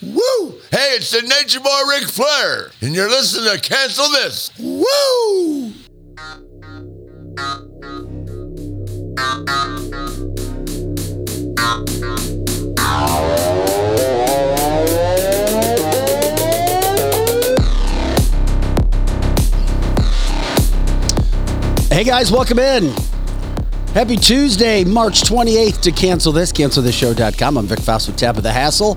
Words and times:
Woo! 0.00 0.60
Hey, 0.70 0.94
it's 0.94 1.10
the 1.10 1.22
Nature 1.22 1.58
Boy 1.58 1.80
Ric 1.88 2.04
Flair, 2.04 2.70
and 2.80 2.94
you're 2.94 3.08
listening 3.08 3.52
to 3.52 3.60
Cancel 3.60 4.08
This. 4.10 4.52
Woo! 4.56 5.72
Hey 21.90 22.04
guys, 22.04 22.30
welcome 22.30 22.60
in. 22.60 22.94
Happy 23.94 24.16
Tuesday, 24.16 24.84
March 24.84 25.22
28th 25.22 25.80
to 25.80 25.90
cancel 25.90 26.30
this, 26.30 26.52
cancelthisshow.com. 26.52 27.56
I'm 27.56 27.66
Vic 27.66 27.80
Faust 27.80 28.06
with 28.06 28.16
Tabitha 28.16 28.52
Hassel. 28.52 28.94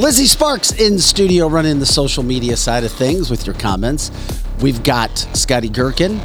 Lizzie 0.00 0.24
Sparks 0.24 0.72
in 0.72 0.98
studio 0.98 1.46
running 1.46 1.78
the 1.78 1.84
social 1.84 2.22
media 2.22 2.56
side 2.56 2.84
of 2.84 2.90
things 2.90 3.30
with 3.30 3.44
your 3.44 3.54
comments. 3.54 4.10
We've 4.62 4.82
got 4.82 5.10
Scotty 5.34 5.68
Gherkin. 5.68 6.18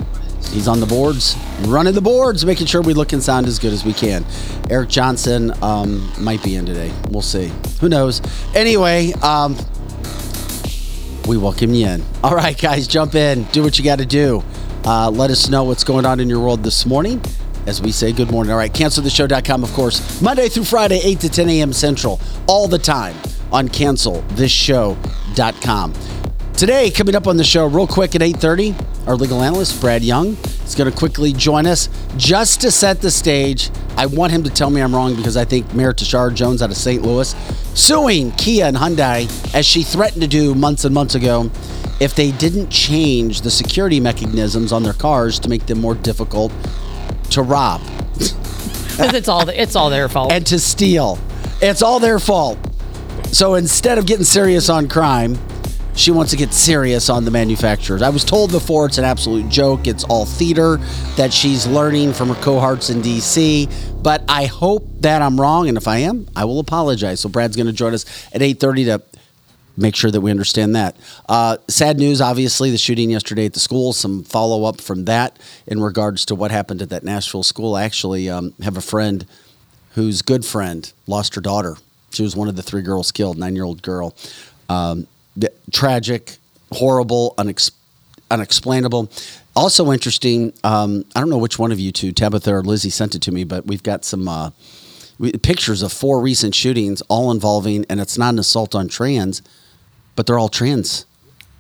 He's 0.54 0.70
on 0.70 0.80
the 0.80 0.86
boards, 0.86 1.36
running 1.64 1.94
the 1.94 2.00
boards, 2.00 2.46
making 2.46 2.68
sure 2.68 2.82
we 2.82 2.94
look 2.94 3.12
and 3.12 3.22
sound 3.22 3.48
as 3.48 3.60
good 3.60 3.74
as 3.74 3.84
we 3.84 3.92
can. 3.92 4.24
Eric 4.70 4.88
Johnson 4.88 5.52
um, 5.62 6.10
might 6.18 6.42
be 6.42 6.56
in 6.56 6.66
today. 6.66 6.90
We'll 7.10 7.22
see. 7.22 7.52
Who 7.82 7.90
knows? 7.90 8.22
Anyway, 8.56 9.12
um, 9.22 9.58
we 11.28 11.36
welcome 11.36 11.74
you 11.74 11.86
in. 11.86 12.02
All 12.24 12.34
right, 12.34 12.58
guys, 12.58 12.88
jump 12.88 13.14
in. 13.14 13.44
Do 13.52 13.62
what 13.62 13.78
you 13.78 13.84
got 13.84 14.00
to 14.00 14.06
do. 14.06 14.42
Uh, 14.86 15.10
let 15.10 15.32
us 15.32 15.50
know 15.50 15.66
what's 15.66 15.84
going 15.84 16.06
on 16.06 16.22
in 16.22 16.30
your 16.30 16.40
world 16.40 16.64
this 16.64 16.86
morning 16.86 17.22
as 17.68 17.82
we 17.82 17.92
say 17.92 18.14
good 18.14 18.32
morning. 18.32 18.54
All 18.54 18.58
right, 18.58 18.72
cancelthisshow.com, 18.72 19.66
of 19.66 19.74
course, 19.74 20.22
Monday 20.22 20.48
through 20.48 20.64
Friday, 20.64 21.02
8 21.04 21.20
to 21.20 21.30
10 21.30 21.50
a.m. 21.50 21.74
Central, 21.74 22.22
all 22.48 22.70
the 22.70 22.80
time 22.80 23.18
on 23.52 23.68
cancelthisshow.com. 23.70 25.94
Today, 26.54 26.90
coming 26.90 27.16
up 27.16 27.28
on 27.28 27.36
the 27.38 27.44
show 27.44 27.68
real 27.68 27.86
quick 27.88 28.16
at 28.16 28.22
8.30, 28.22 29.08
our 29.08 29.16
legal 29.16 29.44
analyst, 29.44 29.80
Brad 29.82 30.04
Young, 30.04 30.38
is 30.64 30.74
going 30.74 30.90
to 30.90 30.98
quickly 30.98 31.34
join 31.34 31.68
us 31.68 31.90
just 32.16 32.62
to 32.62 32.72
set 32.72 33.02
the 33.02 33.12
stage. 33.12 33.70
I 33.98 34.06
want 34.06 34.32
him 34.32 34.42
to 34.44 34.50
tell 34.50 34.70
me 34.70 34.80
I'm 34.82 34.96
wrong 34.96 35.16
because 35.16 35.36
I 35.36 35.44
think 35.44 35.74
Mayor 35.74 35.92
Tishaura 35.94 36.34
Jones 36.34 36.62
out 36.62 36.70
of 36.70 36.78
St. 36.78 37.02
Louis 37.04 37.36
suing 37.78 38.32
Kia 38.32 38.66
and 38.66 38.78
Hyundai 38.78 39.28
as 39.54 39.66
she 39.66 39.84
threatened 39.84 40.22
to 40.22 40.28
do 40.30 40.56
months 40.56 40.86
and 40.86 40.94
months 40.94 41.14
ago 41.16 41.52
if 42.00 42.16
they 42.16 42.32
didn't 42.32 42.70
change 42.70 43.42
the 43.42 43.52
security 43.52 44.00
mechanisms 44.00 44.72
on 44.72 44.82
their 44.84 44.94
cars 44.94 45.40
to 45.40 45.50
make 45.50 45.66
them 45.66 45.82
more 45.82 45.96
difficult 45.96 46.54
to 47.32 47.42
rob 47.42 47.82
Because 48.16 49.14
it's 49.14 49.28
all 49.28 49.50
it's 49.50 49.76
all 49.76 49.90
their 49.90 50.08
fault. 50.08 50.32
and 50.32 50.46
to 50.48 50.58
steal. 50.58 51.20
It's 51.62 51.82
all 51.82 52.00
their 52.00 52.18
fault. 52.20 52.58
So 53.36 53.56
instead 53.56 53.98
of 53.98 54.06
getting 54.06 54.24
serious 54.24 54.70
on 54.70 54.88
crime, 54.88 55.38
she 55.94 56.10
wants 56.10 56.32
to 56.32 56.38
get 56.38 56.54
serious 56.54 57.10
on 57.10 57.26
the 57.26 57.32
manufacturers. 57.32 58.02
I 58.02 58.08
was 58.08 58.24
told 58.24 58.50
before 58.50 58.86
it's 58.86 58.98
an 58.98 59.04
absolute 59.04 59.50
joke. 59.50 59.88
It's 59.88 60.06
all 60.06 60.26
theater 60.26 60.78
that 61.18 61.34
she's 61.34 61.68
learning 61.68 62.14
from 62.14 62.30
her 62.30 62.42
cohorts 62.42 62.90
in 62.90 63.02
DC. 63.02 63.70
But 64.02 64.24
I 64.30 64.46
hope 64.46 64.88
that 65.02 65.22
I'm 65.22 65.38
wrong, 65.38 65.68
and 65.68 65.76
if 65.76 65.86
I 65.86 65.98
am, 65.98 66.30
I 66.34 66.46
will 66.46 66.62
apologize. 66.62 67.20
So 67.20 67.28
Brad's 67.28 67.58
going 67.58 67.68
to 67.68 67.74
join 67.74 67.94
us 67.94 68.06
at 68.34 68.42
8:30 68.42 68.86
to 68.86 69.02
make 69.76 69.98
sure 69.98 70.12
that 70.12 70.22
we 70.22 70.32
understand 70.32 70.74
that. 70.78 70.96
Uh, 71.28 71.58
sad 71.68 72.00
news, 72.00 72.22
obviously, 72.22 72.72
the 72.72 72.78
shooting 72.78 73.10
yesterday 73.10 73.48
at 73.48 73.54
the 73.54 73.60
school. 73.60 73.92
Some 73.92 74.24
follow 74.24 74.64
up 74.64 74.80
from 74.80 75.04
that 75.06 75.38
in 75.68 75.82
regards 75.82 76.24
to 76.28 76.36
what 76.36 76.52
happened 76.52 76.82
at 76.82 76.90
that 76.90 77.04
Nashville 77.04 77.44
school. 77.44 77.76
I 77.76 77.84
actually 77.84 78.30
um, 78.30 78.54
have 78.62 78.78
a 78.78 78.82
friend 78.82 79.26
whose 79.96 80.22
good 80.22 80.46
friend 80.46 80.90
lost 81.06 81.36
her 81.36 81.42
daughter. 81.42 81.76
She 82.16 82.24
was 82.24 82.36
one 82.36 82.48
of 82.48 82.56
the 82.56 82.64
three 82.64 82.82
girls 82.82 83.12
killed, 83.12 83.38
nine 83.38 83.56
year 83.56 83.66
old 83.66 83.82
girl. 83.82 84.16
Um, 84.70 85.08
th- 85.40 85.54
tragic, 85.72 86.38
horrible, 86.72 87.36
unex- 87.38 87.72
unexplainable. 88.32 89.12
Also 89.56 89.92
interesting. 89.92 90.54
Um, 90.64 91.06
I 91.16 91.20
don't 91.20 91.30
know 91.30 91.38
which 91.38 91.60
one 91.60 91.72
of 91.72 91.80
you 91.80 91.92
two, 91.92 92.12
Tabitha 92.12 92.54
or 92.54 92.64
Lizzie, 92.64 92.90
sent 92.90 93.16
it 93.16 93.22
to 93.24 93.32
me, 93.32 93.44
but 93.44 93.66
we've 93.66 93.84
got 93.84 94.04
some. 94.06 94.28
Uh, 94.28 94.52
we- 95.20 95.32
pictures 95.34 95.82
of 95.82 95.94
four 95.94 96.20
recent 96.20 96.56
shootings, 96.56 97.02
all 97.08 97.32
involving, 97.32 97.86
and 97.90 98.00
it's 98.02 98.18
not 98.18 98.34
an 98.34 98.40
assault 98.40 98.76
on 98.76 98.88
trans, 98.88 99.42
but 100.16 100.26
they're 100.26 100.40
all 100.40 100.50
trans. 100.50 101.06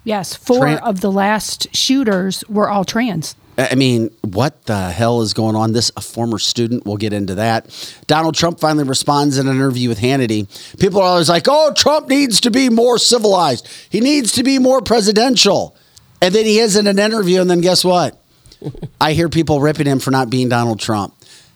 Yes, 0.03 0.35
four 0.35 0.65
Tran- 0.65 0.81
of 0.81 1.01
the 1.01 1.11
last 1.11 1.73
shooters 1.75 2.43
were 2.47 2.69
all 2.69 2.83
trans. 2.85 3.35
I 3.57 3.75
mean, 3.75 4.09
what 4.21 4.65
the 4.65 4.89
hell 4.89 5.21
is 5.21 5.33
going 5.33 5.55
on? 5.55 5.71
This 5.71 5.91
a 5.95 6.01
former 6.01 6.39
student. 6.39 6.85
We'll 6.85 6.97
get 6.97 7.13
into 7.13 7.35
that. 7.35 7.67
Donald 8.07 8.35
Trump 8.35 8.59
finally 8.59 8.83
responds 8.83 9.37
in 9.37 9.47
an 9.47 9.55
interview 9.55 9.87
with 9.87 9.99
Hannity. 9.99 10.47
People 10.77 10.99
are 10.99 11.07
always 11.07 11.29
like, 11.29 11.45
"Oh, 11.47 11.71
Trump 11.73 12.09
needs 12.09 12.41
to 12.41 12.51
be 12.51 12.69
more 12.69 12.97
civilized. 12.97 13.67
He 13.89 14.01
needs 14.01 14.33
to 14.33 14.43
be 14.43 14.59
more 14.59 14.81
presidential." 14.81 15.75
And 16.21 16.33
then 16.33 16.45
he 16.45 16.59
is 16.59 16.75
in 16.75 16.87
an 16.87 16.99
interview, 16.99 17.39
and 17.39 17.49
then 17.49 17.61
guess 17.61 17.85
what? 17.85 18.19
I 19.01 19.13
hear 19.13 19.29
people 19.29 19.61
ripping 19.61 19.87
him 19.87 19.99
for 19.99 20.11
not 20.11 20.29
being 20.29 20.49
Donald 20.49 20.79
Trump. 20.79 21.13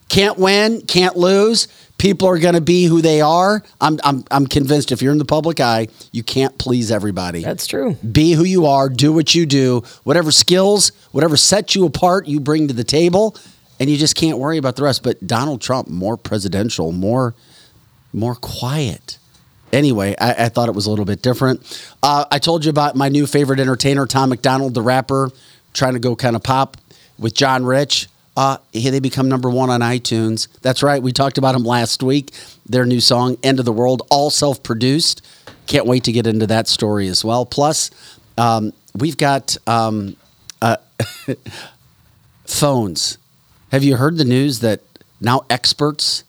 Can't 0.10 0.38
win, 0.38 0.82
can't 0.82 1.18
lose. 1.18 1.68
People 2.00 2.28
are 2.30 2.40
going 2.40 2.56
to 2.56 2.62
be 2.62 2.86
who 2.86 3.02
they 3.02 3.22
are. 3.22 3.62
I'm, 3.80 4.00
I'm, 4.04 4.24
I'm 4.32 4.48
convinced 4.48 4.92
if 4.92 5.02
you're 5.02 5.12
in 5.12 5.18
the 5.18 5.26
public 5.26 5.60
eye, 5.60 5.90
you 6.12 6.24
can't 6.24 6.58
please 6.58 6.92
everybody 6.92 7.44
That's 7.44 7.68
true. 7.68 7.94
be 7.96 8.32
who 8.32 8.46
you 8.46 8.66
are, 8.66 8.90
do 8.90 9.12
what 9.14 9.36
you 9.36 9.46
do, 9.46 9.84
whatever 10.06 10.32
skills, 10.32 10.94
whatever 11.12 11.36
sets 11.38 11.76
you 11.76 11.86
apart, 11.86 12.28
you 12.28 12.40
bring 12.40 12.70
to 12.70 12.74
the 12.74 12.86
table, 12.86 13.36
and 13.80 13.90
you 13.90 13.98
just 13.98 14.16
can't 14.16 14.38
worry 14.38 14.58
about 14.58 14.78
the 14.78 14.84
rest. 14.84 15.04
But 15.04 15.28
Donald 15.28 15.62
Trump, 15.62 15.90
more 15.90 16.16
presidential, 16.18 16.92
more, 16.94 17.36
more 18.14 18.36
quiet. 18.36 19.18
Anyway, 19.74 20.16
I, 20.20 20.46
I 20.46 20.50
thought 20.50 20.70
it 20.70 20.76
was 20.76 20.86
a 20.86 20.90
little 20.90 21.06
bit 21.06 21.22
different. 21.22 21.62
Uh, 22.02 22.26
I 22.32 22.40
told 22.40 22.64
you 22.66 22.70
about 22.70 22.96
my 22.96 23.10
new 23.10 23.28
favorite 23.28 23.60
entertainer, 23.60 24.06
Tom 24.06 24.30
Macdonald, 24.30 24.74
the 24.74 24.82
rapper, 24.82 25.32
trying 25.74 25.94
to 25.94 26.00
go 26.00 26.16
kind 26.16 26.36
of 26.36 26.44
pop 26.44 26.78
with 27.20 27.34
John 27.34 27.66
Rich. 27.66 28.08
Uh, 28.40 28.58
here 28.72 28.90
they 28.90 29.02
become 29.02 29.28
number 29.28 29.50
one 29.50 29.70
on 29.70 29.82
iTunes. 29.82 30.48
That's 30.62 30.82
right. 30.82 31.04
We 31.04 31.12
talked 31.12 31.38
about 31.38 31.52
them 31.52 31.66
last 31.66 32.02
week. 32.02 32.32
Their 32.66 32.86
new 32.86 33.02
song, 33.02 33.36
"End 33.44 33.60
of 33.60 33.66
the 33.66 33.74
World," 33.74 34.02
all 34.10 34.30
self-produced. 34.30 35.22
Can't 35.68 35.86
wait 35.86 36.06
to 36.06 36.14
get 36.14 36.26
into 36.26 36.48
that 36.48 36.70
story 36.70 37.10
as 37.10 37.26
well. 37.26 37.46
Plus, 37.46 37.92
um, 38.38 38.72
we've 38.96 39.18
got 39.18 39.58
um, 39.68 40.16
uh, 40.62 40.78
phones. 42.46 43.18
Have 43.74 43.84
you 43.84 43.98
heard 43.98 44.16
the 44.16 44.24
news 44.24 44.62
that 44.62 44.80
now 45.20 45.42
experts 45.50 46.24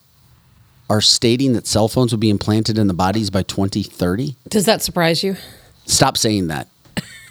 are 0.89 1.01
stating 1.01 1.53
that 1.53 1.69
cell 1.69 1.87
phones 1.87 2.11
will 2.11 2.19
be 2.19 2.31
implanted 2.31 2.77
in 2.77 2.89
the 2.89 2.93
bodies 2.93 3.31
by 3.31 3.45
2030? 3.45 4.35
Does 4.49 4.65
that 4.65 4.83
surprise 4.83 5.23
you? 5.23 5.37
Stop 5.87 6.17
saying 6.17 6.49
that. 6.49 6.67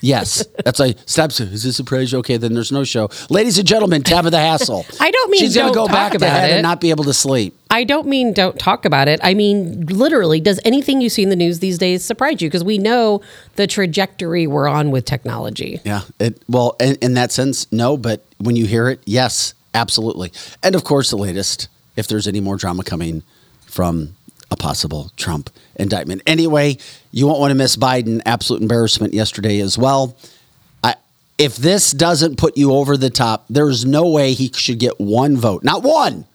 Yes, 0.01 0.45
that's 0.63 0.79
like 0.79 0.97
stop. 1.05 1.31
Is 1.31 1.63
this 1.63 1.65
a 1.65 1.73
surprise? 1.73 2.13
Okay, 2.13 2.37
then 2.37 2.53
there's 2.53 2.71
no 2.71 2.83
show. 2.83 3.09
Ladies 3.29 3.57
and 3.57 3.67
gentlemen, 3.67 4.03
Tabitha 4.03 4.37
Hassel. 4.37 4.85
I 4.99 5.11
don't 5.11 5.31
mean 5.31 5.41
she's 5.41 5.55
gonna 5.55 5.73
go 5.73 5.87
back 5.87 6.11
to 6.11 6.17
about 6.17 6.27
bed 6.27 6.49
it. 6.51 6.53
and 6.53 6.63
not 6.63 6.81
be 6.81 6.89
able 6.89 7.03
to 7.05 7.13
sleep. 7.13 7.55
I 7.69 7.83
don't 7.83 8.07
mean 8.07 8.33
don't 8.33 8.57
talk 8.57 8.85
about 8.85 9.07
it. 9.07 9.19
I 9.23 9.33
mean 9.33 9.85
literally, 9.87 10.39
does 10.39 10.59
anything 10.63 11.01
you 11.01 11.09
see 11.09 11.23
in 11.23 11.29
the 11.29 11.35
news 11.35 11.59
these 11.59 11.77
days 11.77 12.03
surprise 12.03 12.41
you? 12.41 12.49
Because 12.49 12.63
we 12.63 12.77
know 12.77 13.21
the 13.55 13.67
trajectory 13.67 14.47
we're 14.47 14.67
on 14.67 14.91
with 14.91 15.05
technology. 15.05 15.81
Yeah. 15.83 16.01
It, 16.19 16.41
well, 16.47 16.75
in, 16.79 16.95
in 17.01 17.13
that 17.15 17.31
sense, 17.31 17.71
no. 17.71 17.97
But 17.97 18.25
when 18.37 18.55
you 18.55 18.65
hear 18.65 18.87
it, 18.89 19.01
yes, 19.05 19.53
absolutely. 19.73 20.31
And 20.63 20.75
of 20.75 20.83
course, 20.83 21.09
the 21.09 21.17
latest, 21.17 21.67
if 21.95 22.07
there's 22.07 22.27
any 22.27 22.39
more 22.39 22.55
drama 22.55 22.83
coming 22.83 23.23
from 23.65 24.15
a 24.51 24.57
possible 24.57 25.11
Trump 25.15 25.49
indictment. 25.75 26.21
Anyway, 26.25 26.77
you 27.11 27.27
won't 27.27 27.39
want 27.39 27.51
to 27.51 27.55
miss 27.55 27.77
Biden. 27.77 28.21
Absolute 28.25 28.61
embarrassment 28.61 29.13
yesterday 29.13 29.59
as 29.59 29.77
well. 29.77 30.17
I, 30.83 30.95
if 31.37 31.55
this 31.55 31.91
doesn't 31.91 32.37
put 32.37 32.57
you 32.57 32.73
over 32.73 32.97
the 32.97 33.09
top, 33.09 33.45
there's 33.49 33.85
no 33.85 34.09
way 34.09 34.33
he 34.33 34.51
should 34.53 34.79
get 34.79 34.99
one 34.99 35.37
vote. 35.37 35.63
Not 35.63 35.83
one. 35.83 36.25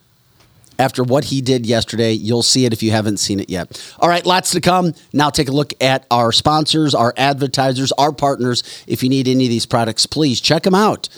After 0.78 1.04
what 1.04 1.24
he 1.24 1.41
did 1.41 1.66
yesterday, 1.66 2.12
you'll 2.12 2.42
see 2.42 2.64
it 2.64 2.72
if 2.72 2.82
you 2.82 2.91
haven't 2.91 3.19
seen 3.19 3.38
it 3.38 3.48
yet. 3.48 3.94
All 4.00 4.08
right, 4.08 4.26
lots 4.26 4.50
to 4.53 4.60
come. 4.60 4.92
Now 5.12 5.30
take 5.30 5.48
a 5.48 5.53
look 5.53 5.72
at 5.80 6.04
our 6.10 6.32
sponsors, 6.32 6.94
our 6.94 7.15
advertisers, 7.16 7.92
our 7.92 8.10
partners. 8.10 8.84
If 8.89 9.03
you 9.03 9.09
need 9.09 9.28
any 9.28 9.44
of 9.44 9.50
these 9.50 9.66
products, 9.66 10.06
please 10.06 10.41
check 10.41 10.65
them 10.65 10.74
out. 10.74 11.09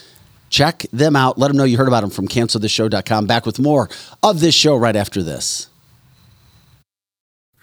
Check 0.50 0.87
them 0.93 1.17
out. 1.17 1.38
Let 1.38 1.49
them 1.49 1.56
know 1.56 1.65
you 1.65 1.79
heard 1.79 1.88
about 1.88 2.03
them 2.03 2.11
from 2.11 2.29
cancelthisshow.com. 2.29 3.26
Back 3.26 3.47
with 3.47 3.59
more 3.59 3.88
of 4.23 4.41
this 4.41 4.55
show 4.55 4.76
right 4.76 4.94
after 4.94 5.23
this. 5.23 5.69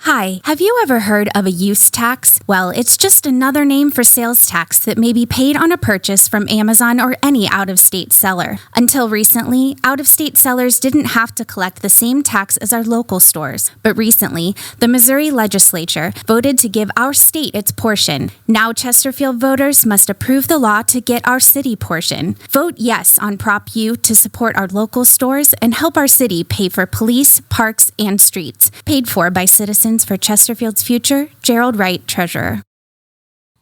Hi, 0.06 0.42
have 0.44 0.60
you 0.60 0.78
ever 0.84 1.00
heard 1.00 1.30
of 1.34 1.46
a 1.46 1.50
use 1.50 1.90
tax? 1.90 2.38
Well, 2.46 2.72
it's 2.72 2.98
just 2.98 3.26
another 3.26 3.64
name 3.64 3.90
for 3.90 4.04
sales 4.04 4.46
tax 4.46 4.78
that 4.80 4.98
may 4.98 5.14
be 5.14 5.26
paid 5.26 5.56
on 5.56 5.72
a 5.72 5.78
purchase 5.78 6.28
from 6.28 6.50
Amazon 6.50 7.00
or 7.00 7.16
any 7.24 7.48
out 7.48 7.70
of 7.70 7.80
state 7.80 8.12
seller. 8.12 8.58
Until 8.76 9.08
recently, 9.08 9.78
out 9.82 10.02
of 10.02 10.08
state 10.10 10.38
sellers 10.38 10.78
didn't 10.82 11.16
have 11.16 11.34
to 11.36 11.46
collect 11.46 11.82
the 11.82 11.88
same 11.88 12.22
tax 12.22 12.58
as 12.58 12.74
our 12.74 12.84
local 12.84 13.22
stores. 13.22 13.72
But 13.82 13.96
recently, 13.96 14.58
the 14.80 14.90
Missouri 14.90 15.32
legislature 15.32 16.12
voted 16.28 16.58
to 16.58 16.68
give 16.68 16.92
our 16.98 17.14
state 17.14 17.56
its 17.56 17.72
portion. 17.72 18.30
Now, 18.46 18.74
Chesterfield 18.74 19.40
voters 19.40 19.86
must 19.86 20.10
approve 20.10 20.50
the 20.50 20.58
law 20.58 20.82
to 20.82 21.00
get 21.00 21.26
our 21.26 21.40
city 21.40 21.78
portion. 21.78 22.36
Vote 22.52 22.74
yes 22.76 23.18
on 23.20 23.38
Prop 23.38 23.74
U 23.74 23.96
to 23.96 24.16
support 24.18 24.58
our 24.58 24.68
local 24.68 25.06
stores 25.06 25.54
and 25.62 25.74
help 25.74 25.96
our 25.96 26.08
city 26.08 26.44
pay 26.44 26.68
for 26.68 26.86
police, 26.86 27.40
parks, 27.50 27.90
and 27.98 28.20
streets. 28.20 28.70
Paid 28.84 29.08
for 29.08 29.32
by 29.32 29.46
citizens 29.46 29.93
For 30.02 30.18
Chesterfield's 30.18 30.82
future, 30.82 31.30
Gerald 31.44 31.78
Wright, 31.78 32.06
Treasurer. 32.08 32.64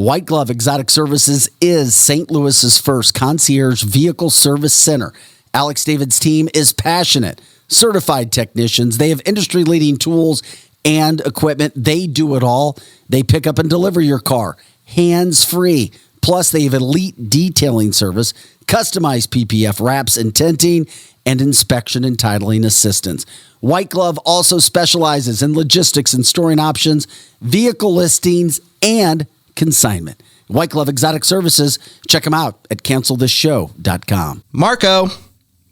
White 0.00 0.24
Glove 0.24 0.48
Exotic 0.48 0.88
Services 0.88 1.50
is 1.60 1.94
St. 1.94 2.30
Louis's 2.30 2.80
first 2.80 3.12
concierge 3.12 3.82
vehicle 3.82 4.30
service 4.30 4.72
center. 4.72 5.12
Alex 5.52 5.84
David's 5.84 6.18
team 6.18 6.48
is 6.54 6.72
passionate, 6.72 7.38
certified 7.68 8.32
technicians. 8.32 8.96
They 8.96 9.10
have 9.10 9.20
industry 9.26 9.62
leading 9.62 9.98
tools 9.98 10.42
and 10.86 11.20
equipment. 11.26 11.74
They 11.76 12.06
do 12.06 12.34
it 12.34 12.42
all. 12.42 12.78
They 13.10 13.22
pick 13.22 13.46
up 13.46 13.58
and 13.58 13.68
deliver 13.68 14.00
your 14.00 14.20
car 14.20 14.56
hands 14.86 15.44
free. 15.44 15.92
Plus, 16.22 16.50
they 16.50 16.62
have 16.62 16.72
elite 16.72 17.28
detailing 17.28 17.92
service, 17.92 18.32
customized 18.64 19.28
PPF 19.28 19.84
wraps 19.84 20.16
and 20.16 20.34
tinting, 20.34 20.88
and 21.26 21.42
inspection 21.42 22.04
and 22.04 22.16
titling 22.16 22.64
assistance. 22.64 23.26
White 23.60 23.90
Glove 23.90 24.16
also 24.24 24.60
specializes 24.60 25.42
in 25.42 25.52
logistics 25.52 26.14
and 26.14 26.24
storing 26.24 26.58
options, 26.58 27.06
vehicle 27.42 27.94
listings, 27.94 28.62
and 28.80 29.26
consignment. 29.60 30.22
White 30.48 30.70
Glove 30.70 30.88
Exotic 30.88 31.22
Services. 31.24 31.78
Check 32.08 32.24
them 32.24 32.32
out 32.34 32.66
at 32.70 32.82
cancelthisshow.com. 32.82 34.42
Marco, 34.52 35.08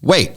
wait. 0.02 0.37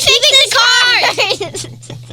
fixes 0.00 0.52
cars. 0.54 1.66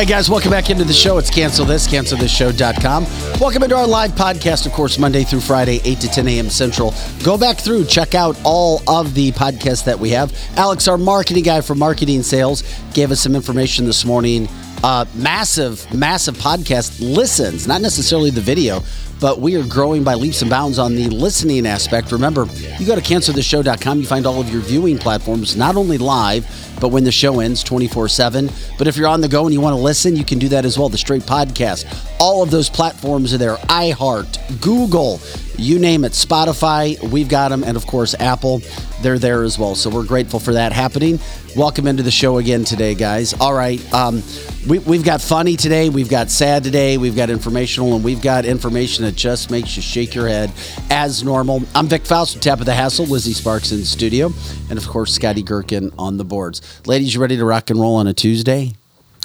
Hey 0.00 0.06
guys, 0.06 0.30
welcome 0.30 0.50
back 0.50 0.70
into 0.70 0.84
the 0.84 0.94
show. 0.94 1.18
It's 1.18 1.28
Cancel 1.28 1.66
This, 1.66 1.86
cancelthisshow.com. 1.86 3.04
Welcome 3.38 3.64
into 3.64 3.76
our 3.76 3.86
live 3.86 4.12
podcast, 4.12 4.64
of 4.64 4.72
course, 4.72 4.98
Monday 4.98 5.24
through 5.24 5.40
Friday, 5.40 5.78
8 5.84 6.00
to 6.00 6.08
10 6.08 6.26
a.m. 6.26 6.48
Central. 6.48 6.94
Go 7.22 7.36
back 7.36 7.58
through, 7.58 7.84
check 7.84 8.14
out 8.14 8.34
all 8.42 8.80
of 8.88 9.12
the 9.12 9.30
podcasts 9.32 9.84
that 9.84 9.98
we 9.98 10.08
have. 10.08 10.32
Alex, 10.56 10.88
our 10.88 10.96
marketing 10.96 11.44
guy 11.44 11.60
for 11.60 11.74
marketing 11.74 12.22
sales, 12.22 12.62
gave 12.94 13.10
us 13.10 13.20
some 13.20 13.36
information 13.36 13.84
this 13.84 14.06
morning. 14.06 14.48
Uh, 14.82 15.04
massive, 15.14 15.92
massive 15.94 16.36
podcast 16.38 17.00
listens, 17.00 17.66
not 17.66 17.82
necessarily 17.82 18.30
the 18.30 18.40
video, 18.40 18.80
but 19.20 19.38
we 19.38 19.54
are 19.54 19.64
growing 19.66 20.02
by 20.02 20.14
leaps 20.14 20.40
and 20.40 20.50
bounds 20.50 20.78
on 20.78 20.94
the 20.94 21.06
listening 21.10 21.66
aspect. 21.66 22.10
Remember, 22.10 22.46
you 22.78 22.86
go 22.86 22.94
to 22.94 23.02
cancelthisshow.com, 23.02 24.00
you 24.00 24.06
find 24.06 24.26
all 24.26 24.40
of 24.40 24.48
your 24.50 24.62
viewing 24.62 24.96
platforms, 24.96 25.54
not 25.54 25.76
only 25.76 25.98
live, 25.98 26.46
but 26.80 26.88
when 26.88 27.04
the 27.04 27.12
show 27.12 27.40
ends 27.40 27.62
24 27.62 28.08
7. 28.08 28.50
But 28.78 28.86
if 28.86 28.96
you're 28.96 29.06
on 29.06 29.20
the 29.20 29.28
go 29.28 29.44
and 29.44 29.52
you 29.52 29.60
want 29.60 29.76
to 29.76 29.82
listen, 29.82 30.16
you 30.16 30.24
can 30.24 30.38
do 30.38 30.48
that 30.48 30.64
as 30.64 30.78
well. 30.78 30.88
The 30.88 30.96
straight 30.96 31.22
podcast. 31.22 31.84
All 32.18 32.42
of 32.42 32.50
those 32.50 32.70
platforms 32.70 33.34
are 33.34 33.38
there 33.38 33.56
iHeart, 33.56 34.62
Google, 34.62 35.20
you 35.58 35.78
name 35.78 36.04
it, 36.04 36.12
Spotify, 36.12 36.98
we've 37.10 37.28
got 37.28 37.50
them. 37.50 37.62
And 37.64 37.76
of 37.76 37.86
course, 37.86 38.14
Apple, 38.18 38.62
they're 39.02 39.18
there 39.18 39.42
as 39.42 39.58
well. 39.58 39.74
So 39.74 39.90
we're 39.90 40.06
grateful 40.06 40.40
for 40.40 40.54
that 40.54 40.72
happening. 40.72 41.18
Welcome 41.56 41.88
into 41.88 42.04
the 42.04 42.12
show 42.12 42.38
again 42.38 42.64
today, 42.64 42.94
guys. 42.94 43.34
All 43.34 43.52
right. 43.52 43.80
Um, 43.92 44.22
we, 44.68 44.78
we've 44.78 45.04
got 45.04 45.20
funny 45.20 45.56
today, 45.56 45.88
we've 45.88 46.08
got 46.08 46.30
sad 46.30 46.62
today, 46.62 46.96
we've 46.96 47.16
got 47.16 47.28
informational, 47.28 47.94
and 47.96 48.04
we've 48.04 48.22
got 48.22 48.44
information 48.44 49.04
that 49.04 49.16
just 49.16 49.50
makes 49.50 49.74
you 49.74 49.82
shake 49.82 50.14
your 50.14 50.28
head 50.28 50.52
as 50.90 51.24
normal. 51.24 51.62
I'm 51.74 51.88
Vic 51.88 52.06
Faust 52.06 52.36
with 52.36 52.44
Tabitha 52.44 52.72
Hassel, 52.72 53.06
Lizzie 53.06 53.32
Sparks 53.32 53.72
in 53.72 53.80
the 53.80 53.84
studio, 53.84 54.32
and 54.68 54.78
of 54.78 54.86
course, 54.86 55.12
Scotty 55.12 55.42
Gherkin 55.42 55.90
on 55.98 56.18
the 56.18 56.24
boards. 56.24 56.62
Ladies, 56.86 57.14
you 57.14 57.20
ready 57.20 57.36
to 57.36 57.44
rock 57.44 57.68
and 57.70 57.80
roll 57.80 57.96
on 57.96 58.06
a 58.06 58.14
Tuesday? 58.14 58.74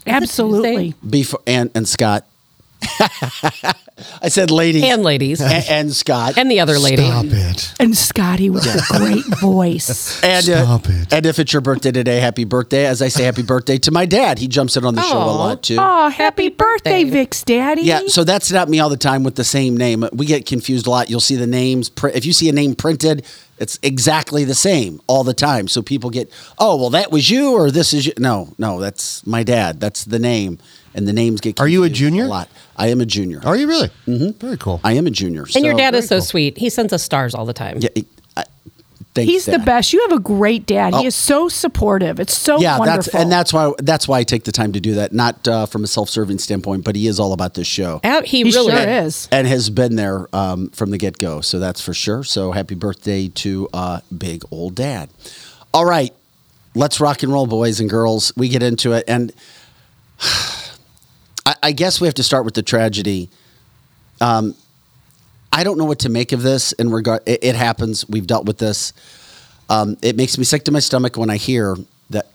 Absolutely. 0.08 0.96
Before 1.08 1.42
and 1.46 1.70
and 1.76 1.88
Scott. 1.88 2.26
I 4.22 4.28
said 4.28 4.52
ladies 4.52 4.84
And 4.84 5.04
ladies. 5.04 5.40
and, 5.40 5.66
and 5.70 5.94
Scott 5.94 6.38
and 6.38 6.52
the 6.52 6.60
other 6.60 6.78
lady. 6.78 7.06
Stop 7.06 7.26
it. 7.30 7.74
And 7.80 7.96
Scotty 7.96 8.50
with 8.50 8.66
a 8.66 8.98
great 8.98 9.24
voice. 9.40 10.22
and, 10.22 10.50
uh, 10.50 10.64
Stop 10.64 10.90
it. 10.90 11.14
and 11.14 11.26
if 11.26 11.40
it's 11.40 11.54
your 11.54 11.62
birthday 11.62 11.92
today, 11.94 12.20
happy 12.20 12.44
birthday. 12.44 12.86
As 12.86 13.02
I 13.02 13.08
say, 13.08 13.24
happy 13.24 13.42
birthday 13.44 13.78
to 13.78 13.92
my 13.92 14.06
dad. 14.06 14.38
He 14.40 14.50
jumps 14.50 14.76
in 14.76 14.84
on 14.84 14.96
the 14.96 15.02
show 15.02 15.18
a 15.18 15.32
lot 15.32 15.64
too. 15.64 15.78
Oh, 15.80 16.10
happy 16.10 16.50
birthday, 16.50 17.06
Vic's 17.06 17.42
daddy. 17.44 17.84
Yeah, 17.84 18.02
so 18.08 18.26
that's 18.26 18.52
not 18.52 18.68
me 18.68 18.80
all 18.82 18.90
the 18.90 18.98
time 18.98 19.24
with 19.24 19.36
the 19.36 19.46
same 19.46 19.78
name. 19.78 20.04
We 20.12 20.26
get 20.26 20.46
confused 20.46 20.88
a 20.88 20.90
lot. 20.90 21.10
You'll 21.10 21.22
see 21.22 21.38
the 21.38 21.48
names. 21.48 21.88
pr- 21.90 22.10
If 22.10 22.26
you 22.26 22.34
see 22.34 22.50
a 22.50 22.54
name 22.54 22.76
printed, 22.76 23.26
it's 23.60 23.80
exactly 23.82 24.44
the 24.44 24.56
same 24.56 25.00
all 25.08 25.24
the 25.24 25.34
time. 25.34 25.70
So 25.70 25.82
people 25.82 26.10
get, 26.10 26.30
oh, 26.60 26.76
well, 26.76 26.90
that 26.90 27.12
was 27.12 27.30
you, 27.30 27.54
or 27.54 27.72
this 27.72 27.94
is 27.94 28.08
you. 28.08 28.14
No, 28.18 28.54
no, 28.58 28.82
that's 28.82 29.26
my 29.26 29.44
dad. 29.44 29.80
That's 29.80 30.04
the 30.04 30.20
name, 30.20 30.60
and 30.96 31.08
the 31.08 31.14
names 31.14 31.42
get. 31.42 31.60
Are 31.60 31.68
you 31.68 31.84
a 31.84 31.90
junior? 31.90 32.24
A 32.26 32.28
lot. 32.28 32.50
I 32.76 32.88
am 32.88 33.02
a 33.02 33.06
junior. 33.06 33.42
Are 33.46 33.56
you 33.56 33.68
really? 33.68 33.90
Mm-hmm. 34.08 34.40
Very 34.40 34.58
cool. 34.58 34.82
I 34.84 34.94
am 34.94 35.06
a 35.06 35.12
junior. 35.12 35.46
And 35.56 35.64
your 35.64 35.76
dad 35.76 35.94
is 35.94 36.08
so 36.08 36.20
sweet. 36.20 36.58
He 36.58 36.70
sends 36.72 36.92
us 36.94 37.04
stars 37.04 37.36
all 37.36 37.46
the 37.46 37.54
time. 37.54 37.78
Yeah, 37.80 37.90
I, 38.36 38.46
thanks, 39.14 39.32
He's 39.32 39.46
the 39.46 39.60
best. 39.60 39.94
You 39.94 40.02
have 40.02 40.12
a 40.12 40.20
great 40.22 40.66
dad. 40.66 40.94
Oh. 40.94 41.00
He 41.02 41.08
is 41.08 41.16
so 41.16 41.48
supportive. 41.50 42.20
It's 42.20 42.36
so 42.36 42.60
Yeah, 42.60 42.80
wonderful. 42.80 43.12
that's 43.12 43.16
and 43.16 43.32
that's 43.32 43.54
why 43.54 43.72
that's 43.80 44.08
why 44.08 44.20
I 44.20 44.24
take 44.24 44.44
the 44.46 44.52
time 44.52 44.74
to 44.74 44.80
do 44.80 44.96
that. 44.96 45.14
Not 45.14 45.48
uh, 45.48 45.66
from 45.68 45.84
a 45.84 45.88
self-serving 45.88 46.40
standpoint, 46.40 46.84
but 46.84 46.96
he 46.96 47.08
is 47.08 47.20
all 47.20 47.34
about 47.34 47.54
this 47.54 47.68
show. 47.68 48.00
Out, 48.04 48.26
he, 48.26 48.38
he 48.40 48.44
really 48.46 48.72
sure 48.72 48.90
is. 48.90 49.28
and 49.32 49.48
has 49.48 49.70
been 49.70 49.96
there 49.96 50.28
um, 50.36 50.70
from 50.70 50.92
the 50.92 50.98
get 50.98 51.18
go. 51.18 51.42
So 51.42 51.60
that's 51.60 51.82
for 51.82 51.94
sure. 51.94 52.24
So 52.24 52.52
happy 52.52 52.76
birthday 52.76 53.28
to 53.30 53.70
uh, 53.74 54.00
big 54.18 54.44
old 54.52 54.76
dad. 54.76 55.10
All 55.74 55.86
right, 55.86 56.14
let's 56.74 57.00
rock 57.02 57.22
and 57.24 57.32
roll, 57.32 57.48
boys 57.48 57.80
and 57.80 57.90
girls. 57.90 58.32
We 58.38 58.48
get 58.50 58.64
into 58.64 58.94
it, 58.94 59.04
and 59.08 59.32
I, 61.46 61.56
I 61.64 61.72
guess 61.72 62.02
we 62.02 62.08
have 62.08 62.16
to 62.16 62.24
start 62.24 62.46
with 62.46 62.54
the 62.54 62.64
tragedy. 62.64 63.30
Um, 64.22 64.56
I 65.52 65.64
don't 65.64 65.78
know 65.78 65.86
what 65.86 66.00
to 66.00 66.10
make 66.10 66.32
of 66.32 66.42
this. 66.42 66.72
In 66.74 66.92
regard, 66.92 67.22
it, 67.26 67.44
it 67.44 67.56
happens. 67.56 68.08
We've 68.10 68.28
dealt 68.28 68.46
with 68.46 68.58
this. 68.58 68.94
Um, 69.70 69.98
it 70.02 70.16
makes 70.16 70.38
me 70.38 70.44
sick 70.44 70.64
to 70.66 70.72
my 70.72 70.80
stomach 70.80 71.18
when 71.18 71.30
I 71.30 71.38
hear 71.38 71.76
that 72.10 72.28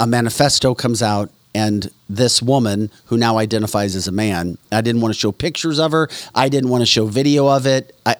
a 0.00 0.06
manifesto 0.06 0.74
comes 0.74 1.02
out 1.02 1.30
And 1.54 1.90
this 2.08 2.42
woman, 2.42 2.90
who 3.06 3.16
now 3.16 3.38
identifies 3.38 3.96
as 3.96 4.06
a 4.06 4.12
man, 4.12 4.58
I 4.70 4.80
didn't 4.80 5.00
want 5.00 5.14
to 5.14 5.18
show 5.18 5.32
pictures 5.32 5.78
of 5.78 5.92
her. 5.92 6.08
I 6.34 6.48
didn't 6.48 6.70
want 6.70 6.82
to 6.82 6.86
show 6.86 7.06
video 7.06 7.48
of 7.48 7.66
it. 7.66 7.94
I 8.04 8.16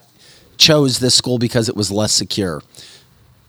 chose 0.57 0.99
this 0.99 1.15
school 1.15 1.39
because 1.39 1.69
it 1.69 1.77
was 1.77 1.91
less 1.91 2.13
secure. 2.13 2.63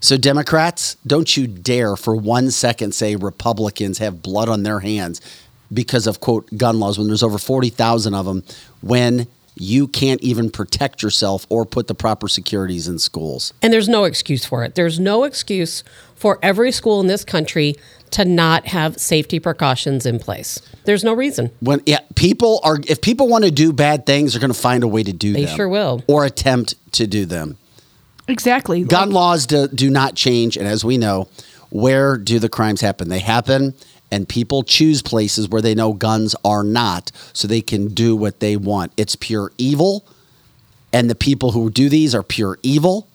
So, 0.01 0.15
Democrats, 0.15 0.95
don't 1.07 1.35
you 1.35 1.47
dare 1.47 1.95
for 1.95 2.15
one 2.15 2.51
second 2.51 2.93
say 2.93 3.15
Republicans 3.15 3.97
have 3.97 4.21
blood 4.21 4.47
on 4.47 4.63
their 4.63 4.79
hands 4.79 5.21
because 5.73 6.07
of, 6.07 6.19
quote, 6.19 6.49
gun 6.57 6.79
laws 6.79 6.97
when 6.97 7.07
there's 7.07 7.23
over 7.23 7.37
40,000 7.37 8.13
of 8.13 8.25
them, 8.25 8.43
when 8.81 9.27
you 9.55 9.87
can't 9.87 10.21
even 10.21 10.49
protect 10.49 11.03
yourself 11.03 11.45
or 11.49 11.65
put 11.65 11.87
the 11.87 11.95
proper 11.95 12.27
securities 12.27 12.87
in 12.87 12.97
schools. 12.97 13.53
And 13.61 13.73
there's 13.73 13.89
no 13.89 14.05
excuse 14.05 14.45
for 14.45 14.63
it. 14.63 14.75
There's 14.75 14.99
no 14.99 15.25
excuse 15.25 15.83
for 16.15 16.39
every 16.41 16.71
school 16.71 17.01
in 17.01 17.07
this 17.07 17.25
country 17.25 17.75
to 18.11 18.25
not 18.25 18.67
have 18.67 18.97
safety 18.99 19.39
precautions 19.39 20.05
in 20.05 20.17
place. 20.19 20.59
There's 20.85 21.03
no 21.03 21.13
reason. 21.13 21.51
When 21.59 21.81
yeah, 21.85 21.99
people 22.15 22.61
are 22.63 22.77
if 22.87 23.01
people 23.01 23.27
want 23.27 23.43
to 23.43 23.51
do 23.51 23.71
bad 23.73 24.05
things, 24.05 24.33
they're 24.33 24.39
going 24.39 24.53
to 24.53 24.59
find 24.59 24.83
a 24.83 24.87
way 24.87 25.03
to 25.03 25.13
do 25.13 25.33
They 25.33 25.45
them. 25.45 25.55
sure 25.55 25.69
will. 25.69 26.03
or 26.07 26.25
attempt 26.25 26.75
to 26.93 27.05
do 27.05 27.25
them. 27.25 27.57
Exactly. 28.27 28.83
Gun 28.83 29.11
laws 29.11 29.45
do, 29.45 29.67
do 29.67 29.89
not 29.89 30.15
change, 30.15 30.55
and 30.55 30.67
as 30.67 30.85
we 30.85 30.97
know, 30.97 31.27
where 31.69 32.15
do 32.17 32.39
the 32.39 32.49
crimes 32.49 32.79
happen? 32.81 33.09
They 33.09 33.19
happen, 33.19 33.73
and 34.11 34.27
people 34.27 34.63
choose 34.63 35.01
places 35.01 35.47
where 35.49 35.61
they 35.61 35.75
know 35.75 35.93
guns 35.93 36.35
are 36.43 36.63
not, 36.63 37.11
so 37.33 37.47
they 37.47 37.61
can 37.61 37.89
do 37.89 38.15
what 38.15 38.39
they 38.39 38.55
want. 38.57 38.91
It's 38.97 39.15
pure 39.15 39.51
evil, 39.57 40.03
and 40.91 41.09
the 41.09 41.15
people 41.15 41.51
who 41.51 41.69
do 41.69 41.89
these 41.89 42.15
are 42.15 42.23
pure 42.23 42.57
evil. 42.63 43.07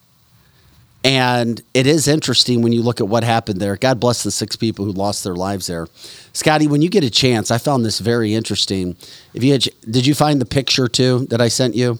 And 1.06 1.60
it 1.74 1.86
is 1.86 2.08
interesting 2.08 2.62
when 2.62 2.72
you 2.72 2.80
look 2.82 2.98
at 2.98 3.08
what 3.08 3.24
happened 3.24 3.60
there. 3.60 3.76
God 3.76 4.00
bless 4.00 4.22
the 4.22 4.30
six 4.30 4.56
people 4.56 4.86
who 4.86 4.92
lost 4.92 5.22
their 5.22 5.34
lives 5.34 5.66
there. 5.66 5.86
Scotty, 6.32 6.66
when 6.66 6.80
you 6.80 6.88
get 6.88 7.04
a 7.04 7.10
chance, 7.10 7.50
I 7.50 7.58
found 7.58 7.84
this 7.84 7.98
very 7.98 8.32
interesting. 8.32 8.96
If 9.34 9.44
you 9.44 9.52
had, 9.52 9.66
did 9.90 10.06
you 10.06 10.14
find 10.14 10.40
the 10.40 10.46
picture 10.46 10.88
too 10.88 11.26
that 11.28 11.42
I 11.42 11.48
sent 11.48 11.74
you? 11.74 11.98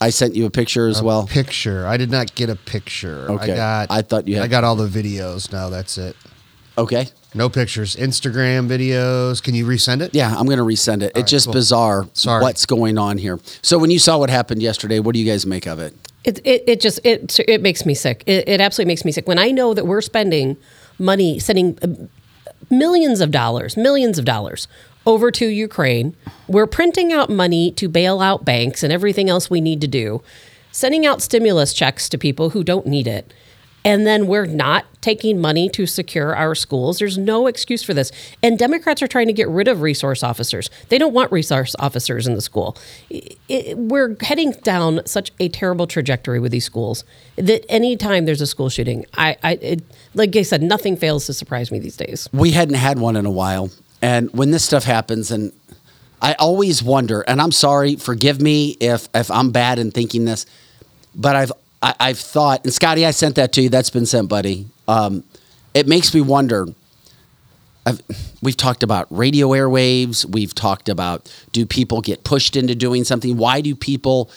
I 0.00 0.10
sent 0.10 0.34
you 0.34 0.46
a 0.46 0.50
picture 0.50 0.88
as 0.88 1.02
well. 1.02 1.26
Picture. 1.26 1.86
I 1.86 1.96
did 1.98 2.10
not 2.10 2.34
get 2.34 2.48
a 2.48 2.56
picture. 2.56 3.30
Okay. 3.30 3.52
I 3.52 3.56
got. 3.56 3.90
I 3.90 4.02
thought 4.02 4.26
you 4.26 4.36
had- 4.36 4.44
I 4.44 4.48
got 4.48 4.64
all 4.64 4.74
the 4.76 4.88
videos. 4.88 5.52
No, 5.52 5.68
that's 5.70 5.98
it. 5.98 6.16
Okay. 6.78 7.08
No 7.34 7.48
pictures. 7.48 7.96
Instagram 7.96 8.68
videos. 8.68 9.42
Can 9.42 9.54
you 9.54 9.66
resend 9.66 10.00
it? 10.02 10.14
Yeah, 10.14 10.34
I'm 10.36 10.46
going 10.46 10.58
to 10.58 10.64
resend 10.64 11.02
it. 11.02 11.12
it's 11.14 11.30
just 11.30 11.46
cool. 11.46 11.54
bizarre 11.54 12.08
Sorry. 12.12 12.42
what's 12.42 12.66
going 12.66 12.98
on 12.98 13.18
here. 13.18 13.38
So 13.62 13.78
when 13.78 13.90
you 13.90 13.98
saw 13.98 14.18
what 14.18 14.30
happened 14.30 14.62
yesterday, 14.62 14.98
what 14.98 15.12
do 15.14 15.20
you 15.20 15.30
guys 15.30 15.46
make 15.46 15.66
of 15.66 15.78
it? 15.78 15.94
It, 16.24 16.40
it, 16.44 16.64
it 16.66 16.80
just 16.80 17.00
it 17.04 17.38
it 17.48 17.62
makes 17.62 17.86
me 17.86 17.94
sick. 17.94 18.24
It, 18.26 18.46
it 18.48 18.60
absolutely 18.60 18.90
makes 18.90 19.04
me 19.04 19.12
sick 19.12 19.26
when 19.26 19.38
I 19.38 19.50
know 19.52 19.72
that 19.72 19.86
we're 19.86 20.02
spending 20.02 20.56
money, 20.98 21.38
sending 21.38 21.78
uh, 21.82 22.06
millions 22.68 23.20
of 23.22 23.30
dollars, 23.30 23.76
millions 23.76 24.18
of 24.18 24.24
dollars 24.26 24.68
over 25.06 25.30
to 25.30 25.46
Ukraine. 25.46 26.14
We're 26.46 26.66
printing 26.66 27.10
out 27.12 27.30
money 27.30 27.70
to 27.72 27.88
bail 27.88 28.20
out 28.20 28.44
banks 28.44 28.82
and 28.82 28.92
everything 28.92 29.30
else 29.30 29.48
we 29.48 29.62
need 29.62 29.80
to 29.80 29.88
do, 29.88 30.22
sending 30.72 31.06
out 31.06 31.22
stimulus 31.22 31.72
checks 31.72 32.08
to 32.10 32.18
people 32.18 32.50
who 32.50 32.62
don't 32.64 32.86
need 32.86 33.06
it. 33.06 33.32
And 33.84 34.06
then 34.06 34.26
we're 34.26 34.46
not 34.46 34.84
taking 35.00 35.40
money 35.40 35.68
to 35.70 35.86
secure 35.86 36.36
our 36.36 36.54
schools. 36.54 36.98
There's 36.98 37.16
no 37.16 37.46
excuse 37.46 37.82
for 37.82 37.94
this. 37.94 38.12
And 38.42 38.58
Democrats 38.58 39.00
are 39.02 39.06
trying 39.06 39.26
to 39.28 39.32
get 39.32 39.48
rid 39.48 39.68
of 39.68 39.80
resource 39.80 40.22
officers. 40.22 40.68
They 40.90 40.98
don't 40.98 41.14
want 41.14 41.32
resource 41.32 41.74
officers 41.78 42.26
in 42.26 42.34
the 42.34 42.42
school. 42.42 42.76
I- 43.10 43.36
I- 43.50 43.74
we're 43.76 44.16
heading 44.20 44.52
down 44.62 45.00
such 45.06 45.32
a 45.40 45.48
terrible 45.48 45.86
trajectory 45.86 46.38
with 46.40 46.52
these 46.52 46.64
schools 46.66 47.04
that 47.36 47.64
anytime 47.70 48.26
there's 48.26 48.42
a 48.42 48.46
school 48.46 48.68
shooting, 48.68 49.06
I, 49.16 49.36
I 49.42 49.52
it, 49.54 49.82
like 50.14 50.36
I 50.36 50.42
said, 50.42 50.62
nothing 50.62 50.96
fails 50.96 51.24
to 51.26 51.32
surprise 51.32 51.70
me 51.70 51.78
these 51.78 51.96
days. 51.96 52.28
We 52.32 52.50
hadn't 52.50 52.74
had 52.74 52.98
one 52.98 53.16
in 53.16 53.24
a 53.24 53.30
while. 53.30 53.70
And 54.02 54.30
when 54.32 54.50
this 54.50 54.64
stuff 54.64 54.84
happens, 54.84 55.30
and 55.30 55.52
I 56.20 56.34
always 56.34 56.82
wonder, 56.82 57.22
and 57.22 57.40
I'm 57.40 57.52
sorry, 57.52 57.96
forgive 57.96 58.42
me 58.42 58.76
if, 58.80 59.08
if 59.14 59.30
I'm 59.30 59.50
bad 59.52 59.78
in 59.78 59.90
thinking 59.90 60.26
this, 60.26 60.44
but 61.14 61.34
I've, 61.36 61.52
I, 61.82 61.94
I've 61.98 62.18
thought, 62.18 62.64
and 62.64 62.72
Scotty, 62.72 63.06
I 63.06 63.10
sent 63.10 63.36
that 63.36 63.52
to 63.54 63.62
you. 63.62 63.68
That's 63.68 63.90
been 63.90 64.06
sent, 64.06 64.28
buddy. 64.28 64.66
Um, 64.86 65.24
it 65.74 65.86
makes 65.86 66.14
me 66.14 66.20
wonder. 66.20 66.66
I've, 67.86 68.02
we've 68.42 68.56
talked 68.56 68.82
about 68.82 69.06
radio 69.10 69.48
airwaves. 69.48 70.24
We've 70.24 70.54
talked 70.54 70.88
about 70.88 71.32
do 71.52 71.64
people 71.64 72.00
get 72.00 72.24
pushed 72.24 72.56
into 72.56 72.74
doing 72.74 73.04
something? 73.04 73.36
Why 73.36 73.60
do 73.60 73.74
people 73.74 74.30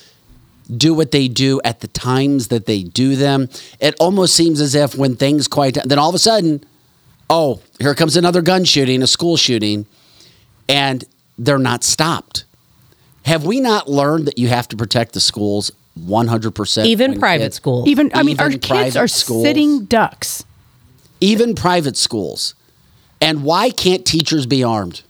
do 0.75 0.93
what 0.93 1.11
they 1.11 1.27
do 1.27 1.59
at 1.65 1.81
the 1.81 1.87
times 1.87 2.47
that 2.47 2.65
they 2.65 2.83
do 2.83 3.15
them? 3.15 3.49
It 3.79 3.95
almost 3.99 4.35
seems 4.35 4.61
as 4.61 4.75
if 4.75 4.95
when 4.95 5.15
things 5.15 5.47
quiet 5.47 5.77
then 5.85 5.99
all 5.99 6.09
of 6.09 6.15
a 6.15 6.19
sudden, 6.19 6.63
oh, 7.29 7.61
here 7.79 7.95
comes 7.95 8.15
another 8.15 8.41
gun 8.41 8.63
shooting, 8.63 9.01
a 9.01 9.07
school 9.07 9.35
shooting, 9.35 9.85
and 10.69 11.03
they're 11.37 11.59
not 11.59 11.83
stopped. 11.83 12.45
Have 13.25 13.45
we 13.45 13.59
not 13.59 13.89
learned 13.89 14.27
that 14.27 14.37
you 14.37 14.47
have 14.49 14.67
to 14.69 14.77
protect 14.77 15.13
the 15.13 15.19
schools 15.19 15.71
100%? 15.99 16.85
Even 16.85 17.19
private 17.19 17.43
kids- 17.45 17.55
schools. 17.55 17.87
Even 17.87 18.11
I 18.13 18.23
mean, 18.23 18.39
our 18.39 18.49
kids 18.49 18.95
are 18.95 19.07
schools. 19.07 19.43
sitting 19.43 19.85
ducks. 19.85 20.43
Even 21.21 21.55
private 21.55 21.95
schools. 21.97 22.55
And 23.21 23.43
why 23.43 23.69
can't 23.69 24.05
teachers 24.05 24.45
be 24.45 24.63
armed? 24.63 25.03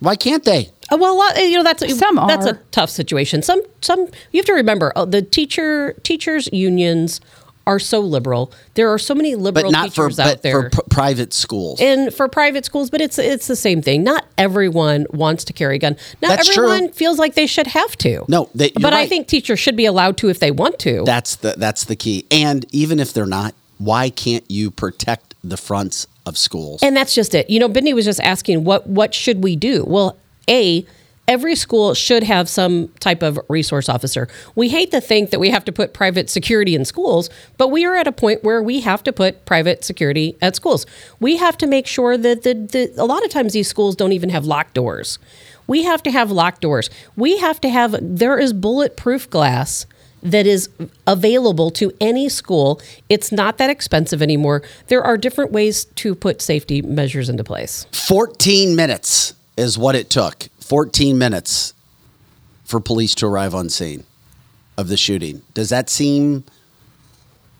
Why 0.00 0.16
can't 0.16 0.44
they? 0.44 0.70
Uh, 0.90 0.96
Well, 0.96 1.14
a 1.14 1.16
lot, 1.16 1.36
you 1.36 1.56
know 1.56 1.62
that's 1.62 1.98
Some 1.98 2.16
that's 2.16 2.46
a 2.46 2.54
tough 2.70 2.90
situation. 2.90 3.42
Some 3.42 3.60
some 3.82 4.08
you 4.32 4.38
have 4.38 4.46
to 4.46 4.52
remember 4.54 4.92
uh, 4.96 5.04
the 5.04 5.22
teacher 5.22 5.92
teachers 6.02 6.48
unions 6.52 7.20
are 7.66 7.78
so 7.78 8.00
liberal. 8.00 8.52
There 8.74 8.92
are 8.92 8.98
so 8.98 9.14
many 9.14 9.34
liberal 9.34 9.70
But 9.70 9.72
not 9.72 9.88
for, 9.94 10.06
teachers 10.08 10.18
out 10.18 10.26
but 10.26 10.42
there. 10.42 10.62
for 10.62 10.70
p- 10.70 10.78
private 10.90 11.32
schools. 11.32 11.80
and 11.80 12.12
for 12.12 12.28
private 12.28 12.64
schools, 12.64 12.90
but 12.90 13.00
it's 13.00 13.18
it's 13.18 13.46
the 13.46 13.56
same 13.56 13.82
thing. 13.82 14.02
Not 14.02 14.26
everyone 14.36 15.06
wants 15.10 15.44
to 15.44 15.52
carry 15.52 15.76
a 15.76 15.78
gun. 15.78 15.96
Not 16.20 16.28
That's 16.36 16.52
true. 16.52 16.64
everyone 16.70 16.92
feels 16.92 17.18
like 17.18 17.34
they 17.34 17.46
should 17.46 17.68
have 17.68 17.96
to. 17.98 18.24
No, 18.28 18.48
they- 18.54 18.72
but 18.80 18.92
I 18.94 19.06
think 19.06 19.26
teachers 19.28 19.58
should 19.60 19.76
be 19.76 19.86
allowed 19.86 20.16
to 20.18 20.28
if 20.28 20.38
they 20.40 20.50
want 20.50 20.78
to. 20.80 21.02
That's 21.04 21.36
the 21.36 21.54
that's 21.56 21.84
the 21.84 21.96
key. 21.96 22.26
And 22.30 22.66
even 22.72 22.98
if 22.98 23.12
they're 23.12 23.26
not, 23.26 23.54
why 23.78 24.10
can't 24.10 24.44
you 24.50 24.70
protect 24.70 25.34
the 25.44 25.56
fronts 25.56 26.06
of 26.26 26.38
schools? 26.38 26.82
And 26.82 26.96
that's 26.96 27.14
just 27.14 27.34
it. 27.34 27.48
You 27.50 27.58
know, 27.60 27.68
Bidney 27.68 27.94
was 27.94 28.04
just 28.04 28.20
asking 28.20 28.64
what 28.64 28.86
what 28.88 29.14
should 29.14 29.42
we 29.42 29.56
do? 29.56 29.84
Well, 29.86 30.16
a 30.48 30.84
every 31.32 31.56
school 31.56 31.94
should 31.94 32.22
have 32.22 32.46
some 32.46 32.88
type 33.00 33.22
of 33.22 33.40
resource 33.48 33.88
officer. 33.88 34.28
We 34.54 34.68
hate 34.68 34.90
to 34.90 35.00
think 35.00 35.30
that 35.30 35.40
we 35.40 35.48
have 35.48 35.64
to 35.64 35.72
put 35.72 35.94
private 35.94 36.28
security 36.28 36.74
in 36.74 36.84
schools, 36.84 37.30
but 37.56 37.68
we 37.68 37.86
are 37.86 37.96
at 37.96 38.06
a 38.06 38.12
point 38.12 38.44
where 38.44 38.62
we 38.62 38.80
have 38.80 39.02
to 39.04 39.14
put 39.14 39.46
private 39.46 39.82
security 39.82 40.36
at 40.42 40.54
schools. 40.54 40.84
We 41.20 41.38
have 41.38 41.56
to 41.58 41.66
make 41.66 41.86
sure 41.86 42.18
that 42.18 42.42
the, 42.42 42.52
the 42.52 42.92
a 42.98 43.06
lot 43.06 43.24
of 43.24 43.30
times 43.30 43.54
these 43.54 43.66
schools 43.66 43.96
don't 43.96 44.12
even 44.12 44.28
have 44.28 44.44
locked 44.44 44.74
doors. 44.74 45.18
We 45.66 45.84
have 45.84 46.02
to 46.02 46.10
have 46.10 46.30
locked 46.30 46.60
doors. 46.60 46.90
We 47.16 47.38
have 47.38 47.58
to 47.62 47.70
have 47.70 47.96
there 48.02 48.38
is 48.38 48.52
bulletproof 48.52 49.30
glass 49.30 49.86
that 50.22 50.46
is 50.46 50.68
available 51.06 51.70
to 51.70 51.92
any 51.98 52.28
school. 52.28 52.78
It's 53.08 53.32
not 53.32 53.56
that 53.56 53.70
expensive 53.70 54.20
anymore. 54.20 54.62
There 54.88 55.02
are 55.02 55.16
different 55.16 55.50
ways 55.50 55.86
to 55.86 56.14
put 56.14 56.42
safety 56.42 56.82
measures 56.82 57.30
into 57.30 57.42
place. 57.42 57.86
14 57.92 58.76
minutes 58.76 59.34
is 59.56 59.78
what 59.78 59.94
it 59.94 60.10
took. 60.10 60.48
14 60.72 61.18
minutes 61.18 61.74
for 62.64 62.80
police 62.80 63.14
to 63.16 63.26
arrive 63.26 63.54
on 63.54 63.68
scene 63.68 64.04
of 64.78 64.88
the 64.88 64.96
shooting. 64.96 65.42
Does 65.52 65.68
that 65.68 65.90
seem 65.90 66.44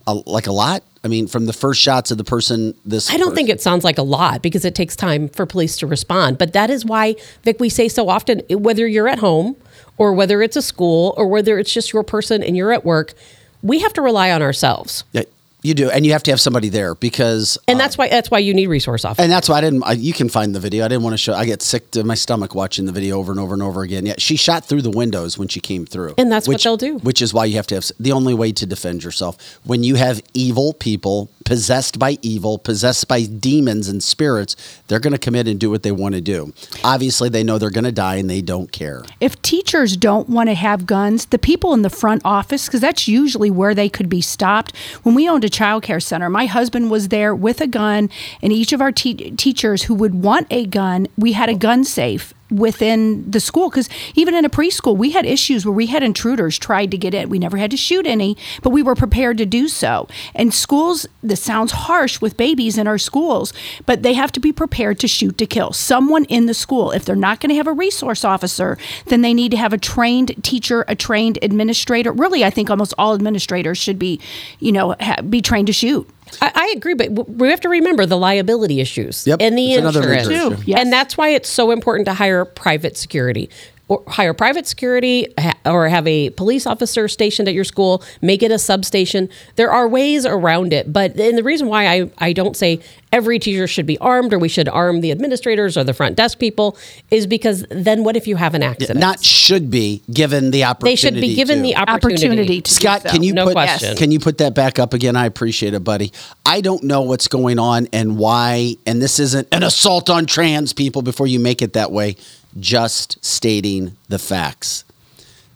a, 0.07 0.15
like 0.15 0.47
a 0.47 0.53
lot? 0.53 0.83
I 1.05 1.09
mean, 1.09 1.27
from 1.27 1.45
the 1.45 1.53
first 1.53 1.83
shots 1.83 2.11
of 2.11 2.17
the 2.17 2.25
person, 2.25 2.75
this 2.87 3.11
I 3.11 3.19
don't 3.19 3.35
think 3.35 3.51
it 3.51 3.61
sounds 3.61 3.85
like 3.85 3.99
a 3.99 4.03
lot 4.03 4.41
because 4.41 4.65
it 4.65 4.75
takes 4.75 4.97
time 4.97 5.29
for 5.29 5.45
police 5.45 5.77
to 5.77 5.87
respond. 5.87 6.39
But 6.39 6.55
that 6.55 6.71
is 6.71 6.87
why, 6.87 7.17
Vic, 7.43 7.61
we 7.61 7.69
say 7.69 7.87
so 7.87 8.09
often 8.09 8.41
whether 8.49 8.87
you're 8.87 9.09
at 9.09 9.19
home 9.19 9.57
or 9.99 10.15
whether 10.15 10.41
it's 10.41 10.57
a 10.57 10.63
school 10.63 11.13
or 11.19 11.29
whether 11.29 11.59
it's 11.59 11.71
just 11.71 11.93
your 11.93 12.05
person 12.05 12.43
and 12.43 12.57
you're 12.57 12.73
at 12.73 12.83
work, 12.83 13.13
we 13.61 13.81
have 13.81 13.93
to 13.93 14.01
rely 14.01 14.31
on 14.31 14.41
ourselves. 14.41 15.05
Yeah, 15.13 15.25
you 15.63 15.75
do, 15.75 15.91
and 15.91 16.05
you 16.05 16.13
have 16.13 16.23
to 16.25 16.31
have 16.31 16.41
somebody 16.41 16.69
there 16.69 16.95
because 16.95 17.57
And 17.69 17.79
that's 17.79 17.97
um, 17.97 18.03
why 18.05 18.09
that's 18.09 18.31
why 18.31 18.39
you 18.41 18.53
need 18.53 18.67
resource 18.67 19.05
officers. 19.05 19.23
And 19.25 19.33
that's 19.33 19.49
why 19.49 19.59
I 19.59 19.61
didn't. 19.61 19.83
I, 19.85 19.93
you 19.93 20.13
can 20.13 20.29
find 20.29 20.55
the 20.55 20.61
video. 20.61 20.85
I 20.85 20.89
didn't 20.89 21.05
want 21.05 21.15
to 21.15 21.19
show. 21.19 21.35
I 21.35 21.45
get 21.45 21.63
sick 21.63 21.91
to 21.93 22.05
my 22.05 22.15
stomach 22.15 22.55
watching 22.55 22.87
the 22.87 22.93
video 22.93 23.19
over 23.19 23.31
and 23.33 23.41
over 23.41 23.55
and 23.55 23.63
over 23.63 23.83
again. 23.83 24.05
Yeah, 24.05 24.15
she 24.19 24.37
shot 24.37 24.65
through 24.65 24.83
the 24.83 24.91
windows 24.91 25.39
when 25.39 25.49
she 25.49 25.61
came 25.61 25.87
through, 25.87 26.15
And 26.19 26.31
that's 26.31 26.47
what 26.49 26.55
which- 26.55 26.65
they'll 26.65 26.77
do. 26.77 26.99
Which 26.99 27.23
is 27.23 27.33
why 27.33 27.45
you 27.47 27.57
have 27.57 27.67
to 27.69 27.77
have 27.77 27.91
the 27.99 28.13
only 28.13 28.35
way 28.35 28.53
to 28.53 28.67
defend 28.67 29.05
yourself 29.05 29.59
when 29.65 29.83
you 29.85 29.95
have 29.97 30.21
evil 30.35 30.73
people 30.73 31.31
possessed 31.45 31.99
by 31.99 32.19
evil, 32.23 32.59
possessed 32.59 33.09
by 33.09 33.25
demons 33.25 33.89
and 33.89 34.03
spirits. 34.03 34.57
They're 34.87 35.01
going 35.01 35.13
to 35.13 35.19
come 35.19 35.35
in 35.35 35.47
and 35.47 35.59
do 35.59 35.71
what 35.71 35.83
they 35.83 35.93
want 35.93 36.15
to 36.15 36.21
do. 36.21 36.53
Obviously, 36.85 37.29
they 37.29 37.43
know 37.43 37.59
they're 37.59 37.71
going 37.71 37.85
to 37.85 37.93
die 37.93 38.17
and 38.17 38.31
they 38.31 38.41
don't 38.41 38.71
care. 38.73 39.03
If 39.21 39.41
teachers 39.43 39.97
don't 39.97 40.29
want 40.29 40.49
to 40.49 40.55
have 40.55 40.87
guns, 40.87 41.27
the 41.27 41.39
people 41.39 41.75
in 41.75 41.83
the 41.83 41.91
front 41.91 42.23
office, 42.25 42.67
because 42.67 42.81
that's 42.81 43.09
usually 43.09 43.51
where 43.51 43.75
they 43.75 43.89
could 43.89 44.09
be 44.09 44.21
stopped. 44.21 44.77
When 45.03 45.15
we 45.15 45.29
owned 45.29 45.45
a 45.45 45.51
child 45.53 45.83
care 45.83 46.01
center, 46.01 46.29
my 46.29 46.47
husband 46.47 46.91
was 46.91 47.09
there 47.09 47.35
with 47.35 47.61
a 47.61 47.67
gun, 47.67 48.11
and 48.43 48.53
each 48.53 48.73
of 48.73 48.81
our 48.81 48.91
te- 48.93 49.31
teachers 49.33 49.85
who 49.85 49.95
would 49.95 50.15
want 50.15 50.47
a 50.51 50.67
gun, 50.67 51.07
we 51.17 51.33
had 51.33 51.49
a 51.49 51.55
gun 51.55 51.85
safe 51.85 52.35
within 52.53 53.29
the 53.31 53.41
school 53.41 53.71
because 53.71 53.89
even 54.15 54.35
in 54.35 54.45
a 54.45 54.51
preschool 54.51 54.97
we 54.97 55.11
had 55.11 55.25
issues 55.25 55.65
where 55.65 55.73
we 55.73 55.87
had 55.87 56.03
intruders 56.03 56.59
tried 56.59 56.91
to 56.91 56.99
get 56.99 57.15
in. 57.15 57.29
We 57.29 57.39
never 57.39 57.57
had 57.57 57.71
to 57.71 57.77
shoot 57.77 58.07
any 58.07 58.37
but 58.63 58.71
we 58.71 58.83
were 58.83 58.95
prepared 58.95 59.39
to 59.39 59.47
do 59.47 59.69
so. 59.69 60.09
And 60.35 60.53
schools 60.53 61.07
this 61.23 61.43
sounds 61.43 61.73
harsh 61.73 62.21
with 62.21 62.37
babies 62.37 62.79
in 62.79 62.87
our 62.87 62.99
schools 62.99 63.53
but 63.87 64.03
they 64.03 64.15
have 64.15 64.33
to 64.33 64.41
be 64.41 64.53
prepared 64.53 64.99
to 65.01 65.09
shoot 65.09 65.39
to 65.39 65.47
kill. 65.47 65.73
Someone 65.73 66.25
in 66.27 66.47
the 66.47 66.55
school 66.55 66.91
if 66.91 67.05
they're 67.05 67.17
not 67.17 67.41
going 67.41 67.51
to 67.51 67.57
have 67.57 67.67
a 67.67 67.73
resource 67.73 68.25
officer 68.25 68.77
then 69.07 69.23
they 69.23 69.35
need 69.35 69.51
to 69.51 69.57
have 69.57 69.73
a 69.73 69.79
trained 69.79 70.43
teacher 70.45 70.85
a 70.89 70.95
trained 70.95 71.39
administrator. 71.43 72.13
Really 72.13 72.45
i 72.45 72.51
think 72.51 72.71
almost 72.71 72.95
all 72.99 73.15
administrators 73.15 73.79
should 73.79 73.99
be 73.99 74.21
you 74.61 74.73
know 74.73 74.95
ha- 75.01 75.23
be 75.23 75.41
trained 75.41 75.67
to 75.67 75.73
shoot 75.73 76.09
I, 76.41 76.53
I 76.55 76.75
agree, 76.77 76.95
but 76.95 77.11
we 77.29 77.49
have 77.49 77.61
to 77.61 77.69
remember 77.69 78.07
the 78.07 78.17
liability 78.17 78.81
issues 78.81 79.27
Yep, 79.27 79.41
and 79.41 79.57
the 79.57 79.73
it's 79.75 79.85
insurance, 79.97 80.29
major 80.29 80.53
issue. 80.55 80.63
Yes. 80.67 80.81
and 80.81 80.93
that's 80.93 81.17
why 81.17 81.29
it's 81.31 81.49
so 81.49 81.71
important 81.71 82.07
to 82.07 82.15
hire 82.15 82.45
private 82.45 82.97
security. 82.97 83.51
Or 83.93 84.03
hire 84.07 84.33
private 84.33 84.67
security, 84.67 85.27
or 85.67 85.87
have 85.89 86.07
a 86.07 86.31
police 86.31 86.67
officer 86.67 87.09
stationed 87.09 87.47
at 87.47 87.53
your 87.53 87.65
school. 87.65 88.03
Make 88.23 88.43
it 88.43 88.51
a 88.51 88.59
substation. 88.59 89.29
There 89.57 89.71
are 89.71 89.87
ways 89.87 90.25
around 90.25 90.73
it, 90.73 90.91
but 90.91 91.15
and 91.19 91.37
the 91.37 91.43
reason 91.43 91.67
why 91.69 91.87
I, 91.89 92.11
I 92.17 92.33
don't 92.33 92.57
say 92.57 92.81
every 93.13 93.39
teacher 93.39 93.67
should 93.67 93.85
be 93.85 93.99
armed 93.99 94.33
or 94.33 94.39
we 94.39 94.49
should 94.49 94.69
arm 94.71 95.03
the 95.03 95.11
administrators 95.11 95.77
or 95.77 95.85
the 95.85 95.93
front 95.93 96.17
desk 96.17 96.39
people 96.39 96.79
is 97.11 97.27
because 97.27 97.67
then 97.71 98.03
what 98.03 98.17
if 98.17 98.27
you 98.27 98.37
have 98.37 98.55
an 98.55 98.63
accident? 98.63 98.99
Not 98.99 99.23
should 99.23 99.71
be 99.71 100.03
given 100.11 100.51
the 100.53 100.65
opportunity. 100.65 100.93
they 100.93 100.97
should 100.97 101.21
be 101.21 101.35
given 101.35 101.59
to. 101.59 101.63
the 101.63 101.77
opportunity. 101.77 102.25
opportunity 102.25 102.61
to 102.63 102.71
do 102.71 102.75
Scott, 102.75 103.03
so. 103.03 103.11
can 103.11 103.23
you 103.23 103.35
No 103.35 103.45
put 103.45 103.53
question. 103.53 103.95
can 103.99 104.11
you 104.11 104.19
put 104.21 104.39
that 104.39 104.55
back 104.55 104.79
up 104.79 104.95
again? 104.95 105.17
I 105.17 105.27
appreciate 105.27 105.75
it, 105.75 105.85
buddy. 105.85 106.13
I 106.47 106.63
don't 106.63 106.85
know 106.85 107.03
what's 107.03 107.29
going 107.29 107.59
on 107.59 107.89
and 107.93 108.17
why, 108.17 108.77
and 108.87 109.03
this 109.03 109.19
isn't 109.19 109.49
an 109.53 109.63
assault 109.63 110.09
on 110.09 110.25
trans 110.25 110.73
people 110.73 111.03
before 111.03 111.27
you 111.27 111.39
make 111.39 111.61
it 111.61 111.75
that 111.75 111.93
way. 111.93 112.17
Just 112.59 113.25
stating 113.25 113.97
the 114.09 114.19
facts. 114.19 114.85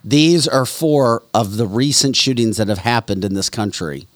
These 0.03 0.47
are 0.47 0.65
four 0.65 1.23
of 1.33 1.57
the 1.57 1.67
recent 1.67 2.15
shootings 2.15 2.57
that 2.57 2.69
have 2.69 2.79
happened 2.79 3.25
in 3.25 3.33
this 3.33 3.49
country. 3.49 4.07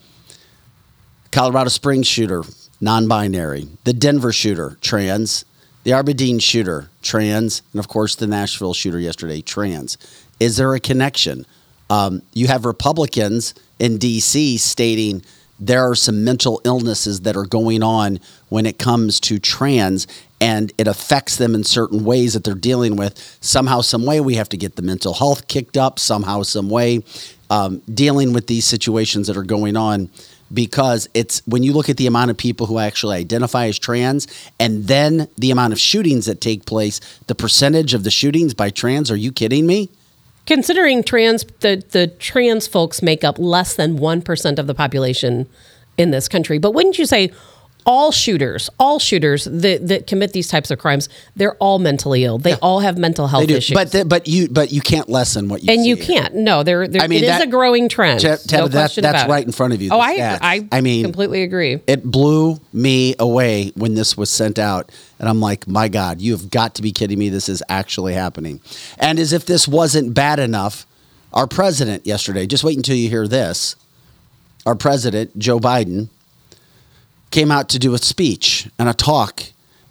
Colorado 1.32 1.70
Springs 1.70 2.08
shooter, 2.08 2.44
non-binary. 2.80 3.68
The 3.84 3.94
Denver 3.94 4.32
shooter, 4.32 4.78
trans. 4.82 5.46
The 5.84 5.94
Aberdeen 5.94 6.40
shooter, 6.40 6.90
trans, 7.02 7.64
and 7.74 7.80
of 7.80 7.88
course 7.88 8.16
the 8.16 8.28
Nashville 8.28 8.74
shooter 8.74 9.00
yesterday, 9.00 9.42
trans. 9.42 9.98
Is 10.40 10.58
there 10.58 10.74
a 10.76 10.80
connection? 10.80 11.46
Um, 11.90 12.22
you 12.34 12.48
have 12.48 12.66
Republicans 12.66 13.56
in 13.80 13.98
D.C. 13.98 14.58
stating 14.58 15.24
there 15.62 15.88
are 15.88 15.96
some 15.96 16.24
mental 16.24 16.60
illnesses 16.66 17.22
that 17.22 17.38
are 17.38 17.46
going 17.46 17.84
on 17.84 18.20
when 18.50 18.66
it 18.66 18.80
comes 18.80 19.20
to 19.22 19.38
trans, 19.38 20.08
and 20.42 20.74
it 20.80 20.88
affects 20.88 21.38
them 21.38 21.54
in 21.54 21.64
certain 21.64 22.04
ways 22.04 22.34
that 22.34 22.44
they're 22.44 22.56
dealing 22.56 22.96
with. 22.96 23.38
Somehow, 23.42 23.82
some 23.82 24.06
way, 24.06 24.20
we 24.20 24.36
have 24.36 24.50
to 24.50 24.58
get 24.58 24.76
the 24.76 24.82
mental 24.82 25.14
health 25.14 25.48
kicked 25.48 25.78
up. 25.78 26.00
Somehow, 26.00 26.42
some 26.42 26.68
way, 26.68 27.04
um, 27.52 27.84
dealing 27.94 28.34
with 28.34 28.48
these 28.48 28.66
situations 28.66 29.28
that 29.28 29.38
are 29.38 29.44
going 29.44 29.78
on 29.78 30.10
because 30.52 31.08
it's 31.14 31.46
when 31.46 31.64
you 31.64 31.74
look 31.74 31.90
at 31.90 31.98
the 31.98 32.08
amount 32.08 32.32
of 32.32 32.38
people 32.38 32.66
who 32.66 32.80
actually 32.80 33.16
identify 33.16 33.68
as 33.68 33.80
trans 33.80 34.28
and 34.60 34.88
then 34.88 35.28
the 35.38 35.52
amount 35.52 35.72
of 35.72 35.80
shootings 35.80 36.26
that 36.26 36.42
take 36.42 36.66
place, 36.66 37.00
the 37.28 37.36
percentage 37.36 37.94
of 37.94 38.04
the 38.04 38.12
shootings 38.12 38.54
by 38.54 38.70
trans, 38.70 39.10
are 39.10 39.16
you 39.16 39.32
kidding 39.32 39.66
me? 39.66 39.90
Considering 40.48 41.04
trans, 41.04 41.46
the, 41.60 41.84
the 41.92 42.08
trans 42.08 42.68
folks 42.68 43.02
make 43.02 43.24
up 43.24 43.38
less 43.38 43.76
than 43.76 44.00
1% 44.00 44.60
of 44.60 44.68
the 44.68 44.76
population 44.76 45.48
in 45.98 46.12
this 46.12 46.28
country. 46.28 46.58
But 46.58 46.72
wouldn't 46.72 46.98
you 46.98 47.06
say 47.06 47.32
all 47.86 48.12
shooters, 48.12 48.70
all 48.80 49.00
shooters 49.00 49.46
that, 49.46 49.88
that 49.88 50.08
commit 50.08 50.34
these 50.34 50.48
types 50.48 50.72
of 50.72 50.80
crimes, 50.80 51.10
they're 51.36 51.56
all 51.56 51.80
mentally 51.80 52.24
ill. 52.24 52.38
They 52.38 52.54
all 52.56 52.80
have 52.80 52.98
mental 52.98 53.28
health 53.28 53.50
issues. 53.50 53.74
But 53.74 53.92
the, 53.92 54.06
but 54.06 54.28
you 54.28 54.48
but 54.50 54.72
you 54.72 54.82
can't 54.82 55.10
lessen 55.10 55.48
what 55.50 55.64
you 55.64 55.74
and 55.74 55.86
you 55.86 55.98
can't. 55.98 56.36
No, 56.36 56.64
there, 56.64 56.88
there 56.88 57.02
I 57.02 57.08
mean, 57.08 57.20
it 57.20 57.24
is 57.24 57.30
that- 57.30 57.48
a 57.48 57.48
growing 57.48 57.90
trend. 57.90 58.22
Tab- 58.22 58.40
no 58.52 58.68
Tabitha, 58.68 58.70
that- 58.70 58.72
that's 58.72 58.98
about 58.98 59.28
it. 59.28 59.32
right 59.32 59.46
in 59.46 59.52
front 59.52 59.74
of 59.74 59.82
you, 59.82 59.90
Oh, 59.92 60.00
I. 60.00 60.38
I, 60.42 60.68
I 60.72 60.82
mean- 60.82 61.04
completely 61.04 61.44
agree. 61.44 61.80
It 61.88 62.04
blew 62.04 62.60
me 62.74 63.16
away 63.20 63.72
when 63.76 63.96
this 63.96 64.16
was 64.18 64.30
sent 64.30 64.60
out. 64.60 64.92
And 65.20 65.30
I'm 65.30 65.40
like, 65.40 65.68
my 65.68 65.88
God, 65.88 66.20
you 66.20 66.32
have 66.32 66.50
got 66.50 66.76
to 66.76 66.82
be 66.82 66.92
kidding 66.92 67.20
me. 67.20 67.30
This 67.30 67.48
is 67.48 67.62
actually 67.70 68.14
happening. 68.14 68.60
And 68.98 69.20
as 69.20 69.34
if 69.34 69.46
this 69.46 69.68
wasn't 69.68 70.14
bad 70.16 70.40
enough, 70.40 70.88
our 71.32 71.46
president 71.48 72.06
yesterday, 72.08 72.48
just 72.48 72.64
wait 72.64 72.76
until 72.76 72.96
you 72.96 73.08
hear 73.08 73.28
this. 73.28 73.76
Our 74.66 74.76
president, 74.76 75.38
Joe 75.38 75.60
Biden, 75.60 76.10
came 77.32 77.52
out 77.52 77.70
to 77.70 77.80
do 77.80 77.94
a 77.94 77.98
speech 77.98 78.70
and 78.78 78.88
a 78.90 78.94
talk. 78.94 79.44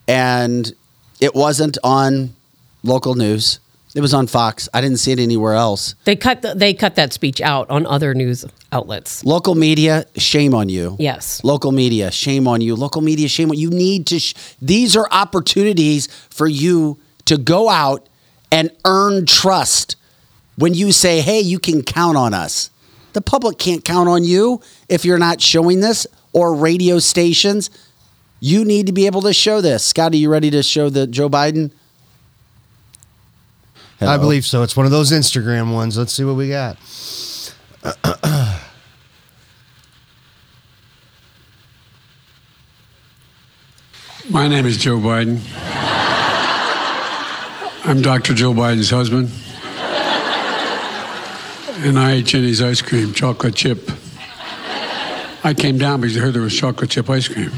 And 0.06 0.72
it 1.20 1.34
wasn't 1.34 1.78
on 1.82 2.34
local 2.82 3.14
news, 3.14 3.58
it 3.94 4.00
was 4.00 4.14
on 4.14 4.28
Fox. 4.28 4.68
I 4.72 4.80
didn't 4.80 4.98
see 4.98 5.10
it 5.10 5.18
anywhere 5.18 5.54
else. 5.54 5.96
They 6.04 6.14
cut 6.14 6.42
the, 6.42 6.54
they 6.54 6.74
cut 6.74 6.94
that 6.94 7.12
speech 7.12 7.40
out 7.40 7.68
on 7.70 7.86
other 7.86 8.14
news 8.14 8.44
outlets. 8.70 9.24
Local 9.24 9.56
media, 9.56 10.04
shame 10.16 10.54
on 10.54 10.68
you. 10.68 10.94
Yes. 11.00 11.42
Local 11.42 11.72
media, 11.72 12.12
shame 12.12 12.46
on 12.46 12.60
you. 12.60 12.76
Local 12.76 13.02
media, 13.02 13.26
shame 13.28 13.50
on 13.50 13.58
you. 13.58 13.68
need 13.70 14.06
to. 14.06 14.20
Sh- 14.20 14.34
These 14.62 14.94
are 14.96 15.08
opportunities 15.10 16.06
for 16.30 16.46
you 16.46 16.98
to 17.24 17.36
go 17.36 17.68
out 17.68 18.08
and 18.52 18.70
earn 18.84 19.26
trust. 19.26 19.96
When 20.56 20.74
you 20.74 20.92
say, 20.92 21.20
"Hey, 21.20 21.40
you 21.40 21.58
can 21.58 21.82
count 21.82 22.16
on 22.16 22.32
us," 22.32 22.70
the 23.12 23.20
public 23.20 23.58
can't 23.58 23.84
count 23.84 24.08
on 24.08 24.22
you 24.24 24.60
if 24.88 25.04
you're 25.04 25.18
not 25.18 25.40
showing 25.40 25.80
this. 25.80 26.06
Or 26.32 26.54
radio 26.54 26.98
stations, 26.98 27.70
you 28.38 28.64
need 28.64 28.86
to 28.86 28.92
be 28.92 29.06
able 29.06 29.22
to 29.22 29.32
show 29.32 29.60
this. 29.60 29.84
Scott, 29.84 30.12
are 30.12 30.16
you 30.16 30.30
ready 30.30 30.50
to 30.50 30.62
show 30.62 30.88
the 30.88 31.06
Joe 31.06 31.28
Biden? 31.28 31.72
I 34.00 34.16
believe 34.16 34.46
so. 34.46 34.62
It's 34.62 34.76
one 34.76 34.86
of 34.86 34.92
those 34.92 35.12
Instagram 35.12 35.74
ones. 35.74 35.98
Let's 35.98 36.12
see 36.12 36.24
what 36.24 36.36
we 36.36 36.48
got. 36.48 36.78
My 44.30 44.46
name 44.48 44.64
is 44.64 44.76
Joe 44.76 44.98
Biden. 44.98 45.40
I'm 47.84 48.00
Dr. 48.00 48.32
Joe 48.34 48.52
Biden's 48.52 48.90
husband. 48.90 49.30
And 51.84 51.98
I 51.98 52.12
ate 52.12 52.26
Jeni's 52.26 52.62
ice 52.62 52.80
cream, 52.82 53.12
chocolate 53.12 53.54
chip. 53.54 53.90
I 55.42 55.54
came 55.54 55.78
down 55.78 56.00
because 56.00 56.16
I 56.16 56.20
heard 56.20 56.34
there 56.34 56.42
was 56.42 56.54
chocolate 56.54 56.90
chip 56.90 57.08
ice 57.08 57.26
cream. 57.26 57.50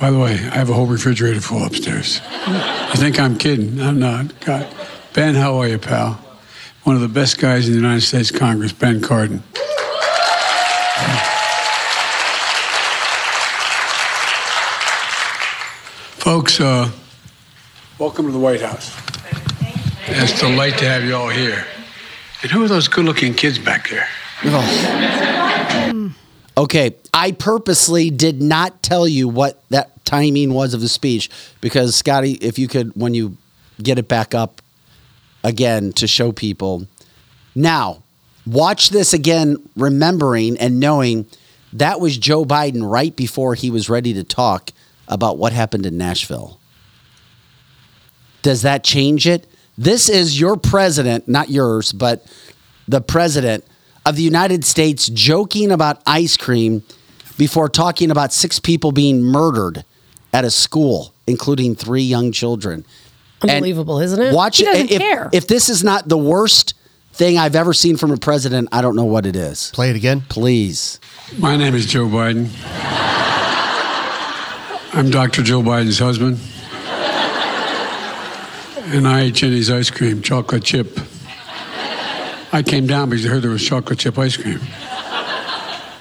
By 0.00 0.10
the 0.10 0.18
way, 0.18 0.32
I 0.32 0.56
have 0.56 0.70
a 0.70 0.72
whole 0.72 0.86
refrigerator 0.86 1.40
full 1.40 1.62
upstairs. 1.62 2.20
You 2.48 2.94
think 2.94 3.20
I'm 3.20 3.36
kidding? 3.36 3.78
I'm 3.80 3.98
not. 3.98 4.40
God. 4.40 4.66
Ben, 5.12 5.34
how 5.34 5.58
are 5.58 5.68
you, 5.68 5.78
pal? 5.78 6.12
One 6.84 6.96
of 6.96 7.02
the 7.02 7.08
best 7.08 7.38
guys 7.38 7.66
in 7.66 7.74
the 7.74 7.78
United 7.78 8.00
States 8.00 8.30
Congress, 8.30 8.72
Ben 8.72 9.02
Cardin. 9.02 9.42
Folks, 16.20 16.60
uh, 16.60 16.90
welcome 17.98 18.24
to 18.26 18.32
the 18.32 18.38
White 18.38 18.62
House. 18.62 18.96
It's 20.06 20.40
a 20.42 20.46
delight 20.46 20.78
to 20.78 20.86
have 20.86 21.04
you 21.04 21.14
all 21.14 21.28
here. 21.28 21.66
And 22.42 22.50
who 22.50 22.64
are 22.64 22.68
those 22.68 22.88
good 22.88 23.04
looking 23.04 23.34
kids 23.34 23.58
back 23.58 23.90
there? 23.90 24.08
Okay, 26.60 26.94
I 27.14 27.32
purposely 27.32 28.10
did 28.10 28.42
not 28.42 28.82
tell 28.82 29.08
you 29.08 29.30
what 29.30 29.62
that 29.70 30.04
timing 30.04 30.52
was 30.52 30.74
of 30.74 30.82
the 30.82 30.90
speech 30.90 31.30
because 31.62 31.96
Scotty, 31.96 32.32
if 32.32 32.58
you 32.58 32.68
could, 32.68 32.92
when 32.94 33.14
you 33.14 33.38
get 33.82 33.98
it 33.98 34.08
back 34.08 34.34
up 34.34 34.60
again 35.42 35.94
to 35.94 36.06
show 36.06 36.32
people. 36.32 36.86
Now, 37.54 38.02
watch 38.46 38.90
this 38.90 39.14
again, 39.14 39.56
remembering 39.74 40.58
and 40.58 40.78
knowing 40.78 41.24
that 41.72 41.98
was 41.98 42.18
Joe 42.18 42.44
Biden 42.44 42.86
right 42.86 43.16
before 43.16 43.54
he 43.54 43.70
was 43.70 43.88
ready 43.88 44.12
to 44.12 44.22
talk 44.22 44.70
about 45.08 45.38
what 45.38 45.54
happened 45.54 45.86
in 45.86 45.96
Nashville. 45.96 46.60
Does 48.42 48.60
that 48.60 48.84
change 48.84 49.26
it? 49.26 49.46
This 49.78 50.10
is 50.10 50.38
your 50.38 50.58
president, 50.58 51.26
not 51.26 51.48
yours, 51.48 51.90
but 51.90 52.26
the 52.86 53.00
president 53.00 53.64
of 54.10 54.16
the 54.16 54.22
United 54.22 54.64
States 54.64 55.08
joking 55.08 55.70
about 55.70 56.02
ice 56.04 56.36
cream 56.36 56.82
before 57.38 57.68
talking 57.68 58.10
about 58.10 58.32
six 58.32 58.58
people 58.58 58.90
being 58.90 59.22
murdered 59.22 59.84
at 60.32 60.44
a 60.44 60.50
school, 60.50 61.14
including 61.28 61.76
three 61.76 62.02
young 62.02 62.32
children. 62.32 62.84
And 63.40 63.50
Unbelievable, 63.52 64.00
isn't 64.00 64.20
it? 64.20 64.34
Watch 64.34 64.58
He 64.58 64.64
it. 64.64 64.66
doesn't 64.66 64.90
if, 64.90 64.98
care. 65.00 65.30
if 65.32 65.46
this 65.46 65.68
is 65.68 65.84
not 65.84 66.08
the 66.08 66.18
worst 66.18 66.74
thing 67.12 67.38
I've 67.38 67.54
ever 67.54 67.72
seen 67.72 67.96
from 67.96 68.10
a 68.10 68.16
president, 68.16 68.68
I 68.72 68.82
don't 68.82 68.96
know 68.96 69.04
what 69.04 69.26
it 69.26 69.36
is. 69.36 69.70
Play 69.72 69.90
it 69.90 69.96
again. 69.96 70.22
Please. 70.28 70.98
My 71.38 71.56
name 71.56 71.74
is 71.74 71.86
Joe 71.86 72.06
Biden. 72.06 72.50
I'm 74.92 75.08
Dr. 75.10 75.42
Joe 75.44 75.62
Biden's 75.62 76.00
husband. 76.00 76.38
And 78.92 79.06
I 79.06 79.20
ate 79.20 79.34
Jeni's 79.34 79.70
ice 79.70 79.88
cream, 79.88 80.20
chocolate 80.20 80.64
chip. 80.64 80.98
I 82.52 82.62
came 82.62 82.86
down 82.86 83.10
because 83.10 83.26
I 83.26 83.28
heard 83.28 83.42
there 83.42 83.50
was 83.50 83.64
chocolate 83.64 83.98
chip 83.98 84.18
ice 84.18 84.36
cream. 84.36 84.60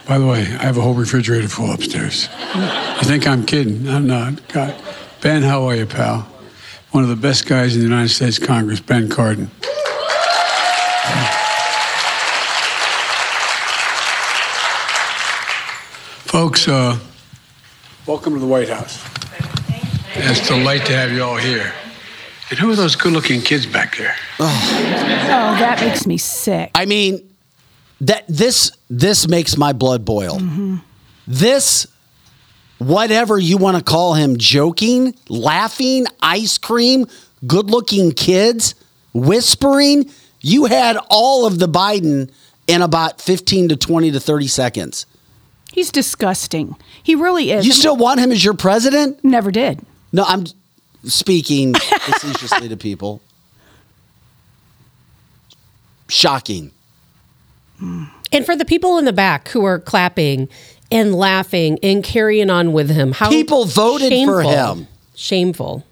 By 0.08 0.18
the 0.18 0.26
way, 0.26 0.40
I 0.40 0.64
have 0.64 0.78
a 0.78 0.82
whole 0.82 0.96
refrigerator 0.96 1.48
full 1.48 1.72
upstairs. 1.72 2.28
You 2.56 3.04
think 3.04 3.28
I'm 3.28 3.46
kidding? 3.46 3.88
I'm 3.88 4.08
not. 4.08 4.48
God. 4.50 4.76
Ben, 5.22 5.44
how 5.44 5.64
are 5.66 5.76
you, 5.76 5.86
pal? 5.86 6.28
one 6.92 7.04
of 7.04 7.10
the 7.10 7.16
best 7.16 7.46
guys 7.46 7.76
in 7.76 7.82
the 7.82 7.88
United 7.88 8.10
States 8.10 8.40
Congress, 8.40 8.80
Ben 8.80 9.10
Cardin. 9.10 9.48
Folks, 16.26 16.68
uh, 16.68 16.98
welcome 18.08 18.34
to 18.34 18.40
the 18.40 18.48
White 18.48 18.70
House. 18.70 19.04
It's 20.16 20.50
a 20.50 20.54
delight 20.54 20.86
to 20.86 20.96
have 20.96 21.12
you 21.12 21.24
all 21.24 21.38
here. 21.38 21.74
And 22.50 22.58
who 22.58 22.72
are 22.72 22.76
those 22.76 22.96
good 22.96 23.14
looking 23.14 23.42
kids 23.42 23.66
back 23.66 23.98
there? 23.98 24.16
Oh. 24.40 24.46
oh, 25.26 25.60
that 25.60 25.80
makes 25.82 26.08
me 26.08 26.18
sick. 26.18 26.72
I 26.74 26.86
mean, 26.86 27.30
that 28.02 28.26
this 28.28 28.72
this 28.90 29.28
makes 29.28 29.56
my 29.58 29.74
blood 29.74 30.04
boil. 30.04 30.40
Mm-hmm. 30.40 30.78
This, 31.28 31.86
whatever 32.80 33.38
you 33.38 33.58
want 33.58 33.78
to 33.78 33.84
call 33.84 34.16
him, 34.16 34.38
joking, 34.38 35.14
laughing, 35.28 36.06
ice 36.22 36.58
cream, 36.58 37.06
good-looking 37.46 38.14
kids, 38.14 38.74
whispering. 39.14 40.10
You 40.42 40.66
had 40.66 40.98
all 41.10 41.46
of 41.46 41.60
the 41.60 41.68
Biden 41.68 42.32
in 42.66 42.82
about 42.82 43.22
fifteen 43.22 43.70
to 43.70 43.76
twenty 43.76 44.10
to 44.12 44.20
thirty 44.20 44.48
seconds. 44.48 45.06
He's 45.72 45.92
disgusting. 45.92 46.76
He 47.04 47.14
really 47.14 47.52
is. 47.52 47.68
You 47.68 47.74
still 47.74 47.96
want 47.96 48.20
him 48.20 48.32
as 48.32 48.44
your 48.44 48.56
president? 48.56 49.24
Never 49.24 49.52
did. 49.52 49.82
No, 50.12 50.24
I'm 50.24 50.46
speaking 51.04 51.74
facetiously 51.74 52.70
to 52.70 52.78
people. 52.78 53.22
Shocking. 56.08 56.72
And 57.80 58.46
for 58.46 58.56
the 58.56 58.66
people 58.66 58.98
in 58.98 59.06
the 59.06 59.14
back 59.14 59.50
who 59.50 59.64
are 59.64 59.80
clapping 59.80 60.50
and 60.92 61.16
laughing 61.16 61.80
and 61.84 62.04
carrying 62.04 62.50
on 62.50 62.74
with 62.74 62.90
him, 62.90 63.12
how 63.14 63.30
People 63.30 63.66
voted 63.66 64.12
for 64.26 64.42
him. 64.42 64.88
Shameful. 65.16 65.86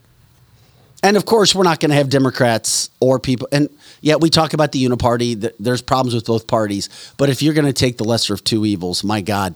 And 1.03 1.15
of 1.15 1.25
course, 1.25 1.53
we're 1.53 1.63
not 1.63 1.79
going 1.79 1.91
to 1.91 1.95
have 1.95 2.09
Democrats 2.09 2.89
or 2.99 3.19
people. 3.19 3.47
And 3.51 3.69
yet, 4.01 4.19
we 4.19 4.29
talk 4.29 4.53
about 4.53 4.71
the 4.71 4.83
uniparty. 4.83 5.39
th- 5.39 5.53
There's 5.59 5.81
problems 5.81 6.15
with 6.15 6.25
both 6.25 6.47
parties. 6.47 6.89
But 7.17 7.29
if 7.29 7.41
you're 7.41 7.53
going 7.53 7.67
to 7.67 7.73
take 7.73 7.97
the 7.97 8.03
lesser 8.03 8.33
of 8.33 8.43
two 8.43 8.65
evils, 8.65 9.03
my 9.03 9.21
God, 9.21 9.55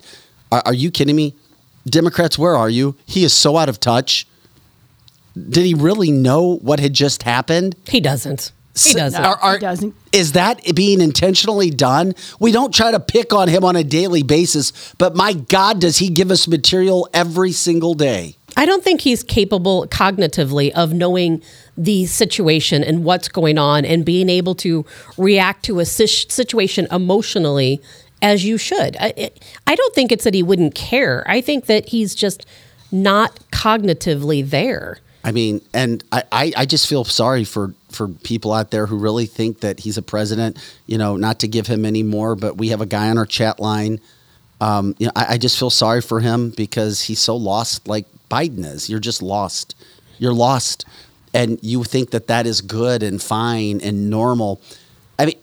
are, 0.51 0.61
are 0.65 0.73
you 0.73 0.91
kidding 0.91 1.15
me? 1.15 1.33
Democrats, 1.87 2.37
where 2.37 2.55
are 2.55 2.69
you? 2.69 2.95
He 3.07 3.23
is 3.23 3.33
so 3.33 3.57
out 3.57 3.69
of 3.69 3.79
touch. 3.79 4.27
Did 5.49 5.65
he 5.65 5.73
really 5.73 6.12
know 6.12 6.58
what 6.58 6.80
had 6.80 6.93
just 6.93 7.23
happened? 7.23 7.75
He 7.88 7.99
doesn't. 7.99 8.51
He 8.77 8.93
doesn't. 8.93 9.23
are- 9.23 9.38
are- 9.38 9.54
he 9.56 9.60
doesn't. 9.60 9.95
Is 10.13 10.32
that 10.34 10.62
being 10.75 11.01
intentionally 11.01 11.69
done? 11.69 12.13
We 12.39 12.51
don't 12.51 12.73
try 12.73 12.91
to 12.91 12.99
pick 12.99 13.34
on 13.34 13.47
him 13.47 13.63
on 13.65 13.75
a 13.75 13.84
daily 13.84 14.23
basis, 14.23 14.93
but 14.97 15.15
my 15.15 15.34
God, 15.34 15.82
does 15.82 15.97
he 15.97 16.10
give 16.10 16.32
us 16.32 16.47
material 16.47 17.10
every 17.13 17.51
single 17.51 17.93
day? 17.93 18.36
I 18.58 18.65
don't 18.65 18.84
think 18.84 19.01
he's 19.01 19.23
capable 19.23 19.88
cognitively 19.88 20.71
of 20.71 20.93
knowing 20.93 21.41
the 21.77 22.06
situation 22.06 22.84
and 22.84 23.04
what's 23.04 23.30
going 23.30 23.58
on 23.58 23.86
and 23.86 24.04
being 24.06 24.30
able 24.30 24.56
to 24.56 24.86
react 25.17 25.63
to 25.65 25.80
a 25.80 25.86
situation 25.86 26.88
emotionally 26.91 27.82
as 28.21 28.45
you 28.45 28.58
should. 28.58 28.97
I, 28.99 29.32
I 29.65 29.75
don't 29.75 29.95
think 29.95 30.12
it's 30.12 30.23
that 30.25 30.34
he 30.34 30.43
wouldn't 30.43 30.75
care. 30.75 31.23
I 31.27 31.41
think 31.41 31.65
that 31.65 31.89
he's 31.89 32.13
just 32.13 32.45
not 32.91 33.39
cognitively 33.51 34.47
there. 34.47 34.99
I 35.23 35.31
mean, 35.31 35.62
and 35.73 36.03
I, 36.12 36.23
I, 36.31 36.53
I 36.57 36.65
just 36.65 36.88
feel 36.88 37.03
sorry 37.03 37.43
for, 37.43 37.73
for 37.89 38.07
people 38.07 38.53
out 38.53 38.71
there 38.71 38.88
who 38.88 38.97
really 38.97 39.27
think 39.27 39.60
that 39.60 39.79
he's 39.79 39.97
a 39.97 40.01
president. 40.01 40.57
You 40.88 40.97
know, 40.97 41.15
not 41.15 41.39
to 41.39 41.47
give 41.47 41.67
him 41.67 41.86
any 41.86 42.03
more, 42.03 42.36
but 42.36 42.57
we 42.57 42.69
have 42.69 42.81
a 42.81 42.86
guy 42.86 43.10
on 43.10 43.17
our 43.17 43.25
chat 43.25 43.60
line. 43.60 43.99
Um, 44.60 44.95
you 44.99 45.07
know, 45.07 45.12
I, 45.15 45.34
I 45.34 45.38
just 45.38 45.57
feel 45.57 45.69
sorry 45.69 46.01
for 46.01 46.19
him 46.19 46.51
because 46.51 47.01
he's 47.01 47.19
so 47.19 47.36
lost, 47.36 47.88
like 47.88 48.05
Biden 48.29 48.65
is. 48.65 48.89
You're 48.89 48.99
just 48.99 49.21
lost. 49.21 49.75
You're 50.19 50.34
lost, 50.34 50.86
and 51.34 51.60
you 51.63 51.84
think 51.84 52.12
that 52.12 52.27
that 52.27 52.45
is 52.45 52.62
good 52.62 53.01
and 53.01 53.21
fine 53.21 53.81
and 53.81 54.10
normal. 54.10 54.62
I 55.17 55.25
mean, 55.25 55.39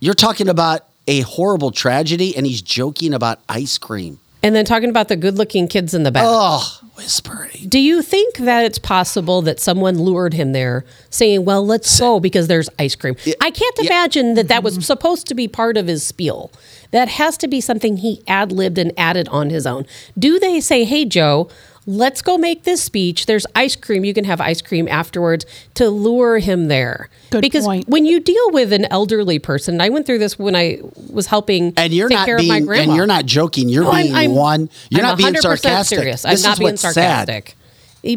you're 0.00 0.14
talking 0.14 0.48
about 0.48 0.86
a 1.06 1.20
horrible 1.20 1.70
tragedy, 1.70 2.36
and 2.36 2.46
he's 2.46 2.62
joking 2.62 3.14
about 3.14 3.38
ice 3.48 3.78
cream. 3.78 4.18
And 4.42 4.54
then 4.54 4.64
talking 4.64 4.90
about 4.90 5.08
the 5.08 5.16
good 5.16 5.38
looking 5.38 5.68
kids 5.68 5.94
in 5.94 6.02
the 6.02 6.10
back. 6.10 6.24
Oh, 6.26 6.80
whispering. 6.96 7.68
Do 7.68 7.78
you 7.78 8.02
think 8.02 8.38
that 8.38 8.64
it's 8.64 8.78
possible 8.78 9.42
that 9.42 9.60
someone 9.60 9.98
lured 9.98 10.34
him 10.34 10.52
there 10.52 10.84
saying, 11.10 11.44
well, 11.44 11.64
let's 11.64 11.98
go 11.98 12.20
because 12.20 12.48
there's 12.48 12.68
ice 12.78 12.94
cream? 12.94 13.16
I 13.40 13.50
can't 13.50 13.78
imagine 13.80 14.34
that 14.34 14.48
that 14.48 14.62
was 14.62 14.74
mm-hmm. 14.74 14.82
supposed 14.82 15.26
to 15.28 15.34
be 15.34 15.48
part 15.48 15.76
of 15.76 15.86
his 15.86 16.02
spiel. 16.02 16.50
That 16.92 17.08
has 17.08 17.36
to 17.38 17.48
be 17.48 17.60
something 17.60 17.98
he 17.98 18.22
ad 18.26 18.52
libbed 18.52 18.78
and 18.78 18.92
added 18.96 19.28
on 19.28 19.50
his 19.50 19.66
own. 19.66 19.86
Do 20.18 20.38
they 20.38 20.60
say, 20.60 20.84
hey, 20.84 21.04
Joe, 21.04 21.48
let's 21.86 22.20
go 22.22 22.36
make 22.36 22.64
this 22.64 22.82
speech? 22.82 23.26
There's 23.26 23.46
ice 23.54 23.76
cream. 23.76 24.04
You 24.04 24.12
can 24.12 24.24
have 24.24 24.40
ice 24.40 24.60
cream 24.60 24.88
afterwards 24.88 25.46
to 25.74 25.88
lure 25.88 26.38
him 26.38 26.68
there. 26.68 27.08
Good 27.30 27.40
because 27.42 27.64
point. 27.64 27.88
when 27.88 28.06
you 28.06 28.20
deal 28.20 28.50
with 28.50 28.72
an 28.72 28.86
elderly 28.86 29.38
person, 29.38 29.80
I 29.80 29.88
went 29.88 30.06
through 30.06 30.18
this 30.18 30.38
when 30.38 30.54
I 30.56 30.80
was 31.10 31.26
helping 31.26 31.72
And 31.76 31.92
you're 31.92 32.08
take 32.08 32.18
not 32.18 32.26
care 32.26 32.36
of 32.38 32.46
my 32.46 32.56
being, 32.56 32.66
grandma. 32.66 32.82
and 32.90 32.96
you're 32.96 33.06
not 33.06 33.26
joking. 33.26 33.68
You're 33.68 33.84
No, 33.84 33.90
I'm- 33.92 34.04
being 34.06 34.16
I'm- 34.16 34.34
one. 34.34 34.68
You're 34.90 35.00
I'm 35.02 35.06
not 35.10 35.18
being 35.18 35.32
100% 35.34 35.42
sarcastic. 35.42 35.98
Serious. 35.98 36.22
This 36.22 36.44
I'm 36.44 36.48
not 36.50 36.54
is 36.54 36.58
being 36.58 36.70
what's 36.72 36.82
sad. 36.82 36.94
sarcastic. 37.28 37.56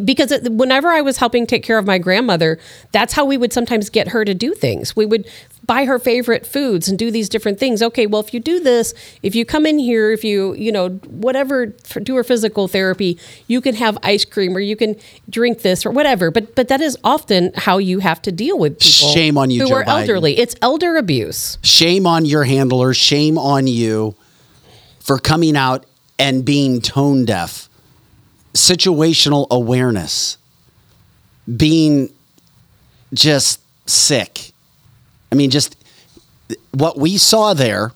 Because 0.05 0.31
whenever 0.43 0.89
I 0.89 1.01
was 1.01 1.17
helping 1.17 1.47
take 1.47 1.63
care 1.63 1.79
of 1.79 1.85
my 1.87 1.97
grandmother, 1.97 2.59
that's 2.91 3.13
how 3.13 3.25
we 3.25 3.37
would 3.37 3.51
sometimes 3.51 3.89
get 3.89 4.09
her 4.09 4.23
to 4.23 4.35
do 4.35 4.53
things. 4.53 4.95
We 4.95 5.07
would 5.07 5.25
buy 5.69 5.85
her 5.85 5.99
favorite 5.99 6.47
foods 6.47 6.87
and 6.87 6.97
do 6.97 7.11
these 7.11 7.29
different 7.29 7.59
things. 7.59 7.83
Okay, 7.83 8.07
well, 8.07 8.19
if 8.21 8.33
you 8.33 8.39
do 8.39 8.59
this, 8.59 8.91
if 9.21 9.35
you 9.35 9.45
come 9.45 9.67
in 9.67 9.77
here, 9.77 10.11
if 10.11 10.23
you, 10.23 10.55
you 10.55 10.71
know, 10.71 10.89
whatever, 11.05 11.67
do 11.67 12.15
her 12.15 12.23
physical 12.23 12.67
therapy, 12.67 13.19
you 13.45 13.61
can 13.61 13.75
have 13.75 13.95
ice 14.01 14.25
cream 14.25 14.57
or 14.57 14.61
you 14.61 14.75
can 14.75 14.95
drink 15.29 15.61
this 15.61 15.85
or 15.85 15.91
whatever. 15.91 16.31
But 16.31 16.55
but 16.55 16.69
that 16.69 16.81
is 16.81 16.97
often 17.03 17.51
how 17.55 17.77
you 17.77 17.99
have 17.99 18.19
to 18.23 18.31
deal 18.31 18.57
with 18.57 18.79
people. 18.79 19.13
Shame 19.13 19.37
on 19.37 19.51
you, 19.51 19.61
who 19.61 19.67
Joe 19.67 19.75
are 19.75 19.83
Biden. 19.83 20.01
elderly. 20.01 20.39
It's 20.39 20.55
elder 20.59 20.97
abuse. 20.97 21.59
Shame 21.61 22.07
on 22.07 22.25
your 22.25 22.45
handler. 22.45 22.95
Shame 22.95 23.37
on 23.37 23.67
you 23.67 24.15
for 24.99 25.19
coming 25.19 25.55
out 25.55 25.85
and 26.17 26.43
being 26.43 26.81
tone 26.81 27.25
deaf. 27.25 27.69
Situational 28.55 29.45
awareness. 29.51 30.39
Being 31.55 32.11
just 33.13 33.61
sick. 33.87 34.51
I 35.31 35.35
mean, 35.35 35.49
just 35.49 35.75
what 36.71 36.97
we 36.97 37.17
saw 37.17 37.53
there 37.53 37.91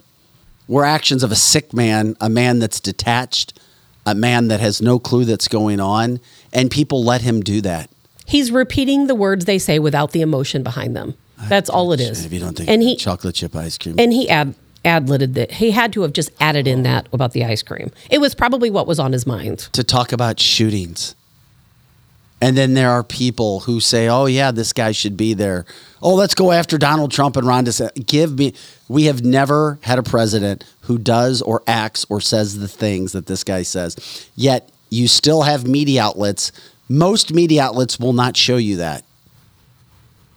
were 0.67 0.85
actions 0.85 1.23
of 1.23 1.31
a 1.31 1.35
sick 1.35 1.73
man, 1.73 2.15
a 2.21 2.29
man 2.29 2.59
that's 2.59 2.79
detached, 2.79 3.59
a 4.05 4.15
man 4.15 4.47
that 4.47 4.59
has 4.59 4.81
no 4.81 4.99
clue 4.99 5.25
that's 5.25 5.47
going 5.47 5.79
on, 5.79 6.19
and 6.51 6.69
people 6.69 7.03
let 7.03 7.21
him 7.21 7.41
do 7.41 7.61
that. 7.61 7.89
He's 8.25 8.51
repeating 8.51 9.07
the 9.07 9.15
words 9.15 9.45
they 9.45 9.59
say 9.59 9.79
without 9.79 10.11
the 10.11 10.21
emotion 10.21 10.63
behind 10.63 10.95
them. 10.95 11.15
That's 11.49 11.69
all 11.69 11.91
it 11.91 11.99
is. 11.99 12.25
If 12.25 12.31
you 12.31 12.39
don't 12.39 12.55
think 12.55 12.69
and 12.69 12.81
he 12.81 12.95
chocolate 12.95 13.35
chip 13.35 13.55
ice 13.55 13.77
cream. 13.77 13.95
and 13.97 14.13
he 14.13 14.29
ad 14.29 14.55
ad 14.85 15.09
libbed 15.09 15.33
that 15.33 15.51
he 15.51 15.71
had 15.71 15.91
to 15.93 16.01
have 16.01 16.13
just 16.13 16.29
added 16.39 16.67
in 16.67 16.83
that 16.83 17.07
about 17.11 17.33
the 17.33 17.43
ice 17.43 17.61
cream. 17.61 17.91
It 18.09 18.19
was 18.19 18.33
probably 18.33 18.69
what 18.69 18.87
was 18.87 18.99
on 18.99 19.11
his 19.11 19.25
mind. 19.25 19.59
to 19.73 19.83
talk 19.83 20.11
about 20.13 20.39
shootings. 20.39 21.15
And 22.43 22.57
then 22.57 22.73
there 22.73 22.89
are 22.89 23.05
people 23.05 23.61
who 23.61 23.79
say, 23.79 24.09
"Oh 24.09 24.25
yeah, 24.25 24.51
this 24.51 24.73
guy 24.73 24.91
should 24.91 25.15
be 25.15 25.33
there." 25.33 25.63
Oh, 26.01 26.13
let's 26.13 26.35
go 26.35 26.51
after 26.51 26.77
Donald 26.77 27.09
Trump 27.09 27.37
and 27.37 27.47
Ron 27.47 27.65
DeSantis. 27.65 28.05
Give 28.05 28.37
me. 28.37 28.53
We 28.89 29.05
have 29.05 29.23
never 29.23 29.79
had 29.83 29.97
a 29.97 30.03
president 30.03 30.65
who 30.81 30.97
does 30.97 31.41
or 31.41 31.63
acts 31.67 32.05
or 32.09 32.19
says 32.19 32.59
the 32.59 32.67
things 32.67 33.13
that 33.13 33.27
this 33.27 33.45
guy 33.45 33.61
says. 33.61 33.95
Yet 34.35 34.69
you 34.89 35.07
still 35.07 35.43
have 35.43 35.65
media 35.65 36.03
outlets. 36.03 36.51
Most 36.89 37.33
media 37.33 37.63
outlets 37.63 37.97
will 37.97 38.11
not 38.11 38.35
show 38.35 38.57
you 38.57 38.75
that. 38.75 39.05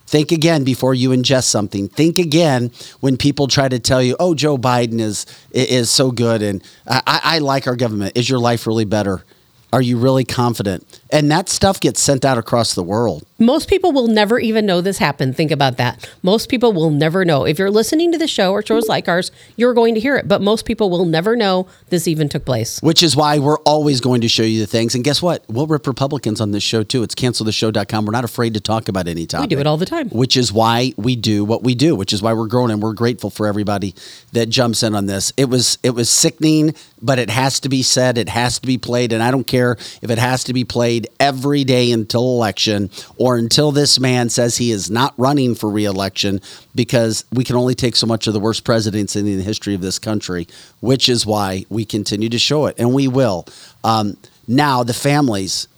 Think 0.06 0.30
again 0.30 0.62
before 0.62 0.94
you 0.94 1.10
ingest 1.10 1.46
something. 1.46 1.88
Think 1.88 2.18
again 2.18 2.70
when 3.00 3.16
people 3.16 3.48
try 3.48 3.68
to 3.68 3.80
tell 3.80 4.00
you, 4.00 4.14
"Oh, 4.20 4.36
Joe 4.36 4.56
Biden 4.56 5.00
is 5.00 5.26
is 5.50 5.90
so 5.90 6.12
good 6.12 6.40
and 6.40 6.62
I, 6.86 7.02
I 7.04 7.20
I 7.24 7.38
like 7.38 7.66
our 7.66 7.74
government." 7.74 8.12
Is 8.14 8.30
your 8.30 8.38
life 8.38 8.64
really 8.64 8.84
better? 8.84 9.24
Are 9.72 9.82
you 9.82 9.98
really 9.98 10.24
confident? 10.24 10.86
And 11.10 11.30
that 11.30 11.48
stuff 11.48 11.80
gets 11.80 12.00
sent 12.00 12.24
out 12.24 12.38
across 12.38 12.74
the 12.74 12.82
world. 12.82 13.24
Most 13.38 13.68
people 13.68 13.92
will 13.92 14.08
never 14.08 14.38
even 14.38 14.64
know 14.64 14.80
this 14.80 14.98
happened. 14.98 15.36
Think 15.36 15.50
about 15.50 15.76
that. 15.76 16.10
Most 16.22 16.48
people 16.48 16.72
will 16.72 16.90
never 16.90 17.24
know. 17.24 17.44
If 17.44 17.58
you're 17.58 17.70
listening 17.70 18.10
to 18.12 18.18
the 18.18 18.26
show 18.26 18.52
or 18.52 18.64
shows 18.64 18.88
like 18.88 19.08
ours, 19.08 19.30
you're 19.56 19.74
going 19.74 19.94
to 19.94 20.00
hear 20.00 20.16
it. 20.16 20.26
But 20.26 20.40
most 20.40 20.64
people 20.64 20.88
will 20.88 21.04
never 21.04 21.36
know 21.36 21.66
this 21.90 22.08
even 22.08 22.28
took 22.28 22.46
place. 22.46 22.80
Which 22.80 23.02
is 23.02 23.14
why 23.14 23.38
we're 23.38 23.58
always 23.58 24.00
going 24.00 24.22
to 24.22 24.28
show 24.28 24.42
you 24.42 24.60
the 24.60 24.66
things. 24.66 24.94
And 24.94 25.04
guess 25.04 25.20
what? 25.20 25.44
We'll 25.48 25.66
rip 25.66 25.86
Republicans 25.86 26.40
on 26.40 26.52
this 26.52 26.62
show 26.62 26.82
too. 26.82 27.02
It's 27.02 27.14
canceltheshow.com. 27.14 28.06
We're 28.06 28.12
not 28.12 28.24
afraid 28.24 28.54
to 28.54 28.60
talk 28.60 28.88
about 28.88 29.06
any 29.06 29.26
topic. 29.26 29.50
We 29.50 29.56
do 29.56 29.60
it 29.60 29.66
all 29.66 29.76
the 29.76 29.86
time. 29.86 30.08
Which 30.08 30.36
is 30.36 30.50
why 30.50 30.94
we 30.96 31.14
do 31.14 31.44
what 31.44 31.62
we 31.62 31.74
do, 31.74 31.94
which 31.94 32.14
is 32.14 32.22
why 32.22 32.32
we're 32.32 32.46
growing 32.46 32.70
and 32.70 32.82
we're 32.82 32.94
grateful 32.94 33.28
for 33.28 33.46
everybody 33.46 33.94
that 34.32 34.46
jumps 34.48 34.82
in 34.82 34.94
on 34.94 35.06
this. 35.06 35.32
It 35.36 35.50
was 35.50 35.78
it 35.82 35.90
was 35.90 36.08
sickening, 36.08 36.74
but 37.02 37.18
it 37.18 37.28
has 37.28 37.60
to 37.60 37.68
be 37.68 37.82
said, 37.82 38.16
it 38.16 38.30
has 38.30 38.58
to 38.60 38.66
be 38.66 38.78
played, 38.78 39.12
and 39.12 39.22
I 39.22 39.30
don't 39.30 39.46
care 39.46 39.72
if 40.00 40.10
it 40.10 40.18
has 40.18 40.42
to 40.44 40.54
be 40.54 40.64
played 40.64 40.95
every 41.20 41.64
day 41.64 41.92
until 41.92 42.22
election 42.22 42.90
or 43.16 43.36
until 43.36 43.72
this 43.72 43.98
man 43.98 44.28
says 44.28 44.56
he 44.56 44.70
is 44.70 44.90
not 44.90 45.14
running 45.16 45.54
for 45.54 45.68
reelection 45.68 46.40
because 46.74 47.24
we 47.32 47.44
can 47.44 47.56
only 47.56 47.74
take 47.74 47.96
so 47.96 48.06
much 48.06 48.26
of 48.26 48.32
the 48.32 48.40
worst 48.40 48.64
presidents 48.64 49.16
in 49.16 49.24
the 49.24 49.42
history 49.42 49.74
of 49.74 49.80
this 49.80 49.98
country, 49.98 50.46
which 50.80 51.08
is 51.08 51.26
why 51.26 51.64
we 51.68 51.84
continue 51.84 52.28
to 52.28 52.38
show 52.38 52.66
it, 52.66 52.74
and 52.78 52.94
we 52.94 53.08
will. 53.08 53.46
Um, 53.84 54.16
now 54.48 54.82
the 54.82 54.94
families 54.94 55.68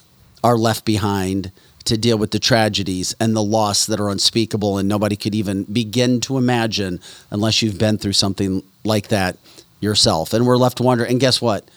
are 0.44 0.56
left 0.56 0.84
behind 0.84 1.50
to 1.84 1.96
deal 1.96 2.18
with 2.18 2.30
the 2.30 2.38
tragedies 2.38 3.14
and 3.18 3.34
the 3.34 3.42
loss 3.42 3.86
that 3.86 3.98
are 3.98 4.10
unspeakable 4.10 4.78
and 4.78 4.88
nobody 4.88 5.16
could 5.16 5.34
even 5.34 5.64
begin 5.64 6.20
to 6.20 6.36
imagine 6.36 7.00
unless 7.30 7.62
you've 7.62 7.78
been 7.78 7.96
through 7.96 8.12
something 8.12 8.62
like 8.84 9.08
that 9.08 9.36
yourself. 9.80 10.32
And 10.32 10.46
we're 10.46 10.56
left 10.56 10.80
wondering. 10.80 11.10
And 11.10 11.20
guess 11.20 11.40
what? 11.40 11.68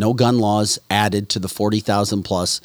No 0.00 0.14
gun 0.14 0.38
laws 0.38 0.78
added 0.88 1.28
to 1.28 1.38
the 1.38 1.46
40,000 1.46 2.22
plus 2.22 2.62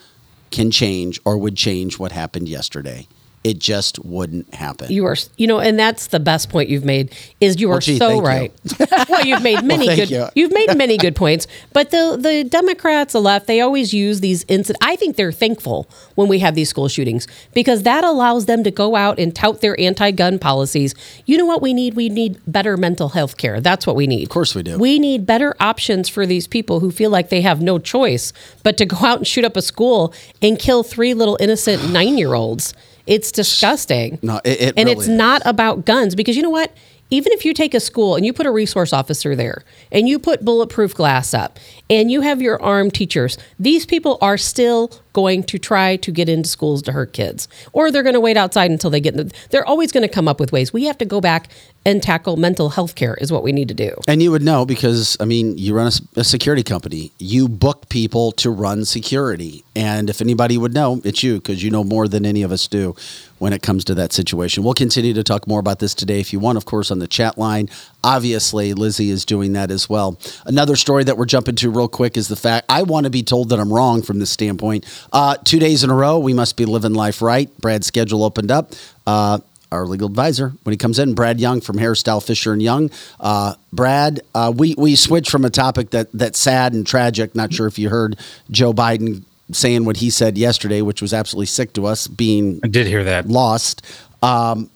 can 0.52 0.72
change 0.72 1.20
or 1.26 1.38
would 1.38 1.58
change 1.58 2.00
what 2.00 2.14
happened 2.14 2.48
yesterday. 2.48 3.10
It 3.46 3.60
just 3.60 4.04
wouldn't 4.04 4.52
happen. 4.56 4.92
You 4.92 5.06
are, 5.06 5.16
you 5.38 5.46
know, 5.46 5.60
and 5.60 5.78
that's 5.78 6.08
the 6.08 6.20
best 6.20 6.50
point 6.50 6.68
you've 6.68 6.84
made. 6.84 7.14
Is 7.40 7.62
you 7.62 7.68
are 7.70 7.74
Well, 7.74 7.80
gee, 7.80 8.00
so 8.00 8.08
thank 8.08 8.22
you. 8.24 8.28
right. 8.28 8.52
well, 9.08 9.24
you've 9.24 9.44
made 9.44 9.64
many 9.64 9.86
thank 9.86 10.00
good. 10.00 10.10
you. 10.10 10.26
You. 10.34 10.46
have 10.46 10.52
made 10.54 10.76
many 10.84 10.98
good 10.98 11.16
points. 11.16 11.46
But 11.72 11.92
the 11.92 12.18
the 12.20 12.44
Democrats, 12.44 13.14
the 13.14 13.22
left, 13.22 13.46
they 13.46 13.62
always 13.62 13.94
use 13.94 14.20
these 14.20 14.46
incidents. 14.48 14.80
I 14.84 14.96
think 14.96 15.16
they're 15.16 15.32
thankful 15.32 15.88
when 16.16 16.28
we 16.28 16.40
have 16.40 16.56
these 16.56 16.70
school 16.70 16.88
shootings 16.88 17.28
because 17.54 17.84
that 17.84 18.04
allows 18.04 18.48
them 18.48 18.64
to 18.64 18.72
go 18.72 18.96
out 18.96 19.20
and 19.20 19.36
tout 19.36 19.62
their 19.62 19.80
anti-gun 19.80 20.40
policies. 20.40 20.96
You 21.28 21.38
know 21.38 21.46
what 21.46 21.62
we 21.62 21.72
need? 21.72 21.94
We 21.94 22.10
need 22.10 22.42
better 22.48 22.78
mental 22.78 23.10
health 23.10 23.38
care. 23.38 23.62
That's 23.62 23.86
what 23.86 23.96
we 23.96 24.08
need. 24.08 24.24
Of 24.24 24.30
course 24.30 24.56
we 24.56 24.64
do. 24.64 24.80
We 24.80 24.98
need 24.98 25.28
better 25.28 25.56
options 25.60 26.10
for 26.10 26.26
these 26.26 26.48
people 26.48 26.80
who 26.80 26.90
feel 26.90 27.12
like 27.12 27.30
they 27.30 27.42
have 27.42 27.62
no 27.62 27.78
choice 27.78 28.34
but 28.64 28.76
to 28.78 28.88
go 28.88 28.98
out 29.06 29.20
and 29.20 29.28
shoot 29.28 29.46
up 29.46 29.56
a 29.56 29.62
school 29.62 30.16
and 30.42 30.58
kill 30.58 30.82
three 30.82 31.14
little 31.14 31.38
innocent 31.40 31.92
nine-year-olds. 31.92 32.74
It's 33.08 33.32
disgusting. 33.32 34.20
No, 34.22 34.40
it- 34.44 34.62
it 34.62 34.74
and 34.78 34.88
really 34.88 34.92
it's 34.94 35.02
is. 35.04 35.10
not 35.10 35.42
about 35.46 35.86
guns 35.86 36.16
because 36.16 36.36
you 36.36 36.42
know 36.44 36.50
what? 36.50 36.72
Even 37.12 37.32
if 37.34 37.46
you 37.46 37.54
take 37.54 37.76
a 37.76 37.80
school 37.80 38.16
and 38.16 38.26
you 38.26 38.34
put 38.34 38.48
a 38.48 38.52
resource 38.52 38.92
officer 38.92 39.36
there 39.36 39.64
and 39.92 40.10
you 40.10 40.18
put 40.18 40.44
bulletproof 40.44 40.96
glass 40.96 41.34
up 41.36 41.60
and 41.90 42.10
you 42.12 42.22
have 42.22 42.42
your 42.42 42.60
armed 42.62 42.96
teachers, 42.96 43.38
these 43.60 43.86
people 43.86 44.18
are 44.22 44.38
still 44.38 44.92
going 45.16 45.44
to 45.44 45.58
try 45.58 45.96
to 45.96 46.12
get 46.12 46.28
into 46.28 46.50
schools 46.50 46.82
to 46.84 46.92
hurt 46.92 47.14
kids 47.14 47.48
or 47.72 47.90
they're 47.90 48.04
going 48.04 48.14
to 48.14 48.20
wait 48.20 48.36
outside 48.36 48.70
until 48.70 48.90
they 48.90 49.00
get 49.00 49.16
in 49.16 49.30
the, 49.30 49.34
they're 49.50 49.66
always 49.66 49.94
going 49.94 50.06
to 50.06 50.14
come 50.14 50.28
up 50.28 50.42
with 50.42 50.52
ways. 50.52 50.74
We 50.74 50.84
have 50.84 50.98
to 50.98 51.06
go 51.06 51.22
back 51.22 51.50
and 51.86 52.04
tackle 52.04 52.36
mental 52.36 52.70
health 52.70 52.96
care 52.96 53.14
is 53.16 53.32
what 53.32 53.44
we 53.44 53.52
need 53.52 53.68
to 53.70 53.74
do. 53.74 53.96
And 54.08 54.22
you 54.22 54.32
would 54.32 54.42
know 54.42 54.66
because, 54.66 55.16
I 55.20 55.26
mean, 55.26 55.58
you 55.58 55.74
run 55.74 55.92
a 56.16 56.24
security 56.24 56.64
company. 56.64 57.12
You 57.20 57.48
book 57.48 57.88
people 57.90 58.32
to 58.34 58.50
run 58.50 58.84
security. 58.86 59.64
And 59.76 60.10
if 60.10 60.20
anybody 60.20 60.58
would 60.58 60.74
know, 60.74 61.00
it's 61.04 61.24
you 61.24 61.36
because 61.36 61.64
you 61.64 61.70
know 61.70 61.84
more 61.84 62.08
than 62.08 62.26
any 62.26 62.42
of 62.42 62.52
us 62.52 62.68
do 62.68 62.96
when 63.38 63.54
it 63.54 63.62
comes 63.62 63.84
to 63.86 63.96
that 63.96 64.14
situation. 64.14 64.64
We'll 64.64 64.74
continue 64.74 65.14
to 65.14 65.24
talk 65.24 65.48
more 65.48 65.60
about 65.60 65.80
this 65.80 65.94
today 65.94 66.20
if 66.20 66.32
you 66.32 66.40
want, 66.40 66.58
of 66.58 66.66
course, 66.66 66.90
on 66.90 67.00
the 67.00 67.08
chat 67.08 67.38
line. 67.38 67.70
Obviously, 68.04 68.74
Lizzie 68.74 69.10
is 69.10 69.26
doing 69.26 69.54
that 69.54 69.72
as 69.72 69.90
well. 69.90 70.18
Another 70.46 70.76
story 70.76 71.04
that 71.04 71.18
we're 71.18 71.26
jumping 71.26 71.56
to 71.56 71.70
real 71.70 71.88
quick 71.88 72.18
is 72.18 72.30
the 72.30 72.36
fact 72.36 72.66
I 72.70 72.84
want 72.84 73.04
to 73.04 73.10
be 73.10 73.24
told 73.24 73.50
that 73.50 73.60
I'm 73.60 73.72
wrong 73.72 74.02
from 74.02 74.20
this 74.20 74.32
standpoint. 74.32 74.86
Uh, 75.12 75.36
two 75.44 75.60
days 75.60 75.84
in 75.84 75.90
a 75.90 75.96
row, 75.96 76.20
we 76.20 76.34
must 76.34 76.58
be 76.58 76.66
living 76.66 76.94
life 76.94 77.22
right. 77.22 77.50
Brad's 77.60 77.88
schedule 77.88 78.24
opened 78.24 78.52
up. 78.52 78.74
Uh, 79.06 79.40
our 79.72 79.86
legal 79.86 80.08
advisor 80.08 80.54
when 80.64 80.72
he 80.72 80.78
comes 80.78 81.00
in, 81.00 81.14
Brad 81.16 81.40
Young 81.40 81.60
from 81.60 81.78
Harris 81.78 82.02
Dowell 82.04 82.22
Fisher 82.22 82.54
and 82.54 82.62
Young. 82.62 82.90
Uh, 83.20 83.56
Brad, 83.74 84.22
uh, 84.34 84.54
we 84.56 84.76
we 84.78 84.96
switched 84.96 85.30
from 85.30 85.44
a 85.44 85.50
topic 85.50 85.90
that 85.90 86.08
that's 86.14 86.40
sad 86.40 86.74
and 86.74 86.86
tragic. 86.88 87.36
Not 87.36 87.52
sure 87.54 87.68
if 87.68 87.78
you 87.78 87.90
heard 87.90 88.18
Joe 88.50 88.74
Biden 88.74 89.24
saying 89.52 89.86
what 89.86 89.98
he 89.98 90.10
said 90.10 90.38
yesterday, 90.38 90.82
which 90.82 91.02
was 91.02 91.14
absolutely 91.14 91.48
sick 91.48 91.74
to 91.74 91.86
us, 91.86 92.08
being 92.08 92.60
I 92.64 92.68
did 92.68 92.88
hear 92.88 93.04
that. 93.04 93.28
lost. 93.28 93.82
Um, 94.22 94.70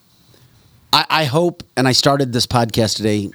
I, 0.94 1.06
I 1.10 1.24
hope, 1.26 1.64
and 1.78 1.88
I 1.88 1.92
started 1.92 2.34
this 2.34 2.46
podcast 2.46 2.98
today 2.98 3.32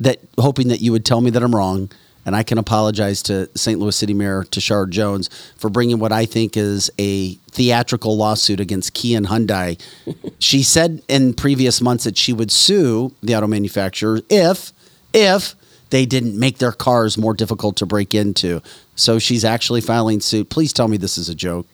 that 0.00 0.20
hoping 0.38 0.68
that 0.68 0.80
you 0.80 0.92
would 0.92 1.04
tell 1.04 1.20
me 1.20 1.30
that 1.30 1.42
I'm 1.42 1.54
wrong, 1.54 1.90
and 2.26 2.36
I 2.36 2.42
can 2.42 2.58
apologize 2.58 3.22
to 3.24 3.48
St. 3.56 3.78
Louis 3.78 3.96
City 3.96 4.14
Mayor 4.14 4.44
Tishaura 4.44 4.88
Jones 4.88 5.28
for 5.56 5.70
bringing 5.70 5.98
what 5.98 6.12
I 6.12 6.26
think 6.26 6.56
is 6.56 6.90
a 6.98 7.34
theatrical 7.50 8.16
lawsuit 8.16 8.60
against 8.60 8.94
Kia 8.94 9.16
and 9.16 9.26
Hyundai. 9.26 9.80
she 10.38 10.62
said 10.62 11.02
in 11.08 11.34
previous 11.34 11.80
months 11.80 12.04
that 12.04 12.16
she 12.16 12.32
would 12.32 12.50
sue 12.50 13.12
the 13.22 13.34
auto 13.34 13.46
manufacturers 13.46 14.22
if 14.28 14.72
if 15.12 15.54
they 15.90 16.06
didn't 16.06 16.38
make 16.38 16.58
their 16.58 16.72
cars 16.72 17.18
more 17.18 17.34
difficult 17.34 17.76
to 17.76 17.86
break 17.86 18.14
into. 18.14 18.62
So 18.94 19.18
she's 19.18 19.44
actually 19.44 19.80
filing 19.80 20.20
suit. 20.20 20.48
Please 20.50 20.72
tell 20.72 20.88
me 20.88 20.96
this 20.96 21.18
is 21.18 21.28
a 21.28 21.34
joke. 21.34 21.66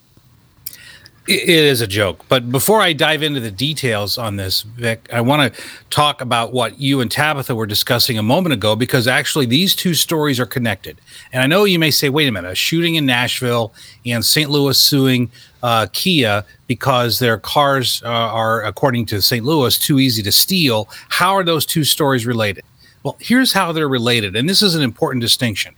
It 1.29 1.49
is 1.49 1.81
a 1.81 1.89
joke. 1.89 2.25
But 2.29 2.53
before 2.53 2.81
I 2.81 2.93
dive 2.93 3.21
into 3.21 3.41
the 3.41 3.51
details 3.51 4.17
on 4.17 4.37
this, 4.37 4.63
Vic, 4.63 5.09
I 5.13 5.21
want 5.23 5.53
to 5.53 5.63
talk 5.91 6.21
about 6.21 6.53
what 6.53 6.79
you 6.79 7.01
and 7.01 7.11
Tabitha 7.11 7.53
were 7.53 7.67
discussing 7.67 8.17
a 8.17 8.23
moment 8.23 8.53
ago 8.53 8.77
because 8.77 9.09
actually 9.09 9.47
these 9.47 9.75
two 9.75 9.93
stories 9.95 10.39
are 10.39 10.47
connected. 10.47 11.01
And 11.33 11.43
I 11.43 11.49
know 11.49 11.65
you 11.65 11.81
may 11.81 11.91
say, 11.91 12.11
wait 12.11 12.29
a 12.29 12.33
minute, 12.33 12.53
a 12.53 12.55
shooting 12.55 12.95
in 12.95 13.07
Nashville 13.07 13.75
and 14.05 14.25
St. 14.25 14.49
Louis 14.49 14.79
suing 14.79 15.29
uh, 15.65 15.89
Kia 15.93 16.45
because 16.69 17.19
their 17.19 17.39
cars 17.39 18.03
uh, 18.05 18.09
are, 18.09 18.63
according 18.63 19.07
to 19.07 19.21
St. 19.21 19.45
Louis, 19.45 19.77
too 19.77 19.99
easy 19.99 20.23
to 20.23 20.31
steal. 20.31 20.89
How 21.09 21.35
are 21.35 21.43
those 21.43 21.67
two 21.67 21.83
stories 21.83 22.25
related? 22.25 22.63
Well, 23.03 23.17
here's 23.19 23.53
how 23.53 23.73
they're 23.73 23.89
related. 23.89 24.37
And 24.37 24.49
this 24.49 24.63
is 24.63 24.77
an 24.77 24.83
important 24.83 25.23
distinction. 25.23 25.75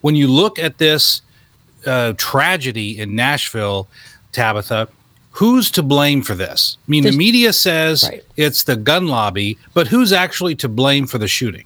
When 0.00 0.16
you 0.16 0.26
look 0.26 0.58
at 0.58 0.78
this 0.78 1.20
uh, 1.84 2.14
tragedy 2.16 2.98
in 2.98 3.14
Nashville, 3.14 3.88
Tabitha, 4.36 4.88
who's 5.32 5.70
to 5.72 5.82
blame 5.82 6.22
for 6.22 6.34
this? 6.34 6.76
I 6.86 6.90
mean, 6.90 7.02
the 7.02 7.08
There's- 7.08 7.16
media 7.18 7.52
says 7.52 8.04
Right. 8.04 8.22
it's 8.36 8.62
the 8.64 8.76
gun 8.76 9.08
lobby, 9.08 9.56
but 9.74 9.88
who's 9.88 10.12
actually 10.12 10.54
to 10.56 10.68
blame 10.68 11.06
for 11.06 11.18
the 11.18 11.26
shooting? 11.28 11.64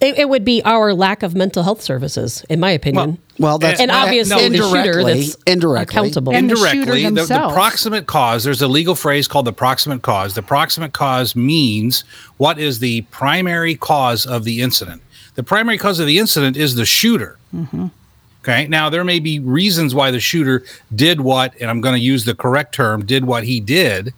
It, 0.00 0.18
it 0.18 0.28
would 0.30 0.44
be 0.46 0.62
our 0.64 0.94
lack 0.94 1.22
of 1.22 1.34
mental 1.34 1.62
health 1.62 1.82
services, 1.82 2.42
in 2.48 2.58
my 2.58 2.70
opinion. 2.70 3.18
Well, 3.38 3.58
that's 3.58 3.80
and 3.80 3.90
obviously 3.90 4.48
the 4.48 4.56
shooter 4.56 5.00
indirectly- 5.00 5.20
that's 5.24 5.36
indirectly. 5.46 5.82
accountable. 5.98 6.32
And 6.34 6.48
the 6.50 6.54
Indirectly, 6.54 7.02
the, 7.04 7.08
the 7.10 7.14
themselves. 7.16 7.54
proximate 7.54 8.06
cause, 8.06 8.44
there's 8.44 8.62
a 8.62 8.68
legal 8.68 8.94
phrase 8.94 9.28
called 9.28 9.44
the 9.46 9.52
proximate 9.52 10.00
cause. 10.02 10.32
The 10.34 10.42
proximate 10.42 10.92
cause 10.94 11.36
means 11.36 12.04
what 12.38 12.58
is 12.58 12.78
the 12.78 13.02
primary 13.10 13.74
cause 13.74 14.24
of 14.24 14.44
the 14.44 14.62
incident? 14.62 15.02
The 15.34 15.42
primary 15.42 15.76
cause 15.78 15.98
of 16.00 16.06
the 16.06 16.18
incident 16.18 16.56
is 16.56 16.74
the 16.76 16.86
shooter. 16.86 17.36
Mm-hmm. 17.54 17.88
Okay. 18.42 18.66
Now, 18.68 18.88
there 18.88 19.04
may 19.04 19.20
be 19.20 19.38
reasons 19.38 19.94
why 19.94 20.10
the 20.10 20.20
shooter 20.20 20.64
did 20.94 21.20
what, 21.20 21.54
and 21.60 21.68
I'm 21.68 21.80
going 21.80 21.94
to 21.94 22.00
use 22.00 22.24
the 22.24 22.34
correct 22.34 22.74
term, 22.74 23.04
did 23.04 23.24
what 23.26 23.44
he 23.44 23.60
did. 23.60 24.14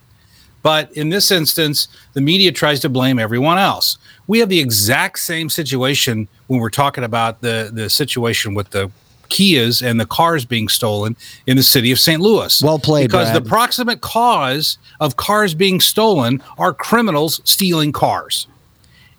But 0.62 0.92
in 0.92 1.08
this 1.08 1.32
instance, 1.32 1.88
the 2.12 2.20
media 2.20 2.52
tries 2.52 2.78
to 2.80 2.88
blame 2.88 3.18
everyone 3.18 3.58
else. 3.58 3.98
We 4.28 4.38
have 4.38 4.48
the 4.48 4.60
exact 4.60 5.18
same 5.18 5.50
situation 5.50 6.28
when 6.46 6.60
we're 6.60 6.70
talking 6.70 7.02
about 7.02 7.40
the, 7.40 7.70
the 7.72 7.90
situation 7.90 8.54
with 8.54 8.70
the 8.70 8.90
Kias 9.28 9.84
and 9.84 9.98
the 9.98 10.06
cars 10.06 10.44
being 10.44 10.68
stolen 10.68 11.16
in 11.46 11.56
the 11.56 11.62
city 11.62 11.90
of 11.90 11.98
St. 11.98 12.20
Louis. 12.20 12.62
Well 12.62 12.78
played, 12.78 13.08
Because 13.08 13.30
Brad. 13.30 13.42
the 13.42 13.48
proximate 13.48 14.02
cause 14.02 14.78
of 15.00 15.16
cars 15.16 15.54
being 15.54 15.80
stolen 15.80 16.42
are 16.58 16.72
criminals 16.72 17.40
stealing 17.44 17.90
cars. 17.90 18.46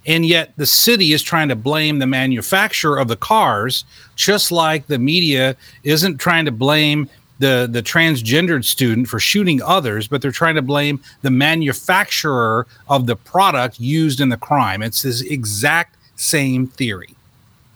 And 0.05 0.25
yet 0.25 0.51
the 0.57 0.65
city 0.65 1.13
is 1.13 1.23
trying 1.23 1.47
to 1.49 1.55
blame 1.55 1.99
the 1.99 2.07
manufacturer 2.07 2.99
of 2.99 3.07
the 3.07 3.15
cars, 3.15 3.85
just 4.15 4.51
like 4.51 4.87
the 4.87 4.99
media 4.99 5.55
isn't 5.83 6.17
trying 6.17 6.45
to 6.45 6.51
blame 6.51 7.09
the, 7.39 7.67
the 7.71 7.81
transgendered 7.81 8.63
student 8.65 9.07
for 9.07 9.19
shooting 9.19 9.61
others, 9.61 10.07
but 10.07 10.21
they're 10.21 10.31
trying 10.31 10.55
to 10.55 10.61
blame 10.61 11.01
the 11.21 11.31
manufacturer 11.31 12.67
of 12.89 13.05
the 13.07 13.15
product 13.15 13.79
used 13.79 14.19
in 14.21 14.29
the 14.29 14.37
crime. 14.37 14.81
It's 14.81 15.01
this 15.01 15.21
exact 15.21 15.95
same 16.15 16.67
theory. 16.67 17.15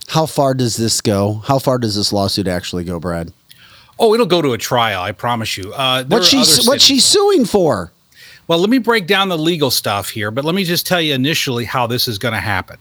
How 0.08 0.26
far 0.26 0.54
does 0.54 0.78
this 0.78 1.02
go? 1.02 1.42
How 1.46 1.60
far 1.60 1.78
does 1.80 1.96
this 1.96 2.14
lawsuit 2.14 2.48
actually 2.48 2.84
go, 2.86 3.00
Brad? 3.00 3.34
Oh, 4.00 4.14
it'll 4.14 4.26
go 4.26 4.42
to 4.42 4.54
a 4.54 4.58
trial, 4.58 5.02
I 5.02 5.12
promise 5.12 5.58
you. 5.58 5.74
Uh, 5.74 6.04
there 6.04 6.20
What's 6.20 6.28
are 6.28 6.46
she 6.46 6.54
other 6.62 6.70
what's 6.70 6.84
she 6.84 7.00
cities- 7.00 7.06
suing 7.06 7.46
for? 7.46 7.92
Well, 8.48 8.60
let 8.60 8.70
me 8.70 8.78
break 8.78 9.08
down 9.08 9.28
the 9.28 9.38
legal 9.38 9.70
stuff 9.70 10.10
here, 10.10 10.32
but 10.32 10.46
let 10.46 10.56
me 10.56 10.64
just 10.64 10.88
tell 10.88 11.02
you 11.02 11.14
initially 11.14 11.66
how 11.66 11.86
this 11.86 12.08
is 12.08 12.18
going 12.18 12.34
to 12.34 12.40
happen. 12.40 12.78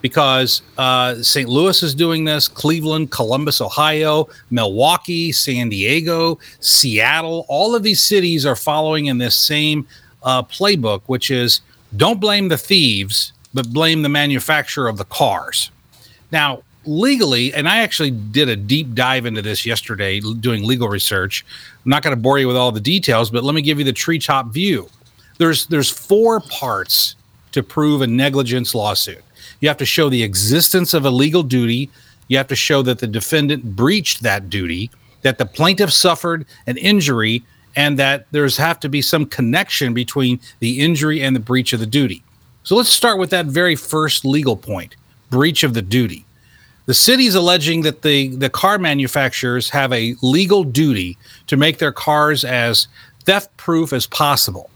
Because 0.00 0.62
uh, 0.76 1.22
St. 1.22 1.48
Louis 1.48 1.82
is 1.82 1.94
doing 1.94 2.24
this, 2.24 2.46
Cleveland, 2.48 3.10
Columbus, 3.10 3.60
Ohio, 3.60 4.28
Milwaukee, 4.50 5.32
San 5.32 5.68
Diego, 5.68 6.38
Seattle, 6.60 7.46
all 7.48 7.74
of 7.74 7.82
these 7.82 8.00
cities 8.00 8.44
are 8.44 8.56
following 8.56 9.06
in 9.06 9.18
this 9.18 9.36
same 9.36 9.86
uh, 10.22 10.42
playbook, 10.42 11.02
which 11.06 11.30
is 11.30 11.60
don't 11.96 12.20
blame 12.20 12.48
the 12.48 12.58
thieves, 12.58 13.32
but 13.54 13.72
blame 13.72 14.02
the 14.02 14.08
manufacturer 14.08 14.88
of 14.88 14.98
the 14.98 15.04
cars. 15.04 15.70
Now, 16.30 16.62
legally, 16.88 17.52
and 17.52 17.68
I 17.68 17.78
actually 17.78 18.10
did 18.10 18.48
a 18.48 18.56
deep 18.56 18.94
dive 18.94 19.26
into 19.26 19.42
this 19.42 19.66
yesterday 19.66 20.20
doing 20.20 20.64
legal 20.64 20.88
research. 20.88 21.44
I'm 21.84 21.90
not 21.90 22.02
going 22.02 22.16
to 22.16 22.20
bore 22.20 22.38
you 22.38 22.48
with 22.48 22.56
all 22.56 22.72
the 22.72 22.80
details, 22.80 23.30
but 23.30 23.44
let 23.44 23.54
me 23.54 23.62
give 23.62 23.78
you 23.78 23.84
the 23.84 23.92
treetop 23.92 24.48
view. 24.48 24.88
There's 25.36 25.66
there's 25.66 25.90
four 25.90 26.40
parts 26.40 27.14
to 27.52 27.62
prove 27.62 28.02
a 28.02 28.06
negligence 28.06 28.74
lawsuit. 28.74 29.22
You 29.60 29.68
have 29.68 29.76
to 29.78 29.86
show 29.86 30.08
the 30.08 30.22
existence 30.22 30.94
of 30.94 31.04
a 31.04 31.10
legal 31.10 31.42
duty. 31.42 31.90
You 32.28 32.36
have 32.38 32.48
to 32.48 32.56
show 32.56 32.82
that 32.82 32.98
the 32.98 33.06
defendant 33.06 33.76
breached 33.76 34.22
that 34.22 34.50
duty, 34.50 34.90
that 35.22 35.38
the 35.38 35.46
plaintiff 35.46 35.92
suffered 35.92 36.46
an 36.66 36.76
injury, 36.76 37.42
and 37.76 37.98
that 37.98 38.26
there's 38.30 38.56
have 38.56 38.80
to 38.80 38.88
be 38.88 39.02
some 39.02 39.26
connection 39.26 39.94
between 39.94 40.40
the 40.60 40.80
injury 40.80 41.22
and 41.22 41.36
the 41.36 41.40
breach 41.40 41.72
of 41.72 41.80
the 41.80 41.86
duty. 41.86 42.22
So 42.64 42.76
let's 42.76 42.90
start 42.90 43.18
with 43.18 43.30
that 43.30 43.46
very 43.46 43.76
first 43.76 44.24
legal 44.24 44.56
point 44.56 44.96
breach 45.30 45.62
of 45.62 45.74
the 45.74 45.82
duty. 45.82 46.24
The 46.88 46.94
city 46.94 47.26
is 47.26 47.34
alleging 47.34 47.82
that 47.82 48.00
the, 48.00 48.28
the 48.28 48.48
car 48.48 48.78
manufacturers 48.78 49.68
have 49.68 49.92
a 49.92 50.16
legal 50.22 50.64
duty 50.64 51.18
to 51.46 51.58
make 51.58 51.76
their 51.76 51.92
cars 51.92 52.46
as 52.46 52.88
theft 53.24 53.54
proof 53.58 53.92
as 53.92 54.06
possible. 54.06 54.70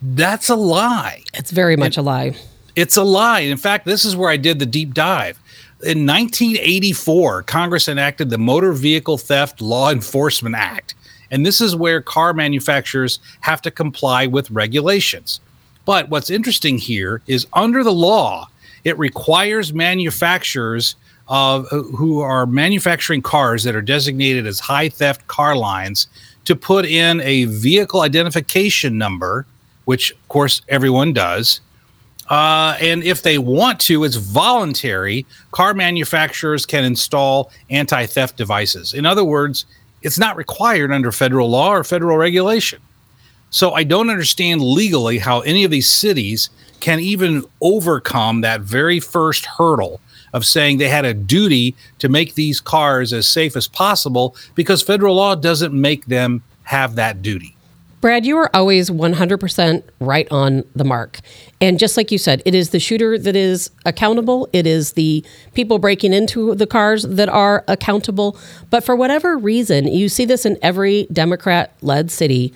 That's 0.00 0.48
a 0.48 0.54
lie. 0.54 1.24
It's 1.34 1.50
very 1.50 1.74
much 1.74 1.96
a 1.96 2.02
lie. 2.02 2.36
It's 2.76 2.96
a 2.96 3.02
lie. 3.02 3.40
In 3.40 3.56
fact, 3.56 3.84
this 3.84 4.04
is 4.04 4.14
where 4.14 4.30
I 4.30 4.36
did 4.36 4.60
the 4.60 4.64
deep 4.66 4.94
dive. 4.94 5.40
In 5.82 6.06
1984, 6.06 7.42
Congress 7.42 7.88
enacted 7.88 8.30
the 8.30 8.38
Motor 8.38 8.72
Vehicle 8.72 9.18
Theft 9.18 9.60
Law 9.60 9.90
Enforcement 9.90 10.54
Act. 10.54 10.94
And 11.32 11.44
this 11.44 11.60
is 11.60 11.74
where 11.74 12.00
car 12.00 12.32
manufacturers 12.32 13.18
have 13.40 13.60
to 13.62 13.72
comply 13.72 14.28
with 14.28 14.52
regulations. 14.52 15.40
But 15.84 16.10
what's 16.10 16.30
interesting 16.30 16.78
here 16.78 17.22
is 17.26 17.48
under 17.54 17.82
the 17.82 17.92
law, 17.92 18.50
it 18.84 18.96
requires 19.00 19.74
manufacturers 19.74 20.94
uh, 21.28 21.62
who 21.62 22.20
are 22.20 22.46
manufacturing 22.46 23.22
cars 23.22 23.64
that 23.64 23.74
are 23.74 23.82
designated 23.82 24.46
as 24.46 24.60
high 24.60 24.88
theft 24.88 25.26
car 25.26 25.56
lines 25.56 26.06
to 26.44 26.54
put 26.54 26.84
in 26.84 27.20
a 27.22 27.44
vehicle 27.46 28.02
identification 28.02 28.98
number, 28.98 29.46
which 29.86 30.10
of 30.10 30.28
course 30.28 30.62
everyone 30.68 31.12
does. 31.12 31.60
Uh, 32.28 32.76
and 32.80 33.02
if 33.04 33.22
they 33.22 33.38
want 33.38 33.78
to, 33.80 34.04
it's 34.04 34.16
voluntary. 34.16 35.26
Car 35.50 35.74
manufacturers 35.74 36.64
can 36.64 36.84
install 36.84 37.50
anti 37.70 38.06
theft 38.06 38.36
devices. 38.36 38.94
In 38.94 39.04
other 39.04 39.24
words, 39.24 39.66
it's 40.02 40.18
not 40.18 40.36
required 40.36 40.92
under 40.92 41.12
federal 41.12 41.50
law 41.50 41.70
or 41.70 41.84
federal 41.84 42.16
regulation. 42.16 42.80
So 43.50 43.72
I 43.72 43.84
don't 43.84 44.10
understand 44.10 44.62
legally 44.62 45.18
how 45.18 45.40
any 45.40 45.64
of 45.64 45.70
these 45.70 45.88
cities 45.88 46.50
can 46.80 46.98
even 47.00 47.44
overcome 47.60 48.40
that 48.40 48.60
very 48.60 49.00
first 49.00 49.46
hurdle 49.46 50.00
of 50.34 50.44
saying 50.44 50.76
they 50.76 50.90
had 50.90 51.06
a 51.06 51.14
duty 51.14 51.74
to 52.00 52.10
make 52.10 52.34
these 52.34 52.60
cars 52.60 53.14
as 53.14 53.26
safe 53.26 53.56
as 53.56 53.66
possible 53.66 54.36
because 54.54 54.82
federal 54.82 55.14
law 55.14 55.34
doesn't 55.34 55.72
make 55.72 56.04
them 56.06 56.42
have 56.64 56.96
that 56.96 57.22
duty. 57.22 57.56
Brad, 58.02 58.26
you 58.26 58.36
are 58.36 58.50
always 58.52 58.90
100% 58.90 59.82
right 59.98 60.30
on 60.30 60.62
the 60.76 60.84
mark. 60.84 61.20
And 61.62 61.78
just 61.78 61.96
like 61.96 62.12
you 62.12 62.18
said, 62.18 62.42
it 62.44 62.54
is 62.54 62.68
the 62.68 62.78
shooter 62.78 63.16
that 63.16 63.34
is 63.34 63.70
accountable. 63.86 64.46
It 64.52 64.66
is 64.66 64.92
the 64.92 65.24
people 65.54 65.78
breaking 65.78 66.12
into 66.12 66.54
the 66.54 66.66
cars 66.66 67.04
that 67.04 67.30
are 67.30 67.64
accountable. 67.66 68.36
But 68.68 68.84
for 68.84 68.94
whatever 68.94 69.38
reason, 69.38 69.86
you 69.86 70.10
see 70.10 70.26
this 70.26 70.44
in 70.44 70.58
every 70.60 71.06
Democrat 71.14 71.72
led 71.80 72.10
city. 72.10 72.52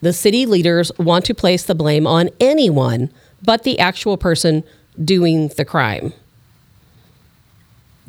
The 0.00 0.14
city 0.14 0.46
leaders 0.46 0.90
want 0.96 1.26
to 1.26 1.34
place 1.34 1.64
the 1.64 1.74
blame 1.74 2.06
on 2.06 2.30
anyone 2.40 3.10
but 3.42 3.64
the 3.64 3.78
actual 3.78 4.16
person 4.16 4.64
doing 5.02 5.48
the 5.48 5.64
crime. 5.64 6.12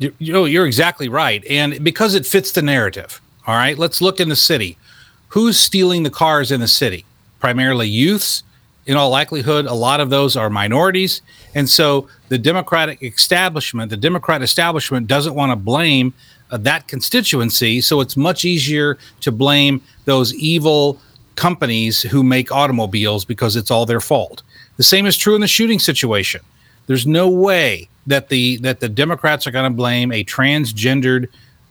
You, 0.00 0.46
you're 0.46 0.66
exactly 0.66 1.08
right. 1.10 1.44
And 1.46 1.84
because 1.84 2.14
it 2.14 2.26
fits 2.26 2.52
the 2.52 2.62
narrative, 2.62 3.20
all 3.46 3.54
right, 3.54 3.76
let's 3.76 4.00
look 4.00 4.18
in 4.18 4.30
the 4.30 4.36
city. 4.36 4.78
Who's 5.28 5.58
stealing 5.58 6.02
the 6.02 6.10
cars 6.10 6.50
in 6.50 6.60
the 6.60 6.68
city? 6.68 7.04
Primarily 7.38 7.86
youths. 7.86 8.42
In 8.86 8.96
all 8.96 9.10
likelihood, 9.10 9.66
a 9.66 9.74
lot 9.74 10.00
of 10.00 10.08
those 10.08 10.36
are 10.36 10.48
minorities. 10.48 11.20
And 11.54 11.68
so 11.68 12.08
the 12.30 12.38
Democratic 12.38 13.02
establishment, 13.02 13.90
the 13.90 13.96
Democrat 13.96 14.42
establishment 14.42 15.06
doesn't 15.06 15.34
want 15.34 15.52
to 15.52 15.56
blame 15.56 16.14
uh, 16.50 16.56
that 16.56 16.88
constituency. 16.88 17.82
So 17.82 18.00
it's 18.00 18.16
much 18.16 18.44
easier 18.44 18.96
to 19.20 19.30
blame 19.30 19.82
those 20.06 20.34
evil 20.34 20.98
companies 21.36 22.02
who 22.02 22.24
make 22.24 22.50
automobiles 22.50 23.26
because 23.26 23.54
it's 23.54 23.70
all 23.70 23.84
their 23.84 24.00
fault. 24.00 24.42
The 24.78 24.82
same 24.82 25.06
is 25.06 25.18
true 25.18 25.34
in 25.34 25.42
the 25.42 25.46
shooting 25.46 25.78
situation. 25.78 26.40
There's 26.90 27.06
no 27.06 27.28
way 27.28 27.88
that 28.08 28.30
the 28.30 28.56
that 28.56 28.80
the 28.80 28.88
Democrats 28.88 29.46
are 29.46 29.52
going 29.52 29.70
to 29.70 29.76
blame 29.76 30.10
a 30.10 30.24
transgendered 30.24 31.28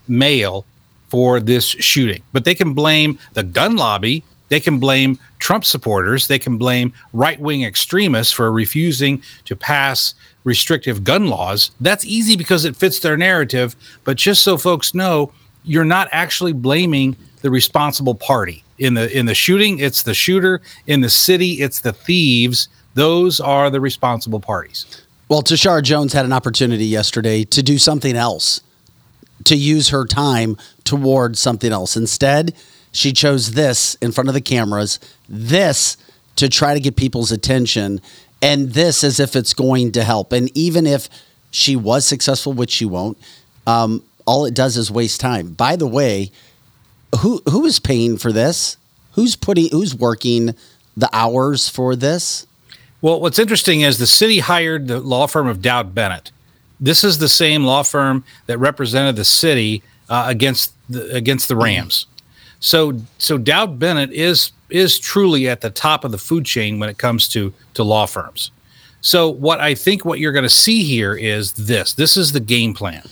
male 0.07 0.65
for 1.09 1.41
this 1.41 1.65
shooting, 1.65 2.23
but 2.31 2.45
they 2.45 2.55
can 2.55 2.73
blame 2.73 3.19
the 3.33 3.43
gun 3.43 3.75
lobby. 3.75 4.23
They 4.47 4.61
can 4.61 4.79
blame 4.79 5.19
Trump 5.39 5.65
supporters. 5.65 6.27
They 6.27 6.39
can 6.39 6.57
blame 6.57 6.93
right 7.11 7.37
wing 7.37 7.63
extremists 7.63 8.31
for 8.31 8.49
refusing 8.49 9.21
to 9.43 9.57
pass 9.57 10.13
restrictive 10.45 11.03
gun 11.03 11.27
laws. 11.27 11.71
That's 11.81 12.05
easy 12.05 12.37
because 12.37 12.63
it 12.63 12.77
fits 12.77 12.99
their 12.99 13.17
narrative. 13.17 13.75
But 14.05 14.15
just 14.15 14.41
so 14.41 14.57
folks 14.57 14.93
know, 14.93 15.33
you're 15.65 15.83
not 15.83 16.07
actually 16.13 16.53
blaming 16.53 17.17
the 17.41 17.51
responsible 17.51 18.15
party 18.15 18.63
in 18.77 18.93
the 18.93 19.11
in 19.11 19.25
the 19.25 19.35
shooting. 19.35 19.79
It's 19.79 20.01
the 20.01 20.13
shooter 20.13 20.61
in 20.87 21.01
the 21.01 21.09
city. 21.09 21.55
It's 21.55 21.81
the 21.81 21.91
thieves. 21.91 22.69
Those 22.93 23.41
are 23.41 23.69
the 23.69 23.81
responsible 23.81 24.39
parties. 24.39 25.05
Well, 25.29 25.43
Tishaura 25.43 25.83
Jones 25.83 26.13
had 26.13 26.25
an 26.25 26.33
opportunity 26.33 26.85
yesterday 26.85 27.43
to 27.43 27.61
do 27.61 27.77
something 27.77 28.15
else, 28.15 28.61
to 29.43 29.55
use 29.55 29.89
her 29.89 30.05
time 30.05 30.57
towards 30.83 31.39
something 31.39 31.71
else. 31.71 31.95
Instead, 31.95 32.55
she 32.91 33.13
chose 33.13 33.51
this 33.51 33.93
in 34.01 34.11
front 34.11 34.29
of 34.29 34.33
the 34.33 34.41
cameras, 34.41 34.99
this 35.29 35.97
to 36.37 36.49
try 36.49 36.73
to 36.73 36.79
get 36.79 36.95
people's 36.95 37.31
attention, 37.31 38.01
and 38.41 38.71
this 38.71 39.03
as 39.03 39.19
if 39.19 39.35
it's 39.35 39.53
going 39.53 39.91
to 39.91 40.03
help. 40.03 40.33
And 40.33 40.49
even 40.57 40.87
if 40.87 41.07
she 41.51 41.75
was 41.75 42.05
successful, 42.05 42.53
which 42.53 42.71
she 42.71 42.85
won't, 42.85 43.15
um, 43.67 44.01
all 44.25 44.45
it 44.45 44.55
does 44.55 44.77
is 44.77 44.89
waste 44.89 45.19
time. 45.19 45.53
By 45.53 45.75
the 45.75 45.87
way, 45.87 46.31
who 47.19 47.43
who 47.47 47.65
is 47.65 47.79
paying 47.79 48.17
for 48.17 48.31
this? 48.31 48.77
Who's 49.11 49.35
putting? 49.35 49.69
Who's 49.69 49.93
working 49.93 50.55
the 50.97 51.09
hours 51.13 51.69
for 51.69 51.95
this? 51.95 52.47
Well, 53.01 53.21
what's 53.21 53.39
interesting 53.39 53.81
is 53.81 53.97
the 53.97 54.07
city 54.07 54.39
hired 54.39 54.87
the 54.87 54.99
law 54.99 55.27
firm 55.27 55.47
of 55.47 55.61
Dowd 55.61 55.95
Bennett. 55.95 56.31
This 56.79 57.03
is 57.03 57.17
the 57.17 57.29
same 57.29 57.63
law 57.63 57.83
firm 57.83 58.23
that 58.47 58.57
represented 58.57 59.15
the 59.15 59.25
city 59.25 59.83
uh, 60.09 60.25
against 60.27 60.73
the, 60.89 61.13
against 61.13 61.47
the 61.47 61.55
Rams. 61.55 62.07
So 62.59 62.99
so 63.17 63.37
Dowd 63.37 63.79
Bennett 63.79 64.11
is 64.11 64.51
is 64.69 64.99
truly 64.99 65.47
at 65.47 65.61
the 65.61 65.69
top 65.69 66.03
of 66.03 66.11
the 66.11 66.17
food 66.17 66.45
chain 66.45 66.79
when 66.79 66.89
it 66.89 66.97
comes 66.97 67.27
to 67.29 67.53
to 67.75 67.83
law 67.83 68.05
firms. 68.05 68.51
So 69.01 69.29
what 69.29 69.61
I 69.61 69.75
think 69.75 70.03
what 70.03 70.19
you're 70.19 70.33
going 70.33 70.43
to 70.43 70.49
see 70.49 70.83
here 70.83 71.15
is 71.15 71.53
this. 71.53 71.93
This 71.93 72.17
is 72.17 72.33
the 72.33 72.41
game 72.41 72.73
plan. 72.73 73.03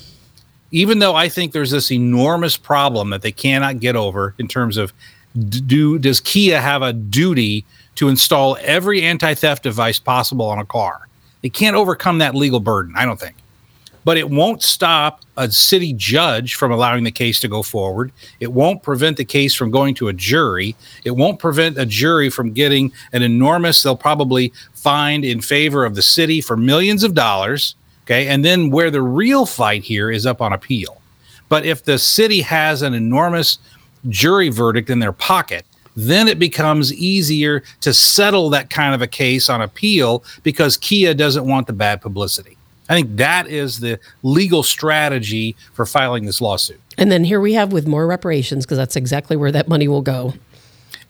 Even 0.71 0.99
though 0.99 1.15
I 1.15 1.29
think 1.29 1.53
there's 1.53 1.71
this 1.71 1.91
enormous 1.91 2.57
problem 2.57 3.09
that 3.11 3.21
they 3.21 3.31
cannot 3.31 3.79
get 3.79 3.95
over 3.95 4.33
in 4.37 4.49
terms 4.49 4.75
of 4.75 4.91
do 5.49 5.97
does 5.97 6.19
Kia 6.19 6.59
have 6.59 6.81
a 6.81 6.91
duty 6.91 7.63
to 7.97 8.09
install 8.09 8.57
every 8.61 9.03
anti-theft 9.03 9.63
device 9.63 9.99
possible 9.99 10.45
on 10.45 10.59
a 10.59 10.65
car? 10.65 11.07
They 11.41 11.49
can't 11.49 11.75
overcome 11.75 12.17
that 12.17 12.33
legal 12.33 12.59
burden, 12.59 12.93
I 12.97 13.05
don't 13.05 13.19
think. 13.19 13.35
But 14.03 14.17
it 14.17 14.29
won't 14.29 14.63
stop 14.63 15.21
a 15.35 15.51
city 15.51 15.93
judge 15.93 16.55
from 16.55 16.71
allowing 16.71 17.03
the 17.03 17.11
case 17.11 17.41
to 17.41 17.47
go 17.47 17.61
forward. 17.61 18.11
It 18.39 18.53
won't 18.53 18.81
prevent 18.81 19.17
the 19.17 19.25
case 19.25 19.53
from 19.53 19.69
going 19.69 19.95
to 19.95 20.07
a 20.07 20.13
jury. 20.13 20.75
It 21.03 21.11
won't 21.11 21.39
prevent 21.39 21.77
a 21.77 21.85
jury 21.85 22.29
from 22.29 22.53
getting 22.53 22.93
an 23.11 23.21
enormous, 23.21 23.83
they'll 23.83 23.97
probably 23.97 24.53
find 24.73 25.25
in 25.25 25.41
favor 25.41 25.83
of 25.83 25.95
the 25.95 26.01
city 26.01 26.39
for 26.39 26.55
millions 26.55 27.03
of 27.03 27.13
dollars. 27.13 27.75
Okay. 28.05 28.27
And 28.29 28.45
then 28.45 28.69
where 28.69 28.89
the 28.89 29.01
real 29.01 29.45
fight 29.45 29.83
here 29.83 30.09
is 30.09 30.25
up 30.25 30.41
on 30.41 30.53
appeal. 30.53 31.01
But 31.49 31.65
if 31.65 31.83
the 31.83 31.99
city 31.99 32.41
has 32.41 32.81
an 32.81 32.93
enormous 32.93 33.59
jury 34.07 34.47
verdict 34.47 34.89
in 34.89 34.99
their 34.99 35.11
pocket, 35.11 35.65
then 35.99 36.27
it 36.27 36.37
becomes 36.37 36.93
easier 36.93 37.63
to 37.81 37.91
settle 37.93 38.49
that 38.51 38.69
kind 38.69 38.93
of 38.93 39.01
a 39.01 39.07
case 39.07 39.49
on 39.49 39.61
appeal 39.61 40.23
because 40.43 40.77
Kia 40.77 41.13
doesn't 41.15 41.45
want 41.45 41.65
the 41.65 41.73
bad 41.73 42.01
publicity. 42.01 42.55
I 42.87 42.93
think 42.93 43.17
that 43.17 43.47
is 43.47 43.79
the 43.79 43.99
legal 44.23 44.61
strategy 44.63 45.55
for 45.73 45.85
filing 45.87 46.25
this 46.25 46.39
lawsuit. 46.39 46.79
And 46.99 47.11
then 47.11 47.23
here 47.23 47.41
we 47.41 47.53
have 47.53 47.73
with 47.73 47.85
more 47.87 48.05
reparations 48.07 48.65
because 48.65 48.77
that's 48.77 48.95
exactly 48.95 49.35
where 49.35 49.51
that 49.51 49.67
money 49.67 49.87
will 49.87 50.01
go. 50.03 50.35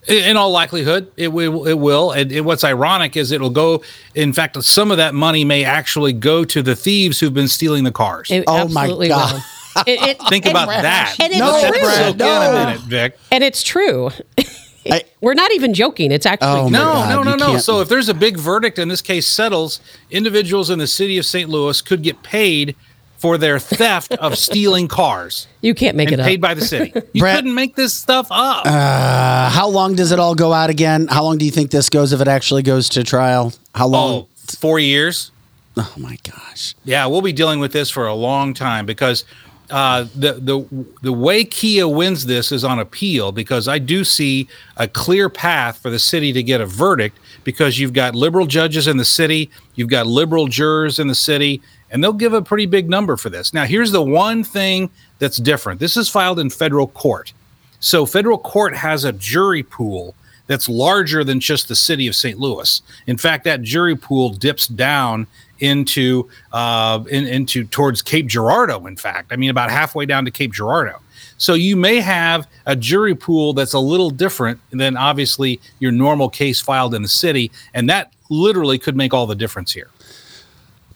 In 0.07 0.37
all 0.37 0.51
likelihood, 0.51 1.11
it 1.17 1.33
will. 1.33 1.65
It 1.67 1.73
will. 1.73 2.11
And, 2.13 2.31
and 2.31 2.45
what's 2.45 2.63
ironic 2.63 3.17
is 3.17 3.31
it'll 3.33 3.49
go. 3.49 3.83
In 4.15 4.31
fact, 4.31 4.63
some 4.63 4.89
of 4.89 4.95
that 4.97 5.13
money 5.13 5.43
may 5.43 5.65
actually 5.65 6.13
go 6.13 6.45
to 6.45 6.61
the 6.61 6.77
thieves 6.77 7.19
who've 7.19 7.33
been 7.33 7.49
stealing 7.49 7.83
the 7.83 7.91
cars. 7.91 8.31
It 8.31 8.45
Oh 8.47 8.69
my 8.69 8.83
absolutely 8.83 9.09
God. 9.09 9.33
will. 9.33 9.41
It, 9.85 10.01
it, 10.01 10.17
Think 10.29 10.45
and- 10.45 10.53
about 10.53 10.69
that. 10.69 11.15
And 11.19 11.31
it's 11.31 11.39
No, 11.39 11.59
true. 11.59 11.81
that 11.81 11.81
Brad, 11.81 12.15
in 12.15 12.21
a 12.21 12.53
no. 12.53 12.65
minute, 12.65 12.81
Vic. 12.83 13.17
And 13.31 13.43
it's 13.43 13.61
true. 13.61 14.09
I- 14.91 15.03
We're 15.21 15.33
not 15.33 15.51
even 15.53 15.73
joking. 15.73 16.11
It's 16.11 16.25
actually 16.25 16.47
Oh, 16.61 16.69
No, 16.69 16.79
God, 16.79 17.25
no, 17.25 17.35
no, 17.35 17.53
no. 17.53 17.57
So 17.57 17.81
if 17.81 17.89
there's 17.89 18.09
a 18.09 18.13
big 18.13 18.37
verdict 18.37 18.77
and 18.79 18.89
this 18.89 19.01
case 19.01 19.25
settles, 19.27 19.79
individuals 20.11 20.69
in 20.69 20.79
the 20.79 20.87
city 20.87 21.17
of 21.17 21.25
St. 21.25 21.49
Louis 21.49 21.81
could 21.81 22.01
get 22.03 22.23
paid 22.23 22.75
for 23.17 23.37
their 23.39 23.57
theft 23.57 24.11
of 24.13 24.37
stealing 24.47 24.87
cars 24.87 25.47
you 25.61 25.73
can't 25.73 25.97
make 25.97 26.11
and 26.11 26.21
it 26.21 26.23
paid 26.23 26.37
up. 26.37 26.41
by 26.41 26.53
the 26.53 26.61
city. 26.61 26.93
You 27.13 27.21
Brett- 27.21 27.37
couldn't 27.37 27.55
make 27.55 27.75
this 27.75 27.91
stuff 27.93 28.27
up. 28.29 28.65
Uh, 28.67 29.49
how 29.49 29.67
long 29.69 29.95
does 29.95 30.11
it 30.11 30.19
all 30.19 30.35
go 30.35 30.53
out 30.53 30.69
again? 30.69 31.07
How 31.07 31.23
long 31.23 31.39
do 31.39 31.45
you 31.45 31.49
think 31.51 31.71
this 31.71 31.89
goes 31.89 32.13
if 32.13 32.21
it 32.21 32.27
actually 32.27 32.61
goes 32.61 32.89
to 32.89 33.03
trial? 33.03 33.53
How 33.73 33.87
long? 33.87 34.11
oh, 34.13 34.27
four 34.59 34.77
years. 34.79 35.31
Oh, 35.75 35.93
my 35.97 36.17
gosh. 36.23 36.75
Yeah, 36.85 37.05
we'll 37.07 37.21
be 37.21 37.33
dealing 37.33 37.59
with 37.59 37.71
this 37.71 37.89
for 37.89 38.05
a 38.07 38.13
long 38.13 38.53
time 38.53 38.85
because 38.85 39.25
uh, 39.69 40.05
the 40.15 40.33
the 40.33 40.85
the 41.01 41.13
way 41.13 41.43
Kia 41.43 41.87
wins 41.87 42.25
this 42.25 42.51
is 42.51 42.63
on 42.63 42.79
appeal 42.79 43.31
because 43.31 43.67
I 43.67 43.79
do 43.79 44.03
see 44.03 44.47
a 44.77 44.87
clear 44.87 45.29
path 45.29 45.77
for 45.79 45.89
the 45.89 45.99
city 45.99 46.31
to 46.33 46.41
get 46.41 46.61
a 46.61 46.65
verdict 46.65 47.19
because 47.43 47.77
you've 47.77 47.93
got 47.93 48.15
liberal 48.15 48.45
judges 48.45 48.87
in 48.87 48.97
the 48.97 49.05
city, 49.05 49.49
you've 49.75 49.89
got 49.89 50.07
liberal 50.07 50.47
jurors 50.47 50.99
in 50.99 51.07
the 51.07 51.15
city, 51.15 51.61
and 51.91 52.03
they'll 52.03 52.13
give 52.13 52.33
a 52.33 52.41
pretty 52.41 52.65
big 52.65 52.89
number 52.89 53.17
for 53.17 53.29
this. 53.29 53.53
Now, 53.53 53.65
here's 53.65 53.91
the 53.91 54.01
one 54.01 54.43
thing 54.43 54.89
that's 55.19 55.37
different. 55.37 55.79
This 55.79 55.97
is 55.97 56.09
filed 56.09 56.39
in 56.39 56.49
federal 56.49 56.87
court. 56.87 57.33
So 57.79 58.05
federal 58.05 58.37
court 58.37 58.75
has 58.75 59.03
a 59.03 59.13
jury 59.13 59.63
pool 59.63 60.15
that's 60.47 60.69
larger 60.69 61.23
than 61.23 61.39
just 61.39 61.67
the 61.67 61.75
city 61.75 62.07
of 62.07 62.15
St. 62.15 62.39
Louis. 62.39 62.81
In 63.05 63.17
fact, 63.17 63.43
that 63.43 63.61
jury 63.61 63.95
pool 63.95 64.29
dips 64.29 64.67
down 64.67 65.27
into 65.59 66.29
uh, 66.51 67.03
in, 67.09 67.25
into 67.25 67.65
towards 67.65 68.01
Cape 68.01 68.27
Girardeau. 68.27 68.85
In 68.85 68.95
fact, 68.95 69.31
I 69.31 69.35
mean 69.35 69.49
about 69.49 69.69
halfway 69.69 70.05
down 70.05 70.25
to 70.25 70.31
Cape 70.31 70.53
Girardeau. 70.53 70.99
So 71.37 71.53
you 71.53 71.75
may 71.75 71.99
have 71.99 72.47
a 72.65 72.75
jury 72.75 73.15
pool 73.15 73.53
that's 73.53 73.73
a 73.73 73.79
little 73.79 74.09
different 74.09 74.59
than 74.71 74.97
obviously 74.97 75.59
your 75.79 75.91
normal 75.91 76.29
case 76.29 76.59
filed 76.59 76.95
in 76.95 77.03
the 77.03 77.07
city, 77.07 77.51
and 77.73 77.89
that 77.89 78.11
literally 78.29 78.79
could 78.79 78.95
make 78.95 79.13
all 79.13 79.27
the 79.27 79.35
difference 79.35 79.71
here. 79.71 79.89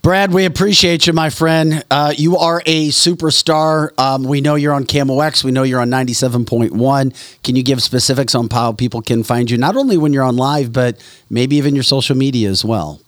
Brad, 0.02 0.34
we 0.34 0.46
appreciate 0.46 1.06
you, 1.06 1.14
my 1.14 1.30
friend. 1.30 1.86
Uh, 1.92 2.12
you 2.18 2.36
are 2.36 2.64
a 2.66 2.90
superstar. 2.90 3.92
Um, 4.00 4.24
we 4.24 4.42
know 4.42 4.56
you're 4.56 4.74
on 4.74 4.86
KMOX. 4.86 5.44
We 5.44 5.52
know 5.52 5.62
you're 5.62 5.80
on 5.80 5.92
97.1. 5.92 7.44
Can 7.44 7.56
you 7.56 7.62
give 7.62 7.84
specifics 7.84 8.34
on 8.34 8.50
how 8.50 8.72
people 8.72 9.04
can 9.04 9.22
find 9.24 9.52
you, 9.52 9.60
not 9.60 9.78
only 9.78 9.98
when 9.98 10.12
you're 10.12 10.24
on 10.24 10.38
live, 10.38 10.74
but 10.74 11.00
maybe 11.30 11.56
even 11.58 11.76
your 11.76 11.84
social 11.84 12.18
media 12.18 12.50
as 12.50 12.66
well? 12.66 13.00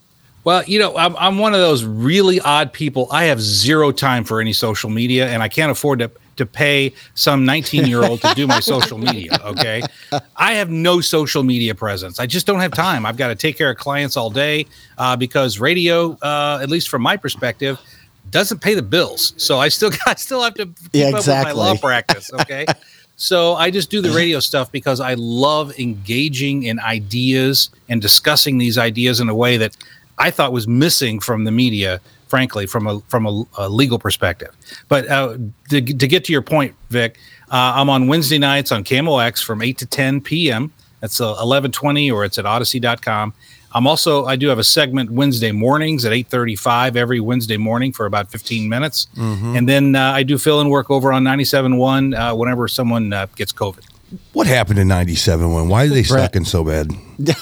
Well, 0.44 0.64
you 0.66 0.80
know, 0.80 0.98
I'm, 0.98 1.16
I'm 1.18 1.38
one 1.38 1.54
of 1.54 1.60
those 1.60 1.84
really 1.84 2.39
odd 2.41 2.74
people. 2.74 3.08
I 3.12 3.26
have 3.26 3.39
zero 3.39 3.91
time 3.91 4.24
for 4.24 4.41
any 4.41 4.54
social 4.54 4.89
media, 4.89 5.28
and 5.30 5.41
I 5.41 5.48
can't 5.48 5.72
afford 5.72 6.00
to 6.00 6.12
to 6.36 6.46
pay 6.46 6.91
some 7.14 7.46
19 7.46 7.86
year 7.86 8.04
old 8.04 8.22
to 8.22 8.34
do 8.34 8.48
my 8.48 8.60
social 8.74 8.98
media. 8.98 9.39
Okay. 9.46 9.84
I 10.36 10.54
have 10.54 10.70
no 10.70 11.00
social 11.00 11.44
media 11.44 11.76
presence. 11.76 12.20
I 12.20 12.26
just 12.26 12.48
don't 12.48 12.60
have 12.60 12.72
time. 12.72 13.06
I've 13.06 13.18
got 13.18 13.28
to 13.28 13.36
take 13.36 13.56
care 13.58 13.70
of 13.70 13.78
clients 13.78 14.18
all 14.18 14.32
day 14.32 14.66
uh, 14.98 15.16
because 15.16 15.60
radio, 15.60 16.18
uh, 16.24 16.60
at 16.62 16.70
least 16.70 16.89
from 16.89 17.04
my 17.04 17.18
perspective, 17.18 17.80
doesn't 18.32 18.62
pay 18.62 18.74
the 18.74 18.82
bills. 18.82 19.34
So 19.38 19.60
I 19.60 19.70
still 19.70 19.91
I 20.08 20.16
still 20.16 20.41
have 20.41 20.56
to 20.56 20.66
keep 20.66 20.76
Yeah, 20.94 21.08
up 21.10 21.14
with 21.16 21.28
my 21.28 21.52
law 21.52 21.76
practice. 21.78 22.32
Okay. 22.34 22.66
So 23.16 23.54
I 23.54 23.70
just 23.70 23.91
do 23.91 24.02
the 24.02 24.10
radio 24.10 24.39
stuff 24.39 24.72
because 24.72 25.00
I 25.00 25.14
love 25.14 25.78
engaging 25.80 26.64
in 26.64 26.80
ideas 26.80 27.70
and 27.88 28.02
discussing 28.02 28.58
these 28.58 28.78
ideas 28.80 29.20
in 29.20 29.30
a 29.30 29.36
way 29.36 29.58
that 29.58 29.78
I 30.18 30.32
thought 30.32 30.51
was 30.53 30.68
missing 30.68 31.20
from 31.20 31.43
the 31.43 31.51
media, 31.51 31.99
frankly, 32.28 32.66
from 32.66 32.88
a 32.88 32.99
from 33.07 33.26
a, 33.26 33.43
a 33.57 33.70
legal 33.70 33.99
perspective. 33.99 34.55
But 34.88 35.07
uh, 35.09 35.38
to, 35.70 35.82
to 35.82 36.07
get 36.07 36.24
to 36.26 36.32
your 36.32 36.41
point, 36.41 36.76
Vic, 36.89 37.18
uh, 37.51 37.74
I'm 37.76 37.89
on 37.89 38.07
Wednesday 38.07 38.38
nights 38.38 38.72
on 38.72 38.84
KMOX 38.84 39.43
from 39.43 39.61
8 39.61 39.78
to 39.80 39.86
10 39.86 40.22
p.m. 40.22 40.72
That's 41.01 41.20
uh, 41.20 41.36
11:20, 41.36 42.11
or 42.14 42.24
it's 42.26 42.38
at 42.38 42.45
Audacy.com. 42.45 43.34
I'm 43.76 43.88
also 43.88 44.26
I 44.26 44.36
do 44.36 44.47
have 44.49 44.59
a 44.59 44.64
segment 44.64 45.09
Wednesday 45.11 45.51
mornings 45.51 46.05
at 46.05 46.14
8:35 46.14 46.95
every 46.95 47.20
Wednesday 47.20 47.57
morning 47.57 47.91
for 47.91 48.05
about 48.05 48.30
15 48.32 48.70
minutes, 48.70 49.07
Mhm. 49.18 49.57
and 49.57 49.68
then 49.68 49.95
uh, 49.95 50.11
I 50.11 50.22
do 50.24 50.38
fill-in 50.38 50.70
work 50.70 50.91
over 50.91 51.11
on 51.11 51.24
97.1 51.24 52.14
uh, 52.16 52.36
whenever 52.36 52.68
someone 52.68 53.11
uh, 53.14 53.26
gets 53.36 53.51
COVID. 53.51 53.84
What 54.34 54.47
happened 54.47 54.80
in 54.80 54.88
'97 54.88 55.51
when? 55.51 55.68
Why 55.70 55.86
are 55.86 55.89
they 55.89 56.03
sucking 56.03 56.45
so 56.45 56.64
bad? 56.64 56.91
Why 57.18 57.36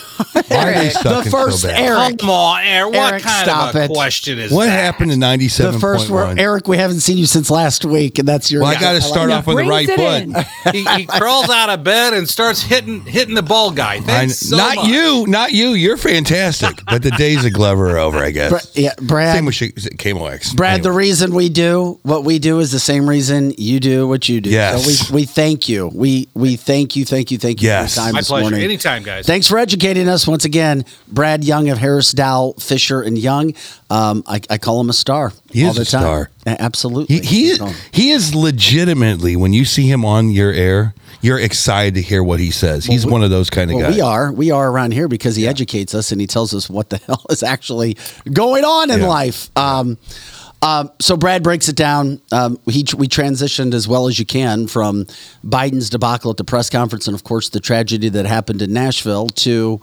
are 0.51 0.73
they 0.73 0.89
The 0.89 1.27
first 1.31 1.61
so 1.61 1.67
bad? 1.69 1.79
Eric. 1.81 2.19
Come 2.19 2.29
on, 2.29 2.61
Eric. 2.63 2.93
What 2.93 3.11
Eric, 3.13 3.23
kind 3.23 3.45
stop 3.47 3.69
of 3.69 3.75
a 3.81 3.83
it. 3.85 3.89
question 3.89 4.37
is 4.39 4.49
that 4.49 4.55
What 4.55 4.65
that? 4.65 4.71
happened 4.71 5.11
in 5.11 5.19
'97? 5.19 5.73
The 5.73 5.79
first 5.79 6.09
word, 6.09 6.37
Eric, 6.39 6.67
we 6.67 6.77
haven't 6.77 6.99
seen 6.99 7.17
you 7.17 7.25
since 7.25 7.49
last 7.49 7.85
week, 7.85 8.19
and 8.19 8.27
that's 8.27 8.51
your. 8.51 8.61
Well, 8.63 8.75
I 8.75 8.79
got 8.79 8.93
to 8.93 9.01
start 9.01 9.31
off 9.31 9.47
with 9.47 9.57
the 9.57 9.63
right 9.63 9.87
foot. 9.87 10.73
he, 10.75 10.83
he 10.83 11.05
crawls 11.07 11.49
out 11.49 11.69
of 11.69 11.83
bed 11.83 12.13
and 12.13 12.27
starts 12.29 12.61
hitting 12.61 13.01
hitting 13.05 13.35
the 13.35 13.41
ball 13.43 13.71
guy. 13.71 13.95
I, 13.95 13.99
Thanks 14.01 14.39
so 14.39 14.57
not 14.57 14.75
much. 14.75 14.87
you, 14.87 15.25
not 15.27 15.51
you. 15.53 15.69
You're 15.69 15.97
fantastic, 15.97 16.79
but 16.87 17.01
the 17.01 17.11
days 17.11 17.45
of 17.45 17.53
Glover 17.53 17.91
are 17.91 17.97
over, 17.97 18.19
I 18.19 18.31
guess. 18.31 18.49
Bra- 18.51 18.59
yeah, 18.83 18.93
Brad. 19.01 19.35
Same 19.35 19.45
with 19.45 19.57
Chi- 19.57 19.67
KMOX. 19.67 20.55
Brad, 20.55 20.83
the 20.83 20.91
reason 20.91 21.33
we 21.33 21.47
do 21.49 21.99
what 22.03 22.23
we 22.25 22.39
do 22.39 22.59
is 22.59 22.71
the 22.71 22.79
same 22.79 23.07
reason 23.09 23.53
you 23.57 23.79
do 23.79 24.07
what 24.07 24.27
you 24.27 24.41
do. 24.41 24.49
Yes. 24.49 24.83
So 25.05 25.13
we, 25.13 25.21
we 25.21 25.25
thank 25.25 25.69
you. 25.69 25.89
We 25.93 26.27
we 26.33 26.57
thank 26.61 26.95
you, 26.95 27.05
thank 27.05 27.31
you, 27.31 27.37
thank 27.37 27.61
you 27.61 27.67
Yes. 27.67 27.95
for 27.95 27.99
your 28.01 28.05
time 28.05 28.13
My 28.13 28.19
this 28.21 28.27
pleasure. 28.27 28.41
morning. 28.43 28.61
Anytime, 28.63 29.03
guys. 29.03 29.25
Thanks 29.25 29.47
for 29.47 29.57
educating 29.57 30.07
us 30.07 30.27
once 30.27 30.45
again. 30.45 30.85
Brad 31.07 31.43
Young 31.43 31.69
of 31.69 31.77
Harris 31.77 32.11
Dowell, 32.11 32.53
Fisher 32.53 33.01
and 33.01 33.17
Young. 33.17 33.53
Um, 33.89 34.23
I, 34.27 34.41
I 34.49 34.57
call 34.57 34.79
him 34.79 34.89
a 34.89 34.93
star. 34.93 35.33
He 35.51 35.63
all 35.65 35.71
is 35.71 35.75
the 35.77 35.81
a 35.81 35.85
time. 35.85 36.01
star. 36.01 36.29
Absolutely. 36.45 37.19
He 37.19 37.55
he, 37.57 37.57
he 37.91 38.11
is 38.11 38.33
legitimately 38.35 39.35
when 39.35 39.53
you 39.53 39.65
see 39.65 39.87
him 39.87 40.05
on 40.05 40.29
your 40.29 40.51
air, 40.51 40.93
you're 41.21 41.39
excited 41.39 41.93
to 41.95 42.01
hear 42.01 42.23
what 42.23 42.39
he 42.39 42.49
says. 42.49 42.85
He's 42.85 43.05
one 43.05 43.21
of 43.23 43.29
those 43.29 43.49
kind 43.51 43.69
of 43.69 43.77
Well, 43.77 43.87
guys. 43.87 43.95
we 43.95 44.01
are. 44.01 44.31
We 44.31 44.49
are 44.51 44.71
around 44.71 44.93
here 44.93 45.07
because 45.07 45.35
he 45.35 45.47
educates 45.47 45.93
us 45.93 46.11
and 46.11 46.19
he 46.19 46.25
tells 46.25 46.53
us 46.53 46.67
what 46.69 46.89
the 46.89 46.97
hell 47.07 47.23
is 47.29 47.43
actually 47.43 47.97
going 48.31 48.63
on 48.65 48.89
in 48.89 49.01
Yeah. 49.01 49.07
life. 49.07 49.49
Um, 49.55 49.97
um, 50.61 50.91
so 50.99 51.17
Brad 51.17 51.43
breaks 51.43 51.69
it 51.69 51.75
down. 51.75 52.21
Um, 52.31 52.59
he, 52.65 52.85
we 52.97 53.07
transitioned 53.07 53.73
as 53.73 53.87
well 53.87 54.07
as 54.07 54.19
you 54.19 54.25
can 54.25 54.67
from 54.67 55.05
Biden's 55.45 55.89
debacle 55.89 56.29
at 56.31 56.37
the 56.37 56.43
press 56.43 56.69
conference 56.69 57.07
and, 57.07 57.15
of 57.15 57.23
course, 57.23 57.49
the 57.49 57.59
tragedy 57.59 58.09
that 58.09 58.25
happened 58.25 58.61
in 58.61 58.71
Nashville 58.71 59.27
to 59.29 59.81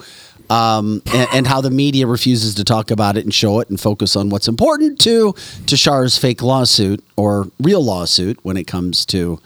um, 0.51 1.03
and, 1.13 1.29
and 1.33 1.47
how 1.47 1.61
the 1.61 1.71
media 1.71 2.07
refuses 2.07 2.55
to 2.55 2.65
talk 2.65 2.91
about 2.91 3.17
it 3.17 3.25
and 3.25 3.35
show 3.35 3.61
it 3.61 3.69
and 3.69 3.79
focus 3.79 4.17
on 4.17 4.31
what's 4.31 4.49
important 4.49 4.99
to 5.01 5.33
Tishaura's 5.67 6.17
fake 6.17 6.43
lawsuit 6.43 7.05
or 7.17 7.49
real 7.61 7.85
lawsuit 7.85 8.39
when 8.45 8.57
it 8.57 8.67
comes 8.67 9.05
to 9.07 9.41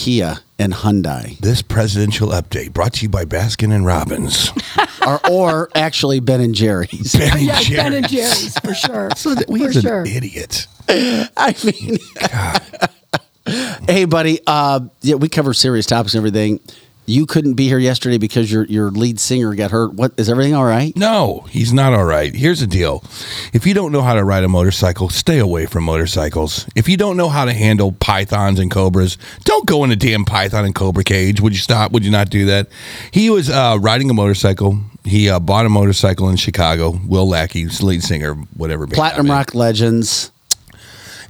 Kia 0.00 0.38
and 0.58 0.72
Hyundai. 0.72 1.36
This 1.40 1.60
presidential 1.60 2.28
update 2.28 2.72
brought 2.72 2.94
to 2.94 3.02
you 3.02 3.10
by 3.10 3.26
Baskin 3.26 3.70
and 3.70 3.84
Robbins. 3.84 4.50
or, 5.06 5.20
or 5.30 5.68
actually 5.74 6.20
Ben 6.20 6.40
and 6.40 6.54
Jerry's. 6.54 7.14
Ben 7.14 7.32
and 7.36 7.42
Yes, 7.42 7.68
Ben 7.68 7.92
and 7.92 8.08
Jerry's. 8.08 8.54
Jerry's 8.54 8.58
for 8.60 8.72
sure. 8.74 9.10
So 9.16 9.34
that 9.34 9.50
we 9.50 9.60
for 9.60 9.68
are 9.68 9.72
sure. 9.72 10.04
idiots. 10.06 10.68
I 10.88 11.54
mean, 11.62 11.98
hey, 13.86 14.06
buddy. 14.06 14.40
Uh, 14.46 14.80
yeah, 15.02 15.16
we 15.16 15.28
cover 15.28 15.52
serious 15.52 15.84
topics 15.84 16.14
and 16.14 16.20
everything. 16.20 16.60
You 17.10 17.26
couldn't 17.26 17.54
be 17.54 17.66
here 17.66 17.80
yesterday 17.80 18.18
because 18.18 18.52
your 18.52 18.64
your 18.66 18.92
lead 18.92 19.18
singer 19.18 19.52
got 19.56 19.72
hurt. 19.72 19.94
What 19.94 20.12
is 20.16 20.30
everything 20.30 20.54
all 20.54 20.64
right? 20.64 20.96
No, 20.96 21.44
he's 21.50 21.72
not 21.72 21.92
all 21.92 22.04
right. 22.04 22.32
Here's 22.32 22.60
the 22.60 22.68
deal. 22.68 23.02
If 23.52 23.66
you 23.66 23.74
don't 23.74 23.90
know 23.90 24.00
how 24.00 24.14
to 24.14 24.22
ride 24.22 24.44
a 24.44 24.48
motorcycle, 24.48 25.08
stay 25.08 25.40
away 25.40 25.66
from 25.66 25.82
motorcycles. 25.84 26.66
If 26.76 26.88
you 26.88 26.96
don't 26.96 27.16
know 27.16 27.28
how 27.28 27.46
to 27.46 27.52
handle 27.52 27.90
pythons 27.90 28.60
and 28.60 28.70
cobras, 28.70 29.18
don't 29.44 29.66
go 29.66 29.82
in 29.82 29.90
a 29.90 29.96
damn 29.96 30.24
python 30.24 30.64
and 30.64 30.72
cobra 30.72 31.02
cage. 31.02 31.40
Would 31.40 31.52
you 31.52 31.58
stop? 31.58 31.90
Would 31.90 32.04
you 32.04 32.12
not 32.12 32.30
do 32.30 32.46
that? 32.46 32.68
He 33.10 33.28
was 33.28 33.50
uh, 33.50 33.76
riding 33.80 34.08
a 34.08 34.14
motorcycle. 34.14 34.78
He 35.04 35.28
uh, 35.28 35.40
bought 35.40 35.66
a 35.66 35.68
motorcycle 35.68 36.28
in 36.28 36.36
Chicago. 36.36 37.00
Will 37.04 37.28
Lackey, 37.28 37.66
lead 37.66 38.04
singer, 38.04 38.34
whatever. 38.56 38.86
Platinum 38.86 39.28
Rock 39.28 39.56
Legends. 39.56 40.30